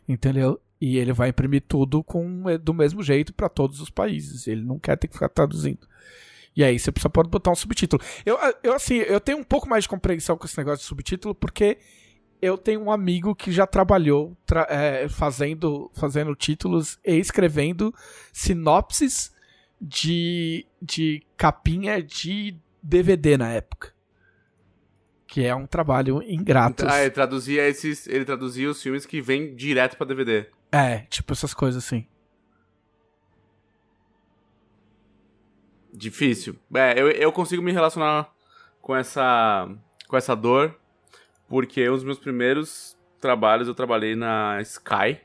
entendeu? 0.07 0.61
E 0.85 0.99
ele 0.99 1.13
vai 1.13 1.29
imprimir 1.29 1.63
tudo 1.69 2.03
com 2.03 2.43
do 2.61 2.75
mesmo 2.75 3.05
jeito 3.05 3.33
pra 3.33 3.49
todos 3.49 3.81
os 3.81 3.89
países. 3.89 4.49
Ele 4.49 4.63
não 4.63 4.81
quer 4.81 4.97
ter 4.97 5.07
que 5.07 5.15
ficar 5.15 5.29
traduzindo. 5.29 5.87
E 6.57 6.65
aí 6.65 6.77
você 6.77 6.91
precisa 6.91 7.09
pode 7.09 7.29
botar 7.31 7.53
um 7.53 7.55
subtítulo. 7.55 8.03
Eu, 8.27 8.37
eu 8.65 8.75
assim, 8.75 8.97
eu 8.97 9.21
tenho 9.21 9.39
um 9.39 9.45
pouco 9.45 9.69
mais 9.69 9.85
de 9.85 9.89
compreensão 9.89 10.37
com 10.37 10.45
esse 10.45 10.59
negócio 10.59 10.81
de 10.81 10.85
subtítulo, 10.89 11.37
porque 11.37 11.79
eu 12.43 12.59
tenho 12.59 12.83
um 12.83 12.91
amigo 12.91 13.33
que 13.33 13.53
já 13.53 13.65
trabalhou 13.65 14.37
tra- 14.45 14.67
é, 14.69 15.09
fazendo, 15.09 15.89
fazendo 15.95 16.35
títulos 16.35 16.99
e 17.05 17.15
escrevendo 17.15 17.95
sinopses 18.33 19.33
de, 19.81 20.67
de 20.83 21.23
capinha 21.37 22.03
de 22.03 22.57
DVD 22.83 23.37
na 23.39 23.53
época. 23.53 23.93
Que 25.29 25.45
é 25.47 25.55
um 25.55 25.67
trabalho 25.67 26.21
ingrato. 26.25 26.85
Ah, 26.89 27.01
ele 27.03 27.11
traduzia 27.11 27.69
esses. 27.69 28.09
Ele 28.09 28.25
traduzia 28.25 28.69
os 28.69 28.83
filmes 28.83 29.07
que 29.07 29.21
vêm 29.23 29.55
direto 29.55 29.97
pra 29.97 30.05
DVD. 30.07 30.47
É, 30.73 31.01
tipo 31.11 31.35
essas 31.35 31.53
coisas 31.53 31.85
assim. 31.85 32.07
Difícil. 35.93 36.59
É, 36.75 36.99
eu, 36.99 37.11
eu 37.11 37.31
consigo 37.31 37.63
me 37.63 37.71
relacionar 37.71 38.33
com 38.81 38.97
essa. 38.97 39.69
com 40.09 40.17
essa 40.17 40.35
dor. 40.35 40.75
Porque 41.47 41.87
um 41.91 41.93
dos 41.93 42.05
meus 42.05 42.19
primeiros 42.19 42.97
trabalhos 43.21 43.69
eu 43.69 43.75
trabalhei 43.75 44.17
na 44.17 44.59
Sky. 44.63 45.21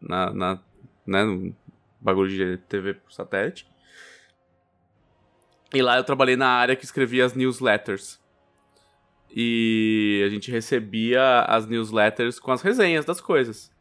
Na. 0.00 0.32
na 0.32 0.60
né, 1.04 1.24
no 1.24 1.52
bagulho 2.00 2.30
de 2.30 2.58
TV 2.68 2.94
por 2.94 3.12
satélite. 3.12 3.66
E 5.74 5.82
lá 5.82 5.96
eu 5.96 6.04
trabalhei 6.04 6.36
na 6.36 6.48
área 6.48 6.76
que 6.76 6.84
escrevia 6.84 7.24
as 7.24 7.34
newsletters. 7.34 8.20
E 9.34 10.22
a 10.24 10.28
gente 10.28 10.50
recebia 10.50 11.40
as 11.40 11.66
newsletters 11.66 12.38
com 12.38 12.52
as 12.52 12.62
resenhas 12.62 13.04
das 13.04 13.20
coisas. 13.20 13.71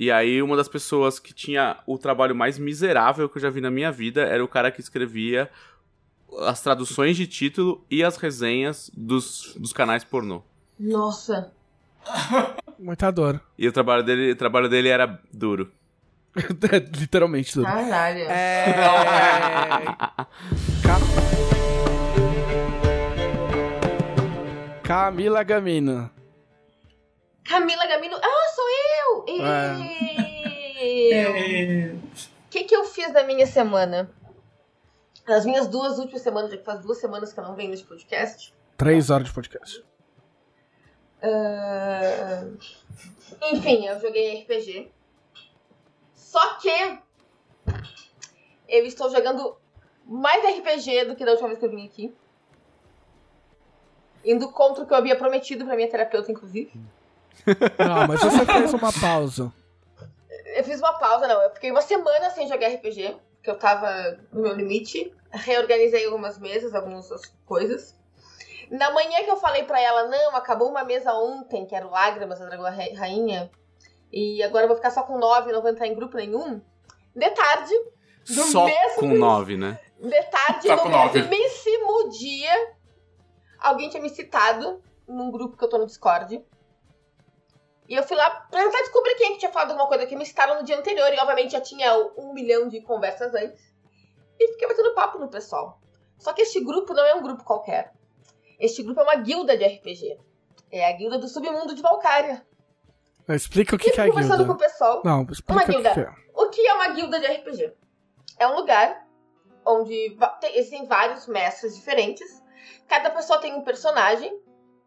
E 0.00 0.12
aí, 0.12 0.40
uma 0.40 0.56
das 0.56 0.68
pessoas 0.68 1.18
que 1.18 1.34
tinha 1.34 1.76
o 1.84 1.98
trabalho 1.98 2.32
mais 2.32 2.56
miserável 2.56 3.28
que 3.28 3.36
eu 3.38 3.42
já 3.42 3.50
vi 3.50 3.60
na 3.60 3.68
minha 3.70 3.90
vida 3.90 4.22
era 4.22 4.44
o 4.44 4.46
cara 4.46 4.70
que 4.70 4.80
escrevia 4.80 5.50
as 6.46 6.60
traduções 6.62 7.16
de 7.16 7.26
título 7.26 7.84
e 7.90 8.04
as 8.04 8.16
resenhas 8.16 8.92
dos, 8.96 9.54
dos 9.58 9.72
canais 9.72 10.04
pornô. 10.04 10.40
Nossa. 10.78 11.52
Muita 12.78 13.10
dor. 13.10 13.40
E 13.58 13.66
o 13.66 13.72
trabalho 13.72 14.04
dele, 14.04 14.30
o 14.30 14.36
trabalho 14.36 14.68
dele 14.68 14.88
era 14.88 15.20
duro. 15.34 15.72
Literalmente 16.96 17.52
tudo. 17.52 17.64
Caralho. 17.64 18.20
É. 18.30 18.72
Ca- 20.84 20.98
Camila 24.84 25.42
Gamino. 25.42 26.08
Camila 27.44 27.86
Gamino. 27.86 28.16
Ah, 28.22 28.47
eu! 29.08 29.24
É. 31.12 31.92
O 31.94 32.50
que, 32.50 32.64
que 32.64 32.74
eu 32.74 32.84
fiz 32.84 33.12
na 33.12 33.24
minha 33.24 33.46
semana? 33.46 34.10
Nas 35.26 35.44
minhas 35.44 35.66
duas 35.66 35.98
últimas 35.98 36.22
semanas, 36.22 36.50
já 36.50 36.56
que 36.56 36.64
faz 36.64 36.80
duas 36.80 36.98
semanas 36.98 37.32
que 37.32 37.38
eu 37.38 37.44
não 37.44 37.54
venho 37.54 37.70
nesse 37.70 37.84
podcast. 37.84 38.54
Três 38.76 39.10
horas 39.10 39.26
de 39.28 39.34
podcast. 39.34 39.84
Ah, 41.22 42.44
Enfim, 43.52 43.86
eu 43.86 44.00
joguei 44.00 44.42
RPG. 44.42 44.90
Só 46.14 46.54
que 46.54 46.98
eu 48.68 48.84
estou 48.86 49.10
jogando 49.10 49.56
mais 50.04 50.42
RPG 50.58 51.06
do 51.06 51.16
que 51.16 51.24
da 51.24 51.32
última 51.32 51.48
vez 51.48 51.58
que 51.58 51.66
eu 51.66 51.70
vim 51.70 51.84
aqui. 51.84 52.14
Indo 54.24 54.50
contra 54.50 54.84
o 54.84 54.86
que 54.86 54.92
eu 54.92 54.98
havia 54.98 55.16
prometido 55.16 55.64
pra 55.64 55.76
minha 55.76 55.88
terapeuta, 55.90 56.30
inclusive. 56.30 56.72
Não, 57.46 58.06
mas 58.08 58.20
você 58.20 58.44
fez 58.44 58.74
uma 58.74 58.92
pausa. 58.92 59.52
Eu 60.56 60.64
fiz 60.64 60.78
uma 60.80 60.92
pausa, 60.98 61.26
não. 61.26 61.40
Eu 61.42 61.50
fiquei 61.50 61.70
uma 61.70 61.82
semana 61.82 62.30
sem 62.30 62.48
jogar 62.48 62.68
RPG, 62.68 63.16
porque 63.36 63.50
eu 63.50 63.58
tava 63.58 64.18
no 64.32 64.42
meu 64.42 64.52
limite. 64.54 65.12
Reorganizei 65.30 66.04
algumas 66.06 66.38
mesas, 66.38 66.74
algumas 66.74 67.08
coisas. 67.46 67.96
Na 68.70 68.90
manhã 68.90 69.22
que 69.24 69.30
eu 69.30 69.36
falei 69.36 69.62
pra 69.64 69.80
ela, 69.80 70.08
não, 70.08 70.36
acabou 70.36 70.68
uma 70.70 70.84
mesa 70.84 71.12
ontem, 71.14 71.64
que 71.66 71.74
era 71.74 71.86
o 71.86 71.90
Lágrimas, 71.90 72.40
a 72.40 72.46
Dragão 72.46 72.64
Ra- 72.64 72.94
Rainha. 72.98 73.50
E 74.12 74.42
agora 74.42 74.64
eu 74.64 74.68
vou 74.68 74.76
ficar 74.76 74.90
só 74.90 75.02
com 75.02 75.18
nove, 75.18 75.52
não 75.52 75.60
vou 75.62 75.70
entrar 75.70 75.86
em 75.86 75.94
grupo 75.94 76.16
nenhum. 76.16 76.60
De 77.14 77.30
tarde, 77.30 77.74
Do 78.26 78.42
Só 78.44 78.64
mesmo- 78.66 79.00
com 79.00 79.06
nove, 79.14 79.56
né? 79.56 79.78
de 80.00 80.22
tarde, 80.24 80.68
Só 80.68 80.76
no 80.76 80.90
mesmíssimo 81.12 82.08
dia, 82.10 82.52
alguém 83.58 83.88
tinha 83.88 84.02
me 84.02 84.08
citado 84.10 84.82
num 85.06 85.30
grupo 85.30 85.56
que 85.56 85.64
eu 85.64 85.68
tô 85.68 85.78
no 85.78 85.86
Discord. 85.86 86.44
E 87.88 87.94
eu 87.94 88.02
fui 88.02 88.16
lá 88.16 88.28
pra 88.28 88.62
tentar 88.62 88.78
descobrir 88.80 89.14
quem 89.14 89.28
é 89.28 89.32
que 89.32 89.38
tinha 89.38 89.50
falado 89.50 89.70
alguma 89.70 89.88
coisa 89.88 90.06
que 90.06 90.14
me 90.14 90.26
citaram 90.26 90.56
no 90.56 90.64
dia 90.64 90.78
anterior. 90.78 91.12
E 91.12 91.18
obviamente 91.18 91.52
já 91.52 91.60
tinha 91.60 91.96
um 92.18 92.32
milhão 92.34 92.68
de 92.68 92.80
conversas 92.82 93.34
antes. 93.34 93.62
E 94.38 94.48
fiquei 94.52 94.68
batendo 94.68 94.94
papo 94.94 95.18
no 95.18 95.28
pessoal. 95.28 95.80
Só 96.18 96.32
que 96.32 96.42
este 96.42 96.60
grupo 96.62 96.92
não 96.92 97.04
é 97.04 97.14
um 97.14 97.22
grupo 97.22 97.44
qualquer. 97.44 97.92
Este 98.60 98.82
grupo 98.82 99.00
é 99.00 99.04
uma 99.04 99.16
guilda 99.16 99.56
de 99.56 99.64
RPG. 99.64 100.18
É 100.70 100.86
a 100.86 100.92
guilda 100.92 101.18
do 101.18 101.28
submundo 101.28 101.74
de 101.74 101.80
Valkyria. 101.80 102.46
Explica 103.28 103.76
o 103.76 103.78
que, 103.78 103.90
que 103.90 104.00
é 104.00 104.04
a 104.04 104.08
conversando 104.08 104.46
com 104.46 104.52
guilda. 104.52 104.64
o 104.64 104.68
pessoal. 104.68 105.02
Não, 105.04 105.22
Uma 105.22 105.32
explica 105.32 105.62
o 105.62 105.66
que, 105.66 105.72
guilda. 105.72 105.90
é. 106.00 106.12
O 106.34 106.48
que 106.50 106.66
é 106.66 106.74
uma 106.74 106.88
guilda 106.88 107.20
de 107.20 107.26
RPG? 107.26 107.72
É 108.38 108.46
um 108.48 108.56
lugar 108.56 109.06
onde 109.66 110.16
existem 110.54 110.86
vários 110.86 111.26
mestres 111.26 111.74
diferentes. 111.76 112.42
Cada 112.86 113.10
pessoa 113.10 113.38
tem 113.40 113.54
um 113.54 113.62
personagem 113.62 114.38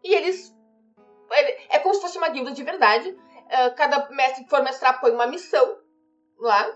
e 0.04 0.14
eles. 0.14 0.51
É 1.68 1.78
como 1.78 1.94
se 1.94 2.00
fosse 2.00 2.18
uma 2.18 2.28
guilda 2.28 2.52
de 2.52 2.62
verdade. 2.62 3.16
Eh, 3.48 3.70
Cada 3.70 4.08
mestre 4.10 4.44
que 4.44 4.50
for 4.50 4.62
mestrar 4.62 5.00
põe 5.00 5.10
uma 5.12 5.26
missão 5.26 5.78
lá. 6.38 6.70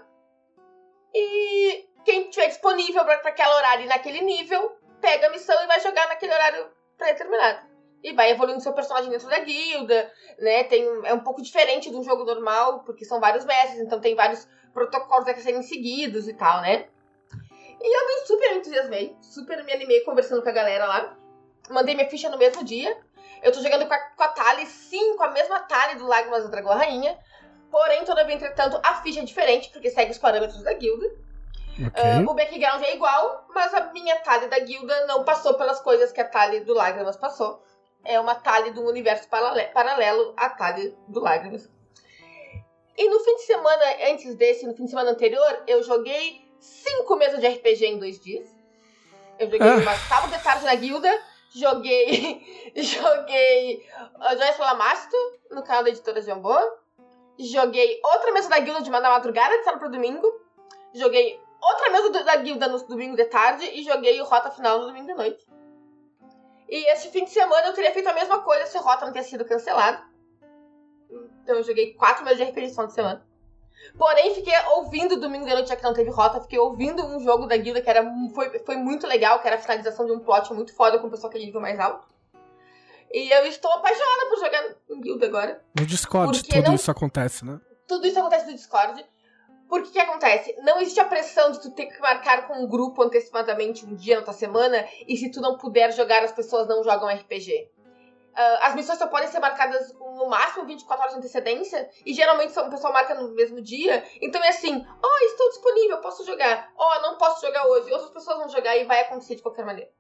E 1.15 1.89
quem 2.05 2.31
tiver 2.31 2.49
disponível 2.49 3.05
para 3.05 3.15
aquele 3.17 3.49
horário 3.49 3.85
e 3.85 3.89
naquele 3.89 4.21
nível, 4.21 4.77
pega 5.01 5.27
a 5.27 5.31
missão 5.31 5.61
e 5.63 5.67
vai 5.67 5.81
jogar 5.81 6.07
naquele 6.09 6.33
horário 6.33 6.71
pré-determinado. 6.97 7.67
e 8.03 8.13
vai 8.13 8.31
evoluindo 8.31 8.61
seu 8.61 8.73
personagem 8.73 9.11
dentro 9.11 9.29
da 9.29 9.39
guilda, 9.41 10.13
né? 10.39 10.65
Tem, 10.65 10.85
é 11.05 11.13
um 11.13 11.21
pouco 11.21 11.43
diferente 11.43 11.91
de 11.91 11.97
um 11.97 12.05
jogo 12.05 12.25
normal, 12.25 12.85
porque 12.85 13.05
são 13.05 13.19
vários 13.19 13.45
mestres, 13.45 13.81
então 13.81 14.01
tem 14.01 14.15
vários 14.15 14.47
protocolos 14.73 15.27
a 15.27 15.35
serem 15.35 15.63
seguidos 15.63 16.29
e 16.29 16.35
tal, 16.35 16.61
né? 16.61 16.87
E 17.81 17.97
eu 17.97 18.07
me 18.07 18.27
super 18.27 18.57
entusiasmei, 18.57 19.17
super 19.21 19.65
me 19.65 19.73
animei 19.73 20.01
conversando 20.03 20.43
com 20.43 20.49
a 20.49 20.53
galera 20.53 20.87
lá. 20.87 21.17
Mandei 21.69 21.95
minha 21.97 22.09
ficha 22.09 22.29
no 22.29 22.39
mesmo 22.39 22.63
dia. 22.63 22.97
Eu 23.47 23.53
tô 23.53 23.63
jogando 23.63 23.87
com 23.87 23.95
a, 23.95 23.99
com 23.99 24.23
a 24.25 24.29
Tali, 24.29 24.67
sim, 24.67 25.17
com 25.17 25.23
a 25.23 25.31
mesma 25.31 25.61
Tali 25.61 25.95
do 25.95 26.07
Lágrimas 26.07 26.43
da 26.43 26.51
Dragão 26.51 26.73
Rainha. 26.77 27.17
Porém, 27.71 28.05
todavia, 28.05 28.35
entretanto, 28.35 28.81
a 28.83 28.97
ficha 29.03 29.21
é 29.21 29.25
diferente, 29.25 29.71
porque 29.71 29.89
segue 29.89 30.11
os 30.11 30.19
parâmetros 30.19 30.63
da 30.65 30.73
guilda. 30.73 31.07
Ok. 31.87 32.03
Uh, 32.25 32.29
o 32.31 32.35
background 32.35 32.83
é 32.83 32.95
igual, 32.95 33.47
mas 33.55 33.73
a 33.73 33.93
minha 33.93 34.17
Tali 34.21 34.49
da 34.49 34.59
guilda 34.59 35.07
não 35.07 35.23
passou 35.23 35.55
pelas 35.55 35.81
coisas 35.81 36.11
que 36.11 36.21
a 36.21 36.25
Tali 36.29 36.61
do 36.61 36.75
Lágrimas 36.75 37.17
passou. 37.17 37.63
É 38.05 38.19
uma 38.19 38.35
Tali 38.35 38.73
de 38.73 38.81
um 38.81 38.87
universo 38.87 39.29
parale- 39.29 39.67
paralelo 39.69 40.35
à 40.37 40.49
Tali 40.51 40.97
do 41.07 41.21
Lágrimas. 41.21 41.71
E 42.99 43.09
no 43.09 43.21
fim 43.21 43.37
de 43.37 43.43
semana, 43.43 43.85
antes 44.11 44.35
desse, 44.35 44.67
no 44.67 44.75
fim 44.75 44.85
de 44.87 44.91
semana 44.91 45.11
anterior, 45.11 45.63
eu 45.69 45.83
joguei 45.85 46.51
cinco 46.59 47.15
mesas 47.15 47.39
de 47.41 47.47
RPG 47.47 47.85
em 47.87 47.99
dois 47.99 48.19
dias. 48.19 48.49
Eu 49.39 49.49
joguei 49.51 49.69
Ah. 49.69 49.77
uma 49.77 49.95
sábado 49.97 50.33
de 50.37 50.43
tarde 50.43 50.65
na 50.65 50.75
guilda, 50.75 51.23
joguei. 51.55 52.73
joguei 52.77 53.87
Joyce 54.39 54.61
Lamasto 54.61 55.17
no 55.51 55.63
canal 55.63 55.85
da 55.85 55.91
editora 55.91 56.21
Jambô. 56.23 56.57
Joguei 57.39 58.01
outra 58.03 58.33
mesa 58.33 58.49
da 58.49 58.59
guilda 58.59 58.81
de 58.83 58.91
na 58.91 59.01
madrugada, 59.01 59.59
de 59.59 59.65
sábado 59.65 59.81
pro 59.81 59.91
domingo. 59.91 60.27
Joguei 60.95 61.39
outra 61.61 61.91
mesa 61.91 62.11
do- 62.11 62.25
da 62.25 62.37
guilda 62.37 62.69
no 62.69 62.79
domingo 62.87 63.17
de 63.17 63.25
tarde 63.27 63.67
e 63.67 63.83
joguei 63.85 64.21
o 64.21 64.25
Rota 64.25 64.51
Final 64.51 64.81
no 64.81 64.87
domingo 64.87 65.07
de 65.07 65.15
noite. 65.15 65.47
E 66.69 66.93
esse 66.93 67.11
fim 67.11 67.25
de 67.25 67.31
semana 67.31 67.69
eu 67.69 67.75
teria 67.75 67.93
feito 67.93 68.09
a 68.09 68.15
mesma 68.15 68.41
coisa 68.41 68.67
se 68.67 68.77
o 68.79 68.81
Rota 68.81 69.05
não 69.05 69.13
tivesse 69.13 69.31
sido 69.31 69.45
cancelado. 69.45 70.03
Então 71.43 71.57
eu 71.57 71.63
joguei 71.63 71.95
quatro 71.95 72.25
meses 72.25 72.45
de 72.45 72.53
final 72.53 72.87
de 72.87 72.93
semana. 72.93 73.27
Porém, 73.99 74.35
fiquei 74.35 74.53
ouvindo 74.75 75.19
domingo 75.19 75.47
de 75.47 75.53
noite, 75.53 75.69
já 75.71 75.77
que 75.77 75.83
não 75.83 75.95
teve 75.95 76.11
rota, 76.11 76.41
fiquei 76.41 76.59
ouvindo 76.59 77.05
um 77.07 77.19
jogo 77.21 77.47
da 77.47 77.57
guilda 77.57 77.81
que 77.81 77.89
era, 77.89 78.05
foi, 78.35 78.59
foi 78.61 78.77
muito 78.77 79.07
legal, 79.07 79.41
que 79.41 79.47
era 79.47 79.57
a 79.57 79.59
finalização 79.59 80.05
de 80.05 80.13
um 80.13 80.19
plot 80.21 80.53
muito 80.53 80.75
foda 80.75 80.99
com 80.99 81.07
o 81.07 81.11
pessoal 81.11 81.31
que 81.33 81.39
é 81.39 81.41
nível 81.41 81.61
mais 81.61 81.79
alto. 81.81 82.07
E 83.13 83.31
eu 83.33 83.47
estou 83.47 83.71
apaixonada 83.73 84.27
por 84.29 84.39
jogar 84.39 84.75
em 84.91 85.01
guilda 85.01 85.27
agora. 85.27 85.65
No 85.79 85.87
Discord 85.87 86.43
tudo 86.43 86.63
não- 86.63 86.75
isso 86.75 86.91
acontece, 86.91 87.45
né? 87.45 87.59
Tudo 87.89 88.07
isso 88.07 88.19
acontece 88.19 88.47
no 88.47 88.53
Discord. 88.53 89.05
Porque 89.69 89.91
que 89.91 89.99
acontece? 89.99 90.55
Não 90.63 90.81
existe 90.81 91.01
a 91.01 91.05
pressão 91.05 91.51
de 91.51 91.61
tu 91.61 91.71
ter 91.73 91.87
que 91.87 92.01
marcar 92.01 92.47
com 92.47 92.55
um 92.63 92.69
grupo 92.69 93.03
antecipadamente 93.03 93.85
um 93.85 93.95
dia 93.97 94.17
na 94.17 94.23
tua 94.23 94.35
semana 94.35 94.87
e 95.09 95.17
se 95.17 95.29
tu 95.31 95.41
não 95.41 95.57
puder 95.57 95.93
jogar, 95.93 96.23
as 96.23 96.31
pessoas 96.31 96.69
não 96.69 96.85
jogam 96.85 97.09
RPG. 97.09 97.69
Ah, 98.37 98.67
as 98.69 98.75
missões 98.75 98.99
só 98.99 99.07
podem 99.07 99.29
ser 99.29 99.41
marcadas 99.41 99.91
com, 99.93 100.15
no 100.15 100.27
máximo 100.29 100.67
24 100.67 101.01
horas 101.01 101.15
de 101.15 101.21
antecedência 101.21 101.89
e 102.05 102.13
geralmente 102.13 102.57
o 102.59 102.71
pessoal 102.71 102.93
marca 102.93 103.15
no 103.15 103.35
mesmo 103.35 103.63
dia. 103.63 104.05
Então 104.21 104.43
é 104.45 104.49
assim: 104.49 104.87
ó, 105.03 105.19
estou 105.25 105.49
disponível, 105.49 105.99
posso 106.03 106.25
jogar. 106.25 106.71
Ó, 106.77 107.01
não 107.01 107.17
posso 107.17 107.45
jogar 107.45 107.67
hoje. 107.67 107.91
Outras 107.91 108.11
pessoas 108.11 108.37
vão 108.37 108.49
jogar 108.51 108.77
e 108.77 108.85
vai 108.85 109.01
acontecer 109.01 109.37
de 109.37 109.43
qualquer 109.43 109.65
maneira. 109.65 109.91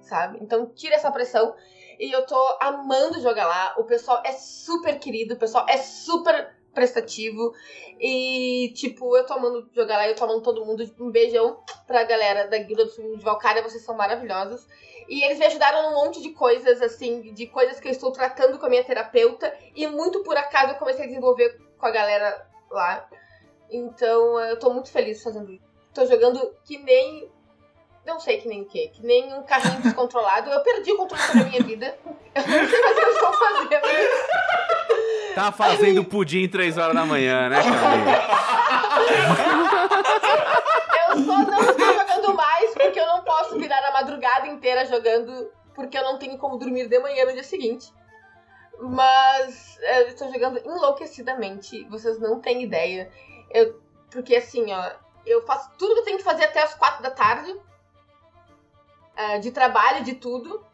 Sabe? 0.00 0.38
Então 0.42 0.66
tira 0.74 0.96
essa 0.96 1.12
pressão. 1.12 1.54
E 2.00 2.10
eu 2.10 2.26
tô 2.26 2.58
amando 2.60 3.20
jogar 3.20 3.46
lá. 3.46 3.74
O 3.78 3.84
pessoal 3.84 4.20
é 4.24 4.32
super 4.32 4.98
querido, 4.98 5.34
o 5.34 5.38
pessoal 5.38 5.64
é 5.68 5.76
super 5.76 6.61
prestativo. 6.74 7.52
E, 8.00 8.72
tipo, 8.74 9.16
eu 9.16 9.24
tô 9.24 9.34
amando 9.34 9.68
jogar 9.74 9.96
lá, 9.96 10.08
eu 10.08 10.14
tô 10.14 10.24
amando 10.24 10.42
todo 10.42 10.64
mundo. 10.64 10.84
Um 10.98 11.10
beijão 11.10 11.60
pra 11.86 12.04
galera 12.04 12.48
da 12.48 12.58
Guilda 12.58 12.84
do 12.84 12.90
Sul 12.90 13.16
de 13.16 13.24
Valkyria, 13.24 13.62
vocês 13.62 13.84
são 13.84 13.96
maravilhosos. 13.96 14.66
E 15.08 15.22
eles 15.24 15.38
me 15.38 15.46
ajudaram 15.46 15.90
num 15.90 16.04
monte 16.04 16.22
de 16.22 16.30
coisas, 16.30 16.80
assim, 16.80 17.32
de 17.34 17.46
coisas 17.46 17.78
que 17.78 17.88
eu 17.88 17.92
estou 17.92 18.12
tratando 18.12 18.58
com 18.58 18.66
a 18.66 18.68
minha 18.68 18.84
terapeuta. 18.84 19.54
E 19.74 19.86
muito 19.86 20.22
por 20.22 20.36
acaso 20.36 20.72
eu 20.72 20.78
comecei 20.78 21.04
a 21.04 21.08
desenvolver 21.08 21.60
com 21.78 21.86
a 21.86 21.90
galera 21.90 22.46
lá. 22.70 23.08
Então 23.70 24.38
eu 24.40 24.58
tô 24.58 24.72
muito 24.72 24.90
feliz 24.90 25.22
fazendo 25.22 25.52
isso. 25.52 25.64
Tô 25.94 26.06
jogando 26.06 26.54
que 26.64 26.78
nem. 26.78 27.30
Não 28.04 28.18
sei 28.18 28.40
que 28.40 28.48
nem 28.48 28.62
o 28.62 28.66
quê. 28.66 28.90
Que 28.92 29.04
nem 29.04 29.32
um 29.34 29.42
carrinho 29.42 29.82
descontrolado. 29.82 30.50
Eu 30.50 30.62
perdi 30.62 30.92
o 30.92 30.96
controle 30.96 31.22
sobre 31.22 31.42
a 31.42 31.44
minha 31.44 31.62
vida. 31.62 31.98
Eu 32.34 32.42
não 32.42 32.68
sei 32.68 32.80
mais 32.80 32.96
o 32.96 33.00
que 33.00 33.06
eu 33.06 33.12
estou 33.12 33.32
fazendo. 33.32 34.81
Tá 35.34 35.52
fazendo 35.52 36.04
pudim 36.04 36.48
3 36.48 36.78
horas 36.78 36.94
da 36.94 37.04
manhã, 37.04 37.48
né, 37.48 37.62
Camila? 37.62 38.12
Eu 41.08 41.24
só 41.24 41.38
não 41.38 41.60
estou 41.60 41.94
jogando 41.94 42.34
mais 42.34 42.70
porque 42.74 43.00
eu 43.00 43.06
não 43.06 43.22
posso 43.22 43.58
virar 43.58 43.78
a 43.88 43.92
madrugada 43.92 44.46
inteira 44.46 44.84
jogando, 44.86 45.50
porque 45.74 45.96
eu 45.98 46.04
não 46.04 46.18
tenho 46.18 46.38
como 46.38 46.58
dormir 46.58 46.88
de 46.88 46.98
manhã 46.98 47.24
no 47.24 47.32
dia 47.32 47.44
seguinte. 47.44 47.92
Mas 48.80 49.78
eu 49.80 50.08
estou 50.08 50.32
jogando 50.32 50.58
enlouquecidamente, 50.58 51.84
vocês 51.88 52.18
não 52.18 52.40
têm 52.40 52.62
ideia. 52.62 53.10
Eu, 53.50 53.80
porque 54.10 54.34
assim, 54.36 54.72
ó, 54.72 54.90
eu 55.24 55.44
faço 55.46 55.70
tudo 55.78 55.94
que 55.94 56.00
eu 56.00 56.04
tenho 56.04 56.18
que 56.18 56.24
fazer 56.24 56.44
até 56.44 56.62
as 56.62 56.74
quatro 56.74 57.02
da 57.02 57.10
tarde. 57.10 57.54
é, 59.16 59.38
de 59.38 59.50
trabalho, 59.50 60.04
de 60.04 60.14
tudo. 60.14 60.64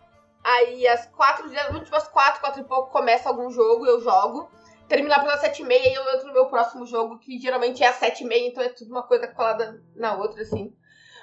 Aí 0.50 0.86
às 0.88 1.04
quatro, 1.06 1.48
tipo, 1.84 1.96
às 1.96 2.08
quatro, 2.08 2.40
quatro 2.40 2.60
e 2.62 2.64
pouco 2.64 2.90
começa 2.90 3.28
algum 3.28 3.50
jogo, 3.50 3.84
eu 3.84 4.00
jogo. 4.00 4.50
Terminar 4.88 5.20
pelas 5.20 5.40
sete 5.40 5.60
e 5.60 5.64
meia 5.66 5.90
e 5.90 5.94
eu 5.94 6.14
entro 6.14 6.28
no 6.28 6.32
meu 6.32 6.46
próximo 6.46 6.86
jogo, 6.86 7.18
que 7.18 7.38
geralmente 7.38 7.84
é 7.84 7.88
às 7.88 7.96
sete 7.96 8.24
e 8.24 8.26
meia, 8.26 8.48
então 8.48 8.62
é 8.62 8.70
tudo 8.70 8.90
uma 8.90 9.02
coisa 9.02 9.28
colada 9.28 9.82
na 9.94 10.16
outra, 10.16 10.40
assim. 10.40 10.72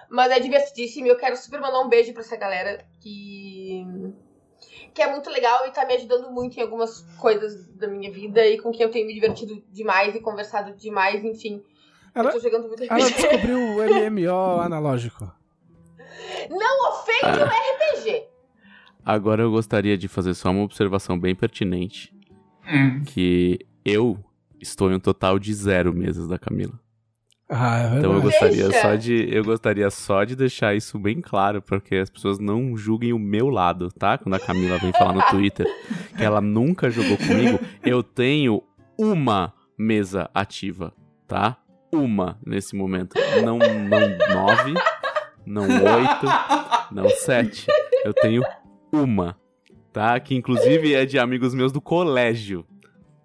Mas 0.07 0.31
é 0.31 0.39
divertidíssimo 0.39 1.07
e 1.07 1.09
eu 1.09 1.17
quero 1.17 1.35
super 1.35 1.59
mandar 1.59 1.79
um 1.81 1.89
beijo 1.89 2.13
pra 2.13 2.21
essa 2.21 2.35
galera 2.37 2.85
que. 3.01 3.83
que 4.93 5.01
é 5.01 5.09
muito 5.11 5.27
legal 5.31 5.65
e 5.65 5.71
tá 5.71 5.83
me 5.87 5.95
ajudando 5.95 6.29
muito 6.29 6.55
em 6.59 6.61
algumas 6.61 7.01
coisas 7.19 7.65
da 7.75 7.87
minha 7.87 8.11
vida 8.11 8.45
e 8.45 8.59
com 8.61 8.71
quem 8.71 8.83
eu 8.83 8.91
tenho 8.91 9.07
me 9.07 9.13
divertido 9.15 9.63
demais 9.71 10.13
e 10.13 10.19
conversado 10.19 10.75
demais, 10.75 11.25
enfim. 11.25 11.63
Ela- 12.13 12.29
eu 12.29 12.33
tô 12.33 12.39
jogando 12.39 12.67
muito 12.67 12.83
Ela 12.83 12.93
RPG. 13.07 13.13
descobriu 13.15 13.57
o 13.59 13.81
MMO 13.81 14.61
analógico. 14.61 15.23
Não 16.49 16.89
ofende 16.91 17.39
o 17.41 17.45
RPG! 17.45 18.34
Agora 19.05 19.43
eu 19.43 19.51
gostaria 19.51 19.95
de 19.95 20.07
fazer 20.07 20.33
só 20.33 20.49
uma 20.49 20.63
observação 20.63 21.19
bem 21.19 21.35
pertinente. 21.35 22.11
Hum. 22.67 23.03
Que 23.05 23.59
eu 23.85 24.17
estou 24.59 24.91
em 24.91 24.95
um 24.95 24.99
total 24.99 25.37
de 25.37 25.53
zero 25.53 25.93
mesas 25.93 26.27
da 26.27 26.39
Camila. 26.39 26.73
Ah, 27.47 27.93
é 27.93 27.99
Então 27.99 28.13
eu 28.13 28.21
gostaria 28.21 28.67
Deixa. 28.67 28.81
só 28.81 28.95
de 28.95 29.29
eu 29.31 29.43
gostaria 29.43 29.89
só 29.91 30.23
de 30.23 30.35
deixar 30.35 30.73
isso 30.75 30.97
bem 30.97 31.21
claro 31.21 31.61
para 31.61 31.79
que 31.79 31.95
as 31.95 32.09
pessoas 32.09 32.39
não 32.39 32.75
julguem 32.75 33.13
o 33.13 33.19
meu 33.19 33.49
lado, 33.49 33.91
tá? 33.91 34.17
Quando 34.17 34.33
a 34.33 34.39
Camila 34.39 34.79
vem 34.79 34.91
falar 34.91 35.13
no 35.13 35.21
Twitter 35.29 35.67
que 36.17 36.23
ela 36.23 36.41
nunca 36.41 36.89
jogou 36.89 37.15
comigo, 37.17 37.59
eu 37.83 38.01
tenho 38.01 38.63
uma 38.97 39.53
mesa 39.77 40.27
ativa, 40.33 40.91
tá? 41.27 41.57
Uma 41.93 42.39
nesse 42.43 42.75
momento, 42.75 43.13
não 43.43 43.59
não 43.59 44.17
nove, 44.33 44.73
não 45.45 45.63
oito, 45.67 46.25
não 46.91 47.07
sete. 47.09 47.67
Eu 48.03 48.13
tenho 48.13 48.41
uma, 48.95 49.37
tá? 49.93 50.19
Que 50.19 50.35
inclusive 50.35 50.93
é 50.93 51.05
de 51.05 51.19
amigos 51.19 51.53
meus 51.53 51.71
do 51.71 51.81
colégio, 51.81 52.65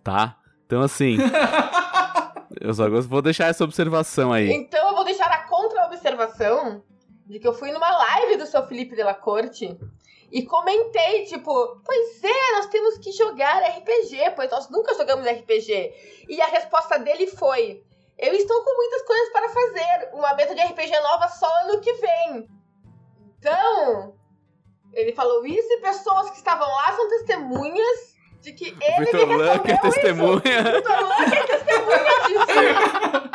tá? 0.02 0.36
Então 0.66 0.82
assim, 0.82 1.16
eu 2.60 2.74
só 2.74 2.88
vou 3.02 3.22
deixar 3.22 3.46
essa 3.46 3.64
observação 3.64 4.32
aí. 4.32 4.50
Então 4.50 4.88
eu 4.88 4.94
vou 4.94 5.04
deixar 5.04 5.26
a 5.26 5.44
contra-observação 5.48 6.82
de 7.26 7.38
que 7.38 7.46
eu 7.46 7.54
fui 7.54 7.70
numa 7.72 7.90
live 7.90 8.36
do 8.36 8.46
seu 8.46 8.66
Felipe 8.66 8.96
de 8.96 9.02
la 9.02 9.14
Corte 9.14 9.76
e 10.32 10.42
comentei, 10.44 11.24
tipo, 11.24 11.80
pois 11.84 12.22
é, 12.22 12.52
nós 12.52 12.66
temos 12.66 12.98
que 12.98 13.10
jogar 13.10 13.62
RPG, 13.62 14.32
pois 14.36 14.50
nós 14.50 14.70
nunca 14.70 14.94
jogamos 14.94 15.26
RPG. 15.26 16.26
E 16.28 16.40
a 16.40 16.46
resposta 16.46 16.98
dele 16.98 17.26
foi: 17.26 17.82
Eu 18.16 18.32
estou 18.34 18.62
com 18.62 18.76
muitas 18.76 19.02
coisas 19.02 19.28
para 19.30 19.48
fazer, 19.48 20.10
uma 20.12 20.34
mesa 20.34 20.54
de 20.54 20.60
RPG 20.60 21.00
nova 21.00 21.28
só 21.28 21.46
ano 21.64 21.80
que 21.80 21.92
vem. 21.94 22.48
Então, 23.38 24.14
ele 24.92 25.12
falou 25.12 25.44
isso 25.46 25.68
e 25.72 25.80
pessoas 25.80 26.30
que 26.30 26.36
estavam 26.36 26.66
lá 26.68 26.92
são 26.96 27.08
testemunhas 27.08 28.10
de 28.40 28.52
que 28.52 28.76
ele 28.80 29.04
Vitor 29.04 29.26
me 29.26 29.34
Luck 29.36 29.70
é 29.70 29.74
isso. 29.74 29.82
testemunha. 29.82 30.40
Vitor 30.40 31.00
Luck 31.02 31.34
é 31.34 31.46
testemunha 31.46 31.98
disso. 32.26 33.30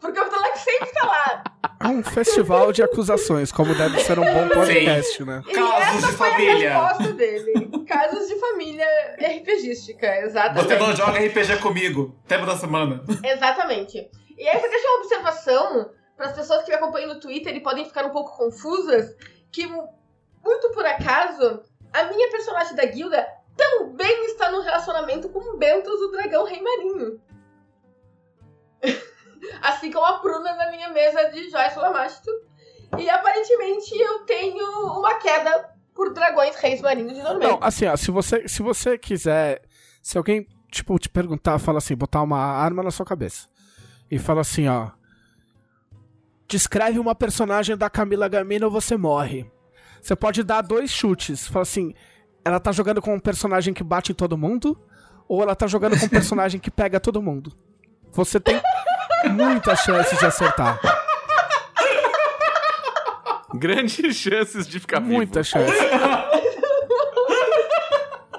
Porque 0.00 0.20
o 0.20 0.24
Vitor 0.24 0.38
Luck 0.40 0.58
sempre 0.58 0.92
tá 0.92 1.06
lá. 1.06 1.44
É 1.80 1.88
um 1.88 2.02
festival 2.02 2.72
de 2.72 2.82
acusações, 2.82 3.52
como 3.52 3.74
deve 3.74 4.00
ser 4.00 4.18
um 4.18 4.24
bom 4.24 4.48
podcast, 4.48 5.24
né? 5.24 5.42
E 5.46 5.52
Casos 5.52 5.80
essa 5.98 6.06
de 6.12 6.16
foi 6.16 6.30
família. 6.30 6.76
a 6.78 6.88
resposta 6.88 7.12
dele. 7.14 7.84
Casos 7.86 8.28
de 8.28 8.36
família 8.40 8.86
RPGística, 9.20 10.06
exatamente. 10.20 10.66
Você 10.68 10.76
não 10.78 10.96
joga 10.96 11.18
RPG 11.18 11.58
comigo. 11.60 12.16
Tema 12.26 12.46
da 12.46 12.56
semana. 12.56 13.04
Exatamente. 13.22 14.08
E 14.38 14.48
aí, 14.48 14.60
só 14.60 14.68
deixa 14.68 14.88
uma 14.88 14.98
observação 14.98 15.90
para 16.16 16.26
as 16.26 16.32
pessoas 16.32 16.62
que 16.64 16.70
me 16.70 16.76
acompanham 16.76 17.14
no 17.14 17.20
Twitter 17.20 17.54
e 17.54 17.60
podem 17.60 17.84
ficar 17.84 18.04
um 18.06 18.10
pouco 18.10 18.36
confusas, 18.36 19.14
que 19.52 19.66
muito 20.46 20.70
por 20.70 20.86
acaso, 20.86 21.62
a 21.92 22.04
minha 22.04 22.30
personagem 22.30 22.74
da 22.74 22.84
guilda 22.86 23.26
também 23.56 24.26
está 24.26 24.50
no 24.50 24.60
relacionamento 24.60 25.28
com 25.28 25.58
Bentos, 25.58 26.00
o 26.00 26.10
dragão 26.12 26.44
rei 26.44 26.62
marinho. 26.62 27.20
assim 29.62 29.90
como 29.90 30.06
a 30.06 30.18
Pruna 30.18 30.54
na 30.54 30.70
minha 30.70 30.88
mesa 30.90 31.24
de 31.30 31.50
Joyce 31.50 31.78
Lamasto. 31.78 32.30
E 32.98 33.08
aparentemente 33.10 33.98
eu 33.98 34.20
tenho 34.20 34.64
uma 34.98 35.14
queda 35.14 35.70
por 35.94 36.12
dragões 36.12 36.54
reis 36.56 36.80
marinhos 36.80 37.14
de 37.14 37.22
Dormir. 37.22 37.46
Não, 37.46 37.58
assim, 37.60 37.86
ó, 37.86 37.96
se 37.96 38.10
você, 38.10 38.46
se 38.48 38.62
você 38.62 38.96
quiser. 38.96 39.62
Se 40.02 40.16
alguém, 40.16 40.46
tipo, 40.70 40.96
te 40.98 41.08
perguntar, 41.08 41.58
fala 41.58 41.78
assim, 41.78 41.96
botar 41.96 42.22
uma 42.22 42.38
arma 42.38 42.82
na 42.82 42.92
sua 42.92 43.04
cabeça. 43.04 43.48
E 44.10 44.18
fala 44.18 44.42
assim, 44.42 44.68
ó. 44.68 44.90
Descreve 46.46 47.00
uma 47.00 47.14
personagem 47.14 47.76
da 47.76 47.90
Camila 47.90 48.28
Gamino, 48.28 48.70
você 48.70 48.96
morre. 48.96 49.50
Você 50.06 50.14
pode 50.14 50.44
dar 50.44 50.62
dois 50.62 50.88
chutes. 50.88 51.48
Fala 51.48 51.64
assim, 51.64 51.92
ela 52.44 52.60
tá 52.60 52.70
jogando 52.70 53.02
com 53.02 53.12
um 53.12 53.18
personagem 53.18 53.74
que 53.74 53.82
bate 53.82 54.12
em 54.12 54.14
todo 54.14 54.38
mundo, 54.38 54.80
ou 55.26 55.42
ela 55.42 55.56
tá 55.56 55.66
jogando 55.66 55.98
com 55.98 56.06
um 56.06 56.08
personagem 56.08 56.60
que 56.60 56.70
pega 56.70 57.00
todo 57.00 57.20
mundo. 57.20 57.52
Você 58.12 58.38
tem 58.38 58.62
muitas 59.32 59.80
chances 59.80 60.16
de 60.16 60.24
acertar. 60.24 60.78
Grandes 63.52 64.14
chances 64.14 64.64
de 64.68 64.78
ficar 64.78 65.00
vivo. 65.00 65.14
Muitas 65.14 65.48
chances. 65.48 65.74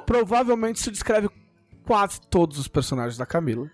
Provavelmente 0.05 0.79
se 0.79 0.89
descreve 0.89 1.29
quase 1.83 2.21
todos 2.29 2.57
os 2.57 2.69
personagens 2.69 3.17
da 3.17 3.25
Camila. 3.25 3.69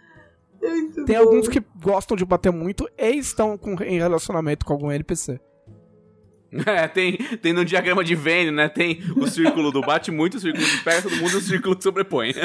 Tem 1.06 1.16
alguns 1.16 1.48
que 1.48 1.64
gostam 1.80 2.18
de 2.18 2.26
bater 2.26 2.52
muito 2.52 2.90
e 2.98 3.12
estão 3.18 3.56
com, 3.56 3.76
em 3.84 4.00
relacionamento 4.00 4.66
com 4.66 4.74
algum 4.74 4.92
NPC. 4.92 5.40
É, 6.68 6.88
tem, 6.88 7.18
tem 7.38 7.52
no 7.54 7.66
diagrama 7.66 8.04
de 8.04 8.14
Venn, 8.16 8.52
né? 8.52 8.70
Tem 8.70 9.02
o 9.18 9.28
círculo 9.28 9.72
do 9.72 9.82
bate 9.82 10.12
muito, 10.12 10.38
o 10.38 10.40
círculo 10.40 10.64
de 10.64 10.84
pega 10.84 11.02
todo 11.02 11.16
mundo 11.16 11.32
e 11.34 11.38
o 11.38 11.42
círculo 11.42 11.76
que 11.76 11.84
sobrepõe. 11.84 12.32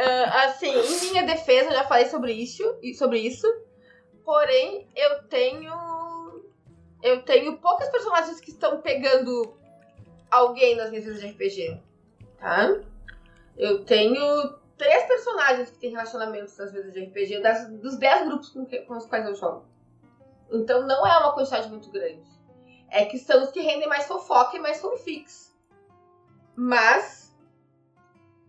Ah, 0.00 0.44
assim, 0.44 0.70
em 0.70 1.10
minha 1.10 1.24
defesa, 1.24 1.70
eu 1.70 1.74
já 1.74 1.84
falei 1.84 2.06
sobre 2.06 2.32
isso, 2.32 2.62
sobre 2.96 3.18
isso. 3.18 3.46
Porém, 4.24 4.86
eu 4.94 5.22
tenho. 5.24 5.72
Eu 7.02 7.22
tenho 7.22 7.56
poucas 7.58 7.88
personagens 7.88 8.40
que 8.40 8.50
estão 8.50 8.80
pegando 8.80 9.54
alguém 10.30 10.76
nas 10.76 10.90
mesas 10.90 11.20
de 11.20 11.26
RPG. 11.26 11.80
Tá? 12.38 12.76
Eu 13.56 13.84
tenho 13.84 14.54
três 14.76 15.04
personagens 15.06 15.70
que 15.70 15.78
têm 15.78 15.90
relacionamentos 15.90 16.56
nas 16.56 16.72
mesas 16.72 16.92
de 16.92 17.00
RPG 17.04 17.40
das, 17.40 17.68
dos 17.68 17.96
dez 17.96 18.24
grupos 18.26 18.50
com, 18.50 18.64
que- 18.66 18.80
com 18.82 18.96
os 18.96 19.06
quais 19.06 19.26
eu 19.26 19.34
jogo. 19.34 19.64
Então 20.50 20.86
não 20.86 21.06
é 21.06 21.18
uma 21.18 21.32
quantidade 21.32 21.68
muito 21.68 21.90
grande. 21.90 22.22
É 22.90 23.04
que 23.04 23.18
são 23.18 23.42
os 23.42 23.50
que 23.50 23.60
rendem 23.60 23.88
mais 23.88 24.06
fofoca 24.06 24.56
e 24.56 24.60
mais 24.60 24.80
fanfics. 24.80 25.54
Mas 26.56 27.36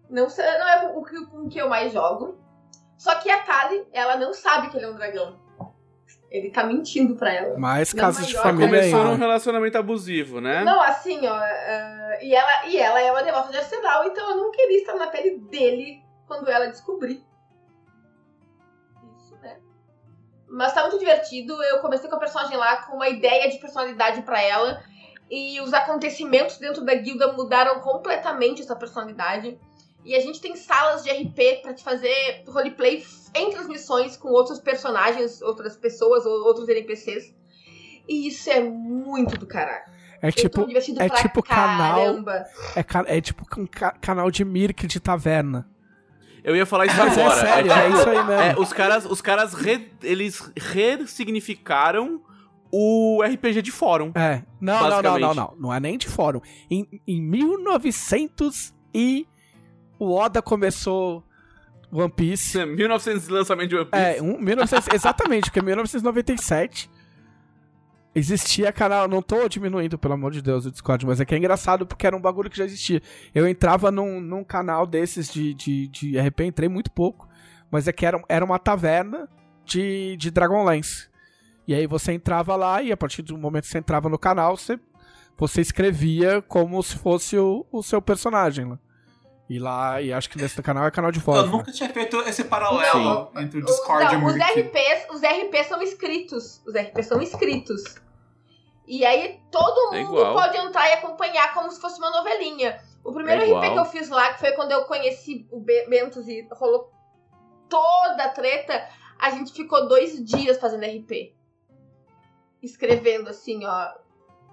não, 0.10 0.28
não 0.28 0.70
é 0.70 0.94
o 0.96 1.04
que, 1.04 1.26
com 1.28 1.38
o 1.46 1.50
que 1.50 1.60
eu 1.60 1.70
mais 1.70 1.94
jogo. 1.94 2.38
Só 2.98 3.16
que 3.16 3.30
a 3.30 3.44
Kali, 3.44 3.88
ela 3.94 4.18
não 4.18 4.34
sabe 4.34 4.70
que 4.70 4.78
ele 4.78 4.86
é 4.86 4.90
um 4.90 4.96
dragão. 4.96 5.40
Ele 6.30 6.52
tá 6.52 6.64
mentindo 6.64 7.16
pra 7.16 7.34
ela. 7.34 7.58
Mais 7.58 7.94
casos 7.94 8.28
de 8.28 8.34
maior 8.34 8.44
família 8.44 8.68
Começou 8.68 9.04
num 9.04 9.12
ainda. 9.12 9.26
relacionamento 9.26 9.78
abusivo, 9.78 10.40
né? 10.42 10.64
Não, 10.64 10.80
assim, 10.82 11.26
ó. 11.26 11.34
ah, 11.34 12.18
e, 12.22 12.36
ela, 12.36 12.66
e 12.68 12.78
ela 12.78 13.02
é 13.02 13.12
uma 13.12 13.24
devota 13.24 13.52
de 13.52 13.58
arsenal, 13.58 14.06
então 14.06 14.30
eu 14.30 14.38
não 14.38 14.52
queria 14.52 14.80
estar 14.80 14.96
na 14.96 15.08
pele 15.08 15.40
dele 15.40 16.04
quando 16.28 16.48
ela 16.50 16.68
descobrir. 16.68 17.24
Mas 20.50 20.74
tá 20.74 20.82
muito 20.82 20.98
divertido. 21.00 21.54
Eu 21.64 21.80
comecei 21.80 22.10
com 22.10 22.16
a 22.16 22.20
personagem 22.20 22.58
lá 22.58 22.78
com 22.84 22.96
uma 22.96 23.08
ideia 23.10 23.50
de 23.50 23.58
personalidade 23.60 24.22
pra 24.24 24.42
ela. 24.42 24.82
E 25.30 25.62
os 25.62 25.74
acontecimentos 25.74 26.58
dentro 26.58 26.84
da 26.84 26.96
guilda 26.96 27.32
mudaram 27.34 27.80
completamente 27.82 28.62
essa 28.62 28.76
personalidade. 28.76 29.60
E 30.04 30.16
a 30.16 30.20
gente 30.22 30.42
tem 30.42 30.56
salas 30.56 31.04
de 31.04 31.12
RP 31.12 31.62
pra 31.62 31.74
te 31.74 31.84
fazer 31.84 32.44
roleplay 32.48 33.06
entre 33.36 33.60
as 33.60 33.68
missões 33.68 34.18
com 34.18 34.30
outros 34.30 34.60
personagens, 34.60 35.42
outras 35.42 35.76
pessoas 35.76 36.26
ou 36.26 36.46
outros 36.46 36.68
NPCs. 36.68 37.36
E 38.08 38.28
isso 38.28 38.50
é 38.50 38.60
muito 38.60 39.38
do 39.38 39.46
caralho. 39.46 39.84
É 40.22 40.32
tipo, 40.42 40.62
é 41.04 41.08
tipo 41.22 41.44
canal- 41.44 42.00
é, 42.76 43.18
é 43.18 43.22
tipo 43.22 43.46
um 43.58 43.68
ca- 43.68 43.92
canal 44.02 44.32
de 44.32 44.44
Mirk 44.44 44.88
de 44.88 45.00
taverna. 45.00 45.70
Eu 46.50 46.56
ia 46.56 46.66
falar 46.66 46.86
isso 46.88 47.00
é 47.00 47.04
agora. 47.04 47.42
sério, 47.42 47.72
é 47.72 47.90
isso 47.90 48.10
aí 48.10 48.18
mesmo. 48.18 48.32
É, 48.32 48.56
os 48.60 48.74
caras, 48.74 49.06
os 49.06 49.22
caras 49.22 49.54
re- 49.54 49.92
eles 50.02 50.52
ressignificaram 50.58 52.22
o 52.72 53.22
RPG 53.24 53.62
de 53.62 53.72
fórum. 53.72 54.12
É. 54.16 54.44
Não, 54.60 54.90
não, 54.90 55.02
não, 55.02 55.20
não, 55.20 55.34
não. 55.34 55.54
Não 55.60 55.74
é 55.74 55.80
nem 55.80 55.98
de 55.98 56.08
fórum. 56.08 56.42
Em, 56.70 56.88
em 57.08 57.22
1900 57.22 58.74
e 58.94 59.28
o 59.98 60.12
Oda 60.14 60.42
começou 60.42 61.24
One 61.92 62.12
Piece. 62.12 62.58
1900 62.66 63.28
de 63.28 63.32
lançamento 63.34 63.70
de 63.70 63.76
One 63.76 63.86
Piece. 63.86 64.18
É, 64.18 64.22
um, 64.22 64.40
1900, 64.40 64.88
exatamente, 64.94 65.46
porque 65.46 65.60
em 65.60 65.64
1997 65.64 66.90
existia 68.14 68.72
canal. 68.72 69.08
Não 69.08 69.22
tô 69.22 69.48
diminuindo, 69.48 69.98
pelo 69.98 70.14
amor 70.14 70.32
de 70.32 70.42
Deus, 70.42 70.66
o 70.66 70.72
Discord, 70.72 71.06
mas 71.06 71.20
é 71.20 71.26
que 71.26 71.34
é 71.34 71.38
engraçado 71.38 71.86
porque 71.86 72.06
era 72.06 72.16
um 72.16 72.22
bagulho 72.22 72.50
que 72.50 72.58
já 72.58 72.66
existia. 72.66 73.02
Eu 73.34 73.48
entrava 73.48 73.92
num, 73.92 74.20
num 74.20 74.44
canal 74.44 74.86
desses 74.86 75.32
de, 75.32 75.54
de, 75.54 75.88
de 75.88 76.20
RP, 76.20 76.42
entrei 76.42 76.70
muito 76.70 76.92
pouco, 76.92 77.28
mas 77.72 77.88
é 77.88 77.94
que 77.94 78.06
era, 78.06 78.22
era 78.28 78.44
uma 78.44 78.60
taverna 78.60 79.28
de, 79.66 80.16
de 80.18 80.32
Dragonlance. 80.32 81.08
E 81.68 81.74
aí 81.74 81.86
você 81.86 82.14
entrava 82.14 82.56
lá 82.56 82.82
e 82.82 82.92
a 82.92 82.98
partir 82.98 83.22
do 83.22 83.38
momento 83.38 83.64
que 83.64 83.70
você 83.70 83.78
entrava 83.78 84.10
no 84.10 84.18
canal, 84.18 84.58
você, 84.58 84.80
você 85.38 85.62
escrevia 85.62 86.42
como 86.42 86.82
se 86.82 86.98
fosse 86.98 87.38
o, 87.38 87.66
o 87.72 87.84
seu 87.84 88.02
personagem 88.02 88.66
lá. 88.66 88.80
E 89.50 89.58
lá, 89.58 90.00
e 90.00 90.14
acho 90.14 90.30
que 90.30 90.38
nesse 90.38 90.62
canal 90.62 90.86
é 90.86 90.92
canal 90.92 91.12
de 91.12 91.20
voz. 91.20 91.40
Eu 91.40 91.46
né? 91.48 91.52
nunca 91.52 91.72
tinha 91.72 91.90
feito 91.90 92.18
esse 92.22 92.44
paralelo 92.44 93.32
entre 93.38 93.60
o 93.60 93.66
Discord 93.66 94.06
não, 94.16 94.22
e 94.22 94.24
o 94.24 94.28
os. 94.28 94.36
RPs, 94.36 95.08
os 95.12 95.22
RPs 95.22 95.68
são 95.68 95.82
escritos. 95.82 96.62
Os 96.68 96.74
RPs 96.76 97.08
são 97.08 97.20
escritos. 97.22 97.84
E 98.88 99.04
aí 99.06 99.40
todo 99.52 99.96
É 99.96 100.04
mundo 100.04 100.20
igual. 100.20 100.34
pode 100.36 100.56
entrar 100.58 100.88
e 100.90 100.94
acompanhar 100.94 101.54
como 101.54 101.72
se 101.72 101.82
fosse 101.82 101.98
uma 102.00 102.12
novelinha. 102.12 102.80
O 103.04 103.12
primeiro 103.12 103.42
É 103.42 103.46
RP 103.46 103.74
que 103.74 103.80
eu 103.80 103.86
fiz 103.86 104.10
lá, 104.10 104.34
que 104.34 104.40
foi 104.40 104.52
quando 104.52 104.72
eu 104.72 104.86
conheci 104.86 105.48
o 105.52 105.60
Be- 105.60 105.88
Bentos 105.90 106.28
e 106.28 106.48
rolou 106.52 106.92
toda 107.68 108.24
a 108.24 108.30
treta, 108.30 108.88
a 109.18 109.32
gente 109.32 109.52
ficou 109.54 109.88
dois 109.88 110.24
dias 110.24 110.60
fazendo 110.60 110.84
RP. 110.86 111.34
Escrevendo 112.62 113.30
assim, 113.30 113.66
ó. 113.66 113.94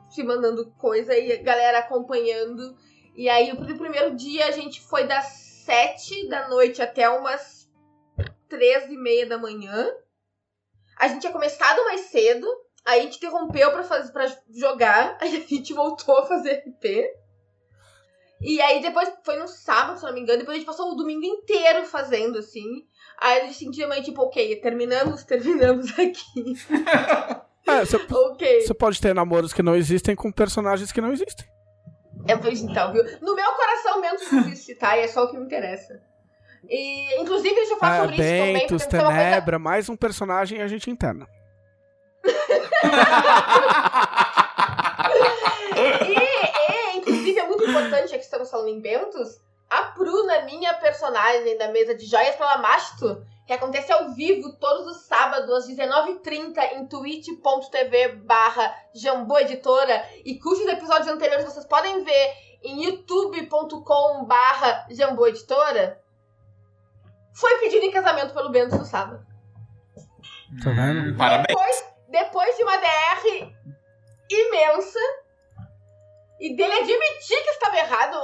Se 0.08 0.22
mandando 0.22 0.70
coisa 0.78 1.16
e 1.18 1.32
a 1.32 1.42
galera 1.42 1.78
acompanhando. 1.80 2.76
E 3.16 3.28
aí, 3.28 3.50
o 3.52 3.56
pr- 3.56 3.76
primeiro 3.78 4.14
dia 4.14 4.46
a 4.46 4.50
gente 4.50 4.80
foi 4.80 5.04
das 5.06 5.24
sete 5.64 6.28
da 6.28 6.48
noite 6.48 6.80
até 6.82 7.08
umas 7.08 7.68
três 8.48 8.84
e 8.90 8.96
meia 8.96 9.26
da 9.26 9.38
manhã. 9.38 9.88
A 10.98 11.08
gente 11.08 11.20
tinha 11.22 11.32
começado 11.32 11.82
mais 11.84 12.02
cedo. 12.02 12.46
Aí 12.84 13.00
a 13.00 13.02
gente 13.02 13.16
interrompeu 13.16 13.72
pra, 13.72 13.82
fazer, 13.82 14.12
pra 14.12 14.26
jogar. 14.54 15.16
Aí 15.20 15.36
a 15.36 15.40
gente 15.40 15.72
voltou 15.72 16.18
a 16.18 16.26
fazer 16.26 16.62
RP. 16.66 17.04
E 18.38 18.60
aí 18.60 18.82
depois 18.82 19.10
foi 19.24 19.38
no 19.38 19.48
sábado, 19.48 19.98
se 19.98 20.04
não 20.04 20.12
me 20.12 20.20
engano. 20.20 20.40
Depois 20.40 20.56
a 20.56 20.58
gente 20.58 20.66
passou 20.66 20.92
o 20.92 20.94
domingo 20.94 21.24
inteiro 21.24 21.86
fazendo, 21.86 22.38
assim. 22.38 22.86
Aí 23.18 23.40
a 23.40 23.44
gente 23.46 23.56
sentia 23.58 23.88
meio 23.88 24.02
tipo, 24.04 24.22
ok, 24.22 24.60
terminamos, 24.60 25.24
terminamos 25.26 25.90
aqui. 25.98 26.54
É, 27.68 27.84
você, 27.84 27.96
ok. 27.96 28.60
você 28.60 28.72
pode 28.72 29.00
ter 29.00 29.12
namoros 29.12 29.52
que 29.52 29.60
não 29.60 29.74
existem 29.74 30.14
com 30.14 30.30
personagens 30.30 30.92
que 30.92 31.00
não 31.00 31.12
existem. 31.12 31.44
É, 32.28 32.36
pois 32.36 32.60
então, 32.60 32.92
viu? 32.92 33.02
No 33.20 33.34
meu 33.34 33.52
coração 33.52 34.00
menos 34.00 34.22
existe, 34.32 34.74
tá? 34.74 34.96
E 34.96 35.00
é 35.00 35.08
só 35.08 35.24
o 35.24 35.30
que 35.30 35.36
me 35.36 35.44
interessa. 35.44 36.00
E, 36.68 37.20
inclusive, 37.20 37.54
deixa 37.54 37.74
eu 37.74 37.78
falar 37.78 37.92
Ah, 37.92 38.00
sobre 38.02 38.14
isso 38.16 38.22
também. 38.22 38.52
Bentos, 38.54 38.82
porque 38.82 38.96
uma 38.96 39.04
coisa 39.06 39.22
Tenebra, 39.24 39.58
mais 39.58 39.88
um 39.88 39.96
personagem 39.96 40.58
e 40.58 40.62
a 40.62 40.68
gente 40.68 40.90
interna. 40.90 41.26
E, 45.76 46.14
e, 46.14 46.96
inclusive, 46.98 47.38
é 47.38 47.46
muito 47.46 47.64
importante, 47.64 48.10
já 48.10 48.16
que 48.16 48.24
estamos 48.24 48.50
falando 48.50 48.68
em 48.68 48.80
Bentos, 48.80 49.38
a 49.68 49.82
Pruna, 49.82 50.42
minha 50.42 50.72
personagem 50.74 51.58
da 51.58 51.68
mesa 51.68 51.94
de 51.94 52.06
joias 52.06 52.34
pela 52.36 52.58
Masto, 52.58 53.22
que 53.46 53.52
acontece 53.52 53.92
ao 53.92 54.12
vivo 54.12 54.56
todos 54.58 54.86
os 54.88 55.06
sábados 55.06 55.50
às 55.50 55.68
19h30 55.68 56.72
em 56.74 56.86
twitch.tv 56.86 58.16
barra 58.16 58.74
Jambô 58.92 59.38
Editora 59.38 60.04
e 60.24 60.38
cujos 60.38 60.66
episódios 60.66 61.08
anteriores 61.08 61.44
vocês 61.44 61.64
podem 61.64 62.02
ver 62.02 62.46
em 62.62 62.84
youtube.com 62.84 64.24
barra 64.24 64.86
Jambô 64.90 65.28
Editora, 65.28 66.02
foi 67.32 67.58
pedido 67.58 67.84
em 67.84 67.92
casamento 67.92 68.34
pelo 68.34 68.50
Bentos 68.50 68.78
no 68.78 68.84
sábado. 68.84 69.24
Tá 70.64 70.70
vendo? 70.70 71.12
Hum, 71.12 71.16
Parabéns. 71.16 71.46
Depois, 71.48 71.84
depois 72.08 72.56
de 72.56 72.62
uma 72.62 72.76
DR 72.78 73.54
imensa 74.28 74.98
e 76.40 76.56
dele 76.56 76.72
admitir 76.72 77.42
que 77.42 77.50
estava 77.50 77.76
errado, 77.78 78.16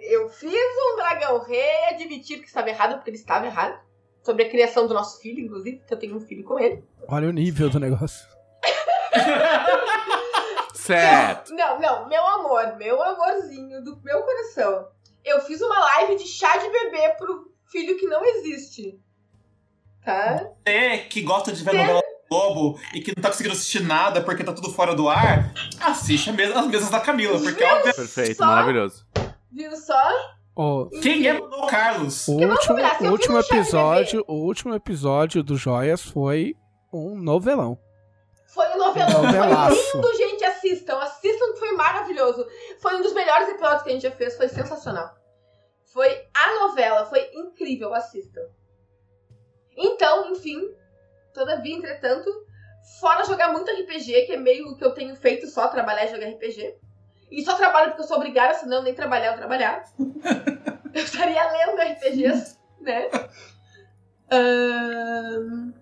eu 0.00 0.28
fiz 0.28 0.52
um 0.52 0.96
dragão 0.96 1.42
rei 1.42 1.84
admitir 1.90 2.40
que 2.40 2.46
estava 2.46 2.68
errado, 2.68 2.94
porque 2.96 3.10
ele 3.10 3.16
estava 3.16 3.46
errado. 3.46 3.78
Sobre 4.24 4.44
a 4.44 4.48
criação 4.50 4.86
do 4.86 4.94
nosso 4.94 5.20
filho, 5.20 5.44
inclusive, 5.44 5.82
que 5.86 5.92
eu 5.92 5.98
tenho 5.98 6.16
um 6.16 6.20
filho 6.20 6.42
com 6.44 6.58
ele. 6.58 6.82
Olha 7.06 7.28
o 7.28 7.32
nível 7.32 7.68
do 7.68 7.78
negócio. 7.78 8.26
Certo. 10.74 11.54
Não, 11.54 11.80
não, 11.80 12.08
meu 12.08 12.26
amor, 12.26 12.76
meu 12.76 13.02
amorzinho 13.02 13.82
do 13.82 13.98
meu 14.02 14.22
coração. 14.22 14.88
Eu 15.24 15.40
fiz 15.40 15.60
uma 15.62 15.78
live 15.78 16.16
de 16.16 16.26
chá 16.26 16.56
de 16.58 16.68
bebê 16.68 17.08
pro 17.16 17.50
filho 17.70 17.96
que 17.98 18.06
não 18.06 18.22
existe. 18.24 18.98
Tá? 20.04 20.50
Você 20.66 20.98
que 21.08 21.22
gosta 21.22 21.52
de 21.52 21.64
ver 21.64 21.70
Ter- 21.70 21.76
novela 21.78 22.02
Globo 22.28 22.78
e 22.92 23.00
que 23.00 23.12
não 23.16 23.22
tá 23.22 23.30
conseguindo 23.30 23.54
assistir 23.54 23.82
nada 23.82 24.20
porque 24.22 24.44
tá 24.44 24.52
tudo 24.52 24.70
fora 24.72 24.94
do 24.94 25.08
ar, 25.08 25.52
assiste 25.80 26.30
as 26.30 26.36
mesas 26.36 26.90
da 26.90 27.00
Camila, 27.00 27.38
porque 27.38 27.62
óbvio, 27.62 27.94
Perfeito, 27.94 28.36
Só- 28.36 28.46
maravilhoso. 28.46 29.06
Viu 29.52 29.74
só? 29.76 30.02
Ó, 30.56 30.88
quem 31.02 31.26
é 31.26 31.32
Manuel 31.32 31.66
Carlos? 31.66 32.28
o 32.28 32.32
último, 32.32 32.76
o 32.76 33.10
último 33.10 33.38
episódio, 33.38 34.24
o 34.28 34.34
último 34.34 34.74
episódio 34.74 35.42
do 35.42 35.56
Joias 35.56 36.00
foi 36.00 36.54
um 36.92 37.16
novelão. 37.16 37.76
Foi 38.54 38.68
um 38.68 38.78
novelão. 38.78 39.24
Novelaço. 39.24 39.90
Foi 39.90 40.00
lindo, 40.00 40.16
gente. 40.16 40.44
Assistam. 40.44 40.96
Assistam 40.98 41.52
que 41.52 41.58
foi 41.58 41.72
maravilhoso. 41.72 42.46
Foi 42.80 42.94
um 42.94 43.02
dos 43.02 43.12
melhores 43.12 43.48
episódios 43.48 43.82
que 43.82 43.88
a 43.88 43.92
gente 43.92 44.02
já 44.02 44.12
fez. 44.12 44.36
Foi 44.36 44.48
sensacional. 44.48 45.12
Foi 45.92 46.08
a 46.32 46.60
novela. 46.60 47.04
Foi 47.06 47.20
incrível. 47.34 47.92
Assistam. 47.92 48.42
Então, 49.76 50.30
enfim. 50.30 50.60
Todavia, 51.32 51.74
entretanto, 51.74 52.30
fora 53.00 53.24
jogar 53.24 53.52
muito 53.52 53.68
RPG, 53.68 54.26
que 54.26 54.32
é 54.34 54.36
meio 54.36 54.68
o 54.68 54.76
que 54.76 54.84
eu 54.84 54.94
tenho 54.94 55.16
feito 55.16 55.48
só, 55.48 55.66
trabalhar 55.66 56.04
e 56.04 56.08
jogar 56.08 56.28
RPG. 56.28 56.76
E 57.34 57.44
só 57.44 57.54
trabalho 57.56 57.88
porque 57.90 58.02
eu 58.02 58.06
sou 58.06 58.16
obrigada, 58.18 58.54
senão 58.54 58.82
nem 58.82 58.94
trabalhar 58.94 59.32
eu 59.32 59.36
trabalhar. 59.36 59.84
eu 59.98 61.02
estaria 61.02 61.42
lendo 61.50 61.80
RPGs, 61.80 62.56
né? 62.80 63.08
Ahn, 64.30 65.72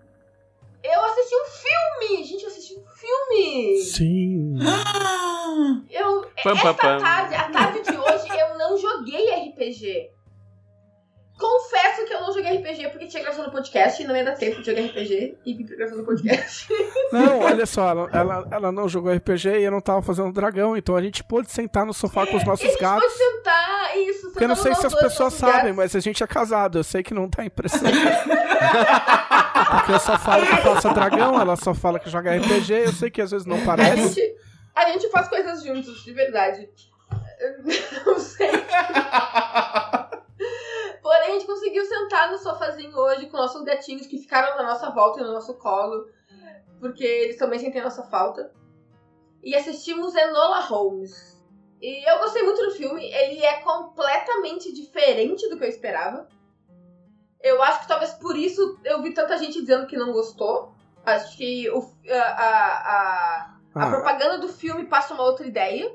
Eu 0.83 1.05
assisti 1.05 1.35
um 1.35 1.45
filme! 1.45 2.23
Gente, 2.23 2.43
eu 2.43 2.49
assisti 2.49 2.73
um 2.75 2.85
filme! 2.87 3.77
Sim. 3.77 4.55
Eu, 5.89 6.21
Pam, 6.43 6.53
esta 6.53 6.73
pam, 6.73 6.75
pam. 6.75 6.99
tarde, 6.99 7.35
a 7.35 7.49
tarde 7.51 7.81
de 7.83 7.95
hoje, 7.95 8.27
eu 8.39 8.57
não 8.57 8.75
joguei 8.75 9.29
RPG. 9.49 10.09
Confesso 11.43 12.05
que 12.05 12.13
eu 12.13 12.21
não 12.21 12.31
joguei 12.33 12.55
RPG 12.57 12.89
porque 12.89 13.05
tinha 13.07 13.21
gravação 13.21 13.45
no 13.45 13.51
podcast 13.51 14.01
e 14.01 14.07
não 14.07 14.15
ia 14.15 14.23
dar 14.23 14.31
tempo 14.35 14.61
de 14.61 14.65
jogar 14.65 14.81
RPG 14.81 15.37
e 15.45 15.53
vir 15.55 15.65
pra 15.65 15.75
gravação 15.75 15.97
no 15.99 16.05
podcast. 16.05 16.67
Não, 17.11 17.39
olha 17.41 17.65
só, 17.65 17.89
ela, 17.89 18.09
ela, 18.13 18.47
ela 18.49 18.71
não 18.71 18.87
jogou 18.89 19.13
RPG 19.13 19.49
e 19.59 19.63
eu 19.63 19.71
não 19.71 19.81
tava 19.81 20.01
fazendo 20.01 20.31
dragão, 20.31 20.75
então 20.77 20.95
a 20.95 21.01
gente 21.01 21.21
pôde 21.23 21.51
sentar 21.51 21.85
no 21.85 21.93
sofá 21.93 22.25
com 22.25 22.37
os 22.37 22.43
a 22.43 22.45
nossos 22.45 22.65
gente 22.65 22.79
gatos. 22.79 23.03
pode 23.03 23.17
sentar, 23.17 23.97
isso. 23.97 24.29
Porque 24.31 24.43
eu 24.45 24.47
não 24.47 24.55
sei 24.55 24.73
se 24.73 24.87
as 24.87 24.95
pessoas 24.95 25.33
sabem, 25.33 25.55
gatos. 25.61 25.75
mas 25.75 25.95
a 25.95 25.99
gente 25.99 26.23
é 26.23 26.27
casado, 26.27 26.79
eu 26.79 26.83
sei 26.83 27.03
que 27.03 27.13
não 27.13 27.27
dá 27.29 27.43
impressão. 27.45 27.81
Porque 29.75 29.91
eu 29.91 29.99
só 29.99 30.17
falo 30.17 30.45
que 30.47 30.55
faço 30.57 30.93
dragão, 30.93 31.39
ela 31.39 31.55
só 31.57 31.73
fala 31.73 31.99
que 31.99 32.09
joga 32.09 32.35
RPG, 32.35 32.71
eu 32.85 32.93
sei 32.93 33.11
que 33.11 33.21
às 33.21 33.31
vezes 33.31 33.45
não 33.45 33.61
A 33.61 33.65
parece. 33.65 34.13
gente, 34.13 34.35
a 34.75 34.89
gente 34.89 35.09
faz 35.11 35.27
coisas 35.27 35.63
juntos, 35.63 36.03
de 36.03 36.13
verdade. 36.13 36.69
Eu 37.39 38.13
Não 38.13 38.19
sei. 38.19 38.49
Porém, 41.03 41.31
a 41.31 41.31
gente 41.33 41.45
conseguiu 41.45 41.85
sentar 41.85 42.31
no 42.31 42.37
sofazinho 42.37 42.97
hoje 42.97 43.27
com 43.27 43.35
nossos 43.35 43.61
gatinhos 43.63 44.07
que 44.07 44.17
ficaram 44.17 44.55
na 44.55 44.63
nossa 44.63 44.89
volta 44.89 45.19
e 45.19 45.23
no 45.23 45.33
nosso 45.33 45.53
colo, 45.55 46.07
porque 46.79 47.03
eles 47.03 47.37
também 47.37 47.59
sentem 47.59 47.81
a 47.81 47.83
nossa 47.83 48.03
falta. 48.03 48.51
E 49.43 49.53
assistimos 49.53 50.15
Enola 50.15 50.61
Holmes. 50.61 51.43
E 51.81 52.09
eu 52.09 52.19
gostei 52.19 52.43
muito 52.43 52.63
do 52.63 52.71
filme, 52.71 53.03
ele 53.11 53.43
é 53.43 53.59
completamente 53.59 54.73
diferente 54.73 55.49
do 55.49 55.57
que 55.57 55.65
eu 55.65 55.69
esperava. 55.69 56.29
Eu 57.41 57.61
acho 57.61 57.81
que 57.81 57.87
talvez 57.89 58.13
por 58.13 58.37
isso 58.37 58.79
eu 58.85 59.01
vi 59.01 59.13
tanta 59.13 59.37
gente 59.37 59.59
dizendo 59.59 59.85
que 59.85 59.97
não 59.97 60.13
gostou. 60.13 60.73
Acho 61.05 61.35
que 61.35 61.69
o, 61.69 61.79
a, 62.09 62.15
a, 62.15 62.47
a, 62.93 63.57
a 63.75 63.83
Ah, 63.83 63.89
propaganda 63.89 64.37
do 64.37 64.47
filme 64.47 64.85
passa 64.85 65.13
uma 65.13 65.23
outra 65.23 65.45
ideia. 65.45 65.93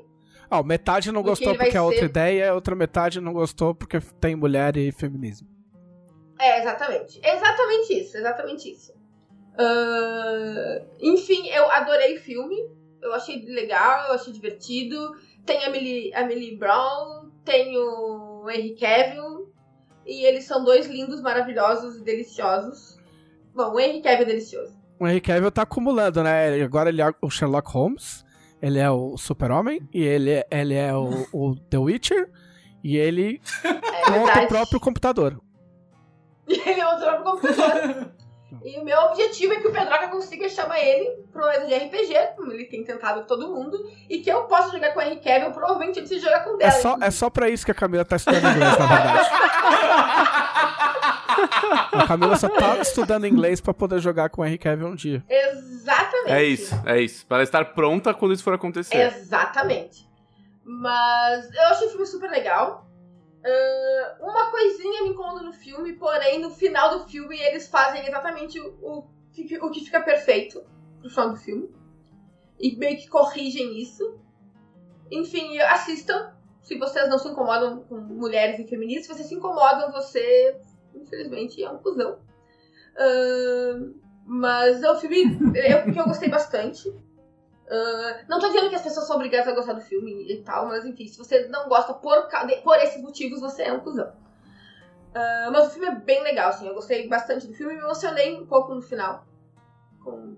Ah, 0.49 0.63
metade 0.63 1.11
não 1.11 1.21
gostou 1.21 1.55
porque 1.55 1.77
é 1.77 1.81
outra 1.81 1.99
ser. 1.99 2.05
ideia, 2.05 2.53
outra 2.53 2.75
metade 2.75 3.21
não 3.21 3.33
gostou 3.33 3.75
porque 3.75 3.99
tem 4.19 4.35
mulher 4.35 4.75
e 4.77 4.91
feminismo. 4.91 5.47
É, 6.39 6.59
exatamente. 6.59 7.19
Exatamente 7.23 7.93
isso, 7.93 8.17
exatamente 8.17 8.71
isso. 8.71 8.93
Ah, 9.57 10.81
enfim, 10.99 11.47
eu 11.49 11.69
adorei 11.71 12.17
o 12.17 12.21
filme. 12.21 12.55
Eu 13.01 13.13
achei 13.13 13.45
legal, 13.45 14.07
eu 14.07 14.15
achei 14.15 14.33
divertido. 14.33 15.15
Tem 15.45 15.63
a 15.65 15.69
Millie, 15.69 16.13
a 16.13 16.25
Millie 16.25 16.57
Brown, 16.57 17.29
tem 17.45 17.77
o 17.77 18.49
Henry 18.49 18.75
Cavill. 18.75 19.53
E 20.05 20.25
eles 20.25 20.45
são 20.45 20.63
dois 20.63 20.87
lindos, 20.87 21.21
maravilhosos 21.21 21.97
e 21.97 22.03
deliciosos. 22.03 22.97
Bom, 23.53 23.73
o 23.73 23.79
Henry 23.79 24.01
Cavill 24.01 24.23
é 24.23 24.25
delicioso. 24.25 24.79
O 24.99 25.07
Henry 25.07 25.21
Cavill 25.21 25.51
tá 25.51 25.61
acumulando, 25.61 26.23
né? 26.23 26.61
Agora 26.61 26.89
ele 26.89 27.01
é 27.01 27.13
o 27.21 27.29
Sherlock 27.29 27.69
Holmes, 27.71 28.25
ele 28.61 28.79
é 28.79 28.89
o 28.89 29.17
Super-Homem, 29.17 29.81
e 29.93 30.03
ele, 30.03 30.31
é- 30.31 30.47
ele 30.51 30.73
é 30.75 30.93
o, 30.95 31.27
o 31.33 31.55
The 31.55 31.77
Witcher, 31.77 32.29
e 32.83 32.97
ele 32.97 33.41
É 33.63 34.09
monta 34.11 34.41
o 34.41 34.47
próprio 34.47 34.79
computador. 34.79 35.39
Ele 36.47 36.79
é 36.81 36.87
o 36.87 36.97
próprio 36.99 37.23
computador. 37.23 38.11
E 38.65 38.79
o 38.79 38.83
meu 38.83 38.97
objetivo 39.01 39.53
é 39.53 39.57
que 39.59 39.67
o 39.67 39.71
Pedroca 39.71 40.07
consiga 40.07 40.49
chamar 40.49 40.79
ele 40.79 41.21
pro 41.31 41.45
mesa 41.47 41.67
de 41.67 41.75
RPG, 41.75 42.35
como 42.35 42.51
ele 42.51 42.65
tem 42.65 42.83
tentado 42.83 43.21
com 43.21 43.27
todo 43.27 43.47
mundo, 43.53 43.77
e 44.09 44.17
que 44.21 44.29
eu 44.31 44.45
possa 44.45 44.71
jogar 44.71 44.91
com 44.91 44.99
o 44.99 45.03
Henry 45.03 45.19
Cavill, 45.21 45.51
provavelmente 45.51 45.99
ele 45.99 46.07
se 46.07 46.17
jogar 46.19 46.43
com 46.43 46.55
É 46.55 46.57
dela. 46.57 46.71
só, 46.71 46.97
é 46.99 47.11
só 47.11 47.29
pra 47.29 47.47
isso 47.47 47.63
que 47.63 47.69
a 47.71 47.75
Camila 47.75 48.03
tá 48.03 48.15
estudando 48.15 48.47
inglês, 48.55 48.75
na 48.79 48.85
verdade. 48.87 49.29
A 51.93 52.07
Camila 52.07 52.35
só 52.37 52.49
tá 52.49 52.77
estudando 52.79 53.25
inglês 53.27 53.61
pra 53.61 53.73
poder 53.73 53.99
jogar 53.99 54.29
com 54.29 54.41
o 54.41 54.45
Henry 54.45 54.57
Cavill 54.57 54.87
um 54.87 54.95
dia. 54.95 55.23
É 56.31 56.43
isso, 56.43 56.75
é 56.85 57.01
isso. 57.01 57.25
Para 57.25 57.43
estar 57.43 57.73
pronta 57.73 58.13
quando 58.13 58.33
isso 58.33 58.43
for 58.43 58.53
acontecer. 58.53 58.95
Exatamente. 58.95 60.07
Mas 60.63 61.51
eu 61.53 61.61
achei 61.63 61.87
o 61.87 61.91
filme 61.91 62.05
super 62.05 62.29
legal. 62.29 62.87
Ah, 63.43 64.17
uma 64.21 64.51
coisinha 64.51 65.03
me 65.03 65.09
incomoda 65.09 65.41
no 65.43 65.53
filme, 65.53 65.93
porém 65.93 66.39
no 66.39 66.49
final 66.51 66.97
do 66.99 67.05
filme 67.09 67.39
eles 67.39 67.67
fazem 67.69 68.05
exatamente 68.05 68.59
o, 68.59 68.67
o, 68.81 69.07
que- 69.33 69.57
o 69.57 69.71
que 69.71 69.85
fica 69.85 70.01
perfeito 70.01 70.61
pro 70.99 71.09
final 71.09 71.29
do 71.31 71.37
filme. 71.37 71.69
E 72.59 72.75
meio 72.75 72.97
que 72.97 73.07
corrigem 73.07 73.79
isso. 73.81 74.19
Enfim, 75.11 75.57
assistam. 75.59 76.33
Se 76.61 76.77
vocês 76.77 77.09
não 77.09 77.17
se 77.17 77.29
incomodam 77.29 77.81
com 77.83 77.95
mulheres 77.97 78.59
e 78.59 78.67
feministas, 78.67 79.07
se 79.07 79.13
vocês 79.13 79.27
se 79.29 79.35
incomodam, 79.35 79.91
você, 79.91 80.59
infelizmente, 80.93 81.63
é 81.63 81.71
um 81.71 81.77
cuzão. 81.79 82.19
Ah, 82.97 83.79
mas 84.29 84.83
é 84.83 84.91
um 84.91 84.95
filme 84.95 85.23
eu, 85.55 85.91
que 85.91 85.99
eu 85.99 86.05
gostei 86.05 86.29
bastante. 86.29 86.87
Ah, 87.67 88.23
não 88.29 88.39
tô 88.39 88.47
dizendo 88.47 88.69
que 88.69 88.75
as 88.75 88.83
pessoas 88.83 89.07
são 89.07 89.15
obrigadas 89.15 89.47
a 89.47 89.55
gostar 89.55 89.73
do 89.73 89.81
filme 89.81 90.31
e 90.31 90.43
tal, 90.43 90.67
mas 90.67 90.85
enfim, 90.85 91.07
se 91.07 91.17
você 91.17 91.47
não 91.47 91.67
gosta 91.67 91.95
por, 91.95 92.29
por 92.63 92.77
esses 92.77 93.01
motivos, 93.01 93.41
você 93.41 93.63
é 93.63 93.73
um 93.73 93.79
cuzão. 93.79 94.13
Ah, 95.15 95.49
mas 95.51 95.67
o 95.67 95.71
filme 95.71 95.87
é 95.87 95.95
bem 95.95 96.21
legal, 96.21 96.49
assim, 96.49 96.67
eu 96.67 96.75
gostei 96.75 97.09
bastante 97.09 97.47
do 97.47 97.53
filme 97.55 97.73
e 97.73 97.77
me 97.77 97.83
emocionei 97.83 98.39
um 98.39 98.45
pouco 98.45 98.75
no 98.75 98.83
final. 98.83 99.25
Com 100.03 100.37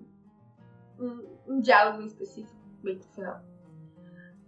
um, 0.97 1.37
um 1.45 1.59
diálogo 1.59 2.01
em 2.01 2.05
específico, 2.05 2.55
bem 2.81 2.95
no 2.95 3.03
final. 3.03 3.41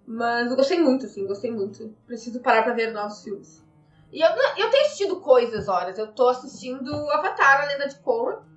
Mas 0.07 0.49
eu 0.49 0.55
gostei 0.55 0.79
muito, 0.79 1.05
assim, 1.05 1.27
gostei 1.27 1.51
muito. 1.51 1.93
Preciso 2.07 2.39
parar 2.39 2.63
pra 2.63 2.73
ver 2.73 2.93
novos 2.93 3.21
filmes. 3.23 3.61
E 4.09 4.21
eu, 4.21 4.29
eu 4.29 4.69
tenho 4.69 4.85
assistido 4.85 5.19
coisas, 5.19 5.67
horas. 5.67 5.97
Eu 5.97 6.13
tô 6.13 6.29
assistindo 6.29 6.93
Avatar, 7.11 7.63
a 7.63 7.65
Lenda 7.65 7.87
de 7.89 7.99
Korra. 7.99 8.52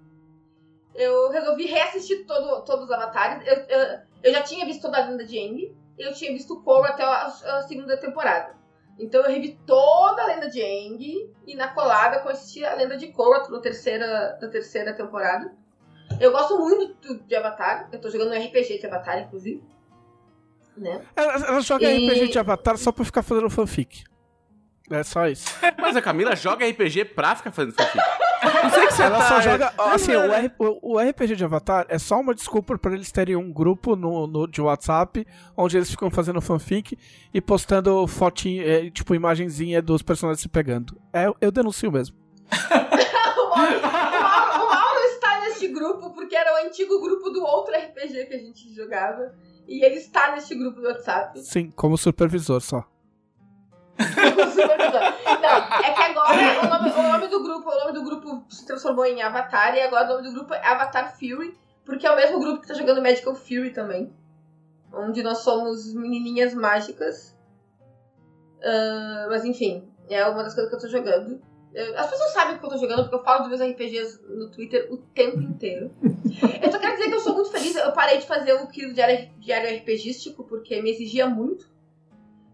Eu 0.96 1.30
resolvi 1.30 1.66
reassistir 1.66 2.24
todo, 2.26 2.64
todos 2.64 2.84
os 2.86 2.90
Avatares. 2.90 3.46
Eu, 3.46 3.54
eu, 3.68 3.98
eu 4.24 4.32
já 4.32 4.42
tinha 4.42 4.64
visto 4.64 4.82
toda 4.82 4.98
a 4.98 5.06
Lenda 5.06 5.24
de 5.24 5.38
Aang. 5.38 5.76
Eu 5.98 6.12
tinha 6.12 6.32
visto 6.32 6.60
Korra 6.62 6.88
até 6.90 7.02
a, 7.02 7.26
a 7.26 7.62
segunda 7.62 7.96
temporada. 7.96 8.54
Então 8.98 9.22
eu 9.22 9.30
revi 9.30 9.58
toda 9.66 10.22
a 10.22 10.26
Lenda 10.26 10.48
de 10.48 10.60
Aang. 10.62 11.30
E 11.46 11.54
na 11.54 11.68
colada 11.68 12.16
eu 12.16 12.28
assisti 12.30 12.64
a 12.64 12.74
Lenda 12.74 12.96
de 12.96 13.08
Korra 13.12 13.46
na 13.50 13.60
terceira, 13.60 14.38
da 14.40 14.48
terceira 14.48 14.94
temporada. 14.94 15.52
Eu 16.20 16.32
gosto 16.32 16.58
muito 16.58 17.18
de 17.24 17.34
Avatar. 17.36 17.88
Eu 17.92 18.00
tô 18.00 18.08
jogando 18.10 18.32
um 18.32 18.38
RPG 18.46 18.78
de 18.78 18.86
Avatar, 18.86 19.18
inclusive. 19.18 19.62
Né? 20.76 21.02
Ela, 21.14 21.32
ela 21.46 21.60
joga 21.60 21.90
E- 21.90 22.06
RPG 22.08 22.28
de 22.28 22.38
Avatar 22.38 22.76
só 22.78 22.90
pra 22.92 23.04
ficar 23.04 23.22
fazendo 23.22 23.48
fanfic. 23.50 24.04
É 24.90 25.02
só 25.02 25.26
isso. 25.26 25.48
Mas 25.78 25.96
a 25.96 26.02
Camila 26.02 26.36
joga 26.36 26.66
RPG 26.68 27.06
pra 27.06 27.34
ficar 27.34 27.50
fazendo 27.50 27.74
fanfic. 27.74 28.02
Não 28.62 28.70
sei 28.70 28.86
que 28.86 28.94
você 28.94 29.02
Ela 29.02 29.18
tá... 29.18 29.28
só 29.28 29.40
joga. 29.40 29.72
Assim, 29.78 30.12
o? 30.14 30.32
R- 30.32 30.52
o- 30.58 30.98
RPG 30.98 31.36
de 31.36 31.44
Avatar 31.44 31.86
é 31.88 31.98
só 31.98 32.20
uma 32.20 32.34
desculpa 32.34 32.78
pra 32.78 32.92
eles 32.94 33.10
terem 33.12 33.36
um 33.36 33.52
grupo 33.52 33.94
no, 33.96 34.26
no- 34.26 34.46
de 34.46 34.60
WhatsApp 34.60 35.26
onde 35.56 35.76
eles 35.76 35.90
ficam 35.90 36.10
fazendo 36.10 36.40
fanfic 36.40 36.96
e 37.32 37.40
postando 37.40 38.06
fotinho, 38.06 38.62
é, 38.66 38.90
tipo, 38.90 39.14
imagenzinha 39.14 39.80
dos 39.82 40.02
personagens 40.02 40.40
se 40.40 40.48
pegando. 40.48 41.00
É, 41.12 41.26
eu 41.40 41.50
denuncio 41.50 41.90
mesmo. 41.92 42.16
neste 45.56 45.68
grupo 45.68 46.10
porque 46.10 46.36
era 46.36 46.52
o 46.54 46.66
antigo 46.66 47.00
grupo 47.00 47.30
do 47.30 47.42
outro 47.42 47.74
RPG 47.74 48.26
que 48.26 48.34
a 48.34 48.38
gente 48.38 48.74
jogava. 48.74 49.32
E 49.66 49.84
ele 49.84 49.96
está 49.96 50.32
neste 50.32 50.54
grupo 50.54 50.80
do 50.80 50.86
WhatsApp. 50.86 51.40
Sim, 51.42 51.70
como 51.74 51.96
supervisor 51.98 52.60
só. 52.60 52.84
Não, 53.98 55.78
é 55.84 55.92
que 55.92 56.02
agora 56.02 56.32
o 56.62 56.68
nome, 56.68 56.90
o 56.90 57.12
nome 57.12 57.28
do 57.28 57.42
grupo, 57.42 57.70
o 57.70 57.78
nome 57.78 57.92
do 57.92 58.02
grupo 58.04 58.44
se 58.50 58.66
transformou 58.66 59.04
em 59.06 59.22
Avatar 59.22 59.74
e 59.74 59.80
agora 59.80 60.04
o 60.04 60.08
nome 60.16 60.28
do 60.28 60.34
grupo 60.34 60.54
é 60.54 60.66
Avatar 60.66 61.14
Fury, 61.18 61.56
porque 61.84 62.06
é 62.06 62.10
o 62.10 62.16
mesmo 62.16 62.38
grupo 62.40 62.60
que 62.62 62.68
tá 62.68 62.74
jogando 62.74 63.02
Magical 63.02 63.34
Fury 63.34 63.70
também. 63.72 64.12
Onde 64.92 65.22
nós 65.22 65.38
somos 65.38 65.92
menininhas 65.94 66.54
mágicas. 66.54 67.36
Ah, 68.62 69.26
mas 69.30 69.44
enfim, 69.44 69.88
é 70.08 70.24
uma 70.26 70.42
das 70.42 70.54
coisas 70.54 70.70
que 70.70 70.76
eu 70.76 70.80
tô 70.80 70.88
jogando. 70.88 71.40
Eu- 71.74 71.98
As 71.98 72.08
pessoas 72.08 72.30
sabem 72.32 72.56
que 72.58 72.64
eu 72.64 72.70
tô 72.70 72.78
jogando 72.78 73.02
porque 73.02 73.14
eu 73.16 73.22
falo 73.24 73.40
dos 73.40 73.48
meus 73.48 73.60
RPGs 73.60 74.20
no 74.28 74.50
Twitter 74.50 74.88
o 74.90 74.96
tempo 74.96 75.40
inteiro. 75.42 75.90
Eu 76.62 76.72
só 76.72 76.78
quero 76.78 76.96
dizer 76.96 77.08
que 77.08 77.14
eu 77.14 77.20
sou 77.20 77.34
muito 77.34 77.50
feliz. 77.50 77.76
Eu 77.76 77.92
parei 77.92 78.18
de 78.18 78.26
fazer 78.26 78.54
o 78.54 78.66
quilo 78.68 78.94
diário, 78.94 79.28
diário 79.38 79.68
RPGístico 79.78 80.44
porque 80.44 80.80
me 80.80 80.90
exigia 80.90 81.26
muito. 81.28 81.68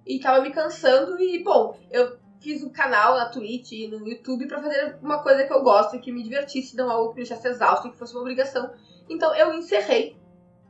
E 0.06 0.18
tava 0.18 0.40
me 0.40 0.50
cansando. 0.50 1.20
E, 1.20 1.42
bom, 1.42 1.78
eu 1.90 2.18
fiz 2.40 2.62
um 2.62 2.70
canal 2.70 3.14
na 3.14 3.26
Twitch 3.26 3.72
e 3.72 3.88
no 3.88 4.06
YouTube 4.06 4.46
pra 4.46 4.60
fazer 4.60 4.98
uma 5.00 5.22
coisa 5.22 5.44
que 5.44 5.52
eu 5.52 5.62
gosto 5.62 5.96
e 5.96 6.00
que 6.00 6.12
me 6.12 6.22
divertisse, 6.22 6.76
não 6.76 6.90
algo 6.90 7.10
que 7.10 7.20
me 7.20 7.26
deixasse 7.26 7.48
exausto 7.48 7.86
e 7.86 7.90
que 7.92 7.96
fosse 7.96 8.12
uma 8.12 8.22
obrigação. 8.22 8.72
Então 9.08 9.34
eu 9.34 9.54
encerrei 9.54 10.16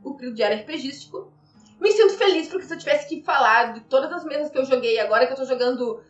o 0.03 0.15
quilo 0.15 0.33
diário 0.33 0.57
RPGístico. 0.59 1.31
Me 1.79 1.91
sinto 1.91 2.13
feliz 2.13 2.47
porque 2.47 2.65
se 2.65 2.73
eu 2.73 2.77
tivesse 2.77 3.09
que 3.09 3.23
falar 3.23 3.73
de 3.73 3.81
todas 3.81 4.11
as 4.11 4.23
mesas 4.23 4.49
que 4.49 4.57
eu 4.57 4.65
joguei 4.65 4.99
agora, 4.99 5.25
que 5.25 5.33
eu 5.33 5.37
tô 5.37 5.45
jogando 5.45 6.01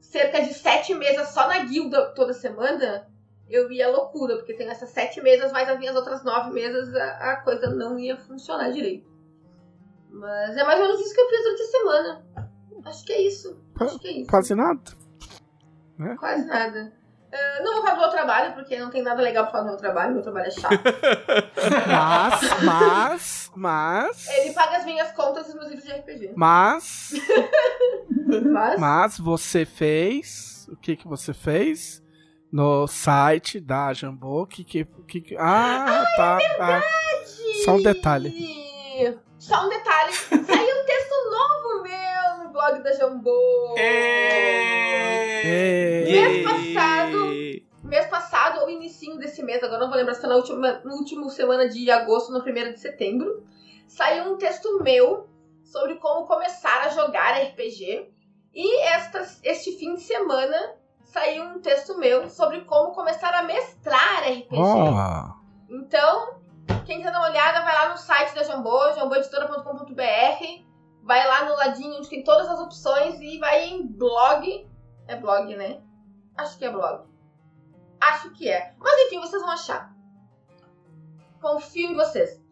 cerca 0.00 0.40
de 0.40 0.54
sete 0.54 0.94
mesas 0.94 1.28
só 1.28 1.48
na 1.48 1.58
guilda 1.64 2.12
toda 2.14 2.32
semana, 2.32 3.06
eu 3.48 3.70
ia 3.70 3.90
loucura, 3.90 4.36
porque 4.36 4.54
tem 4.54 4.68
essas 4.68 4.90
sete 4.90 5.20
mesas, 5.20 5.52
mais 5.52 5.68
as 5.68 5.78
minhas 5.78 5.96
outras 5.96 6.22
nove 6.22 6.50
mesas, 6.50 6.94
a, 6.94 7.32
a 7.32 7.36
coisa 7.42 7.70
não 7.70 7.98
ia 7.98 8.16
funcionar 8.16 8.70
direito. 8.70 9.10
Mas 10.10 10.56
é 10.56 10.64
mais 10.64 10.78
ou 10.78 10.86
menos 10.86 11.00
isso 11.00 11.14
que 11.14 11.20
eu 11.20 11.28
fiz 11.28 11.42
durante 11.42 11.62
a 11.62 11.66
semana. 11.66 12.51
Acho 12.84 13.04
que 13.04 13.12
é 13.12 13.20
isso. 13.22 13.60
Acho 13.80 13.98
que 13.98 14.08
é 14.08 14.12
isso. 14.12 14.30
Quase 14.30 14.54
nada. 14.54 14.80
Quase 16.18 16.44
nada. 16.46 16.92
Ah, 17.34 17.62
não 17.62 17.74
vou 17.74 17.82
falar 17.82 17.94
do 17.94 18.00
meu 18.00 18.10
trabalho, 18.10 18.54
porque 18.54 18.78
não 18.78 18.90
tem 18.90 19.02
nada 19.02 19.22
legal 19.22 19.44
pra 19.44 19.52
falar 19.52 19.64
do 19.64 19.68
meu 19.70 19.78
trabalho. 19.78 20.12
Meu 20.14 20.22
trabalho 20.22 20.46
é 20.48 20.50
chato. 20.50 20.74
Mas, 21.88 22.62
mas, 22.62 23.50
mas. 23.54 24.28
Ele 24.28 24.52
paga 24.52 24.76
as 24.78 24.84
minhas 24.84 25.12
contas 25.12 25.46
e 25.46 25.50
os 25.50 25.54
meus 25.54 25.68
livros 25.68 25.84
de 25.86 25.92
RPG. 25.94 26.32
Mas, 26.36 27.12
Mas, 28.50 28.78
mas 28.80 29.18
você 29.18 29.64
fez. 29.64 30.66
O 30.70 30.76
que 30.76 30.96
que 30.96 31.06
você 31.08 31.32
fez? 31.34 32.02
No 32.50 32.86
site 32.86 33.58
da 33.60 33.92
Jambô, 33.94 34.46
que 34.46 34.62
que. 34.64 34.84
que, 35.06 35.20
que- 35.22 35.36
ah, 35.38 36.04
tá, 36.16 36.38
tá. 36.58 36.82
Só 37.64 37.72
um 37.76 37.82
detalhe. 37.82 38.30
Só 39.38 39.64
um 39.64 39.68
detalhe. 39.70 40.12
Saiu 40.12 40.36
um 40.36 40.84
texto 40.86 41.30
novo 41.30 41.61
blog 42.62 42.82
da 42.82 42.92
Jambô. 42.92 43.74
Mês 46.10 46.44
passado- 46.44 47.32
Mês 47.82 48.06
passado, 48.06 48.60
ou 48.60 48.70
início 48.70 49.18
desse 49.18 49.42
mês, 49.42 49.62
agora 49.62 49.80
não 49.80 49.88
vou 49.88 49.96
lembrar 49.98 50.14
se 50.14 50.20
foi 50.20 50.30
na 50.30 50.36
última, 50.36 50.80
no 50.84 50.94
último 50.94 51.28
semana 51.28 51.68
de 51.68 51.90
agosto, 51.90 52.32
na 52.32 52.40
primeira 52.40 52.72
de 52.72 52.78
setembro, 52.80 53.44
saiu 53.88 54.32
um 54.32 54.38
texto 54.38 54.80
meu 54.82 55.28
sobre 55.64 55.96
como 55.96 56.26
começar 56.26 56.82
a 56.86 56.88
jogar 56.90 57.36
RPG. 57.36 58.08
E 58.54 58.80
estas, 58.82 59.40
este 59.42 59.72
fim 59.72 59.94
de 59.94 60.02
semana 60.02 60.56
saiu 61.02 61.42
um 61.44 61.60
texto 61.60 61.98
meu 61.98 62.28
sobre 62.30 62.60
como 62.62 62.94
começar 62.94 63.34
a 63.34 63.42
mestrar 63.42 64.22
RPG. 64.22 64.56
Ó. 64.56 65.34
Então, 65.68 66.40
quem 66.86 66.98
quiser 66.98 67.10
dar 67.10 67.18
uma 67.18 67.28
olhada, 67.30 67.60
vai 67.62 67.74
lá 67.74 67.88
no 67.90 67.96
site 67.98 68.34
da 68.34 68.42
Jambô, 68.44 68.92
jamboeditora.com.br, 68.92 70.62
vai 71.02 71.26
lá 71.26 71.44
no 71.44 71.56
ladinho 71.56 71.96
onde 71.96 72.08
tem 72.08 72.24
todas 72.24 72.48
as 72.48 72.60
opções 72.60 73.20
e 73.20 73.38
vai 73.38 73.68
em 73.68 73.86
blog. 73.86 74.68
É 75.06 75.16
blog, 75.16 75.54
né? 75.56 75.80
Acho 76.36 76.58
que 76.58 76.64
é 76.64 76.70
blog. 76.70 77.06
Acho 78.00 78.30
que 78.30 78.48
é. 78.48 78.74
Mas 78.78 79.06
enfim, 79.06 79.20
vocês 79.20 79.42
vão 79.42 79.52
achar. 79.52 79.92
Confio 81.40 81.90
em 81.90 81.94
vocês. 81.94 82.42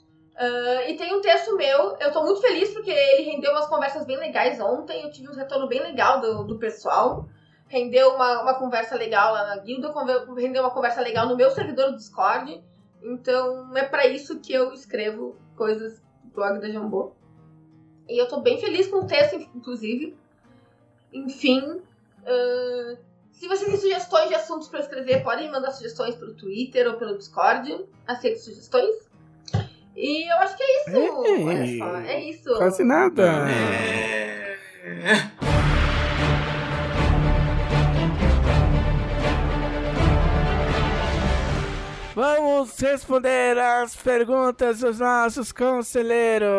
Ah, 0.40 0.88
e 0.88 0.96
tem 0.96 1.14
um 1.14 1.20
texto 1.20 1.54
meu, 1.54 1.96
eu 2.00 2.10
tô 2.12 2.22
muito 2.24 2.40
feliz 2.40 2.70
porque 2.70 2.90
ele 2.90 3.30
rendeu 3.30 3.52
umas 3.52 3.66
conversas 3.66 4.06
bem 4.06 4.16
legais 4.16 4.58
ontem. 4.58 5.02
Eu 5.02 5.10
tive 5.10 5.28
um 5.28 5.34
retorno 5.34 5.68
bem 5.68 5.80
legal 5.80 6.20
do, 6.20 6.44
do 6.44 6.58
pessoal. 6.58 7.28
Rendeu 7.68 8.14
uma, 8.14 8.42
uma 8.42 8.54
conversa 8.54 8.96
legal 8.96 9.32
lá 9.32 9.46
na 9.46 9.56
guilda, 9.58 9.92
rendeu 10.34 10.62
uma 10.62 10.72
conversa 10.72 11.02
legal 11.02 11.28
no 11.28 11.36
meu 11.36 11.50
servidor 11.50 11.90
do 11.90 11.96
Discord. 11.96 12.64
Então 13.02 13.76
é 13.76 13.84
pra 13.84 14.06
isso 14.06 14.40
que 14.40 14.52
eu 14.52 14.72
escrevo 14.72 15.36
coisas 15.56 16.00
do 16.24 16.30
blog 16.32 16.58
da 16.58 16.70
Jambô. 16.70 17.14
E 18.10 18.20
eu 18.20 18.26
tô 18.26 18.40
bem 18.40 18.58
feliz 18.60 18.88
com 18.88 18.98
o 18.98 19.06
texto, 19.06 19.36
inclusive. 19.54 20.16
Enfim. 21.12 21.80
ahn, 22.26 22.96
se 23.32 23.48
vocês 23.48 23.70
têm 23.70 23.78
sugestões 23.78 24.28
de 24.28 24.34
assuntos 24.34 24.68
pra 24.68 24.80
eu 24.80 24.82
escrever, 24.82 25.22
podem 25.22 25.50
mandar 25.50 25.70
sugestões 25.70 26.14
pelo 26.14 26.34
Twitter 26.34 26.88
ou 26.88 26.94
pelo 26.98 27.16
Discord. 27.16 27.86
Aceito 28.06 28.40
sugestões. 28.40 29.08
E 29.96 30.30
eu 30.30 30.36
acho 30.38 30.56
que 30.56 30.62
é 30.62 30.80
isso. 30.82 31.24
Ei, 31.24 31.44
Olha 31.44 31.78
só, 31.78 31.96
é 31.96 32.20
isso. 32.20 32.56
Quase 32.56 32.84
nada. 32.84 33.46
Vamos 42.20 42.78
responder 42.78 43.56
as 43.56 43.96
perguntas 43.96 44.80
dos 44.80 44.98
nossos 44.98 45.52
conselheiros. 45.52 46.50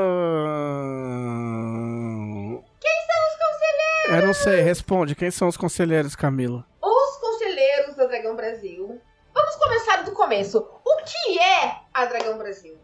Quem 2.80 2.96
são 3.06 3.28
os 3.28 3.36
conselheiros? 3.38 4.10
Eu 4.10 4.26
não 4.26 4.34
sei, 4.34 4.62
responde. 4.62 5.14
Quem 5.14 5.30
são 5.30 5.48
os 5.48 5.56
conselheiros, 5.56 6.16
Camila? 6.16 6.66
Os 6.82 7.18
conselheiros 7.18 7.96
da 7.96 8.08
Dragão 8.08 8.36
Brasil. 8.36 9.00
Vamos 9.36 9.56
começar 9.58 9.98
do 9.98 10.14
começo. 10.14 10.68
O 10.84 10.98
que 11.04 11.38
é 11.40 11.76
a 11.94 12.06
Dragão 12.06 12.40
Brasil? 12.40 12.76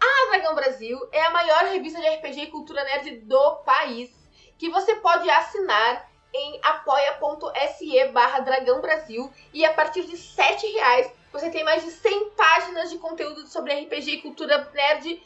A 0.00 0.30
Dragão 0.30 0.54
Brasil 0.54 0.96
é 1.10 1.22
a 1.22 1.30
maior 1.30 1.64
revista 1.72 2.00
de 2.00 2.06
RPG 2.06 2.40
e 2.40 2.50
cultura 2.52 2.84
nerd 2.84 3.16
do 3.22 3.56
país, 3.64 4.10
que 4.56 4.70
você 4.70 4.94
pode 4.94 5.28
assinar 5.28 6.08
em 6.32 6.60
apoia.se 6.62 8.04
barra 8.12 8.38
Dragão 8.38 8.80
Brasil 8.80 9.28
e 9.52 9.64
a 9.64 9.72
partir 9.72 10.04
de 10.04 10.16
7 10.16 10.64
reais 10.68 11.21
você 11.32 11.50
tem 11.50 11.64
mais 11.64 11.82
de 11.82 11.90
100 11.90 12.30
páginas 12.30 12.90
de 12.90 12.98
conteúdo 12.98 13.46
sobre 13.46 13.72
RPG 13.72 14.10
e 14.10 14.22
cultura 14.22 14.70
nerd 14.74 15.22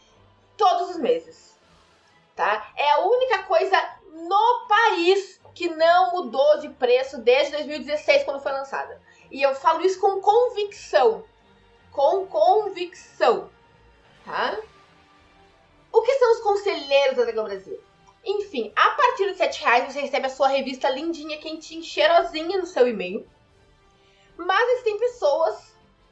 todos 0.56 0.90
os 0.90 0.96
meses. 0.98 1.58
Tá? 2.34 2.72
É 2.76 2.92
a 2.92 3.00
única 3.00 3.42
coisa 3.42 3.76
no 4.12 4.66
país 4.68 5.40
que 5.54 5.68
não 5.68 6.12
mudou 6.12 6.58
de 6.60 6.68
preço 6.68 7.18
desde 7.18 7.52
2016, 7.52 8.24
quando 8.24 8.42
foi 8.42 8.52
lançada. 8.52 9.00
E 9.30 9.42
eu 9.42 9.54
falo 9.54 9.84
isso 9.84 9.98
com 9.98 10.20
convicção. 10.20 11.24
Com 11.90 12.26
convicção. 12.26 13.50
Tá? 14.24 14.58
O 15.90 16.02
que 16.02 16.12
são 16.14 16.32
os 16.32 16.40
conselheiros 16.40 17.16
da 17.16 17.24
Dragão 17.24 17.44
Brasil? 17.44 17.80
Enfim, 18.24 18.72
a 18.76 18.90
partir 18.90 19.30
de 19.30 19.38
7 19.38 19.62
reais 19.62 19.92
você 19.92 20.00
recebe 20.00 20.26
a 20.26 20.30
sua 20.30 20.48
revista 20.48 20.90
lindinha, 20.90 21.38
quentinha, 21.38 21.82
cheirosinha 21.82 22.58
no 22.58 22.66
seu 22.66 22.86
e-mail. 22.86 23.26
Mas 24.36 24.68
existem 24.72 24.98
pessoas 24.98 25.65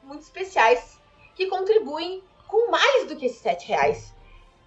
muito 0.04 0.22
especiais 0.22 0.98
que 1.34 1.46
contribuem 1.46 2.22
com 2.46 2.70
mais 2.70 3.06
do 3.06 3.16
que 3.16 3.26
esses 3.26 3.38
7 3.38 3.68
reais. 3.68 4.14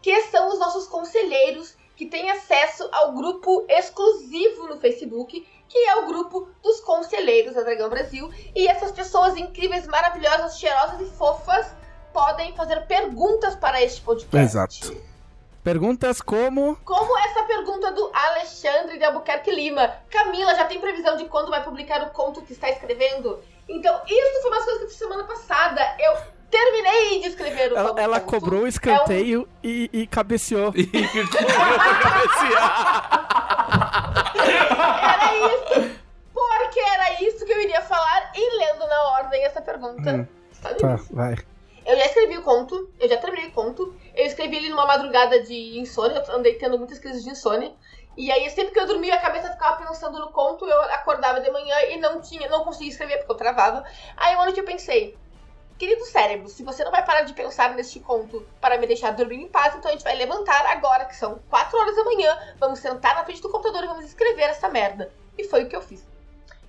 Que 0.02 0.22
são 0.24 0.50
os 0.50 0.60
nossos 0.60 0.88
conselheiros 0.88 1.76
que 1.96 2.06
têm 2.06 2.30
acesso 2.30 2.88
ao 2.92 3.14
grupo 3.14 3.66
exclusivo 3.68 4.68
no 4.68 4.80
Facebook, 4.80 5.48
que 5.68 5.78
é 5.78 5.96
o 5.98 6.06
grupo 6.06 6.48
dos 6.62 6.80
conselheiros 6.82 7.56
da 7.56 7.62
Dragão 7.62 7.90
Brasil. 7.90 8.32
E 8.56 8.68
essas 8.68 8.92
pessoas 8.92 9.36
incríveis, 9.36 9.88
maravilhosas, 9.88 10.60
cheirosas 10.60 11.02
e 11.02 11.06
fofas 11.18 11.68
podem 12.14 12.56
fazer 12.56 12.86
perguntas 12.86 13.56
para 13.56 13.82
este 13.82 14.02
podcast. 14.02 14.38
Exato. 14.38 14.98
Perguntas 15.64 16.22
como. 16.22 16.78
Como 16.86 17.18
essa 17.20 17.44
pergunta 17.44 17.92
do 17.92 18.10
Alexandre 18.14 18.98
de 18.98 19.04
Albuquerque 19.04 19.52
Lima. 19.52 19.96
Camila, 20.10 20.56
já 20.56 20.66
tem 20.66 20.80
previsão 20.80 21.18
de 21.18 21.26
quando 21.26 21.50
vai 21.50 21.64
publicar 21.64 22.02
o 22.04 22.12
conto 22.12 22.42
que 22.42 22.54
está 22.54 22.70
escrevendo? 22.70 23.40
Então, 23.70 24.02
isso 24.08 24.42
foi 24.42 24.52
umas 24.52 24.64
coisas 24.64 24.78
que 24.80 24.86
eu 24.86 24.90
fiz 24.90 24.98
semana 24.98 25.24
passada. 25.26 25.82
Eu 26.00 26.18
terminei 26.50 27.20
de 27.22 27.28
escrever 27.28 27.74
o 27.74 27.78
Ela, 27.78 27.90
conto. 27.90 28.00
ela 28.00 28.20
cobrou 28.22 28.62
o 28.62 28.68
escanteio 28.68 29.48
e, 29.64 29.90
e 29.92 30.08
cabeceou. 30.08 30.72
E 30.76 30.86
correu 30.88 31.28
pra 31.28 32.00
cabecear. 32.00 33.28
Era 34.38 35.36
isso. 35.36 35.98
Porque 36.34 36.80
era 36.80 37.22
isso 37.24 37.46
que 37.46 37.52
eu 37.52 37.62
iria 37.62 37.82
falar 37.82 38.32
e 38.36 38.58
lendo 38.60 38.86
na 38.88 39.02
ordem 39.14 39.44
essa 39.44 39.62
pergunta. 39.62 40.12
Hum, 40.14 40.28
Tá, 40.62 40.70
lindo. 40.72 41.08
vai. 41.12 41.36
Eu 41.86 41.96
já 41.98 42.06
escrevi 42.06 42.38
o 42.38 42.42
conto, 42.42 42.90
eu 43.00 43.08
já 43.08 43.18
terminei 43.18 43.48
o 43.48 43.52
conto. 43.52 43.96
Eu 44.16 44.26
escrevi 44.26 44.58
ele 44.58 44.70
numa 44.70 44.86
madrugada 44.86 45.42
de 45.44 45.80
insônia, 45.80 46.24
eu 46.28 46.36
andei 46.36 46.56
tendo 46.56 46.78
muitas 46.78 47.00
crises 47.00 47.24
de 47.24 47.30
insônia. 47.30 47.72
E 48.18 48.32
aí, 48.32 48.50
sempre 48.50 48.74
que 48.74 48.80
eu 48.80 48.88
dormia, 48.88 49.14
a 49.14 49.22
cabeça 49.22 49.52
ficava 49.52 49.78
pensando 49.78 50.18
no 50.18 50.32
conto, 50.32 50.66
eu 50.66 50.82
acordava 50.94 51.40
de 51.40 51.52
manhã 51.52 51.76
e 51.92 51.98
não 51.98 52.20
tinha, 52.20 52.50
não 52.50 52.64
conseguia 52.64 52.90
escrever 52.90 53.18
porque 53.20 53.32
eu 53.32 53.36
travava. 53.36 53.84
Aí 54.18 54.34
uma 54.34 54.46
noite 54.46 54.60
eu 54.60 54.66
pensei, 54.66 55.16
querido 55.78 56.04
cérebro, 56.06 56.50
se 56.50 56.64
você 56.64 56.84
não 56.84 56.90
vai 56.90 57.06
parar 57.06 57.22
de 57.22 57.34
pensar 57.34 57.76
neste 57.76 58.00
conto 58.00 58.44
para 58.60 58.80
me 58.80 58.88
deixar 58.88 59.12
dormir 59.12 59.36
em 59.36 59.48
paz, 59.48 59.76
então 59.76 59.90
a 59.90 59.94
gente 59.94 60.04
vai 60.04 60.16
levantar 60.16 60.66
agora, 60.66 61.06
que 61.06 61.16
são 61.16 61.40
4 61.48 61.78
horas 61.78 61.96
da 61.96 62.04
manhã, 62.04 62.36
vamos 62.60 62.80
sentar 62.80 63.14
na 63.14 63.24
frente 63.24 63.42
do 63.42 63.50
computador 63.50 63.84
e 63.84 63.88
vamos 63.88 64.06
escrever 64.06 64.50
essa 64.50 64.68
merda. 64.68 65.12
E 65.38 65.44
foi 65.44 65.66
o 65.66 65.70
que 65.70 65.76
eu 65.76 65.82
fiz. 65.82 66.04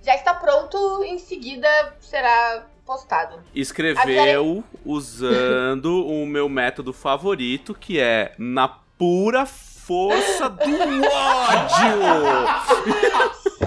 Já 0.03 0.13
está 0.13 0.35
pronto, 0.35 1.03
em 1.03 1.17
seguida 1.17 1.67
será 1.99 2.67
postado. 2.85 3.43
Escreveu 3.55 4.63
usando 4.85 6.05
o 6.05 6.25
meu 6.27 6.47
método 6.47 6.93
favorito, 6.93 7.73
que 7.73 7.99
é 7.99 8.33
na 8.37 8.67
pura 8.97 9.45
força 9.89 10.47
do 10.47 10.65
ódio! 10.65 11.81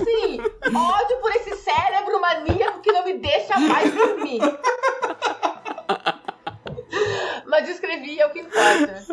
Sim, 0.04 0.40
ódio 0.72 1.20
por 1.20 1.32
esse 1.32 1.56
cérebro 1.56 2.20
maníaco 2.20 2.80
que 2.80 2.92
não 2.92 3.04
me 3.04 3.18
deixa 3.18 3.58
mais 3.58 3.92
dormir. 3.92 4.40
Mas 7.44 7.68
escrevi 7.68 8.20
é 8.20 8.26
o 8.26 8.30
que 8.30 8.38
importa, 8.38 9.04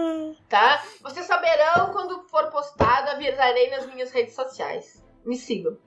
tá? 0.47 0.83
Vocês 1.01 1.25
saberão 1.25 1.91
quando 1.93 2.27
for 2.27 2.51
postado, 2.51 3.09
avisarei 3.09 3.71
nas 3.71 3.87
minhas 3.87 4.11
redes 4.11 4.35
sociais. 4.35 5.03
Me 5.25 5.35
sigam, 5.35 5.79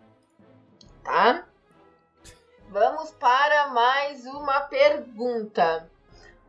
tá? 1.05 1.47
Vamos 2.69 3.13
para 3.13 3.69
mais 3.69 4.27
uma 4.27 4.63
pergunta. 4.63 5.89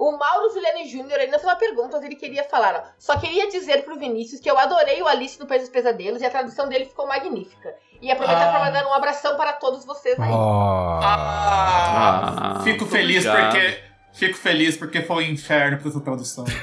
O 0.06 0.18
Mauro 0.18 0.50
Juliane 0.54 0.86
Júnior 0.90 1.18
ainda 1.20 1.40
fez 1.40 1.44
uma 1.44 1.56
pergunta, 1.56 1.96
mas 1.96 2.04
ele 2.04 2.16
queria 2.16 2.44
falar. 2.44 2.76
Ó. 2.76 2.82
Só 3.00 3.18
queria 3.18 3.48
dizer 3.50 3.86
pro 3.86 3.98
Vinícius 3.98 4.42
que 4.42 4.50
eu 4.52 4.58
adorei 4.58 5.02
o 5.02 5.08
Alice 5.08 5.40
no 5.40 5.46
País 5.48 5.62
dos 5.62 5.70
Pesadelos 5.72 6.22
e 6.22 6.26
a 6.26 6.30
tradução 6.30 6.68
dele 6.68 6.86
ficou 6.86 7.08
magnífica. 7.08 7.74
E 8.02 8.12
aproveitar 8.12 8.50
Ah. 8.50 8.52
para 8.52 8.66
mandar 8.66 8.86
um 8.86 8.94
abração 8.94 9.38
para 9.38 9.54
todos 9.54 9.86
vocês 9.86 10.20
aí. 10.20 10.30
Oh. 10.30 11.00
Ah, 11.02 12.56
Ah, 12.58 12.60
fico 12.64 12.86
feliz 12.86 13.26
obrigado. 13.26 13.52
porque. 13.54 13.80
Fico 14.12 14.38
feliz 14.38 14.76
porque 14.78 15.02
foi 15.02 15.24
um 15.24 15.32
inferno 15.32 15.78
pra 15.78 15.90
essa 15.90 16.02
tradução. 16.02 16.44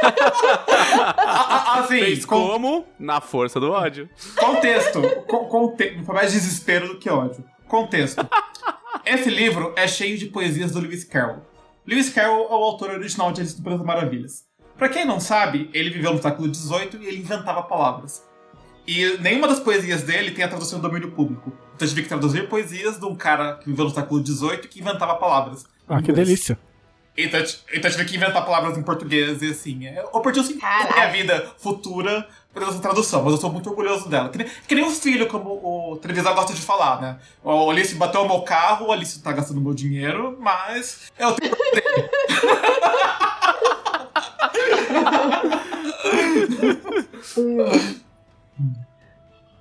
Ah, 0.00 1.14
ah, 1.16 1.80
assim, 1.80 1.98
Fez 2.00 2.24
com- 2.24 2.48
como? 2.48 2.86
Na 2.98 3.20
força 3.20 3.58
do 3.60 3.70
ódio. 3.72 4.08
Contexto. 4.38 5.00
Com, 5.26 5.46
conte- 5.46 6.02
Foi 6.04 6.14
mais 6.14 6.32
desespero 6.32 6.88
do 6.88 6.98
que 6.98 7.10
ódio. 7.10 7.44
Contexto. 7.66 8.26
Esse 9.04 9.28
livro 9.30 9.72
é 9.76 9.86
cheio 9.88 10.16
de 10.18 10.26
poesias 10.26 10.72
do 10.72 10.80
Lewis 10.80 11.04
Carroll. 11.04 11.42
Lewis 11.88 12.10
Carroll 12.10 12.48
é 12.50 12.54
o 12.54 12.64
autor 12.64 12.90
original 12.90 13.32
de 13.32 13.40
Alice 13.40 13.56
no 13.56 13.64
País 13.64 13.78
das 13.78 13.86
Maravilhas. 13.86 14.44
Pra 14.76 14.90
quem 14.90 15.06
não 15.06 15.18
sabe, 15.18 15.70
ele 15.72 15.88
viveu 15.88 16.12
no 16.12 16.20
século 16.20 16.54
XVIII 16.54 17.00
e 17.00 17.06
ele 17.06 17.20
inventava 17.20 17.62
palavras. 17.62 18.22
E 18.86 19.16
nenhuma 19.20 19.48
das 19.48 19.58
poesias 19.58 20.02
dele 20.02 20.32
tem 20.32 20.44
a 20.44 20.48
tradução 20.48 20.80
do 20.80 20.86
domínio 20.86 21.10
público. 21.12 21.50
Então 21.74 21.86
eu 21.86 21.88
tive 21.88 22.02
que 22.02 22.08
traduzir 22.08 22.46
poesias 22.46 23.00
de 23.00 23.06
um 23.06 23.14
cara 23.14 23.54
que 23.54 23.70
viveu 23.70 23.86
no 23.86 23.90
século 23.90 24.24
XVIII 24.24 24.58
que 24.68 24.80
inventava 24.80 25.14
palavras. 25.14 25.64
Ah, 25.88 26.02
que 26.02 26.12
delícia. 26.12 26.58
Então, 27.16 27.40
então 27.40 27.90
eu 27.90 27.96
tive 27.96 28.04
que 28.04 28.16
inventar 28.16 28.44
palavras 28.44 28.76
em 28.76 28.82
português 28.82 29.40
e 29.40 29.50
assim. 29.50 29.86
Eu 29.86 30.20
perdi 30.20 30.40
assim, 30.40 30.58
Caralho. 30.58 30.94
minha 30.94 31.10
vida 31.10 31.52
futura 31.56 32.28
essa 32.66 32.80
tradução, 32.80 33.22
mas 33.22 33.32
eu 33.34 33.40
sou 33.40 33.52
muito 33.52 33.68
orgulhoso 33.70 34.08
dela. 34.08 34.28
Que 34.28 34.38
nem, 34.38 34.46
que 34.46 34.74
nem 34.74 34.84
o 34.84 34.90
filho, 34.90 35.28
como 35.28 35.92
o 35.92 35.96
televisor 35.98 36.34
gosta 36.34 36.52
de 36.52 36.60
falar, 36.60 37.00
né? 37.00 37.18
O 37.42 37.70
Alice 37.70 37.94
bateu 37.94 38.22
o 38.22 38.28
meu 38.28 38.42
carro, 38.42 38.86
o 38.86 38.92
Alice 38.92 39.22
tá 39.22 39.32
gastando 39.32 39.60
meu 39.60 39.74
dinheiro, 39.74 40.36
mas 40.40 41.10
eu 41.18 41.34
tenho 41.34 41.54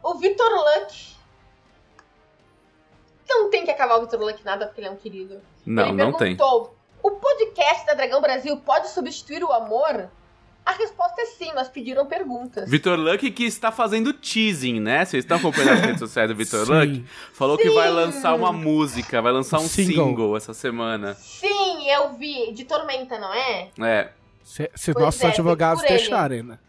O 0.04 0.14
Vitor 0.16 0.50
Luck. 0.50 1.16
Não 3.30 3.50
tem 3.50 3.66
que 3.66 3.72
acabar 3.72 3.98
o 3.98 4.02
Vitor 4.02 4.20
Luck 4.22 4.44
nada, 4.46 4.66
porque 4.66 4.80
ele 4.80 4.88
é 4.88 4.92
um 4.92 4.96
querido. 4.96 5.42
Não, 5.66 5.84
ele 5.84 5.92
não 5.94 6.14
tem. 6.14 6.38
perguntou: 6.38 6.76
O 7.04 7.12
podcast 7.12 7.86
da 7.86 7.94
Dragão 7.94 8.22
Brasil 8.22 8.56
pode 8.58 8.90
substituir 8.90 9.44
o 9.44 9.52
amor? 9.52 10.10
A 10.68 10.74
resposta 10.74 11.22
é 11.22 11.26
sim, 11.28 11.50
mas 11.56 11.70
pediram 11.70 12.06
perguntas. 12.08 12.70
Vitor 12.70 13.00
Luck 13.00 13.32
que 13.32 13.46
está 13.46 13.72
fazendo 13.72 14.12
teasing, 14.12 14.82
né? 14.82 15.06
Vocês 15.06 15.24
estão 15.24 15.38
acompanhando 15.38 15.76
as 15.76 15.80
redes 15.80 16.00
sociais 16.00 16.30
do 16.30 16.36
Vitor 16.36 16.66
Sim. 16.66 16.74
Luck? 16.74 17.06
Falou 17.32 17.58
que 17.58 17.70
vai 17.70 17.88
Sim. 17.88 17.94
lançar 17.94 18.36
uma 18.36 18.52
música, 18.52 19.22
vai 19.22 19.32
lançar 19.32 19.60
um 19.60 19.68
Single. 19.68 20.06
single, 20.06 20.36
essa 20.36 20.54
semana. 20.54 21.14
Sim, 21.14 21.90
eu 21.90 22.18
vi. 22.18 22.52
De 22.52 22.66
Tormenta, 22.66 23.18
não 23.18 23.34
é? 23.34 23.70
É. 23.80 24.10
Se, 24.44 24.70
se 24.76 24.94
nossos 24.94 25.24
é, 25.24 25.28
advogados 25.28 25.84
deixarem, 25.84 26.44
né? 26.44 26.60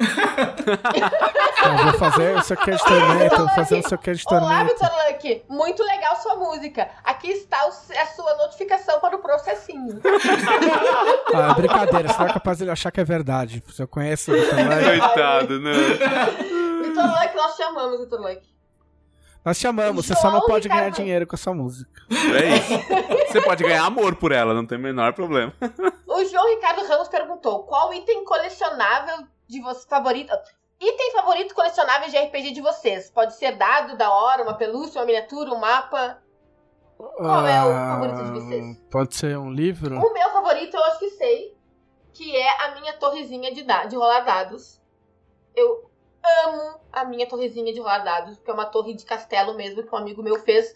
Então, 0.00 1.76
eu 1.78 1.84
vou 1.84 1.92
fazer 1.94 2.36
o 2.36 2.42
seu 2.42 2.56
que 2.56 2.70
de 2.70 2.84
tormenta, 2.84 3.36
vou 3.36 3.48
fazer 3.48 3.78
o 3.78 3.88
seu 3.88 3.98
que 3.98 4.12
de 4.14 4.24
Olá. 4.28 4.64
Vitor 4.64 4.88
Luck. 5.08 5.42
Muito 5.48 5.82
legal 5.82 6.16
sua 6.16 6.36
música. 6.36 6.88
Aqui 7.04 7.30
está 7.30 7.64
o- 7.66 7.68
a 8.00 8.06
sua 8.06 8.36
notificação 8.36 9.00
para 9.00 9.16
o 9.16 9.18
processinho. 9.20 10.00
Ah, 11.34 11.52
brincadeira, 11.54 12.08
você 12.08 12.18
não 12.20 12.26
é 12.28 12.32
capaz 12.32 12.56
de 12.58 12.64
ele 12.64 12.70
achar 12.70 12.90
que 12.90 13.00
é 13.00 13.04
verdade. 13.04 13.62
Eu 13.78 13.86
conheço 13.86 14.32
o 14.32 14.34
Vitor 14.34 14.58
Luck, 14.58 14.98
Coitado, 15.00 15.60
né? 15.60 15.72
Vitor 16.82 17.04
Luck, 17.04 17.36
nós 17.36 17.56
chamamos 17.56 18.00
Vitor 18.00 18.20
Luck. 18.20 18.40
Nós 19.44 19.56
chamamos, 19.58 20.06
você 20.06 20.14
só 20.16 20.30
não 20.30 20.40
pode 20.42 20.68
ganhar 20.68 20.90
dinheiro 20.90 21.26
com 21.26 21.36
essa 21.36 21.52
música. 21.52 21.90
É 22.10 22.56
isso. 22.56 23.28
Você 23.32 23.40
pode 23.42 23.62
ganhar 23.62 23.84
amor 23.84 24.14
por 24.16 24.32
ela, 24.32 24.54
não 24.54 24.66
tem 24.66 24.78
o 24.78 24.80
menor 24.80 25.12
problema. 25.12 25.52
O 26.06 26.24
João 26.24 26.48
Ricardo 26.54 26.86
Ramos 26.88 27.08
perguntou: 27.08 27.64
qual 27.64 27.92
item 27.94 28.24
colecionável 28.24 29.26
de 29.48 29.60
vocês 29.60 29.84
favorito? 29.86 30.32
Item 30.80 31.12
favorito 31.12 31.54
colecionável 31.54 32.08
de 32.08 32.16
RPG 32.16 32.52
de 32.52 32.60
vocês? 32.60 33.10
Pode 33.10 33.34
ser 33.34 33.56
dado, 33.56 33.96
da 33.96 34.12
hora, 34.12 34.42
uma 34.42 34.54
pelúcia, 34.54 35.00
uma 35.00 35.06
miniatura, 35.06 35.50
um 35.52 35.58
mapa. 35.58 36.22
Qual 36.96 37.46
é 37.46 37.64
o 37.64 37.68
Ah, 37.72 37.98
favorito 38.00 38.24
de 38.24 38.30
vocês? 38.40 38.76
Pode 38.90 39.16
ser 39.16 39.38
um 39.38 39.50
livro? 39.50 39.96
O 39.98 40.12
meu 40.12 40.30
favorito 40.30 40.76
eu 40.76 40.84
acho 40.84 40.98
que 41.00 41.10
sei, 41.10 41.56
que 42.12 42.36
é 42.36 42.64
a 42.64 42.80
minha 42.80 42.92
torrezinha 42.94 43.52
de, 43.52 43.62
da- 43.64 43.84
de 43.86 43.96
rolar 43.96 44.20
dados. 44.20 44.80
Eu 45.56 45.90
amo 46.44 46.78
a 46.92 47.04
minha 47.04 47.26
torrezinha 47.28 47.72
de 47.72 47.80
rolar 47.80 47.98
dados, 48.00 48.36
porque 48.36 48.50
é 48.50 48.54
uma 48.54 48.66
torre 48.66 48.94
de 48.94 49.04
castelo 49.04 49.54
mesmo 49.54 49.82
que 49.82 49.92
um 49.94 49.98
amigo 49.98 50.22
meu 50.22 50.38
fez 50.40 50.72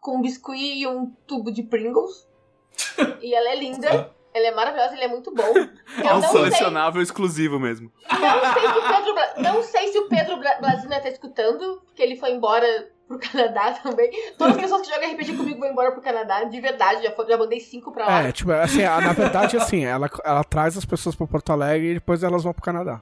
com 0.00 0.16
um 0.16 0.22
biscuit 0.22 0.58
e 0.80 0.86
um 0.86 1.10
tubo 1.26 1.52
de 1.52 1.62
Pringles. 1.62 2.26
e 3.20 3.32
ela 3.34 3.50
é 3.50 3.56
linda, 3.56 4.12
ela 4.34 4.46
é 4.48 4.50
maravilhosa, 4.54 4.94
ele 4.94 5.04
é 5.04 5.08
muito 5.08 5.32
bom. 5.32 5.42
É 5.96 6.12
um 6.12 6.20
não 6.20 6.22
sei 6.22 6.30
exclusivo 7.00 7.58
mesmo. 7.60 7.90
não 8.10 8.52
sei 8.52 8.68
se 8.68 8.68
o 8.78 8.82
Pedro, 8.82 9.14
Bla- 9.14 9.34
não 9.38 9.62
sei 9.62 9.88
se 9.92 9.98
o 9.98 10.08
Pedro 10.08 10.36
Bla- 10.38 10.56
Blasina 10.60 11.00
tá 11.00 11.08
escutando, 11.08 11.80
porque 11.86 12.02
ele 12.02 12.16
foi 12.16 12.32
embora 12.32 12.66
pro 13.06 13.18
Canadá 13.18 13.72
também. 13.80 14.10
Todas 14.36 14.56
as 14.56 14.60
pessoas 14.60 14.82
que 14.82 14.92
jogam 14.92 15.12
RPG 15.12 15.36
comigo 15.36 15.60
vão 15.60 15.70
embora 15.70 15.92
pro 15.92 16.02
Canadá, 16.02 16.42
de 16.44 16.60
verdade, 16.60 17.02
já, 17.04 17.12
foi, 17.12 17.26
já 17.28 17.36
mandei 17.38 17.60
cinco 17.60 17.92
pra 17.92 18.06
lá. 18.06 18.22
É, 18.24 18.32
tipo, 18.32 18.50
assim, 18.50 18.82
a- 18.82 19.00
na 19.00 19.12
verdade, 19.12 19.56
assim, 19.56 19.84
ela, 19.84 20.10
ela 20.24 20.42
traz 20.42 20.76
as 20.76 20.84
pessoas 20.84 21.14
pra 21.14 21.26
Porto 21.28 21.52
Alegre 21.52 21.90
e 21.90 21.94
depois 21.94 22.22
elas 22.24 22.42
vão 22.42 22.52
pro 22.52 22.62
Canadá. 22.62 23.00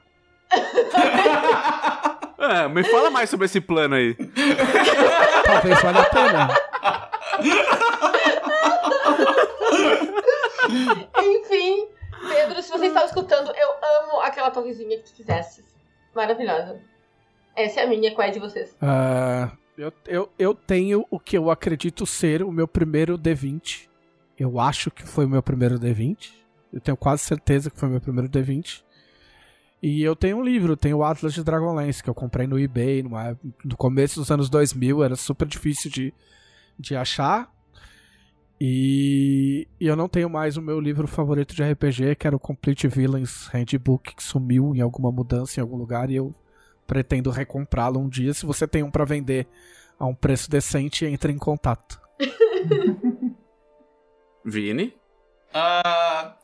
É, 2.38 2.66
me 2.68 2.82
fala 2.82 3.08
mais 3.08 3.30
sobre 3.30 3.46
esse 3.46 3.60
plano 3.60 3.94
aí. 3.94 4.16
Talvez 5.46 5.80
valha 5.80 6.00
a 6.00 6.04
pena. 6.06 6.48
Enfim, 11.18 11.88
Pedro, 12.28 12.62
se 12.62 12.70
você 12.70 12.86
estava 12.86 13.06
escutando, 13.06 13.52
eu 13.54 13.70
amo 14.00 14.20
aquela 14.20 14.50
torrezinha 14.50 14.96
que 14.98 15.04
tu 15.04 15.14
fizesse. 15.14 15.64
Maravilhosa. 16.14 16.80
Essa 17.56 17.80
é 17.80 17.84
a 17.84 17.86
minha, 17.86 18.14
qual 18.14 18.26
é 18.26 18.30
de 18.30 18.38
vocês? 18.38 18.76
Ah, 18.80 19.52
eu, 19.76 19.92
eu, 20.06 20.32
eu 20.38 20.54
tenho 20.54 21.06
o 21.10 21.18
que 21.18 21.36
eu 21.36 21.50
acredito 21.50 22.06
ser 22.06 22.42
o 22.42 22.50
meu 22.52 22.66
primeiro 22.68 23.18
D20. 23.18 23.88
Eu 24.38 24.58
acho 24.58 24.90
que 24.90 25.06
foi 25.06 25.24
o 25.24 25.28
meu 25.28 25.42
primeiro 25.42 25.78
D20. 25.78 26.32
Eu 26.72 26.80
tenho 26.80 26.96
quase 26.96 27.22
certeza 27.22 27.70
que 27.70 27.78
foi 27.78 27.88
o 27.88 27.92
meu 27.92 28.00
primeiro 28.00 28.28
D20. 28.28 28.82
E 29.82 30.02
eu 30.02 30.14
tenho 30.14 30.36
um 30.38 30.44
livro, 30.44 30.76
tenho 30.76 30.98
o 30.98 31.04
Atlas 31.04 31.34
de 31.34 31.42
Dragonlance, 31.42 32.02
que 32.02 32.08
eu 32.08 32.14
comprei 32.14 32.46
no 32.46 32.58
eBay 32.58 33.02
numa, 33.02 33.36
no 33.64 33.76
começo 33.76 34.20
dos 34.20 34.30
anos 34.30 34.48
2000, 34.48 35.02
era 35.02 35.16
super 35.16 35.46
difícil 35.46 35.90
de, 35.90 36.14
de 36.78 36.94
achar. 36.94 37.52
E, 38.64 39.66
e 39.80 39.88
eu 39.88 39.96
não 39.96 40.08
tenho 40.08 40.30
mais 40.30 40.56
o 40.56 40.62
meu 40.62 40.78
livro 40.78 41.08
favorito 41.08 41.52
de 41.52 41.64
RPG, 41.64 42.14
que 42.14 42.28
era 42.28 42.36
o 42.36 42.38
Complete 42.38 42.86
Villains 42.86 43.48
Handbook, 43.48 44.14
que 44.14 44.22
sumiu 44.22 44.72
em 44.72 44.80
alguma 44.80 45.10
mudança 45.10 45.58
em 45.58 45.60
algum 45.60 45.76
lugar 45.76 46.08
e 46.10 46.14
eu 46.14 46.32
pretendo 46.86 47.28
recomprá-lo 47.28 47.98
um 47.98 48.08
dia. 48.08 48.32
Se 48.32 48.46
você 48.46 48.68
tem 48.68 48.84
um 48.84 48.90
pra 48.90 49.04
vender 49.04 49.48
a 49.98 50.06
um 50.06 50.14
preço 50.14 50.48
decente, 50.48 51.04
entre 51.04 51.32
em 51.32 51.38
contato. 51.38 52.00
Vini? 54.46 54.94
Ah, 55.52 56.36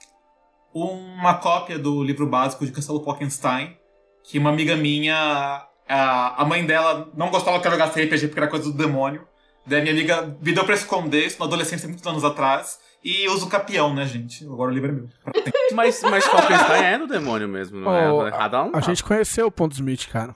uma 0.74 1.34
cópia 1.34 1.78
do 1.78 2.02
livro 2.02 2.26
básico 2.26 2.66
de 2.66 2.72
Castelo 2.72 3.04
Falkenstein, 3.04 3.76
que 4.24 4.40
uma 4.40 4.50
amiga 4.50 4.74
minha, 4.74 5.68
a, 5.88 6.42
a 6.42 6.44
mãe 6.44 6.66
dela 6.66 7.12
não 7.14 7.30
gostava 7.30 7.60
que 7.60 7.66
eu 7.68 7.70
jogasse 7.70 8.02
RPG 8.02 8.26
porque 8.26 8.40
era 8.40 8.50
coisa 8.50 8.72
do 8.72 8.76
demônio. 8.76 9.24
Daí 9.68 9.80
minha 9.82 9.92
amiga 9.92 10.36
me 10.40 10.52
deu 10.52 10.64
pra 10.64 10.74
esconder 10.74 11.26
isso 11.26 11.38
na 11.38 11.46
adolescência, 11.46 11.88
muitos 11.88 12.06
anos 12.06 12.24
atrás. 12.24 12.78
E 13.04 13.28
uso 13.28 13.48
capião, 13.48 13.94
né, 13.94 14.04
gente? 14.06 14.44
Agora 14.44 14.70
o 14.70 14.74
livro 14.74 14.88
é 14.90 14.92
meu. 14.92 15.08
Mas, 15.74 16.02
mas 16.02 16.24
Falkenstein 16.26 16.82
é 16.82 16.98
do 16.98 17.06
demônio 17.06 17.46
mesmo, 17.46 17.78
não 17.78 18.16
Oh, 18.16 18.24
é? 18.26 18.28
Errado 18.28 18.52
não 18.54 18.68
A 18.70 18.72
tá. 18.72 18.80
gente 18.80 19.04
conheceu 19.04 19.46
o 19.46 19.52
Pontos 19.52 19.76
Smith, 19.78 20.08
cara. 20.08 20.34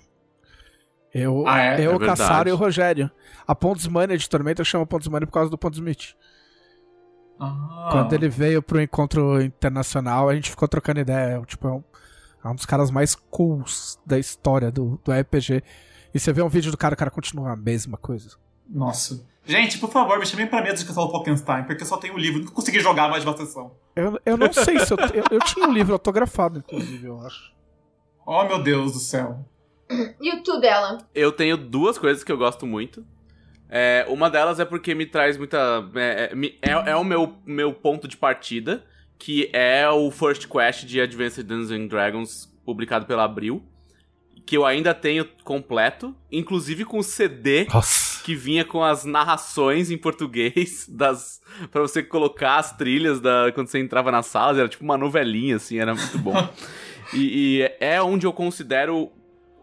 Eu, 1.13 1.45
Ah, 1.47 1.59
é? 1.61 1.81
eu 1.87 1.91
É 1.93 1.95
o 1.95 1.99
verdade. 1.99 2.21
Caçaro 2.21 2.49
e 2.49 2.53
o 2.53 2.57
Rogério. 2.57 3.11
A 3.47 3.55
Pontos 3.55 3.87
Mania 3.89 4.17
de 4.17 4.29
Tormenta 4.29 4.63
chama 4.63 4.87
Pontos 4.87 5.09
Mania 5.09 5.27
por 5.27 5.33
causa 5.33 5.51
do 5.51 5.57
Pontos 5.59 5.79
Smith. 5.79 6.15
Ah. 7.41 7.89
Quando 7.91 8.13
ele 8.13 8.29
veio 8.29 8.63
pro 8.63 8.81
encontro 8.81 9.41
internacional, 9.43 10.29
a 10.29 10.35
gente 10.35 10.51
ficou 10.51 10.69
trocando 10.69 11.01
ideia. 11.01 11.41
Tipo, 11.47 11.67
é 11.69 11.73
um, 11.73 11.85
é 12.45 12.49
um 12.49 12.55
dos 12.55 12.67
caras 12.67 12.91
mais 12.91 13.15
cools 13.15 13.99
da 14.07 14.19
história 14.19 14.71
do, 14.71 15.01
do 15.05 15.13
RPG. 15.13 15.63
E 16.15 16.21
você 16.21 16.33
vê 16.33 16.43
um 16.43 16.49
vídeo 16.49 16.71
do 16.71 16.77
cara, 16.79 16.95
o 16.95 16.99
cara 16.99 17.11
continua 17.11 17.53
a 17.53 17.57
mesma 17.57 17.97
coisa. 17.97 18.37
Nossa. 18.73 19.27
Gente, 19.45 19.79
por 19.79 19.91
favor, 19.91 20.19
me 20.19 20.25
chamem 20.27 20.47
pra 20.47 20.63
mesa 20.63 20.77
de 20.77 20.85
Castelo 20.85 21.11
Falkenstein, 21.11 21.65
porque 21.65 21.83
eu 21.83 21.87
só 21.87 21.97
tenho 21.97 22.15
o 22.15 22.19
livro, 22.19 22.41
nunca 22.41 22.53
consegui 22.53 22.79
jogar 22.81 23.09
mais 23.11 23.23
de 23.25 23.29
uma 23.29 23.37
sessão. 23.37 23.73
Eu, 23.97 24.19
eu 24.25 24.37
não 24.37 24.53
sei 24.53 24.79
se 24.79 24.93
eu, 24.93 24.97
eu. 25.13 25.25
eu 25.33 25.39
tinha 25.41 25.67
um 25.67 25.73
livro 25.73 25.93
autografado, 25.93 26.61
inclusive, 26.61 27.07
eu 27.07 27.21
acho. 27.27 27.53
Oh, 28.25 28.45
meu 28.45 28.63
Deus 28.63 28.93
do 28.93 28.99
céu. 29.01 29.45
E 30.21 30.33
o 30.33 30.43
tu 30.45 30.61
dela? 30.61 30.99
Eu 31.15 31.33
tenho 31.33 31.57
duas 31.57 31.99
coisas 31.99 32.23
que 32.23 32.31
eu 32.31 32.39
gosto 32.39 32.67
muito. 32.67 33.05
É, 33.69 34.07
uma 34.09 34.31
delas 34.31 34.61
é 34.61 34.65
porque 34.65 34.95
me 34.95 35.07
traz 35.07 35.37
muita. 35.37 35.59
É, 35.97 36.33
é, 36.63 36.71
é- 36.71 36.91
é 36.93 36.97
o 36.97 37.03
meu, 37.05 37.35
meu 37.45 37.75
ponto 37.75 38.07
de 38.07 38.17
partida, 38.17 38.85
que 39.19 39.51
é 39.53 39.89
o 39.89 40.11
First 40.11 40.47
Quest 40.47 40.85
de 40.85 41.01
Advanced 41.01 41.45
Dungeons 41.45 41.71
and 41.73 41.87
Dragons, 41.89 42.47
publicado 42.65 43.07
pela 43.07 43.25
Abril. 43.25 43.63
que 44.47 44.57
eu 44.57 44.65
ainda 44.67 44.93
tenho 44.95 45.27
completo, 45.45 46.15
inclusive 46.31 46.85
com 46.85 46.99
o 46.99 47.03
CD 47.03 47.67
Nossa. 47.73 48.12
Que 48.23 48.35
vinha 48.35 48.65
com 48.65 48.83
as 48.83 49.05
narrações 49.05 49.91
em 49.91 49.99
português 49.99 50.87
das 50.91 51.41
para 51.71 51.83
você 51.83 52.03
colocar 52.03 52.57
as 52.57 52.77
trilhas 52.77 53.21
da 53.21 53.51
quando 53.53 53.69
você 53.69 53.79
entrava 53.79 54.11
nas 54.11 54.27
salas, 54.27 54.59
era 54.59 54.69
tipo 54.69 54.85
uma 54.85 54.97
novelinha 54.97 55.57
assim, 55.57 55.79
era 55.79 55.95
muito 55.95 56.19
bom. 56.19 56.35
e, 57.13 57.61
e 57.61 57.77
é 57.81 58.01
onde 58.01 58.27
eu 58.27 58.33
considero 58.33 59.11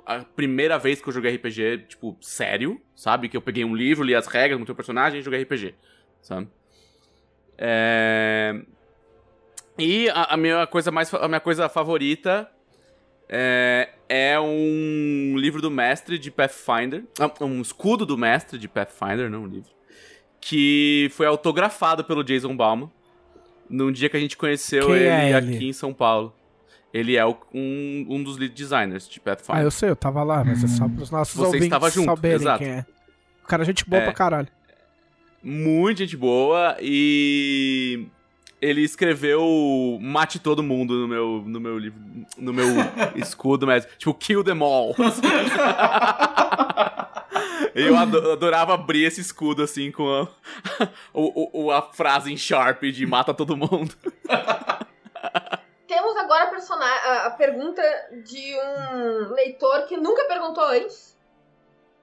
a 0.06 0.20
primeira 0.20 0.78
vez 0.78 1.02
que 1.02 1.08
eu 1.08 1.14
joguei 1.14 1.36
RPG, 1.36 1.86
tipo, 1.88 2.18
sério, 2.20 2.82
sabe? 2.96 3.30
Que 3.30 3.38
eu 3.38 3.42
peguei 3.42 3.64
um 3.64 3.76
livro, 3.76 4.04
li 4.04 4.16
as 4.16 4.26
regras, 4.26 4.58
montei 4.58 4.74
o 4.74 4.76
personagem 4.76 5.20
e 5.20 5.24
joguei 5.24 5.44
RPG, 5.44 5.76
sabe? 6.22 6.48
É... 7.58 8.60
E 9.78 10.10
a, 10.10 10.34
a 10.34 10.38
minha 10.38 10.68
coisa 10.68 10.92
mais 10.92 11.14
a 11.14 11.28
minha 11.28 11.40
coisa 11.40 11.70
favorita 11.70 12.50
é, 13.30 13.90
é 14.10 14.40
um 14.40 15.36
livro 15.38 15.62
do 15.62 15.70
mestre 15.72 16.18
de 16.18 16.32
Pathfinder, 16.32 17.04
ah, 17.20 17.32
um 17.44 17.62
escudo 17.62 18.06
do 18.06 18.18
mestre 18.18 18.58
de 18.58 18.68
Pathfinder, 18.68 19.30
não 19.30 19.44
um 19.44 19.48
livro, 19.48 19.70
que 20.42 21.10
foi 21.14 21.28
autografado 21.28 22.04
pelo 22.04 22.24
Jason 22.24 22.56
Bauman 22.56 22.90
num 23.70 23.92
dia 23.92 24.10
que 24.10 24.18
a 24.18 24.20
gente 24.20 24.36
conheceu 24.36 24.88
Quem 24.88 24.96
ele, 24.96 25.06
é 25.06 25.30
ele? 25.38 25.56
aqui 25.56 25.68
em 25.70 25.74
São 25.74 25.94
Paulo. 25.94 26.34
Ele 26.92 27.16
é 27.16 27.24
o- 27.24 27.38
um, 27.54 28.06
um 28.10 28.24
dos 28.24 28.36
lead 28.38 28.52
designers 28.56 29.08
de 29.08 29.20
Pathfinder. 29.20 29.62
Ah, 29.62 29.64
eu 29.64 29.70
sei, 29.70 29.90
eu 29.92 29.96
tava 29.96 30.24
lá, 30.24 30.44
mas 30.44 30.64
é 30.64 30.68
só 30.68 30.90
pros 30.90 31.12
nossos 31.12 31.36
Você 31.36 31.46
ouvintes 31.46 31.66
estava 31.68 31.92
junto, 31.92 32.06
saberem 32.08 32.36
exato. 32.38 32.64
quem 32.64 32.74
é. 32.74 32.86
O 33.44 33.48
cara 33.48 33.62
é 33.62 33.66
gente 33.68 33.88
boa 33.88 34.02
É. 34.02 34.06
pra 34.06 34.14
caralho. 34.14 34.48
Muito 35.44 36.00
gente 36.00 36.18
boa 36.18 36.76
e 36.82 38.08
ele 38.62 38.82
escreveu 38.84 39.98
mate 40.02 40.40
todo 40.40 40.62
mundo 40.64 40.94
no 40.96 41.08
meu 41.08 41.44
no 41.46 41.60
meu 41.60 41.78
livro, 41.78 42.00
no 42.38 42.52
meu 42.54 42.66
escudo, 43.16 43.66
mas 43.68 43.88
tipo 43.98 44.14
kill 44.14 44.44
them 44.44 44.62
all. 44.62 44.96
Eu 47.76 47.96
ado- 47.98 48.32
adorava 48.32 48.74
abrir 48.74 49.04
esse 49.06 49.22
escudo 49.22 49.62
assim 49.64 49.92
com 49.92 50.10
a, 50.10 50.28
o, 51.14 51.66
o- 51.66 51.72
a 51.72 51.82
frase 51.94 52.32
em 52.34 52.38
sharp 52.38 52.82
de 52.84 53.06
mata 53.06 53.34
todo 53.34 53.56
mundo. 53.56 53.96
Temos 55.88 56.18
agora 56.18 56.46
a, 56.46 56.48
persona- 56.48 56.86
a- 56.86 57.26
a 57.28 57.32
pergunta 57.32 57.82
de 58.26 58.56
um 58.60 59.34
leitor 59.34 59.86
que 59.88 59.96
nunca 59.98 60.26
perguntou 60.26 60.64
antes, 60.68 61.18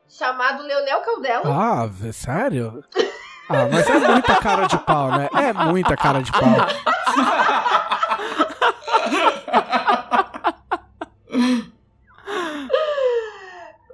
chamado 0.08 0.62
Leonel 0.62 1.00
Caldela. 1.00 1.44
Ah, 1.46 1.90
sério? 2.12 2.82
Ah, 3.48 3.66
mas 3.70 3.88
é 3.88 3.98
muita 3.98 4.36
cara 4.40 4.66
de 4.66 4.78
pau, 4.78 5.08
né? 5.10 5.28
É 5.34 5.52
muita 5.52 5.96
cara 5.96 6.20
de 6.20 6.32
pau. 6.32 6.42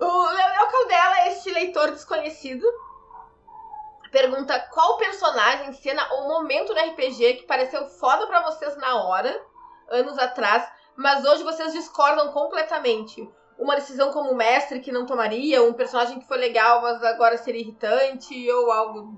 O 0.01 0.29
Leonel 0.31 0.67
Caldela, 0.71 1.29
este 1.29 1.51
leitor 1.51 1.91
desconhecido, 1.91 2.67
pergunta 4.11 4.59
qual 4.73 4.97
personagem, 4.97 5.73
cena 5.75 6.07
ou 6.13 6.29
momento 6.29 6.73
no 6.75 6.81
RPG 6.81 7.35
que 7.35 7.47
pareceu 7.47 7.87
foda 7.87 8.27
pra 8.27 8.43
vocês 8.43 8.77
na 8.79 9.03
hora, 9.03 9.39
anos 9.91 10.19
atrás, 10.19 10.67
mas 10.97 11.25
hoje 11.25 11.43
vocês 11.43 11.73
discordam 11.73 12.33
completamente. 12.33 13.29
Uma 13.63 13.77
decisão 13.77 14.11
como 14.11 14.35
mestre 14.35 14.81
que 14.81 14.91
não 14.91 15.07
tomaria, 15.07 15.63
um 15.63 15.73
personagem 15.73 16.19
que 16.19 16.27
foi 16.27 16.37
legal, 16.37 16.83
mas 16.83 17.01
agora 17.05 17.39
seria 17.39 17.61
irritante, 17.61 18.51
ou 18.51 18.73
algo. 18.73 19.15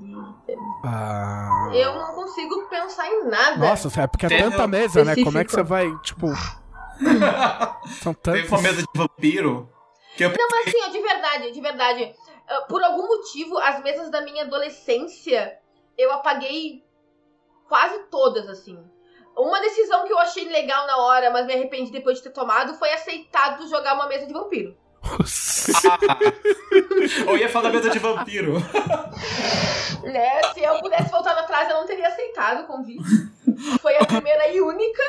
Ah, 0.85 1.71
Eu 1.73 1.95
não 1.95 2.15
consigo 2.15 2.69
pensar 2.69 3.09
em 3.09 3.25
nada. 3.25 3.57
Nossa, 3.57 4.03
é 4.03 4.07
porque 4.07 4.27
é 4.27 4.29
Teve 4.29 4.43
tanta 4.43 4.67
mesa, 4.67 5.03
né? 5.03 5.15
Como 5.25 5.39
é 5.39 5.45
que 5.45 5.51
você 5.51 5.63
vai, 5.63 5.91
tipo... 6.03 6.27
São 8.03 8.13
Teve 8.13 8.43
tantos... 8.43 8.51
uma 8.51 8.61
mesa 8.61 8.83
de 8.83 8.89
vampiro 8.95 9.69
que 10.15 10.25
eu 10.25 10.29
Não, 10.29 10.49
mas 10.51 10.69
assim, 10.69 10.83
ó, 10.85 10.89
de 10.89 11.01
verdade, 11.01 11.51
de 11.51 11.61
verdade. 11.61 12.15
ah, 12.47 12.61
Por 12.69 12.83
algum 12.85 13.07
motivo, 13.07 13.59
as 13.59 13.83
mesas 13.83 14.11
da 14.11 14.21
minha 14.21 14.45
adolescência, 14.45 15.59
eu 15.97 16.13
apaguei 16.13 16.85
quase 17.67 17.99
todas, 18.11 18.47
assim. 18.49 18.79
Uma 19.37 19.61
decisão 19.61 20.05
que 20.07 20.13
eu 20.13 20.19
achei 20.19 20.49
legal 20.49 20.87
na 20.87 20.97
hora, 20.99 21.31
mas 21.31 21.47
me 21.47 21.55
arrependi 21.55 21.91
depois 21.91 22.19
de 22.19 22.25
ter 22.25 22.31
tomado, 22.31 22.75
foi 22.75 22.93
aceitado 22.93 23.69
jogar 23.69 23.95
uma 23.95 24.07
mesa 24.07 24.27
de 24.27 24.33
vampiro. 24.33 24.77
Eu 27.27 27.37
ia 27.37 27.49
falar 27.49 27.69
da 27.69 27.75
mesa 27.75 27.91
de 27.91 27.99
vampiro. 27.99 28.55
Né? 30.05 30.43
Se 30.53 30.63
eu 30.63 30.81
pudesse 30.81 31.11
voltar 31.11 31.33
atrás, 31.33 31.67
eu 31.71 31.77
não 31.77 31.87
teria 31.87 32.09
aceitado 32.09 32.65
o 32.65 32.67
convite. 32.67 33.03
Foi 33.81 33.97
a 33.97 34.05
primeira 34.05 34.49
e 34.49 34.61
única. 34.61 35.03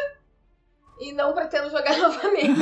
E 1.02 1.12
não 1.12 1.34
pretendo 1.34 1.70
jogar 1.70 1.98
novamente. 2.00 2.62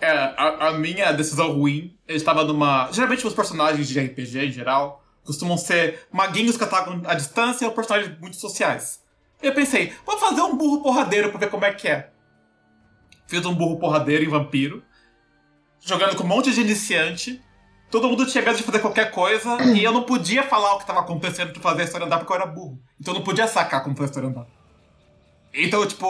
É, 0.00 0.10
a, 0.10 0.68
a 0.68 0.72
minha 0.72 1.12
decisão 1.12 1.52
ruim, 1.52 1.94
eu 2.08 2.16
estava 2.16 2.42
numa. 2.44 2.90
Geralmente 2.90 3.26
os 3.26 3.34
personagens 3.34 3.86
de 3.86 4.00
RPG 4.00 4.46
em 4.46 4.50
geral 4.50 5.04
costumam 5.22 5.58
ser 5.58 6.06
maguinhos 6.10 6.56
que 6.56 6.64
atacam 6.64 7.02
à 7.04 7.14
distância 7.14 7.68
ou 7.68 7.74
personagens 7.74 8.18
muito 8.18 8.36
sociais. 8.36 9.01
Eu 9.42 9.52
pensei, 9.52 9.92
vou 10.06 10.18
fazer 10.18 10.40
um 10.40 10.56
burro 10.56 10.82
porradeiro 10.82 11.30
pra 11.30 11.38
ver 11.40 11.50
como 11.50 11.64
é 11.64 11.72
que 11.72 11.88
é. 11.88 12.10
Fiz 13.26 13.44
um 13.44 13.54
burro 13.54 13.78
porradeiro 13.78 14.24
em 14.24 14.28
vampiro, 14.28 14.82
jogando 15.80 16.16
com 16.16 16.22
um 16.22 16.28
monte 16.28 16.52
de 16.52 16.60
iniciante. 16.60 17.42
Todo 17.90 18.08
mundo 18.08 18.24
tinha 18.24 18.42
medo 18.42 18.56
de 18.56 18.62
fazer 18.62 18.78
qualquer 18.78 19.10
coisa 19.10 19.62
e 19.74 19.82
eu 19.82 19.92
não 19.92 20.04
podia 20.04 20.42
falar 20.42 20.74
o 20.74 20.76
que 20.76 20.84
estava 20.84 21.00
acontecendo 21.00 21.52
pra 21.52 21.60
fazer 21.60 21.82
a 21.82 21.84
história 21.84 22.06
andar 22.06 22.18
porque 22.18 22.32
eu 22.32 22.36
era 22.36 22.46
burro. 22.46 22.80
Então 23.00 23.12
eu 23.12 23.18
não 23.18 23.24
podia 23.24 23.46
sacar 23.46 23.82
como 23.82 23.96
fazer 23.96 24.06
a 24.06 24.10
história 24.10 24.28
andar. 24.28 24.46
Então, 25.52 25.86
tipo, 25.86 26.06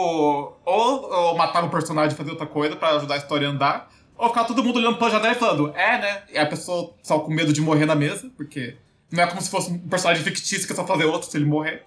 ou 0.63 1.13
eu 1.13 1.35
matava 1.35 1.67
o 1.67 1.69
personagem 1.69 2.13
e 2.13 2.17
fazer 2.17 2.31
outra 2.31 2.45
coisa 2.45 2.75
pra 2.75 2.89
ajudar 2.91 3.15
a 3.15 3.17
história 3.17 3.47
a 3.47 3.51
andar, 3.51 3.89
ou 4.15 4.29
ficar 4.29 4.45
todo 4.45 4.63
mundo 4.63 4.77
olhando 4.77 4.97
pela 4.97 5.09
janela 5.09 5.33
e 5.33 5.37
falando, 5.37 5.75
é, 5.75 5.97
né? 5.97 6.23
E 6.31 6.37
a 6.37 6.45
pessoa 6.45 6.93
só 7.03 7.19
com 7.19 7.33
medo 7.33 7.51
de 7.51 7.59
morrer 7.59 7.85
na 7.85 7.95
mesa, 7.95 8.31
porque 8.37 8.77
não 9.11 9.21
é 9.21 9.27
como 9.27 9.41
se 9.41 9.49
fosse 9.49 9.69
um 9.69 9.89
personagem 9.89 10.23
fictício 10.23 10.65
que 10.65 10.71
é 10.71 10.75
só 10.75 10.87
fazer 10.87 11.05
outro 11.05 11.29
se 11.29 11.35
ele 11.35 11.45
morrer. 11.45 11.85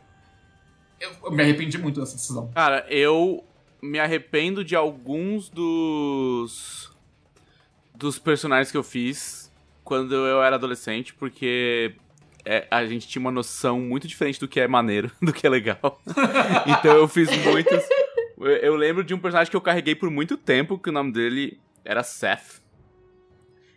Eu, 1.01 1.31
me 1.31 1.43
arrependi 1.43 1.78
muito 1.78 2.01
dessa 2.01 2.14
decisão. 2.14 2.51
Cara, 2.52 2.86
eu 2.89 3.44
me 3.82 3.98
arrependo 3.98 4.64
de 4.64 4.74
alguns 4.74 5.48
dos 5.48 6.90
dos 7.94 8.18
personagens 8.18 8.70
que 8.70 8.77
eu 8.77 8.82
fiz 8.82 9.51
quando 9.82 10.14
eu 10.14 10.43
era 10.43 10.56
adolescente, 10.56 11.14
porque 11.14 11.94
é, 12.44 12.66
a 12.70 12.85
gente 12.85 13.09
tinha 13.09 13.20
uma 13.20 13.31
noção 13.31 13.81
muito 13.81 14.06
diferente 14.06 14.39
do 14.39 14.47
que 14.47 14.60
é 14.60 14.68
maneiro, 14.68 15.10
do 15.23 15.32
que 15.32 15.47
é 15.47 15.51
legal. 15.51 16.01
então 16.66 16.97
eu 16.97 17.09
fiz 17.09 17.28
muitos. 17.44 17.82
Eu, 18.39 18.47
eu 18.47 18.77
lembro 18.77 19.02
de 19.02 19.14
um 19.14 19.18
personagem 19.18 19.51
que 19.51 19.56
eu 19.56 19.60
carreguei 19.60 19.94
por 19.94 20.10
muito 20.10 20.36
tempo, 20.36 20.78
que 20.78 20.90
o 20.90 20.93
nome 20.93 21.12
dele 21.12 21.59
era 21.85 22.02
Seth. 22.02 22.60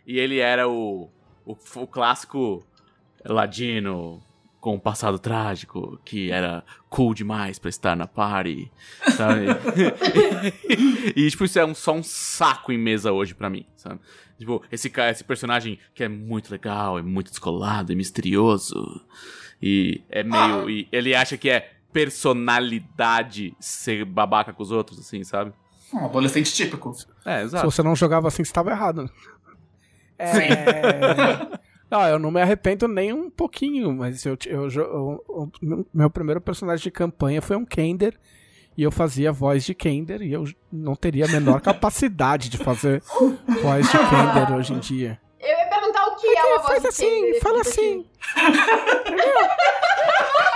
E 0.06 0.18
ele 0.18 0.38
era 0.38 0.68
o, 0.68 1.10
o, 1.46 1.56
o 1.76 1.86
clássico 1.86 2.66
ladino 3.24 4.20
com 4.60 4.74
um 4.74 4.78
passado 4.78 5.18
trágico, 5.18 5.98
que 6.04 6.30
era 6.30 6.64
cool 6.90 7.14
demais 7.14 7.58
pra 7.58 7.70
estar 7.70 7.96
na 7.96 8.06
party, 8.06 8.70
sabe? 9.16 9.46
e, 11.16 11.30
tipo, 11.30 11.44
isso 11.44 11.58
é 11.58 11.64
um, 11.64 11.72
só 11.74 11.92
um 11.94 12.02
saco 12.02 12.72
em 12.72 12.78
mesa 12.78 13.12
hoje 13.12 13.32
pra 13.34 13.48
mim, 13.48 13.64
sabe? 13.76 14.00
Tipo, 14.38 14.62
esse, 14.72 14.90
ca- 14.90 15.08
esse 15.08 15.22
personagem 15.24 15.78
que 15.94 16.02
é 16.04 16.08
muito 16.08 16.50
legal, 16.50 16.98
é 16.98 17.02
muito 17.02 17.30
descolado, 17.30 17.92
é 17.92 17.94
misterioso, 17.94 19.00
e 19.62 20.02
é 20.10 20.22
meio... 20.24 20.68
E 20.68 20.88
ele 20.90 21.14
acha 21.14 21.36
que 21.38 21.48
é 21.48 21.70
personalidade 21.92 23.54
ser 23.60 24.04
babaca 24.04 24.52
com 24.52 24.62
os 24.62 24.70
outros, 24.70 24.98
assim, 24.98 25.22
sabe? 25.24 25.52
Um 25.92 26.04
adolescente 26.06 26.52
típico. 26.52 26.92
É, 27.24 27.38
Se 27.40 27.44
exato. 27.46 27.70
você 27.70 27.82
não 27.82 27.94
jogava 27.96 28.28
assim, 28.28 28.42
você 28.44 28.52
tava 28.52 28.70
errado. 28.70 29.10
É... 30.18 31.59
Não, 31.90 32.02
eu 32.06 32.18
não 32.18 32.30
me 32.30 32.40
arrependo 32.40 32.86
nem 32.86 33.12
um 33.12 33.28
pouquinho, 33.28 33.92
mas 33.92 34.24
eu, 34.24 34.36
eu, 34.46 34.68
eu- 34.70 35.24
o 35.28 35.50
meu- 35.92 36.08
primeiro 36.10 36.40
personagem 36.40 36.84
de 36.84 36.90
campanha 36.90 37.42
foi 37.42 37.56
um 37.56 37.64
Kender, 37.64 38.16
e 38.76 38.82
eu 38.84 38.92
fazia 38.92 39.32
voz 39.32 39.64
de 39.64 39.74
Kender, 39.74 40.22
e 40.22 40.32
eu 40.32 40.44
não 40.70 40.94
teria 40.94 41.24
a 41.24 41.28
menor 41.28 41.60
capacidade 41.62 42.48
de 42.48 42.58
fazer 42.58 43.02
voz 43.62 43.86
de 43.90 43.98
Kender 43.98 44.52
hoje 44.56 44.72
em 44.72 44.78
dia. 44.78 45.20
Eu 45.40 45.48
ia 45.48 45.66
perguntar 45.68 46.06
o 46.06 46.16
que 46.16 46.26
é 46.28 46.44
uma 46.44 46.58
voz 46.58 46.66
Faz 46.68 46.82
de 46.82 46.88
assim, 46.88 47.04
Kender, 47.24 47.40
fala 47.40 47.60
esse 47.62 47.70
assim. 47.70 48.06
Entendeu? 49.02 49.26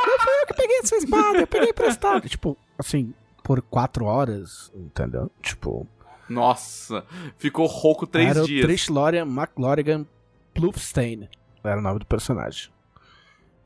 Não 0.06 0.19
fui 0.19 0.32
eu 0.40 0.47
que 0.47 0.55
peguei 0.55 0.78
essa 0.78 0.97
espada, 0.97 1.39
eu 1.39 1.47
peguei 1.47 1.70
emprestado. 1.70 2.28
Tipo, 2.28 2.56
assim, 2.78 3.12
por 3.43 3.61
quatro 3.62 4.05
horas, 4.05 4.70
entendeu? 4.74 5.31
Tipo, 5.43 5.86
Nossa, 6.28 7.05
ficou 7.39 7.66
rouco 7.66 8.06
três 8.06 8.31
era 8.36 8.43
dias. 8.47 8.62
o 8.65 8.66
Trish 8.66 8.89
Lorian 8.89 9.24
McLaurigan 9.27 10.06
Plufstein. 10.55 11.28
Era 11.62 11.78
o 11.78 11.82
nome 11.82 11.98
do 11.98 12.06
personagem. 12.06 12.70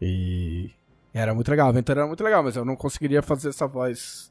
E 0.00 0.70
era 1.12 1.34
muito 1.34 1.50
legal, 1.50 1.66
a 1.66 1.70
aventura 1.70 2.00
era 2.00 2.06
muito 2.06 2.22
legal, 2.22 2.42
mas 2.42 2.56
eu 2.56 2.64
não 2.64 2.76
conseguiria 2.76 3.22
fazer 3.22 3.48
essa 3.50 3.66
voz. 3.66 4.30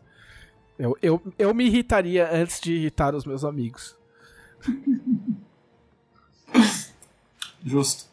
Eu, 0.80 0.98
eu, 1.02 1.22
eu 1.38 1.54
me 1.54 1.66
irritaria 1.66 2.30
antes 2.32 2.60
de 2.60 2.74
irritar 2.74 3.14
os 3.16 3.26
meus 3.26 3.44
amigos. 3.44 3.98
Justo. 7.64 8.06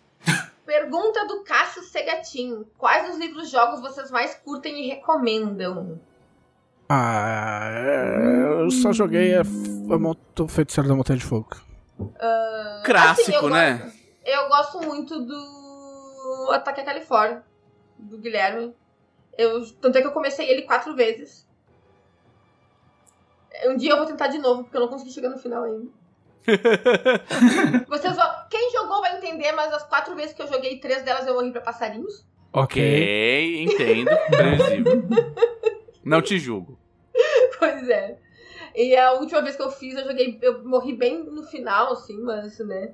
Pergunta 0.66 1.26
do 1.26 1.44
Cássio 1.44 1.82
Segatin. 1.82 2.64
Quais 2.78 3.10
os 3.10 3.18
livros 3.20 3.50
jogos 3.50 3.80
vocês 3.80 4.10
mais 4.10 4.34
curtem 4.34 4.84
e 4.84 4.88
recomendam? 4.88 6.00
Ah, 6.88 7.68
é, 7.70 8.62
eu 8.62 8.70
só 8.70 8.92
joguei 8.92 9.34
a, 9.36 9.42
a 9.42 10.42
o 10.42 10.48
Feiticeiro 10.48 10.88
da 10.88 10.94
Montanha 10.94 11.18
de 11.18 11.24
Fogo. 11.24 11.48
Clássico, 12.84 13.30
assim, 13.46 13.50
né? 13.50 13.78
gosto- 13.78 14.03
Eu 14.24 14.48
gosto 14.48 14.80
muito 14.80 15.20
do 15.20 16.50
Ataque 16.52 16.80
à 16.80 16.84
Califórnia, 16.84 17.44
do 17.98 18.18
Guilherme. 18.18 18.74
Eu, 19.36 19.64
tanto 19.76 19.98
é 19.98 20.00
que 20.00 20.06
eu 20.06 20.12
comecei 20.12 20.48
ele 20.48 20.62
quatro 20.62 20.94
vezes. 20.94 21.46
Um 23.66 23.76
dia 23.76 23.92
eu 23.92 23.96
vou 23.96 24.06
tentar 24.06 24.28
de 24.28 24.38
novo, 24.38 24.64
porque 24.64 24.76
eu 24.76 24.80
não 24.80 24.88
consegui 24.88 25.12
chegar 25.12 25.28
no 25.28 25.38
final 25.38 25.64
ainda. 25.64 25.88
Vocês 27.88 28.16
vão... 28.16 28.26
Quem 28.50 28.72
jogou 28.72 29.00
vai 29.00 29.16
entender, 29.16 29.52
mas 29.52 29.72
as 29.72 29.82
quatro 29.84 30.14
vezes 30.14 30.34
que 30.34 30.42
eu 30.42 30.48
joguei, 30.48 30.78
três 30.78 31.02
delas 31.02 31.26
eu 31.26 31.34
morri 31.34 31.52
pra 31.52 31.60
passarinhos. 31.60 32.26
Ok, 32.52 33.62
entendo. 33.62 34.10
Previsível. 34.30 35.02
Não 36.04 36.22
te 36.22 36.38
julgo. 36.38 36.78
Pois 37.58 37.88
é. 37.88 38.18
E 38.74 38.94
a 38.96 39.12
última 39.12 39.40
vez 39.40 39.56
que 39.56 39.62
eu 39.62 39.70
fiz, 39.70 39.96
eu 39.96 40.04
joguei. 40.04 40.38
Eu 40.42 40.64
morri 40.64 40.92
bem 40.92 41.24
no 41.24 41.44
final, 41.44 41.92
assim, 41.92 42.20
mas, 42.20 42.58
né? 42.58 42.92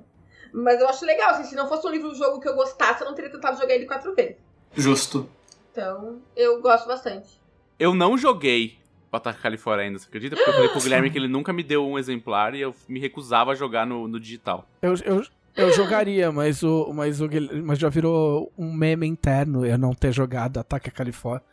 Mas 0.53 0.79
eu 0.81 0.87
acho 0.89 1.05
legal, 1.05 1.31
assim, 1.31 1.43
se 1.45 1.55
não 1.55 1.67
fosse 1.67 1.87
um 1.87 1.91
livro 1.91 2.13
jogo 2.13 2.39
que 2.39 2.47
eu 2.49 2.55
gostasse, 2.55 3.01
eu 3.01 3.07
não 3.07 3.15
teria 3.15 3.31
tentado 3.31 3.57
jogar 3.59 3.73
ele 3.73 3.85
quatro 3.85 4.13
vezes. 4.15 4.35
Justo. 4.75 5.29
Então, 5.71 6.19
eu 6.35 6.61
gosto 6.61 6.87
bastante. 6.87 7.39
Eu 7.79 7.93
não 7.93 8.17
joguei 8.17 8.77
o 9.11 9.15
Ataque 9.17 9.41
Califórnia 9.41 9.85
ainda, 9.85 9.99
você 9.99 10.07
acredita? 10.07 10.35
Porque 10.35 10.49
eu 10.49 10.53
falei 10.53 10.69
pro 10.69 10.79
Guilherme 10.83 11.09
que 11.09 11.17
ele 11.17 11.27
nunca 11.27 11.51
me 11.53 11.63
deu 11.63 11.85
um 11.87 11.97
exemplar 11.97 12.53
e 12.55 12.61
eu 12.61 12.73
me 12.87 12.99
recusava 12.99 13.51
a 13.51 13.55
jogar 13.55 13.85
no, 13.85 14.07
no 14.07 14.19
digital. 14.19 14.65
Eu, 14.81 14.93
eu, 15.05 15.23
eu 15.55 15.71
jogaria, 15.75 16.31
mas 16.31 16.63
o, 16.63 16.91
mas 16.93 17.19
o 17.21 17.27
Guilherme- 17.27 17.61
mas 17.61 17.79
já 17.79 17.89
virou 17.89 18.51
um 18.57 18.71
meme 18.73 19.07
interno 19.07 19.65
eu 19.65 19.77
não 19.77 19.93
ter 19.93 20.11
jogado 20.11 20.59
Ataque 20.59 20.89
à 20.89 20.91
Califórnia. 20.91 21.43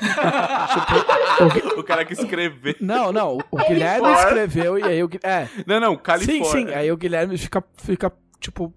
o 1.76 1.82
cara 1.82 2.04
que 2.04 2.12
escreveu. 2.14 2.74
Não, 2.80 3.12
não, 3.12 3.38
o 3.50 3.56
Guilherme 3.58 4.10
escreveu 4.12 4.78
e 4.78 4.82
aí 4.84 5.02
o 5.02 5.08
Gui- 5.08 5.20
é, 5.22 5.48
Não, 5.66 5.78
não, 5.80 5.96
Califórnia. 5.96 6.44
sim, 6.44 6.66
sim, 6.68 6.74
aí 6.74 6.90
o 6.90 6.96
Guilherme 6.96 7.36
fica 7.36 7.62
fica 7.76 8.12
tipo 8.40 8.72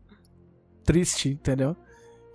triste, 0.86 1.30
entendeu? 1.30 1.76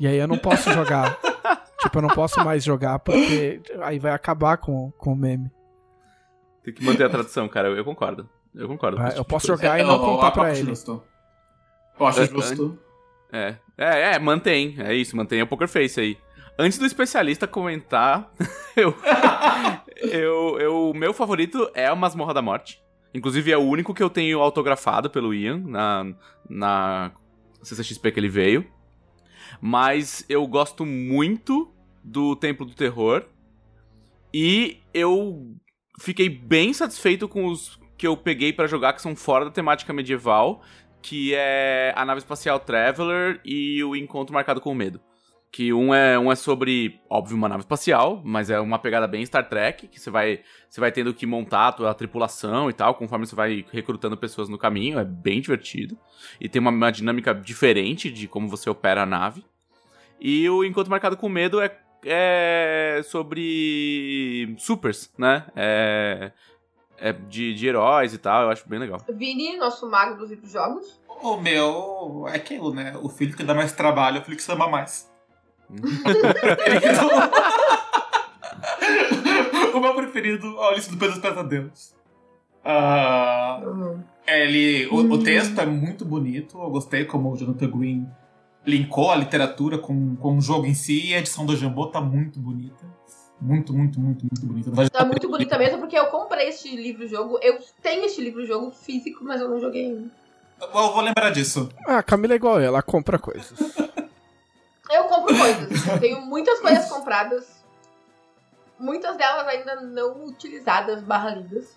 E 0.00 0.06
aí 0.06 0.16
eu 0.16 0.26
não 0.26 0.38
posso 0.38 0.72
jogar. 0.72 1.18
tipo, 1.80 1.98
eu 1.98 2.02
não 2.02 2.08
posso 2.08 2.42
mais 2.44 2.64
jogar 2.64 2.98
porque 3.00 3.60
aí 3.82 3.98
vai 3.98 4.12
acabar 4.12 4.56
com, 4.56 4.90
com 4.92 5.12
o 5.12 5.16
meme. 5.16 5.50
Tem 6.64 6.72
que 6.74 6.84
manter 6.84 7.04
a 7.04 7.08
tradição, 7.08 7.48
cara. 7.48 7.68
Eu, 7.68 7.76
eu 7.76 7.84
concordo. 7.84 8.28
Eu 8.54 8.66
concordo. 8.68 8.96
com 8.96 9.02
Ah, 9.02 9.08
eu 9.08 9.12
tipo 9.16 9.24
posso 9.26 9.46
coisa. 9.48 9.62
jogar 9.62 9.78
e 9.78 9.82
Eu- 9.82 9.86
não 9.86 9.98
contar 9.98 10.30
pra 10.30 10.50
ele. 10.50 10.68
Justo. 10.70 11.02
Eu 11.98 12.06
acho 12.06 12.20
É, 12.22 12.26
justo. 12.26 12.78
É, 13.32 13.56
é, 13.76 14.14
é, 14.14 14.18
mantém. 14.18 14.76
É 14.78 14.94
isso, 14.94 15.16
mantém 15.16 15.42
o 15.42 15.46
Poker 15.46 15.68
Face 15.68 16.00
aí. 16.00 16.18
Antes 16.58 16.78
do 16.78 16.86
especialista 16.86 17.46
comentar, 17.46 18.32
eu, 18.76 18.94
eu, 19.96 20.58
eu, 20.60 20.90
o 20.90 20.94
meu 20.94 21.12
favorito 21.12 21.70
é 21.74 21.86
a 21.86 21.94
Masmorra 21.94 22.34
da 22.34 22.42
Morte. 22.42 22.82
Inclusive 23.18 23.50
é 23.50 23.56
o 23.56 23.62
único 23.62 23.92
que 23.92 24.02
eu 24.02 24.08
tenho 24.08 24.40
autografado 24.40 25.10
pelo 25.10 25.34
Ian 25.34 25.58
na, 25.58 26.14
na 26.48 27.12
CCXP 27.62 28.12
que 28.12 28.20
ele 28.20 28.28
veio. 28.28 28.66
Mas 29.60 30.24
eu 30.28 30.46
gosto 30.46 30.86
muito 30.86 31.72
do 32.02 32.36
Templo 32.36 32.64
do 32.64 32.74
Terror. 32.74 33.24
E 34.32 34.78
eu 34.94 35.56
fiquei 36.00 36.28
bem 36.28 36.72
satisfeito 36.72 37.28
com 37.28 37.46
os 37.46 37.78
que 37.96 38.06
eu 38.06 38.16
peguei 38.16 38.52
pra 38.52 38.68
jogar 38.68 38.92
que 38.92 39.02
são 39.02 39.16
fora 39.16 39.46
da 39.46 39.50
temática 39.50 39.92
medieval 39.92 40.62
que 41.02 41.34
é 41.34 41.92
a 41.96 42.04
nave 42.04 42.18
espacial 42.18 42.60
Traveler 42.60 43.40
e 43.44 43.82
o 43.84 43.94
Encontro 43.94 44.34
Marcado 44.34 44.60
com 44.60 44.70
o 44.70 44.74
Medo. 44.74 45.00
Que 45.50 45.72
um 45.72 45.94
é, 45.94 46.18
um 46.18 46.30
é 46.30 46.36
sobre, 46.36 47.00
óbvio, 47.08 47.36
uma 47.36 47.48
nave 47.48 47.62
espacial, 47.62 48.20
mas 48.22 48.50
é 48.50 48.60
uma 48.60 48.78
pegada 48.78 49.06
bem 49.06 49.24
Star 49.24 49.48
Trek, 49.48 49.88
que 49.88 49.98
você 49.98 50.10
vai, 50.10 50.40
você 50.68 50.78
vai 50.78 50.92
tendo 50.92 51.14
que 51.14 51.24
montar 51.24 51.68
a 51.68 51.72
tua 51.72 51.94
tripulação 51.94 52.68
e 52.68 52.72
tal, 52.72 52.94
conforme 52.94 53.26
você 53.26 53.34
vai 53.34 53.64
recrutando 53.72 54.16
pessoas 54.16 54.48
no 54.48 54.58
caminho, 54.58 54.98
é 54.98 55.04
bem 55.04 55.40
divertido. 55.40 55.98
E 56.38 56.48
tem 56.48 56.60
uma, 56.60 56.70
uma 56.70 56.90
dinâmica 56.90 57.34
diferente 57.34 58.10
de 58.10 58.28
como 58.28 58.46
você 58.46 58.68
opera 58.68 59.02
a 59.02 59.06
nave. 59.06 59.44
E 60.20 60.48
o 60.50 60.64
Encontro 60.64 60.90
Marcado 60.90 61.16
com 61.16 61.28
Medo 61.28 61.60
é, 61.60 61.78
é 62.04 63.00
sobre 63.04 64.54
supers, 64.58 65.10
né? 65.16 65.46
É, 65.56 66.32
é 66.98 67.12
de, 67.12 67.54
de 67.54 67.66
heróis 67.66 68.12
e 68.12 68.18
tal, 68.18 68.42
eu 68.42 68.50
acho 68.50 68.68
bem 68.68 68.78
legal. 68.78 69.00
Vini, 69.08 69.56
nosso 69.56 69.88
mago 69.88 70.26
dos 70.26 70.52
jogos. 70.52 71.00
O 71.22 71.36
meu 71.36 72.26
é 72.28 72.36
aquilo, 72.36 72.72
né? 72.72 72.96
O 73.02 73.08
filho 73.08 73.36
que 73.36 73.42
dá 73.42 73.54
mais 73.54 73.72
trabalho 73.72 74.18
é 74.18 74.20
o 74.20 74.24
filho 74.24 74.36
que 74.36 74.42
se 74.42 74.52
ama 74.52 74.68
mais. 74.68 75.07
o 79.74 79.80
meu 79.80 79.94
preferido 79.94 80.46
é 80.46 80.50
o 80.50 80.62
Alice 80.62 80.90
do 80.90 80.96
País 80.96 81.12
dos 81.12 81.22
Pesadelos. 81.22 81.94
Ah, 82.64 83.60
ele, 84.26 84.86
o, 84.88 84.96
o 84.96 85.22
texto 85.22 85.58
é 85.60 85.66
muito 85.66 86.04
bonito, 86.04 86.58
eu 86.58 86.70
gostei 86.70 87.04
como 87.04 87.32
o 87.32 87.36
Jonathan 87.36 87.70
Green 87.70 88.08
linkou 88.66 89.10
a 89.10 89.16
literatura 89.16 89.78
com, 89.78 90.16
com 90.16 90.36
o 90.36 90.40
jogo 90.40 90.66
em 90.66 90.74
si 90.74 91.06
e 91.06 91.14
a 91.14 91.18
edição 91.18 91.46
do 91.46 91.56
Jambô 91.56 91.86
tá 91.86 92.00
muito 92.00 92.38
bonita. 92.38 92.84
Muito, 93.40 93.72
muito, 93.72 94.00
muito, 94.00 94.22
muito 94.22 94.46
bonita. 94.46 94.90
Tá 94.90 95.04
muito 95.04 95.28
bonita 95.28 95.56
mesmo, 95.56 95.78
porque 95.78 95.96
eu 95.96 96.06
comprei 96.06 96.48
este 96.48 96.74
livro-jogo. 96.74 97.38
Eu 97.40 97.58
tenho 97.80 98.04
este 98.04 98.20
livro-jogo 98.20 98.72
físico, 98.72 99.24
mas 99.24 99.40
eu 99.40 99.48
não 99.48 99.60
joguei 99.60 99.86
ainda. 99.86 100.10
Eu 100.60 100.72
vou 100.72 101.00
lembrar 101.00 101.30
disso. 101.30 101.68
Ah, 101.86 101.98
a 101.98 102.02
Camila 102.02 102.34
é 102.34 102.36
igual 102.36 102.60
eu, 102.60 102.66
ela 102.66 102.82
compra 102.82 103.18
coisas. 103.18 103.56
Eu 104.90 105.04
compro 105.04 105.34
coisas. 105.38 106.00
Tenho 106.00 106.20
muitas 106.22 106.60
coisas 106.60 106.88
compradas. 106.88 107.58
Muitas 108.80 109.16
delas 109.16 109.44
ainda 109.48 109.74
não 109.80 110.24
utilizadas, 110.24 111.02
barra 111.02 111.30
lidas. 111.30 111.76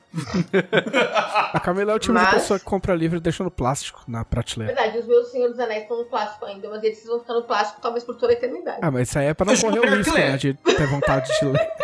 A 1.52 1.60
Camila 1.60 1.94
é 1.94 1.96
o 1.96 2.00
tipo 2.00 2.14
de 2.16 2.24
Mas- 2.24 2.34
pessoa 2.36 2.60
que 2.60 2.66
compra 2.66 2.94
livro 2.94 3.18
e 3.18 3.20
deixa 3.20 3.44
no 3.44 3.50
plástico, 3.50 4.04
na 4.08 4.24
prateleira. 4.24 4.74
Verdade, 4.76 5.00
os 5.00 5.08
meus 5.08 5.32
Senhor 5.32 5.50
dos 5.50 5.60
Anéis 5.60 5.82
estão 5.84 5.98
no 5.98 6.06
plástico 6.06 6.46
ainda, 6.46 6.70
mas 6.70 6.84
eles 6.84 7.04
vão 7.06 7.20
ficar 7.20 7.34
no 7.34 7.42
plástico 7.44 7.82
talvez 7.82 8.04
por 8.04 8.16
toda 8.16 8.32
a 8.34 8.36
eternidade. 8.36 8.78
Ah, 8.84 8.92
mas 8.92 9.10
isso 9.10 9.18
aí 9.18 9.26
é 9.28 9.34
pra 9.34 9.46
não 9.46 9.54
Mas 9.54 9.62
correr 9.64 9.80
o 9.80 9.96
risco, 9.98 10.14
né, 10.14 10.38
de 10.38 10.54
ter 10.54 10.88
vontade 10.88 11.32
de 11.40 11.46
ler. 11.46 11.72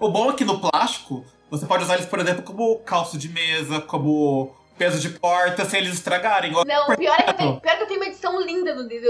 O 0.00 0.10
bom 0.10 0.30
é 0.30 0.34
que 0.34 0.44
no 0.44 0.60
plástico, 0.60 1.24
você 1.50 1.66
pode 1.66 1.82
usar 1.82 1.94
eles, 1.94 2.06
por 2.06 2.20
exemplo, 2.20 2.42
como 2.42 2.78
calço 2.80 3.18
de 3.18 3.28
mesa, 3.28 3.80
como 3.80 4.54
peso 4.78 4.98
de 5.00 5.10
porta, 5.18 5.64
sem 5.64 5.80
eles 5.80 5.94
estragarem. 5.94 6.52
Não, 6.52 6.62
o 6.88 6.96
pior 6.96 7.16
é 7.18 7.22
que 7.24 7.30
eu 7.30 7.34
tenho, 7.34 7.60
pior 7.60 7.72
é 7.72 7.76
que 7.76 7.82
eu 7.82 7.86
tenho 7.88 8.00
uma 8.00 8.06
edição 8.06 8.40
linda 8.40 8.74
do, 8.74 8.84
do, 8.84 8.88
do, 8.88 9.00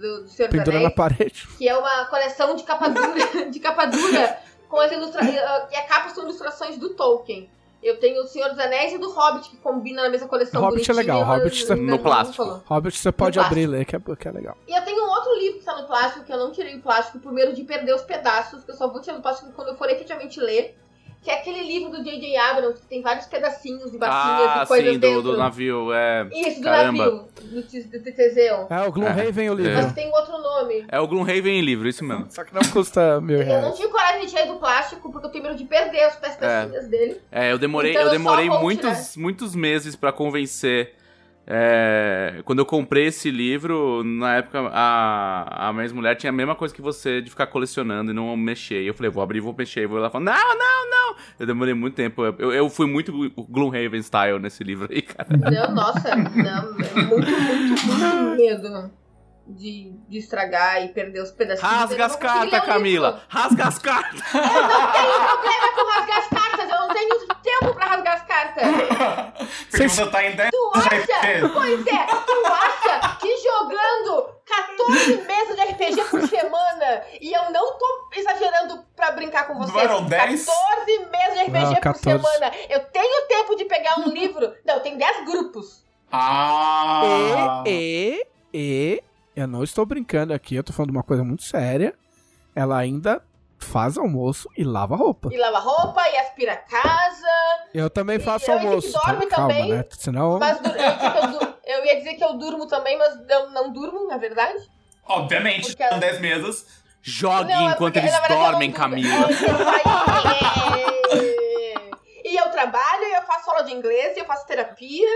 do, 0.00 0.22
do 0.24 0.28
Senhor 0.28 0.48
dos 0.50 0.58
Pendura 0.58 0.80
na 0.80 0.90
parede. 0.90 1.48
que 1.58 1.68
é 1.68 1.76
uma 1.76 2.04
coleção 2.06 2.54
de 2.54 2.62
capa 2.62 2.88
dura, 2.88 3.50
de 3.50 3.58
capa 3.60 3.86
dura 3.86 4.38
com 4.68 4.78
as 4.78 4.92
ilustrações. 4.92 5.34
E 5.72 5.76
a 5.76 5.82
capa 5.86 6.10
são 6.10 6.24
ilustrações 6.24 6.76
do 6.78 6.90
Tolkien. 6.94 7.50
Eu 7.82 7.98
tenho 8.00 8.22
o 8.22 8.26
Senhor 8.26 8.48
dos 8.48 8.58
Anéis 8.58 8.94
e 8.94 8.98
do 8.98 9.10
Hobbit, 9.12 9.50
que 9.50 9.56
combina 9.58 10.02
na 10.04 10.08
mesma 10.08 10.26
coleção. 10.26 10.62
Hobbit 10.62 10.90
é 10.90 10.94
legal, 10.94 11.22
mas 11.26 11.38
Hobbit 11.42 11.66
você- 11.66 11.74
No 11.74 11.98
plástico. 11.98 12.62
Hobbit 12.66 12.96
você 12.98 13.12
pode 13.12 13.38
abrir 13.38 13.62
e 13.62 13.66
ler, 13.66 13.84
que 13.84 13.94
é, 13.94 14.00
que 14.00 14.26
é 14.28 14.30
legal. 14.30 14.56
E 14.66 14.74
eu 14.74 14.82
tenho 14.86 15.04
um 15.04 15.10
outro 15.10 15.34
livro 15.38 15.58
que 15.58 15.66
tá 15.66 15.76
no 15.78 15.86
plástico, 15.86 16.24
que 16.24 16.32
eu 16.32 16.38
não 16.38 16.50
tirei 16.50 16.76
o 16.76 16.80
plástico 16.80 17.18
por 17.18 17.30
medo 17.30 17.52
de 17.52 17.62
perder 17.62 17.94
os 17.94 18.00
pedaços, 18.00 18.64
que 18.64 18.70
eu 18.70 18.74
só 18.74 18.88
vou 18.88 19.02
tirar 19.02 19.16
do 19.16 19.22
plástico 19.22 19.52
quando 19.52 19.68
eu 19.68 19.76
for 19.76 19.90
efetivamente 19.90 20.40
ler. 20.40 20.78
Que 21.24 21.30
é 21.30 21.38
aquele 21.38 21.62
livro 21.62 21.90
do 21.90 22.04
J.J. 22.04 22.36
Abrams, 22.36 22.78
que 22.82 22.86
tem 22.86 23.00
vários 23.00 23.24
pedacinhos 23.26 23.94
e 23.94 23.98
batinhas 23.98 24.50
Ah, 24.56 24.60
e 24.62 24.66
coisas 24.66 24.92
sim, 24.92 24.98
do, 25.00 25.22
do 25.22 25.36
navio. 25.38 25.90
É, 25.94 26.28
Isso, 26.30 26.60
do 26.60 26.64
Caramba. 26.64 27.04
navio, 27.06 27.28
do, 27.40 27.62
do 27.98 28.12
Teseu. 28.12 28.66
É, 28.68 28.82
o 28.86 28.92
Gloomhaven 28.92 29.48
o 29.48 29.52
É. 29.54 29.56
livro. 29.56 29.72
Mas 29.82 29.92
tem 29.94 30.12
outro 30.12 30.36
nome. 30.36 30.84
é 30.86 31.00
o 31.00 31.08
Gloomhaven 31.08 31.58
em 31.58 31.62
livro, 31.62 31.88
isso 31.88 32.04
mesmo. 32.04 32.26
Só 32.28 32.44
que 32.44 32.54
não 32.54 32.60
custa 32.70 33.22
mil 33.22 33.40
Eu 33.40 33.46
não 33.46 33.60
reais. 33.62 33.76
tive 33.76 33.88
coragem 33.88 34.20
de 34.20 34.26
tirar 34.32 34.44
do 34.46 34.56
plástico, 34.56 35.10
porque 35.10 35.26
eu 35.26 35.30
tenho 35.30 35.44
medo 35.44 35.56
de 35.56 35.64
perder 35.64 36.02
as 36.02 36.16
pecinhas 36.16 36.88
dele. 36.88 37.18
É, 37.32 37.50
eu 37.50 37.58
demorei, 37.58 37.92
Então 37.92 38.02
eu 38.02 38.06
eu 38.08 38.12
só 38.12 38.18
demorei 38.18 38.50
muitos, 38.50 39.16
muitos 39.16 39.54
meses 39.54 39.96
pra 39.96 40.12
convencer. 40.12 40.94
É, 41.46 42.40
quando 42.44 42.60
eu 42.60 42.66
comprei 42.66 43.06
esse 43.06 43.30
livro, 43.30 44.02
na 44.02 44.36
época 44.36 44.60
a, 44.72 45.68
a 45.68 45.72
minha 45.72 45.84
ex-mulher 45.84 46.16
tinha 46.16 46.30
a 46.30 46.32
mesma 46.32 46.54
coisa 46.54 46.74
que 46.74 46.80
você 46.80 47.20
de 47.20 47.28
ficar 47.28 47.46
colecionando 47.48 48.10
e 48.10 48.14
não 48.14 48.34
mexer. 48.36 48.82
E 48.82 48.86
eu 48.86 48.94
falei, 48.94 49.10
vou 49.10 49.22
abrir, 49.22 49.40
vou 49.40 49.54
mexer. 49.56 49.80
E 49.80 49.84
ela 49.84 50.10
falou, 50.10 50.24
não, 50.24 50.58
não, 50.58 50.90
não. 50.90 51.16
Eu 51.38 51.46
demorei 51.46 51.74
muito 51.74 51.94
tempo. 51.94 52.24
Eu, 52.24 52.52
eu 52.52 52.70
fui 52.70 52.86
muito 52.86 53.12
Gloomhaven 53.48 54.02
style 54.02 54.38
nesse 54.38 54.64
livro 54.64 54.88
aí, 54.90 55.02
cara. 55.02 55.28
Não, 55.54 55.74
nossa, 55.74 56.16
não, 56.16 56.74
é 56.80 57.02
muito, 57.02 57.30
muito, 57.30 57.86
muito 57.86 58.36
medo 58.36 58.90
de, 59.46 59.92
de 60.08 60.18
estragar 60.18 60.82
e 60.82 60.88
perder 60.88 61.22
os 61.22 61.30
pedacinhos. 61.30 61.72
Rasga 61.72 62.06
as 62.06 62.16
cartas, 62.16 62.64
Camila! 62.64 63.22
Rasga 63.28 63.64
as 63.64 63.78
cartas! 63.78 64.20
Eu 64.34 64.40
não 64.40 64.92
tenho 64.92 65.12
problema 65.12 65.72
com 65.74 65.90
rasgar 65.90 66.18
as 66.18 66.28
cartas, 66.28 66.70
eu 66.70 66.78
não 66.78 66.88
tenho 66.88 67.18
tempo 67.42 67.74
pra 67.74 67.86
rasgar 67.86 68.14
as 68.14 68.23
Porque 69.34 69.76
Vocês- 69.76 69.92
você 69.92 70.06
tá 70.10 70.24
em 70.24 70.34
10 70.36 70.50
Tu 70.50 70.72
acha? 70.76 71.48
Pois 71.52 71.86
é, 71.86 72.06
tu 72.06 72.46
acha 72.46 73.16
que 73.20 73.36
jogando 73.38 74.28
14 74.46 75.16
meses 75.26 75.56
de 75.56 75.62
RPG 75.62 76.04
por 76.10 76.28
semana, 76.28 77.02
e 77.20 77.32
eu 77.32 77.50
não 77.50 77.78
tô 77.78 78.08
exagerando 78.14 78.84
pra 78.94 79.12
brincar 79.12 79.46
com 79.46 79.54
vocês, 79.54 79.72
Não 79.72 79.80
eram 79.80 80.04
10? 80.04 80.44
14 80.46 80.98
meses 81.10 81.34
de 81.38 81.44
RPG 81.44 81.64
Não, 81.64 81.74
por 81.74 81.80
14. 81.80 82.02
semana, 82.02 82.52
eu 82.68 82.80
tenho 82.86 83.26
tempo 83.28 83.56
de 83.56 83.64
pegar 83.64 83.98
um 84.00 84.08
livro, 84.08 84.52
não, 84.64 84.80
tem 84.80 84.96
10 84.96 85.24
grupos. 85.24 85.84
Ah! 86.12 87.62
E, 87.66 87.72
e, 88.16 88.22
e, 88.54 89.02
eu 89.34 89.48
não 89.48 89.64
estou 89.64 89.84
brincando 89.84 90.32
aqui, 90.32 90.54
eu 90.54 90.62
tô 90.62 90.72
falando 90.72 90.90
de 90.92 90.96
uma 90.96 91.02
coisa 91.02 91.24
muito 91.24 91.42
séria. 91.42 91.94
Ela 92.54 92.78
ainda 92.78 93.20
faz 93.64 93.98
almoço 93.98 94.48
e 94.56 94.62
lava 94.62 94.94
roupa. 94.94 95.28
E 95.32 95.36
lava 95.36 95.58
roupa, 95.58 96.08
e 96.08 96.16
aspira 96.18 96.52
a 96.52 96.56
casa. 96.56 97.26
Eu 97.72 97.90
também 97.90 98.20
faço 98.20 98.48
eu 98.50 98.58
almoço. 98.58 98.86
que 98.92 99.06
dorme 99.06 99.26
Calma, 99.26 99.48
também, 99.54 99.68
né? 99.72 99.84
Senão. 99.98 100.38
Mas 100.38 100.58
eu, 100.64 100.74
ia 100.76 100.94
dizer 100.94 101.10
que 101.10 101.18
eu, 101.18 101.54
eu 101.78 101.84
ia 101.86 101.96
dizer 101.96 102.14
que 102.14 102.24
eu 102.24 102.32
durmo 102.34 102.66
também, 102.68 102.96
mas 102.98 103.18
eu 103.28 103.50
não 103.50 103.72
durmo, 103.72 104.06
na 104.06 104.16
verdade. 104.16 104.58
Obviamente, 105.06 105.66
Porque- 105.68 105.88
são 105.88 105.98
10 105.98 106.20
mesas. 106.20 106.84
Jogue 107.06 107.52
Não, 107.52 107.68
é 107.68 107.72
enquanto 107.72 107.92
porque, 107.94 107.98
eles 107.98 108.28
dormem. 108.28 108.72
Camila. 108.72 109.28
E 112.24 112.36
eu 112.36 112.48
trabalho, 112.50 113.04
eu 113.04 113.22
faço 113.22 113.50
aula 113.50 113.62
de 113.64 113.72
inglês, 113.74 114.16
e 114.16 114.20
eu 114.20 114.24
faço 114.24 114.46
terapia. 114.46 115.08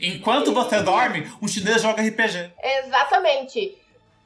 Enquanto 0.00 0.52
você 0.54 0.80
dorme, 0.80 1.30
um 1.42 1.46
chinês 1.46 1.82
joga 1.82 2.02
RPG. 2.02 2.52
Exatamente. 2.62 3.76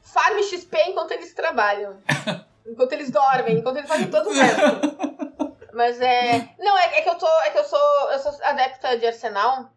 Farm 0.01 0.41
XP 0.41 0.77
enquanto 0.87 1.11
eles 1.11 1.33
trabalham. 1.33 1.97
enquanto 2.69 2.93
eles 2.93 3.11
dormem, 3.11 3.57
enquanto 3.57 3.77
eles 3.77 3.89
fazem 3.89 4.09
todo 4.09 4.29
o 4.29 4.33
resto. 4.33 4.61
Mas 5.73 5.99
é. 6.01 6.49
Não, 6.59 6.77
é, 6.77 6.99
é 6.99 7.01
que 7.01 7.09
eu 7.09 7.15
tô. 7.15 7.27
É 7.45 7.49
que 7.51 7.57
eu 7.57 7.63
sou. 7.63 8.11
Eu 8.11 8.19
sou 8.19 8.33
adepta 8.43 8.97
de 8.97 9.05
Arsenal. 9.05 9.69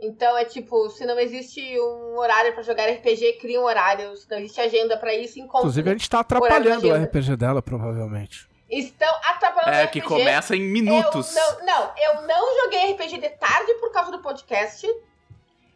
Então 0.00 0.36
é 0.36 0.44
tipo, 0.44 0.90
se 0.90 1.06
não 1.06 1.18
existe 1.18 1.60
um 1.80 2.18
horário 2.18 2.52
pra 2.52 2.62
jogar 2.62 2.90
RPG, 2.90 3.34
cria 3.40 3.60
um 3.60 3.64
horário. 3.64 4.16
Se 4.16 4.28
não 4.30 4.38
existe 4.38 4.60
agenda 4.60 4.96
pra 4.96 5.14
isso, 5.14 5.38
encontra. 5.38 5.60
Inclusive, 5.60 5.88
a 5.88 5.92
gente 5.92 6.10
tá 6.10 6.20
atrapalhando 6.20 6.88
o. 6.88 6.94
RPG 7.04 7.36
dela, 7.36 7.62
provavelmente. 7.62 8.48
Estão 8.68 9.08
atrapalhando 9.24 9.76
É, 9.76 9.86
que 9.86 10.00
RPG. 10.00 10.08
começa 10.08 10.56
em 10.56 10.60
minutos. 10.62 11.36
Eu 11.36 11.58
não, 11.60 11.66
não, 11.66 11.92
eu 11.96 12.22
não 12.26 12.62
joguei 12.64 12.92
RPG 12.92 13.18
de 13.18 13.28
tarde 13.30 13.72
por 13.74 13.92
causa 13.92 14.10
do 14.10 14.20
podcast. 14.20 14.86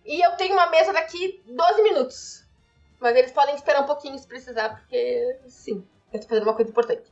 E 0.04 0.20
eu 0.24 0.32
tenho 0.32 0.54
uma 0.54 0.68
mesa 0.68 0.92
daqui 0.92 1.40
12 1.46 1.82
minutos. 1.82 2.44
Mas 2.98 3.14
eles 3.14 3.30
podem 3.30 3.54
esperar 3.54 3.82
um 3.82 3.86
pouquinho 3.86 4.18
se 4.18 4.26
precisar, 4.26 4.70
porque 4.70 5.38
sim, 5.46 5.86
eu 6.12 6.20
tô 6.20 6.26
fazendo 6.28 6.44
uma 6.44 6.54
coisa 6.54 6.70
importante. 6.70 7.02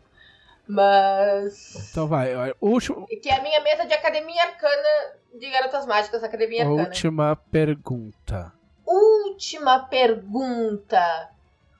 Mas. 0.69 1.89
Então 1.91 2.07
vai. 2.09 2.35
ó, 2.35 2.55
Último, 2.61 3.07
Que 3.07 3.29
é 3.31 3.39
a 3.39 3.43
minha 3.43 3.61
mesa 3.63 3.87
de 3.87 3.95
academia 3.95 4.43
arcana 4.43 5.15
de 5.39 5.49
garotas 5.51 5.87
mágicas, 5.87 6.23
academia 6.25 6.63
arcana. 6.63 6.83
última 6.83 7.37
pergunta. 7.37 8.53
Última 8.85 9.81
pergunta. 9.81 11.31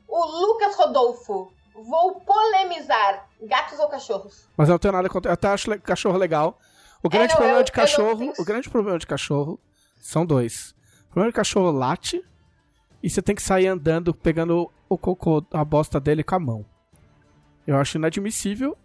O 0.09 0.25
Lucas 0.25 0.77
Rodolfo. 0.77 1.53
Vou 1.75 2.21
polemizar. 2.21 3.29
Gatos 3.43 3.79
ou 3.79 3.89
cachorros? 3.89 4.49
Mas 4.57 4.69
eu 4.69 4.75
não 4.75 4.79
tenho 4.79 4.93
nada 4.93 5.09
contra. 5.09 5.31
Eu 5.31 5.35
até 5.35 5.49
acho 5.49 5.79
cachorro 5.81 6.17
legal. 6.17 6.59
O 7.03 7.09
grande 7.09 7.31
não, 7.31 7.37
problema 7.37 7.61
eu- 7.61 7.65
de 7.65 7.73
cachorro. 7.73 8.33
O 8.39 8.45
grande 8.45 8.71
problema 8.71 8.99
de 8.99 9.07
cachorro 9.07 9.61
são 10.01 10.25
dois. 10.25 10.75
O 11.07 11.13
problema 11.13 11.31
de 11.33 11.37
cachorro 11.37 11.71
late 11.71 12.25
e 13.03 13.11
você 13.11 13.21
tem 13.21 13.35
que 13.35 13.43
sair 13.43 13.67
andando 13.67 14.15
pegando 14.15 14.73
o 14.89 14.97
cocô, 14.97 15.45
a 15.53 15.65
bosta 15.65 16.01
dele 16.01 16.23
com 16.25 16.35
a 16.35 16.39
mão. 16.41 16.65
Eu 17.67 17.77
acho 17.77 17.99
inadmissível 17.99 18.77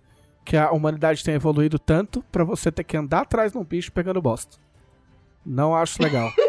que 0.43 0.57
a 0.57 0.71
humanidade 0.71 1.23
tenha 1.23 1.35
evoluído 1.35 1.77
tanto 1.77 2.23
pra 2.31 2.43
você 2.43 2.71
ter 2.71 2.83
que 2.83 2.97
andar 2.97 3.21
atrás 3.21 3.51
de 3.51 3.57
um 3.57 3.63
bicho 3.63 3.91
pegando 3.91 4.21
bosta. 4.21 4.57
Não 5.45 5.75
acho 5.75 6.01
legal. 6.01 6.31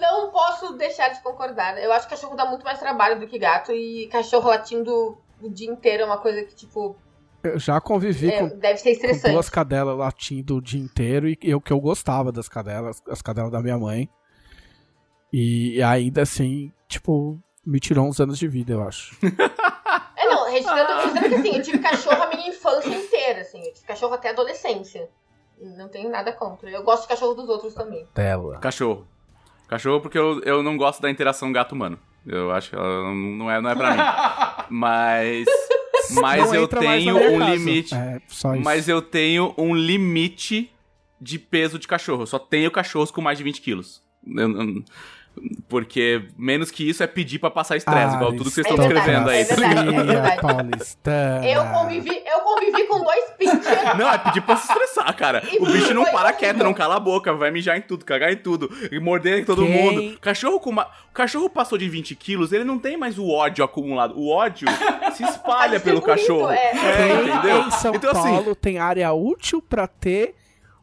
Não 0.00 0.30
posso 0.30 0.76
deixar 0.76 1.10
de 1.10 1.22
concordar. 1.22 1.78
Eu 1.78 1.92
acho 1.92 2.08
que 2.08 2.14
cachorro 2.14 2.36
dá 2.36 2.46
muito 2.46 2.64
mais 2.64 2.78
trabalho 2.78 3.20
do 3.20 3.26
que 3.26 3.38
gato. 3.38 3.72
E 3.72 4.08
cachorro 4.08 4.48
latindo 4.48 5.18
o 5.40 5.50
dia 5.50 5.70
inteiro 5.70 6.04
é 6.04 6.06
uma 6.06 6.18
coisa 6.18 6.42
que, 6.44 6.54
tipo, 6.54 6.96
Eu 7.42 7.58
já 7.58 7.80
convivi 7.80 8.30
é, 8.30 8.38
com 8.38 8.56
deve 8.56 8.78
ser 8.78 8.96
com 8.96 9.32
duas 9.32 9.50
cadelas 9.50 9.98
latindo 9.98 10.56
o 10.56 10.62
dia 10.62 10.80
inteiro 10.80 11.28
e 11.28 11.36
eu 11.42 11.60
que 11.60 11.72
eu 11.72 11.80
gostava 11.80 12.32
das 12.32 12.48
cadelas, 12.48 13.02
as 13.08 13.20
cadelas 13.20 13.50
da 13.50 13.60
minha 13.60 13.78
mãe. 13.78 14.08
E 15.32 15.82
ainda 15.82 16.22
assim, 16.22 16.72
tipo, 16.88 17.38
me 17.64 17.80
tirou 17.80 18.06
uns 18.06 18.20
anos 18.20 18.38
de 18.38 18.46
vida, 18.46 18.72
eu 18.72 18.82
acho. 18.82 19.16
É, 20.32 20.34
não, 20.34 20.50
registrando, 20.50 20.92
registrando 20.92 21.28
que 21.28 21.34
assim, 21.34 21.56
eu 21.56 21.62
tive 21.62 21.78
cachorro 21.78 22.22
a 22.22 22.26
minha 22.28 22.48
infância 22.48 22.88
inteira, 22.94 23.40
assim. 23.42 23.58
Eu 23.64 23.72
tive 23.72 23.86
cachorro 23.86 24.14
até 24.14 24.28
a 24.28 24.32
adolescência. 24.32 25.08
Não 25.60 25.88
tenho 25.88 26.10
nada 26.10 26.32
contra. 26.32 26.68
Eu 26.70 26.82
gosto 26.82 27.02
de 27.02 27.08
cachorro 27.08 27.34
dos 27.34 27.48
outros 27.48 27.74
também. 27.74 28.06
Dela. 28.14 28.58
Cachorro. 28.58 29.06
Cachorro 29.68 30.00
porque 30.00 30.18
eu, 30.18 30.40
eu 30.42 30.62
não 30.62 30.76
gosto 30.76 31.00
da 31.00 31.10
interação 31.10 31.52
gato-humano. 31.52 31.98
Eu 32.26 32.50
acho 32.52 32.70
que 32.70 32.76
ela 32.76 33.12
não 33.14 33.50
é, 33.50 33.60
não 33.60 33.70
é 33.70 33.74
pra 33.74 33.90
mim. 33.92 34.02
Mas. 34.70 35.46
Mas 36.20 36.48
Não 36.48 36.54
eu 36.56 36.68
tenho 36.68 37.16
um 37.16 37.38
casa. 37.38 37.50
limite. 37.54 37.94
É, 37.94 38.20
só 38.28 38.54
isso. 38.54 38.64
Mas 38.64 38.88
eu 38.88 39.00
tenho 39.00 39.54
um 39.56 39.74
limite 39.74 40.70
de 41.20 41.38
peso 41.38 41.78
de 41.78 41.86
cachorro. 41.86 42.22
Eu 42.22 42.26
só 42.26 42.38
tenho 42.40 42.70
cachorros 42.70 43.10
com 43.10 43.20
mais 43.22 43.38
de 43.38 43.44
20 43.44 43.60
quilos. 43.62 44.02
Eu- 44.26 44.50
eu- 44.50 44.84
porque 45.68 46.22
menos 46.36 46.70
que 46.70 46.88
isso 46.88 47.02
é 47.02 47.06
pedir 47.06 47.38
pra 47.38 47.50
passar 47.50 47.76
estresse, 47.76 48.14
igual 48.16 48.32
tudo 48.32 48.44
que 48.44 48.50
vocês 48.50 48.66
É 48.66 48.70
estão 48.70 48.86
verdade, 48.88 49.00
escrevendo 49.10 49.30
aí. 49.30 49.40
é 49.40 49.44
verdade, 49.44 49.88
é 49.88 50.02
verdade. 50.04 51.48
Eu 51.50 51.64
convivi, 51.66 52.22
eu 52.26 52.40
convivi 52.40 52.84
com 52.86 53.02
dois 53.02 53.24
pinchers. 53.38 53.98
Não, 53.98 54.10
é 54.12 54.18
pedir 54.18 54.42
pra 54.42 54.56
se 54.56 54.70
estressar, 54.70 55.16
cara. 55.16 55.42
E 55.50 55.58
O 55.58 55.66
bicho 55.66 55.94
não 55.94 56.04
para 56.04 56.32
quieto, 56.32 56.58
não 56.58 56.74
cala 56.74 56.96
a 56.96 57.00
boca, 57.00 57.32
vai 57.32 57.50
mijar 57.50 57.76
em 57.76 57.82
tudo, 57.82 58.04
cagar 58.04 58.32
em 58.32 58.36
tudo, 58.36 58.70
e 58.90 59.00
morder 59.00 59.40
em 59.40 59.44
todo 59.44 59.62
Quem- 59.64 59.70
mundo. 60.10 60.18
Cachorro 60.20 60.60
com 60.60 60.70
uma... 60.70 60.84
O 61.10 61.12
cachorro 61.14 61.48
passou 61.50 61.76
de 61.76 61.88
20 61.88 62.14
quilos, 62.14 62.52
ele 62.52 62.64
não 62.64 62.78
tem 62.78 62.96
mais 62.96 63.18
o 63.18 63.28
ódio 63.28 63.64
acumulado. 63.64 64.14
O 64.18 64.30
ódio 64.30 64.66
se 65.16 65.22
espalha 65.24 65.78
Tá 65.78 65.84
pelo 65.84 66.00
cachorro. 66.02 66.50
é. 66.50 66.70
Quem 66.72 67.28
entendeu? 67.30 67.62
em 67.66 67.70
São 67.70 67.94
Então, 67.94 68.10
assim- 68.10 68.22
Paulo 68.34 68.54
tem 68.54 68.78
área 68.78 69.12
útil 69.12 69.60
pra 69.62 69.86
ter 69.86 70.34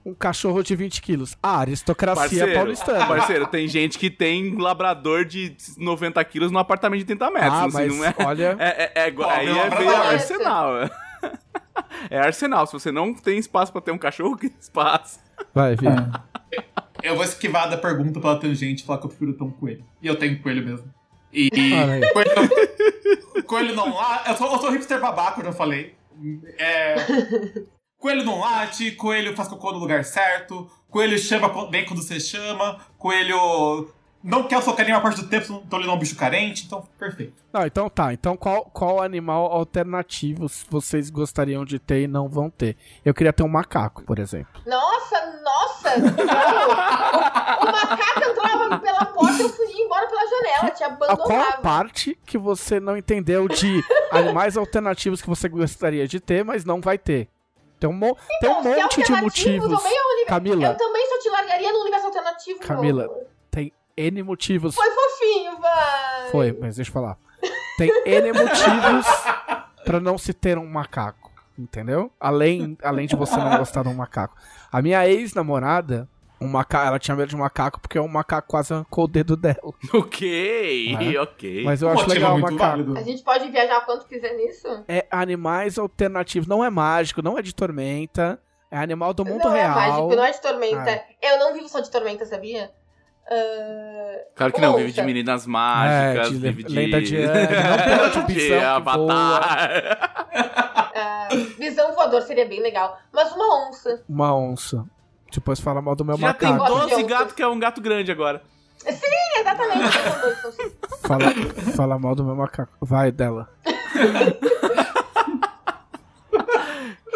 um 0.10 0.14
cachorro 0.14 0.64
de 0.64 0.76
20 0.76 1.02
quilos? 1.02 1.38
A 1.42 1.60
aristocracia 1.60 2.22
Parceiro, 2.22 2.54
paulistana. 2.54 3.06
parceiro, 3.06 3.48
tem 3.48 3.68
gente 3.68 3.98
que 3.98 4.10
tem 4.10 4.56
labrador 4.58 5.26
de 5.26 5.56
90 5.78 6.24
quilos 6.26 6.52
no 6.52 6.60
apartamento 6.60 7.00
de 7.00 7.06
30 7.06 7.32
metros. 7.32 7.54
Ah, 7.54 7.66
assim, 7.66 7.74
mas 7.74 7.96
não 7.96 8.06
é... 8.06 8.16
olha... 8.26 8.56
É, 8.60 8.68
é, 8.68 9.08
é, 9.08 9.12
Pobre 9.12 9.32
aí 9.32 9.48
é 9.48 9.70
veio 9.70 9.96
arsenal. 9.96 10.84
é. 10.84 10.90
É 12.10 12.18
arsenal. 12.20 12.66
Se 12.68 12.74
você 12.74 12.92
não 12.92 13.14
tem 13.14 13.38
espaço 13.38 13.72
pra 13.72 13.82
ter 13.82 13.92
um 13.92 13.98
cachorro, 13.98 14.38
que 14.38 14.52
espaço. 14.60 15.20
Vai, 15.54 15.76
Vi. 15.76 15.86
Eu 17.02 17.16
vou 17.16 17.24
esquivar 17.24 17.70
da 17.70 17.78
pergunta 17.78 18.20
pela 18.20 18.40
tangente 18.40 18.84
e 18.84 18.86
falar 18.86 19.00
que 19.00 19.06
eu 19.06 19.10
prefiro 19.10 19.34
ter 19.34 19.44
um 19.44 19.52
coelho. 19.52 19.84
E 20.02 20.08
eu 20.08 20.16
tenho 20.16 20.40
coelho 20.42 20.66
mesmo. 20.66 20.94
E. 21.32 21.50
Coelho, 22.14 23.44
coelho 23.46 23.76
não 23.76 23.96
late. 23.96 24.30
Eu 24.30 24.36
sou, 24.36 24.52
eu 24.52 24.60
sou 24.60 24.72
hipster 24.72 25.00
babaca, 25.00 25.40
eu 25.42 25.46
já 25.46 25.52
falei. 25.52 25.96
É, 26.58 26.96
coelho 28.00 28.24
não 28.24 28.40
late, 28.40 28.92
coelho 28.94 29.36
faz 29.36 29.48
cocô 29.48 29.72
no 29.72 29.78
lugar 29.78 30.04
certo, 30.06 30.70
coelho 30.90 31.18
chama 31.20 31.68
bem 31.68 31.86
quando 31.86 32.02
você 32.02 32.20
chama, 32.20 32.80
coelho 32.98 33.94
não 34.24 34.44
quer 34.44 34.58
o 34.58 34.62
seu 34.62 34.74
carinho 34.74 34.98
a 34.98 35.02
parte 35.02 35.22
do 35.22 35.30
tempo, 35.30 35.62
então 35.66 35.80
ele 35.80 35.86
não 35.86 35.94
é 35.94 35.98
um 35.98 36.00
bicho 36.00 36.16
carente, 36.16 36.66
então 36.66 36.86
perfeito. 36.98 37.34
Não, 37.54 37.66
então 37.66 37.90
tá. 37.90 38.14
Então 38.14 38.36
qual, 38.36 38.66
qual 38.66 39.02
animal 39.02 39.52
alternativo 39.52 40.48
vocês 40.70 41.10
gostariam 41.10 41.64
de 41.64 41.80
ter 41.80 42.04
e 42.04 42.08
não 42.08 42.28
vão 42.28 42.50
ter? 42.50 42.76
Eu 43.04 43.14
queria 43.14 43.32
ter 43.32 43.44
um 43.44 43.48
macaco, 43.48 44.04
por 44.04 44.20
exemplo. 44.20 44.62
Nossa, 44.66 45.42
nossa! 45.42 45.98
não. 46.00 46.70
O, 46.70 47.68
o 47.68 47.72
macaco 47.72 48.30
entrava 48.30 48.80
pela 48.80 49.06
porta 49.06 49.38
e 49.38 49.42
eu 49.42 49.50
fugia 49.50 49.86
embora 49.86 50.08
pela 50.08 50.28
janela, 50.28 50.72
te 50.72 50.84
A 50.84 51.18
qual 51.18 51.42
a 51.42 51.54
parte 51.54 52.18
que 52.26 52.38
você 52.38 52.80
não 52.80 52.98
entendeu 52.98 53.48
de 53.48 53.82
animais 54.12 54.56
alternativos 54.58 55.22
que 55.22 55.30
você 55.30 55.48
gostaria 55.48 56.08
de 56.08 56.20
ter, 56.20 56.44
mas 56.44 56.66
não 56.66 56.82
vai 56.82 56.98
ter? 56.98 57.30
Tem 57.80 57.90
um, 57.90 57.94
mo- 57.94 58.18
tem 58.42 58.50
um 58.50 58.60
Então, 58.60 58.64
se 58.64 58.82
monte 58.82 59.04
de 59.04 59.22
motivos. 59.22 59.78
também 59.78 59.98
é 59.98 60.02
um 60.02 60.06
universo- 60.08 60.26
Camila, 60.28 60.66
Eu 60.68 60.78
também 60.78 61.08
só 61.08 61.20
te 61.20 61.30
largaria 61.30 61.72
no 61.72 61.80
universo 61.80 62.06
alternativo. 62.08 62.60
Camila. 62.60 63.06
amor. 63.06 63.24
tem 63.50 63.74
N 63.98 64.24
motivos. 64.24 64.76
Foi 64.76 64.90
fofinho, 64.92 65.58
vai. 65.60 66.30
Foi, 66.32 66.58
mas 66.60 66.76
deixa 66.76 66.90
eu 66.90 66.94
falar. 66.94 67.18
Tem 67.78 67.90
N 68.06 68.34
motivos 68.34 69.06
pra 69.86 70.00
não 70.00 70.18
se 70.18 70.34
ter 70.34 70.58
um 70.58 70.68
macaco, 70.68 71.32
entendeu? 71.58 72.12
Além, 72.20 72.78
além 72.84 73.08
de 73.08 73.16
você 73.16 73.38
não 73.38 73.58
gostar 73.58 73.84
de 73.84 73.90
um 73.90 73.94
macaco. 73.94 74.36
A 74.72 74.82
minha 74.82 75.08
ex-namorada, 75.08 76.08
um 76.42 76.48
maca... 76.48 76.86
ela 76.86 76.98
tinha 77.00 77.16
medo 77.16 77.30
de 77.30 77.36
macaco 77.36 77.80
porque 77.82 78.00
um 78.00 78.08
macaco 78.08 78.48
quase 78.48 78.74
arrancou 78.74 79.06
o 79.06 79.08
dedo 79.08 79.36
dela. 79.36 79.58
Ok, 79.94 80.96
É. 81.16 81.20
ok. 81.20 81.64
Mas 81.64 81.82
eu 81.82 81.90
Um 81.90 81.92
acho 81.92 82.10
legal 82.10 82.36
o 82.36 82.40
muito 82.40 82.54
macaco. 82.54 82.70
válido. 82.72 82.98
A 82.98 83.02
gente 83.04 83.22
pode 83.24 83.50
viajar 83.50 83.82
quanto 83.86 84.06
quiser 84.08 84.34
nisso? 84.36 84.68
É 84.88 85.06
animais 85.12 85.78
alternativos. 85.78 86.48
Não 86.48 86.64
é 86.64 86.70
mágico, 86.70 87.22
não 87.22 87.38
é 87.38 87.42
de 87.42 87.54
tormenta. 87.54 88.40
É 88.72 88.78
animal 88.78 89.14
do 89.14 89.26
mundo 89.26 89.44
não 89.46 89.52
real. 89.52 89.72
é 89.72 89.76
mágico, 89.88 90.16
não 90.16 90.24
é 90.24 90.32
de 90.32 90.42
tormenta. 90.42 90.92
Ah. 90.92 91.04
Eu 91.22 91.40
não 91.40 91.54
vivo 91.54 91.68
só 91.68 91.80
de 91.80 91.90
tormenta, 91.90 92.26
sabia? 92.26 92.72
Ah, 93.32 94.18
Claro 94.36 94.54
que 94.54 94.62
não, 94.62 94.76
vive 94.78 94.92
de 94.92 95.02
meninas 95.04 95.46
mágicas, 95.46 96.28
É, 96.28 96.30
de 96.32 96.38
vive 96.38 96.64
de... 96.64 96.74
lenda 96.74 97.02
de 97.02 97.16
Anne, 97.18 97.48
não 97.56 98.10
pode 98.22 98.34
de 98.34 98.54
avatar. 98.54 100.30
ah, 100.96 101.28
visão 101.58 101.94
voador 101.94 102.22
seria 102.24 102.48
bem 102.48 102.62
legal. 102.62 102.98
Mas 103.14 103.32
uma 103.34 103.68
onça. 103.70 104.04
Uma 104.08 104.36
onça. 104.36 104.86
Depois 105.32 105.60
fala 105.60 105.82
mal 105.82 105.96
do 105.96 106.04
meu 106.06 106.18
Já 106.18 106.34
tem 106.34 106.52
macaco. 106.52 106.72
Gosto 106.74 106.84
de 106.84 106.90
12 106.90 107.04
onças. 107.04 107.18
gatos 107.18 107.34
que 107.34 107.42
é 107.42 107.48
um 107.48 107.60
gato 107.60 107.82
grande 107.82 108.12
agora. 108.12 108.42
Sim, 108.78 109.40
exatamente. 109.40 109.98
Fala, 111.02 111.26
fala 111.76 112.00
mal 112.00 112.16
do 112.16 112.24
meu 112.24 112.36
macaco. 112.36 112.72
Vai 112.82 113.12
dela. 113.12 113.50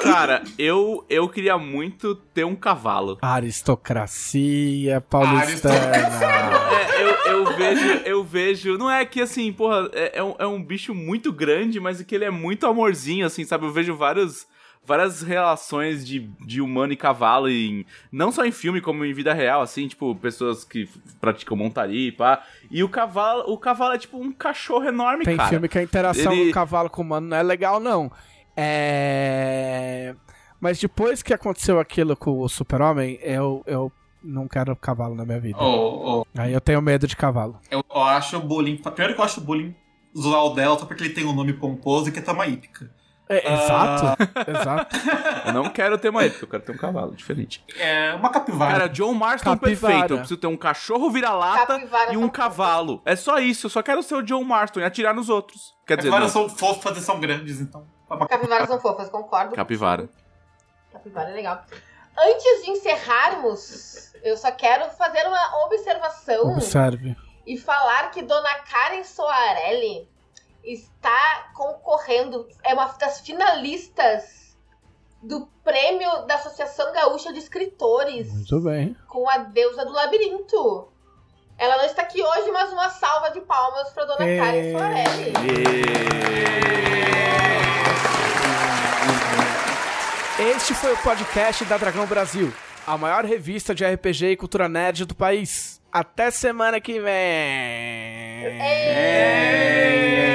Cara, 0.02 0.44
eu, 0.58 1.06
eu 1.10 1.30
queria 1.30 1.58
muito 1.58 2.14
ter 2.16 2.44
um 2.44 2.56
cavalo. 2.56 3.18
Aristocracia 3.22 5.00
paulistana. 5.00 5.96
É, 5.96 7.02
eu, 7.02 7.32
eu 7.32 7.56
vejo, 7.56 7.88
eu 8.06 8.24
vejo. 8.24 8.78
Não 8.78 8.92
é 8.92 9.06
que 9.06 9.22
assim, 9.22 9.52
porra, 9.54 9.90
é, 9.94 10.20
é, 10.20 10.24
um, 10.24 10.36
é 10.38 10.46
um 10.46 10.62
bicho 10.62 10.94
muito 10.94 11.32
grande, 11.32 11.80
mas 11.80 12.02
que 12.02 12.14
ele 12.14 12.26
é 12.26 12.30
muito 12.30 12.68
amorzinho, 12.68 13.26
assim, 13.26 13.46
sabe? 13.46 13.66
Eu 13.66 13.72
vejo 13.72 13.96
vários 13.96 14.46
várias 14.86 15.22
relações 15.22 16.06
de, 16.06 16.20
de 16.46 16.60
humano 16.62 16.92
e 16.94 16.98
cavalo, 16.98 17.48
em, 17.50 17.86
não 18.12 18.32
só 18.32 18.46
em 18.46 18.52
filme, 18.52 18.82
como 18.82 19.06
em 19.06 19.14
vida 19.14 19.34
real, 19.34 19.62
assim, 19.62 19.88
tipo, 19.88 20.14
pessoas 20.16 20.64
que 20.66 20.90
praticam 21.22 21.56
montaria 21.56 22.10
e 22.10 22.12
pá. 22.12 22.44
E 22.70 22.84
o 22.84 22.90
cavalo, 22.90 23.44
o 23.52 23.58
cavalo 23.58 23.94
é 23.94 23.98
tipo 23.98 24.18
um 24.18 24.32
cachorro 24.32 24.86
enorme, 24.86 25.24
Tem 25.26 25.38
cara. 25.38 25.50
filme 25.50 25.68
que 25.70 25.78
a 25.80 25.84
interação 25.84 26.34
Ele- 26.34 26.48
do 26.48 26.54
cavalo 26.54 26.90
com 26.90 27.02
o 27.02 27.06
humano 27.06 27.28
não 27.28 27.38
é 27.38 27.44
legal, 27.44 27.80
não. 27.80 28.12
É. 28.56 30.16
Mas 30.60 30.80
depois 30.80 31.22
que 31.22 31.34
aconteceu 31.34 31.80
aquilo 31.80 32.16
com 32.16 32.40
o 32.40 32.48
Super-Homem, 32.48 33.20
eu, 33.22 33.64
eu 33.66 33.92
não 34.24 34.48
quero 34.48 34.76
cavalo 34.76 35.14
na 35.16 35.26
minha 35.26 35.40
vida. 35.40 35.58
Oh, 35.60 36.22
oh, 36.22 36.40
Aí 36.40 36.54
eu 36.54 36.62
tenho 36.62 36.82
medo 36.82 37.06
de 37.08 37.16
cavalo. 37.16 37.60
eu, 37.70 37.84
eu 37.94 38.02
acho 38.04 38.38
o 38.38 38.42
bullying. 38.42 38.78
Primeiro 38.78 39.14
que 39.16 39.20
eu 39.20 39.26
acho 39.26 39.42
o 39.42 39.44
bullying 39.44 39.76
zoar 40.18 40.46
o 40.46 40.54
Delta 40.54 40.86
porque 40.86 41.04
ele 41.04 41.14
tem 41.14 41.26
um 41.26 41.34
nome 41.34 41.54
pomposo 41.54 42.08
e 42.10 42.12
que 42.12 42.20
é 42.20 42.22
tama 42.22 42.48
hípica. 42.48 42.90
É, 43.30 43.42
Ah. 43.48 43.54
Exato, 43.54 44.52
exato. 44.52 44.96
Eu 45.48 45.54
não 45.54 45.70
quero 45.70 45.98
ter 45.98 46.10
uma 46.10 46.24
época, 46.24 46.44
eu 46.46 46.48
quero 46.50 46.64
ter 46.64 46.72
um 46.74 46.78
cavalo 46.78 47.16
diferente. 47.16 47.64
É 47.78 48.14
uma 48.16 48.30
capivara. 48.30 48.72
Cara, 48.74 48.90
John 48.90 49.14
Marston 49.14 49.52
Capivara. 49.52 49.94
perfeito. 49.94 50.14
Eu 50.14 50.18
preciso 50.20 50.40
ter 50.40 50.48
um 50.48 50.58
cachorro 50.58 51.10
vira-lata 51.10 51.82
e 52.12 52.18
um 52.18 52.28
cavalo. 52.30 53.02
É 53.06 53.16
só 53.16 53.40
isso, 53.40 53.68
eu 53.68 53.70
só 53.70 53.82
quero 53.82 54.04
ser 54.04 54.16
o 54.16 54.22
John 54.22 54.44
Marston 54.44 54.82
e 54.82 54.84
atirar 54.84 55.14
nos 55.14 55.30
outros. 55.30 55.74
Quer 55.88 55.98
dizer, 55.98 56.10
Capivaras 56.10 56.34
não. 56.36 56.50
são 56.50 56.58
fofas 56.58 56.98
e 56.98 57.02
são 57.02 57.20
grandes, 57.20 57.60
então. 57.62 57.86
é 58.12 58.26
Capivaras 58.26 58.68
são 58.68 58.80
fofas, 58.80 59.10
concordo. 59.10 59.56
Capivara. 59.56 60.10
Capivara 60.92 61.30
é 61.32 61.34
legal. 61.34 61.62
Antes 62.18 62.64
de 62.64 62.72
encerrarmos, 62.72 64.14
eu 64.24 64.38
só 64.38 64.52
quero 64.52 64.90
fazer 64.92 65.26
uma 65.28 65.66
observação 65.66 66.54
Observe. 66.54 67.16
e 67.48 67.58
falar 67.58 68.12
que 68.12 68.22
Dona 68.22 68.54
Karen 68.70 69.04
Soarelli 69.04 70.08
está 70.64 71.50
concorrendo, 71.56 72.48
é 72.64 72.74
uma 72.74 72.86
das 73.00 73.20
finalistas 73.22 74.56
do 75.22 75.48
prêmio 75.64 76.26
da 76.26 76.36
Associação 76.36 76.92
Gaúcha 76.94 77.32
de 77.32 77.40
Escritores 77.40 78.32
Muito 78.34 78.60
bem. 78.62 78.96
com 79.08 79.30
a 79.30 79.38
Deusa 79.38 79.86
do 79.86 79.92
Labirinto. 79.94 80.90
Ela 81.58 81.78
não 81.78 81.86
está 81.86 82.02
aqui 82.02 82.22
hoje, 82.22 82.52
mas 82.52 82.74
uma 82.74 82.90
salva 82.90 83.30
de 83.30 83.40
palmas 83.42 83.90
para 83.92 84.06
Dona 84.06 84.26
É. 84.28 84.38
Karen 84.38 84.72
Soarelli. 84.72 85.34
Este 90.56 90.74
foi 90.74 90.92
o 90.94 90.98
podcast 90.98 91.64
da 91.66 91.78
Dragão 91.78 92.06
Brasil, 92.08 92.52
a 92.88 92.98
maior 92.98 93.24
revista 93.24 93.74
de 93.74 93.86
RPG 93.86 94.32
e 94.32 94.36
cultura 94.38 94.68
nerd 94.68 95.06
do 95.06 95.16
país. 95.16 95.80
Até 95.92 96.32
semana 96.32 96.82
que 96.82 97.00
vem. 97.00 97.12
É. 98.60 100.33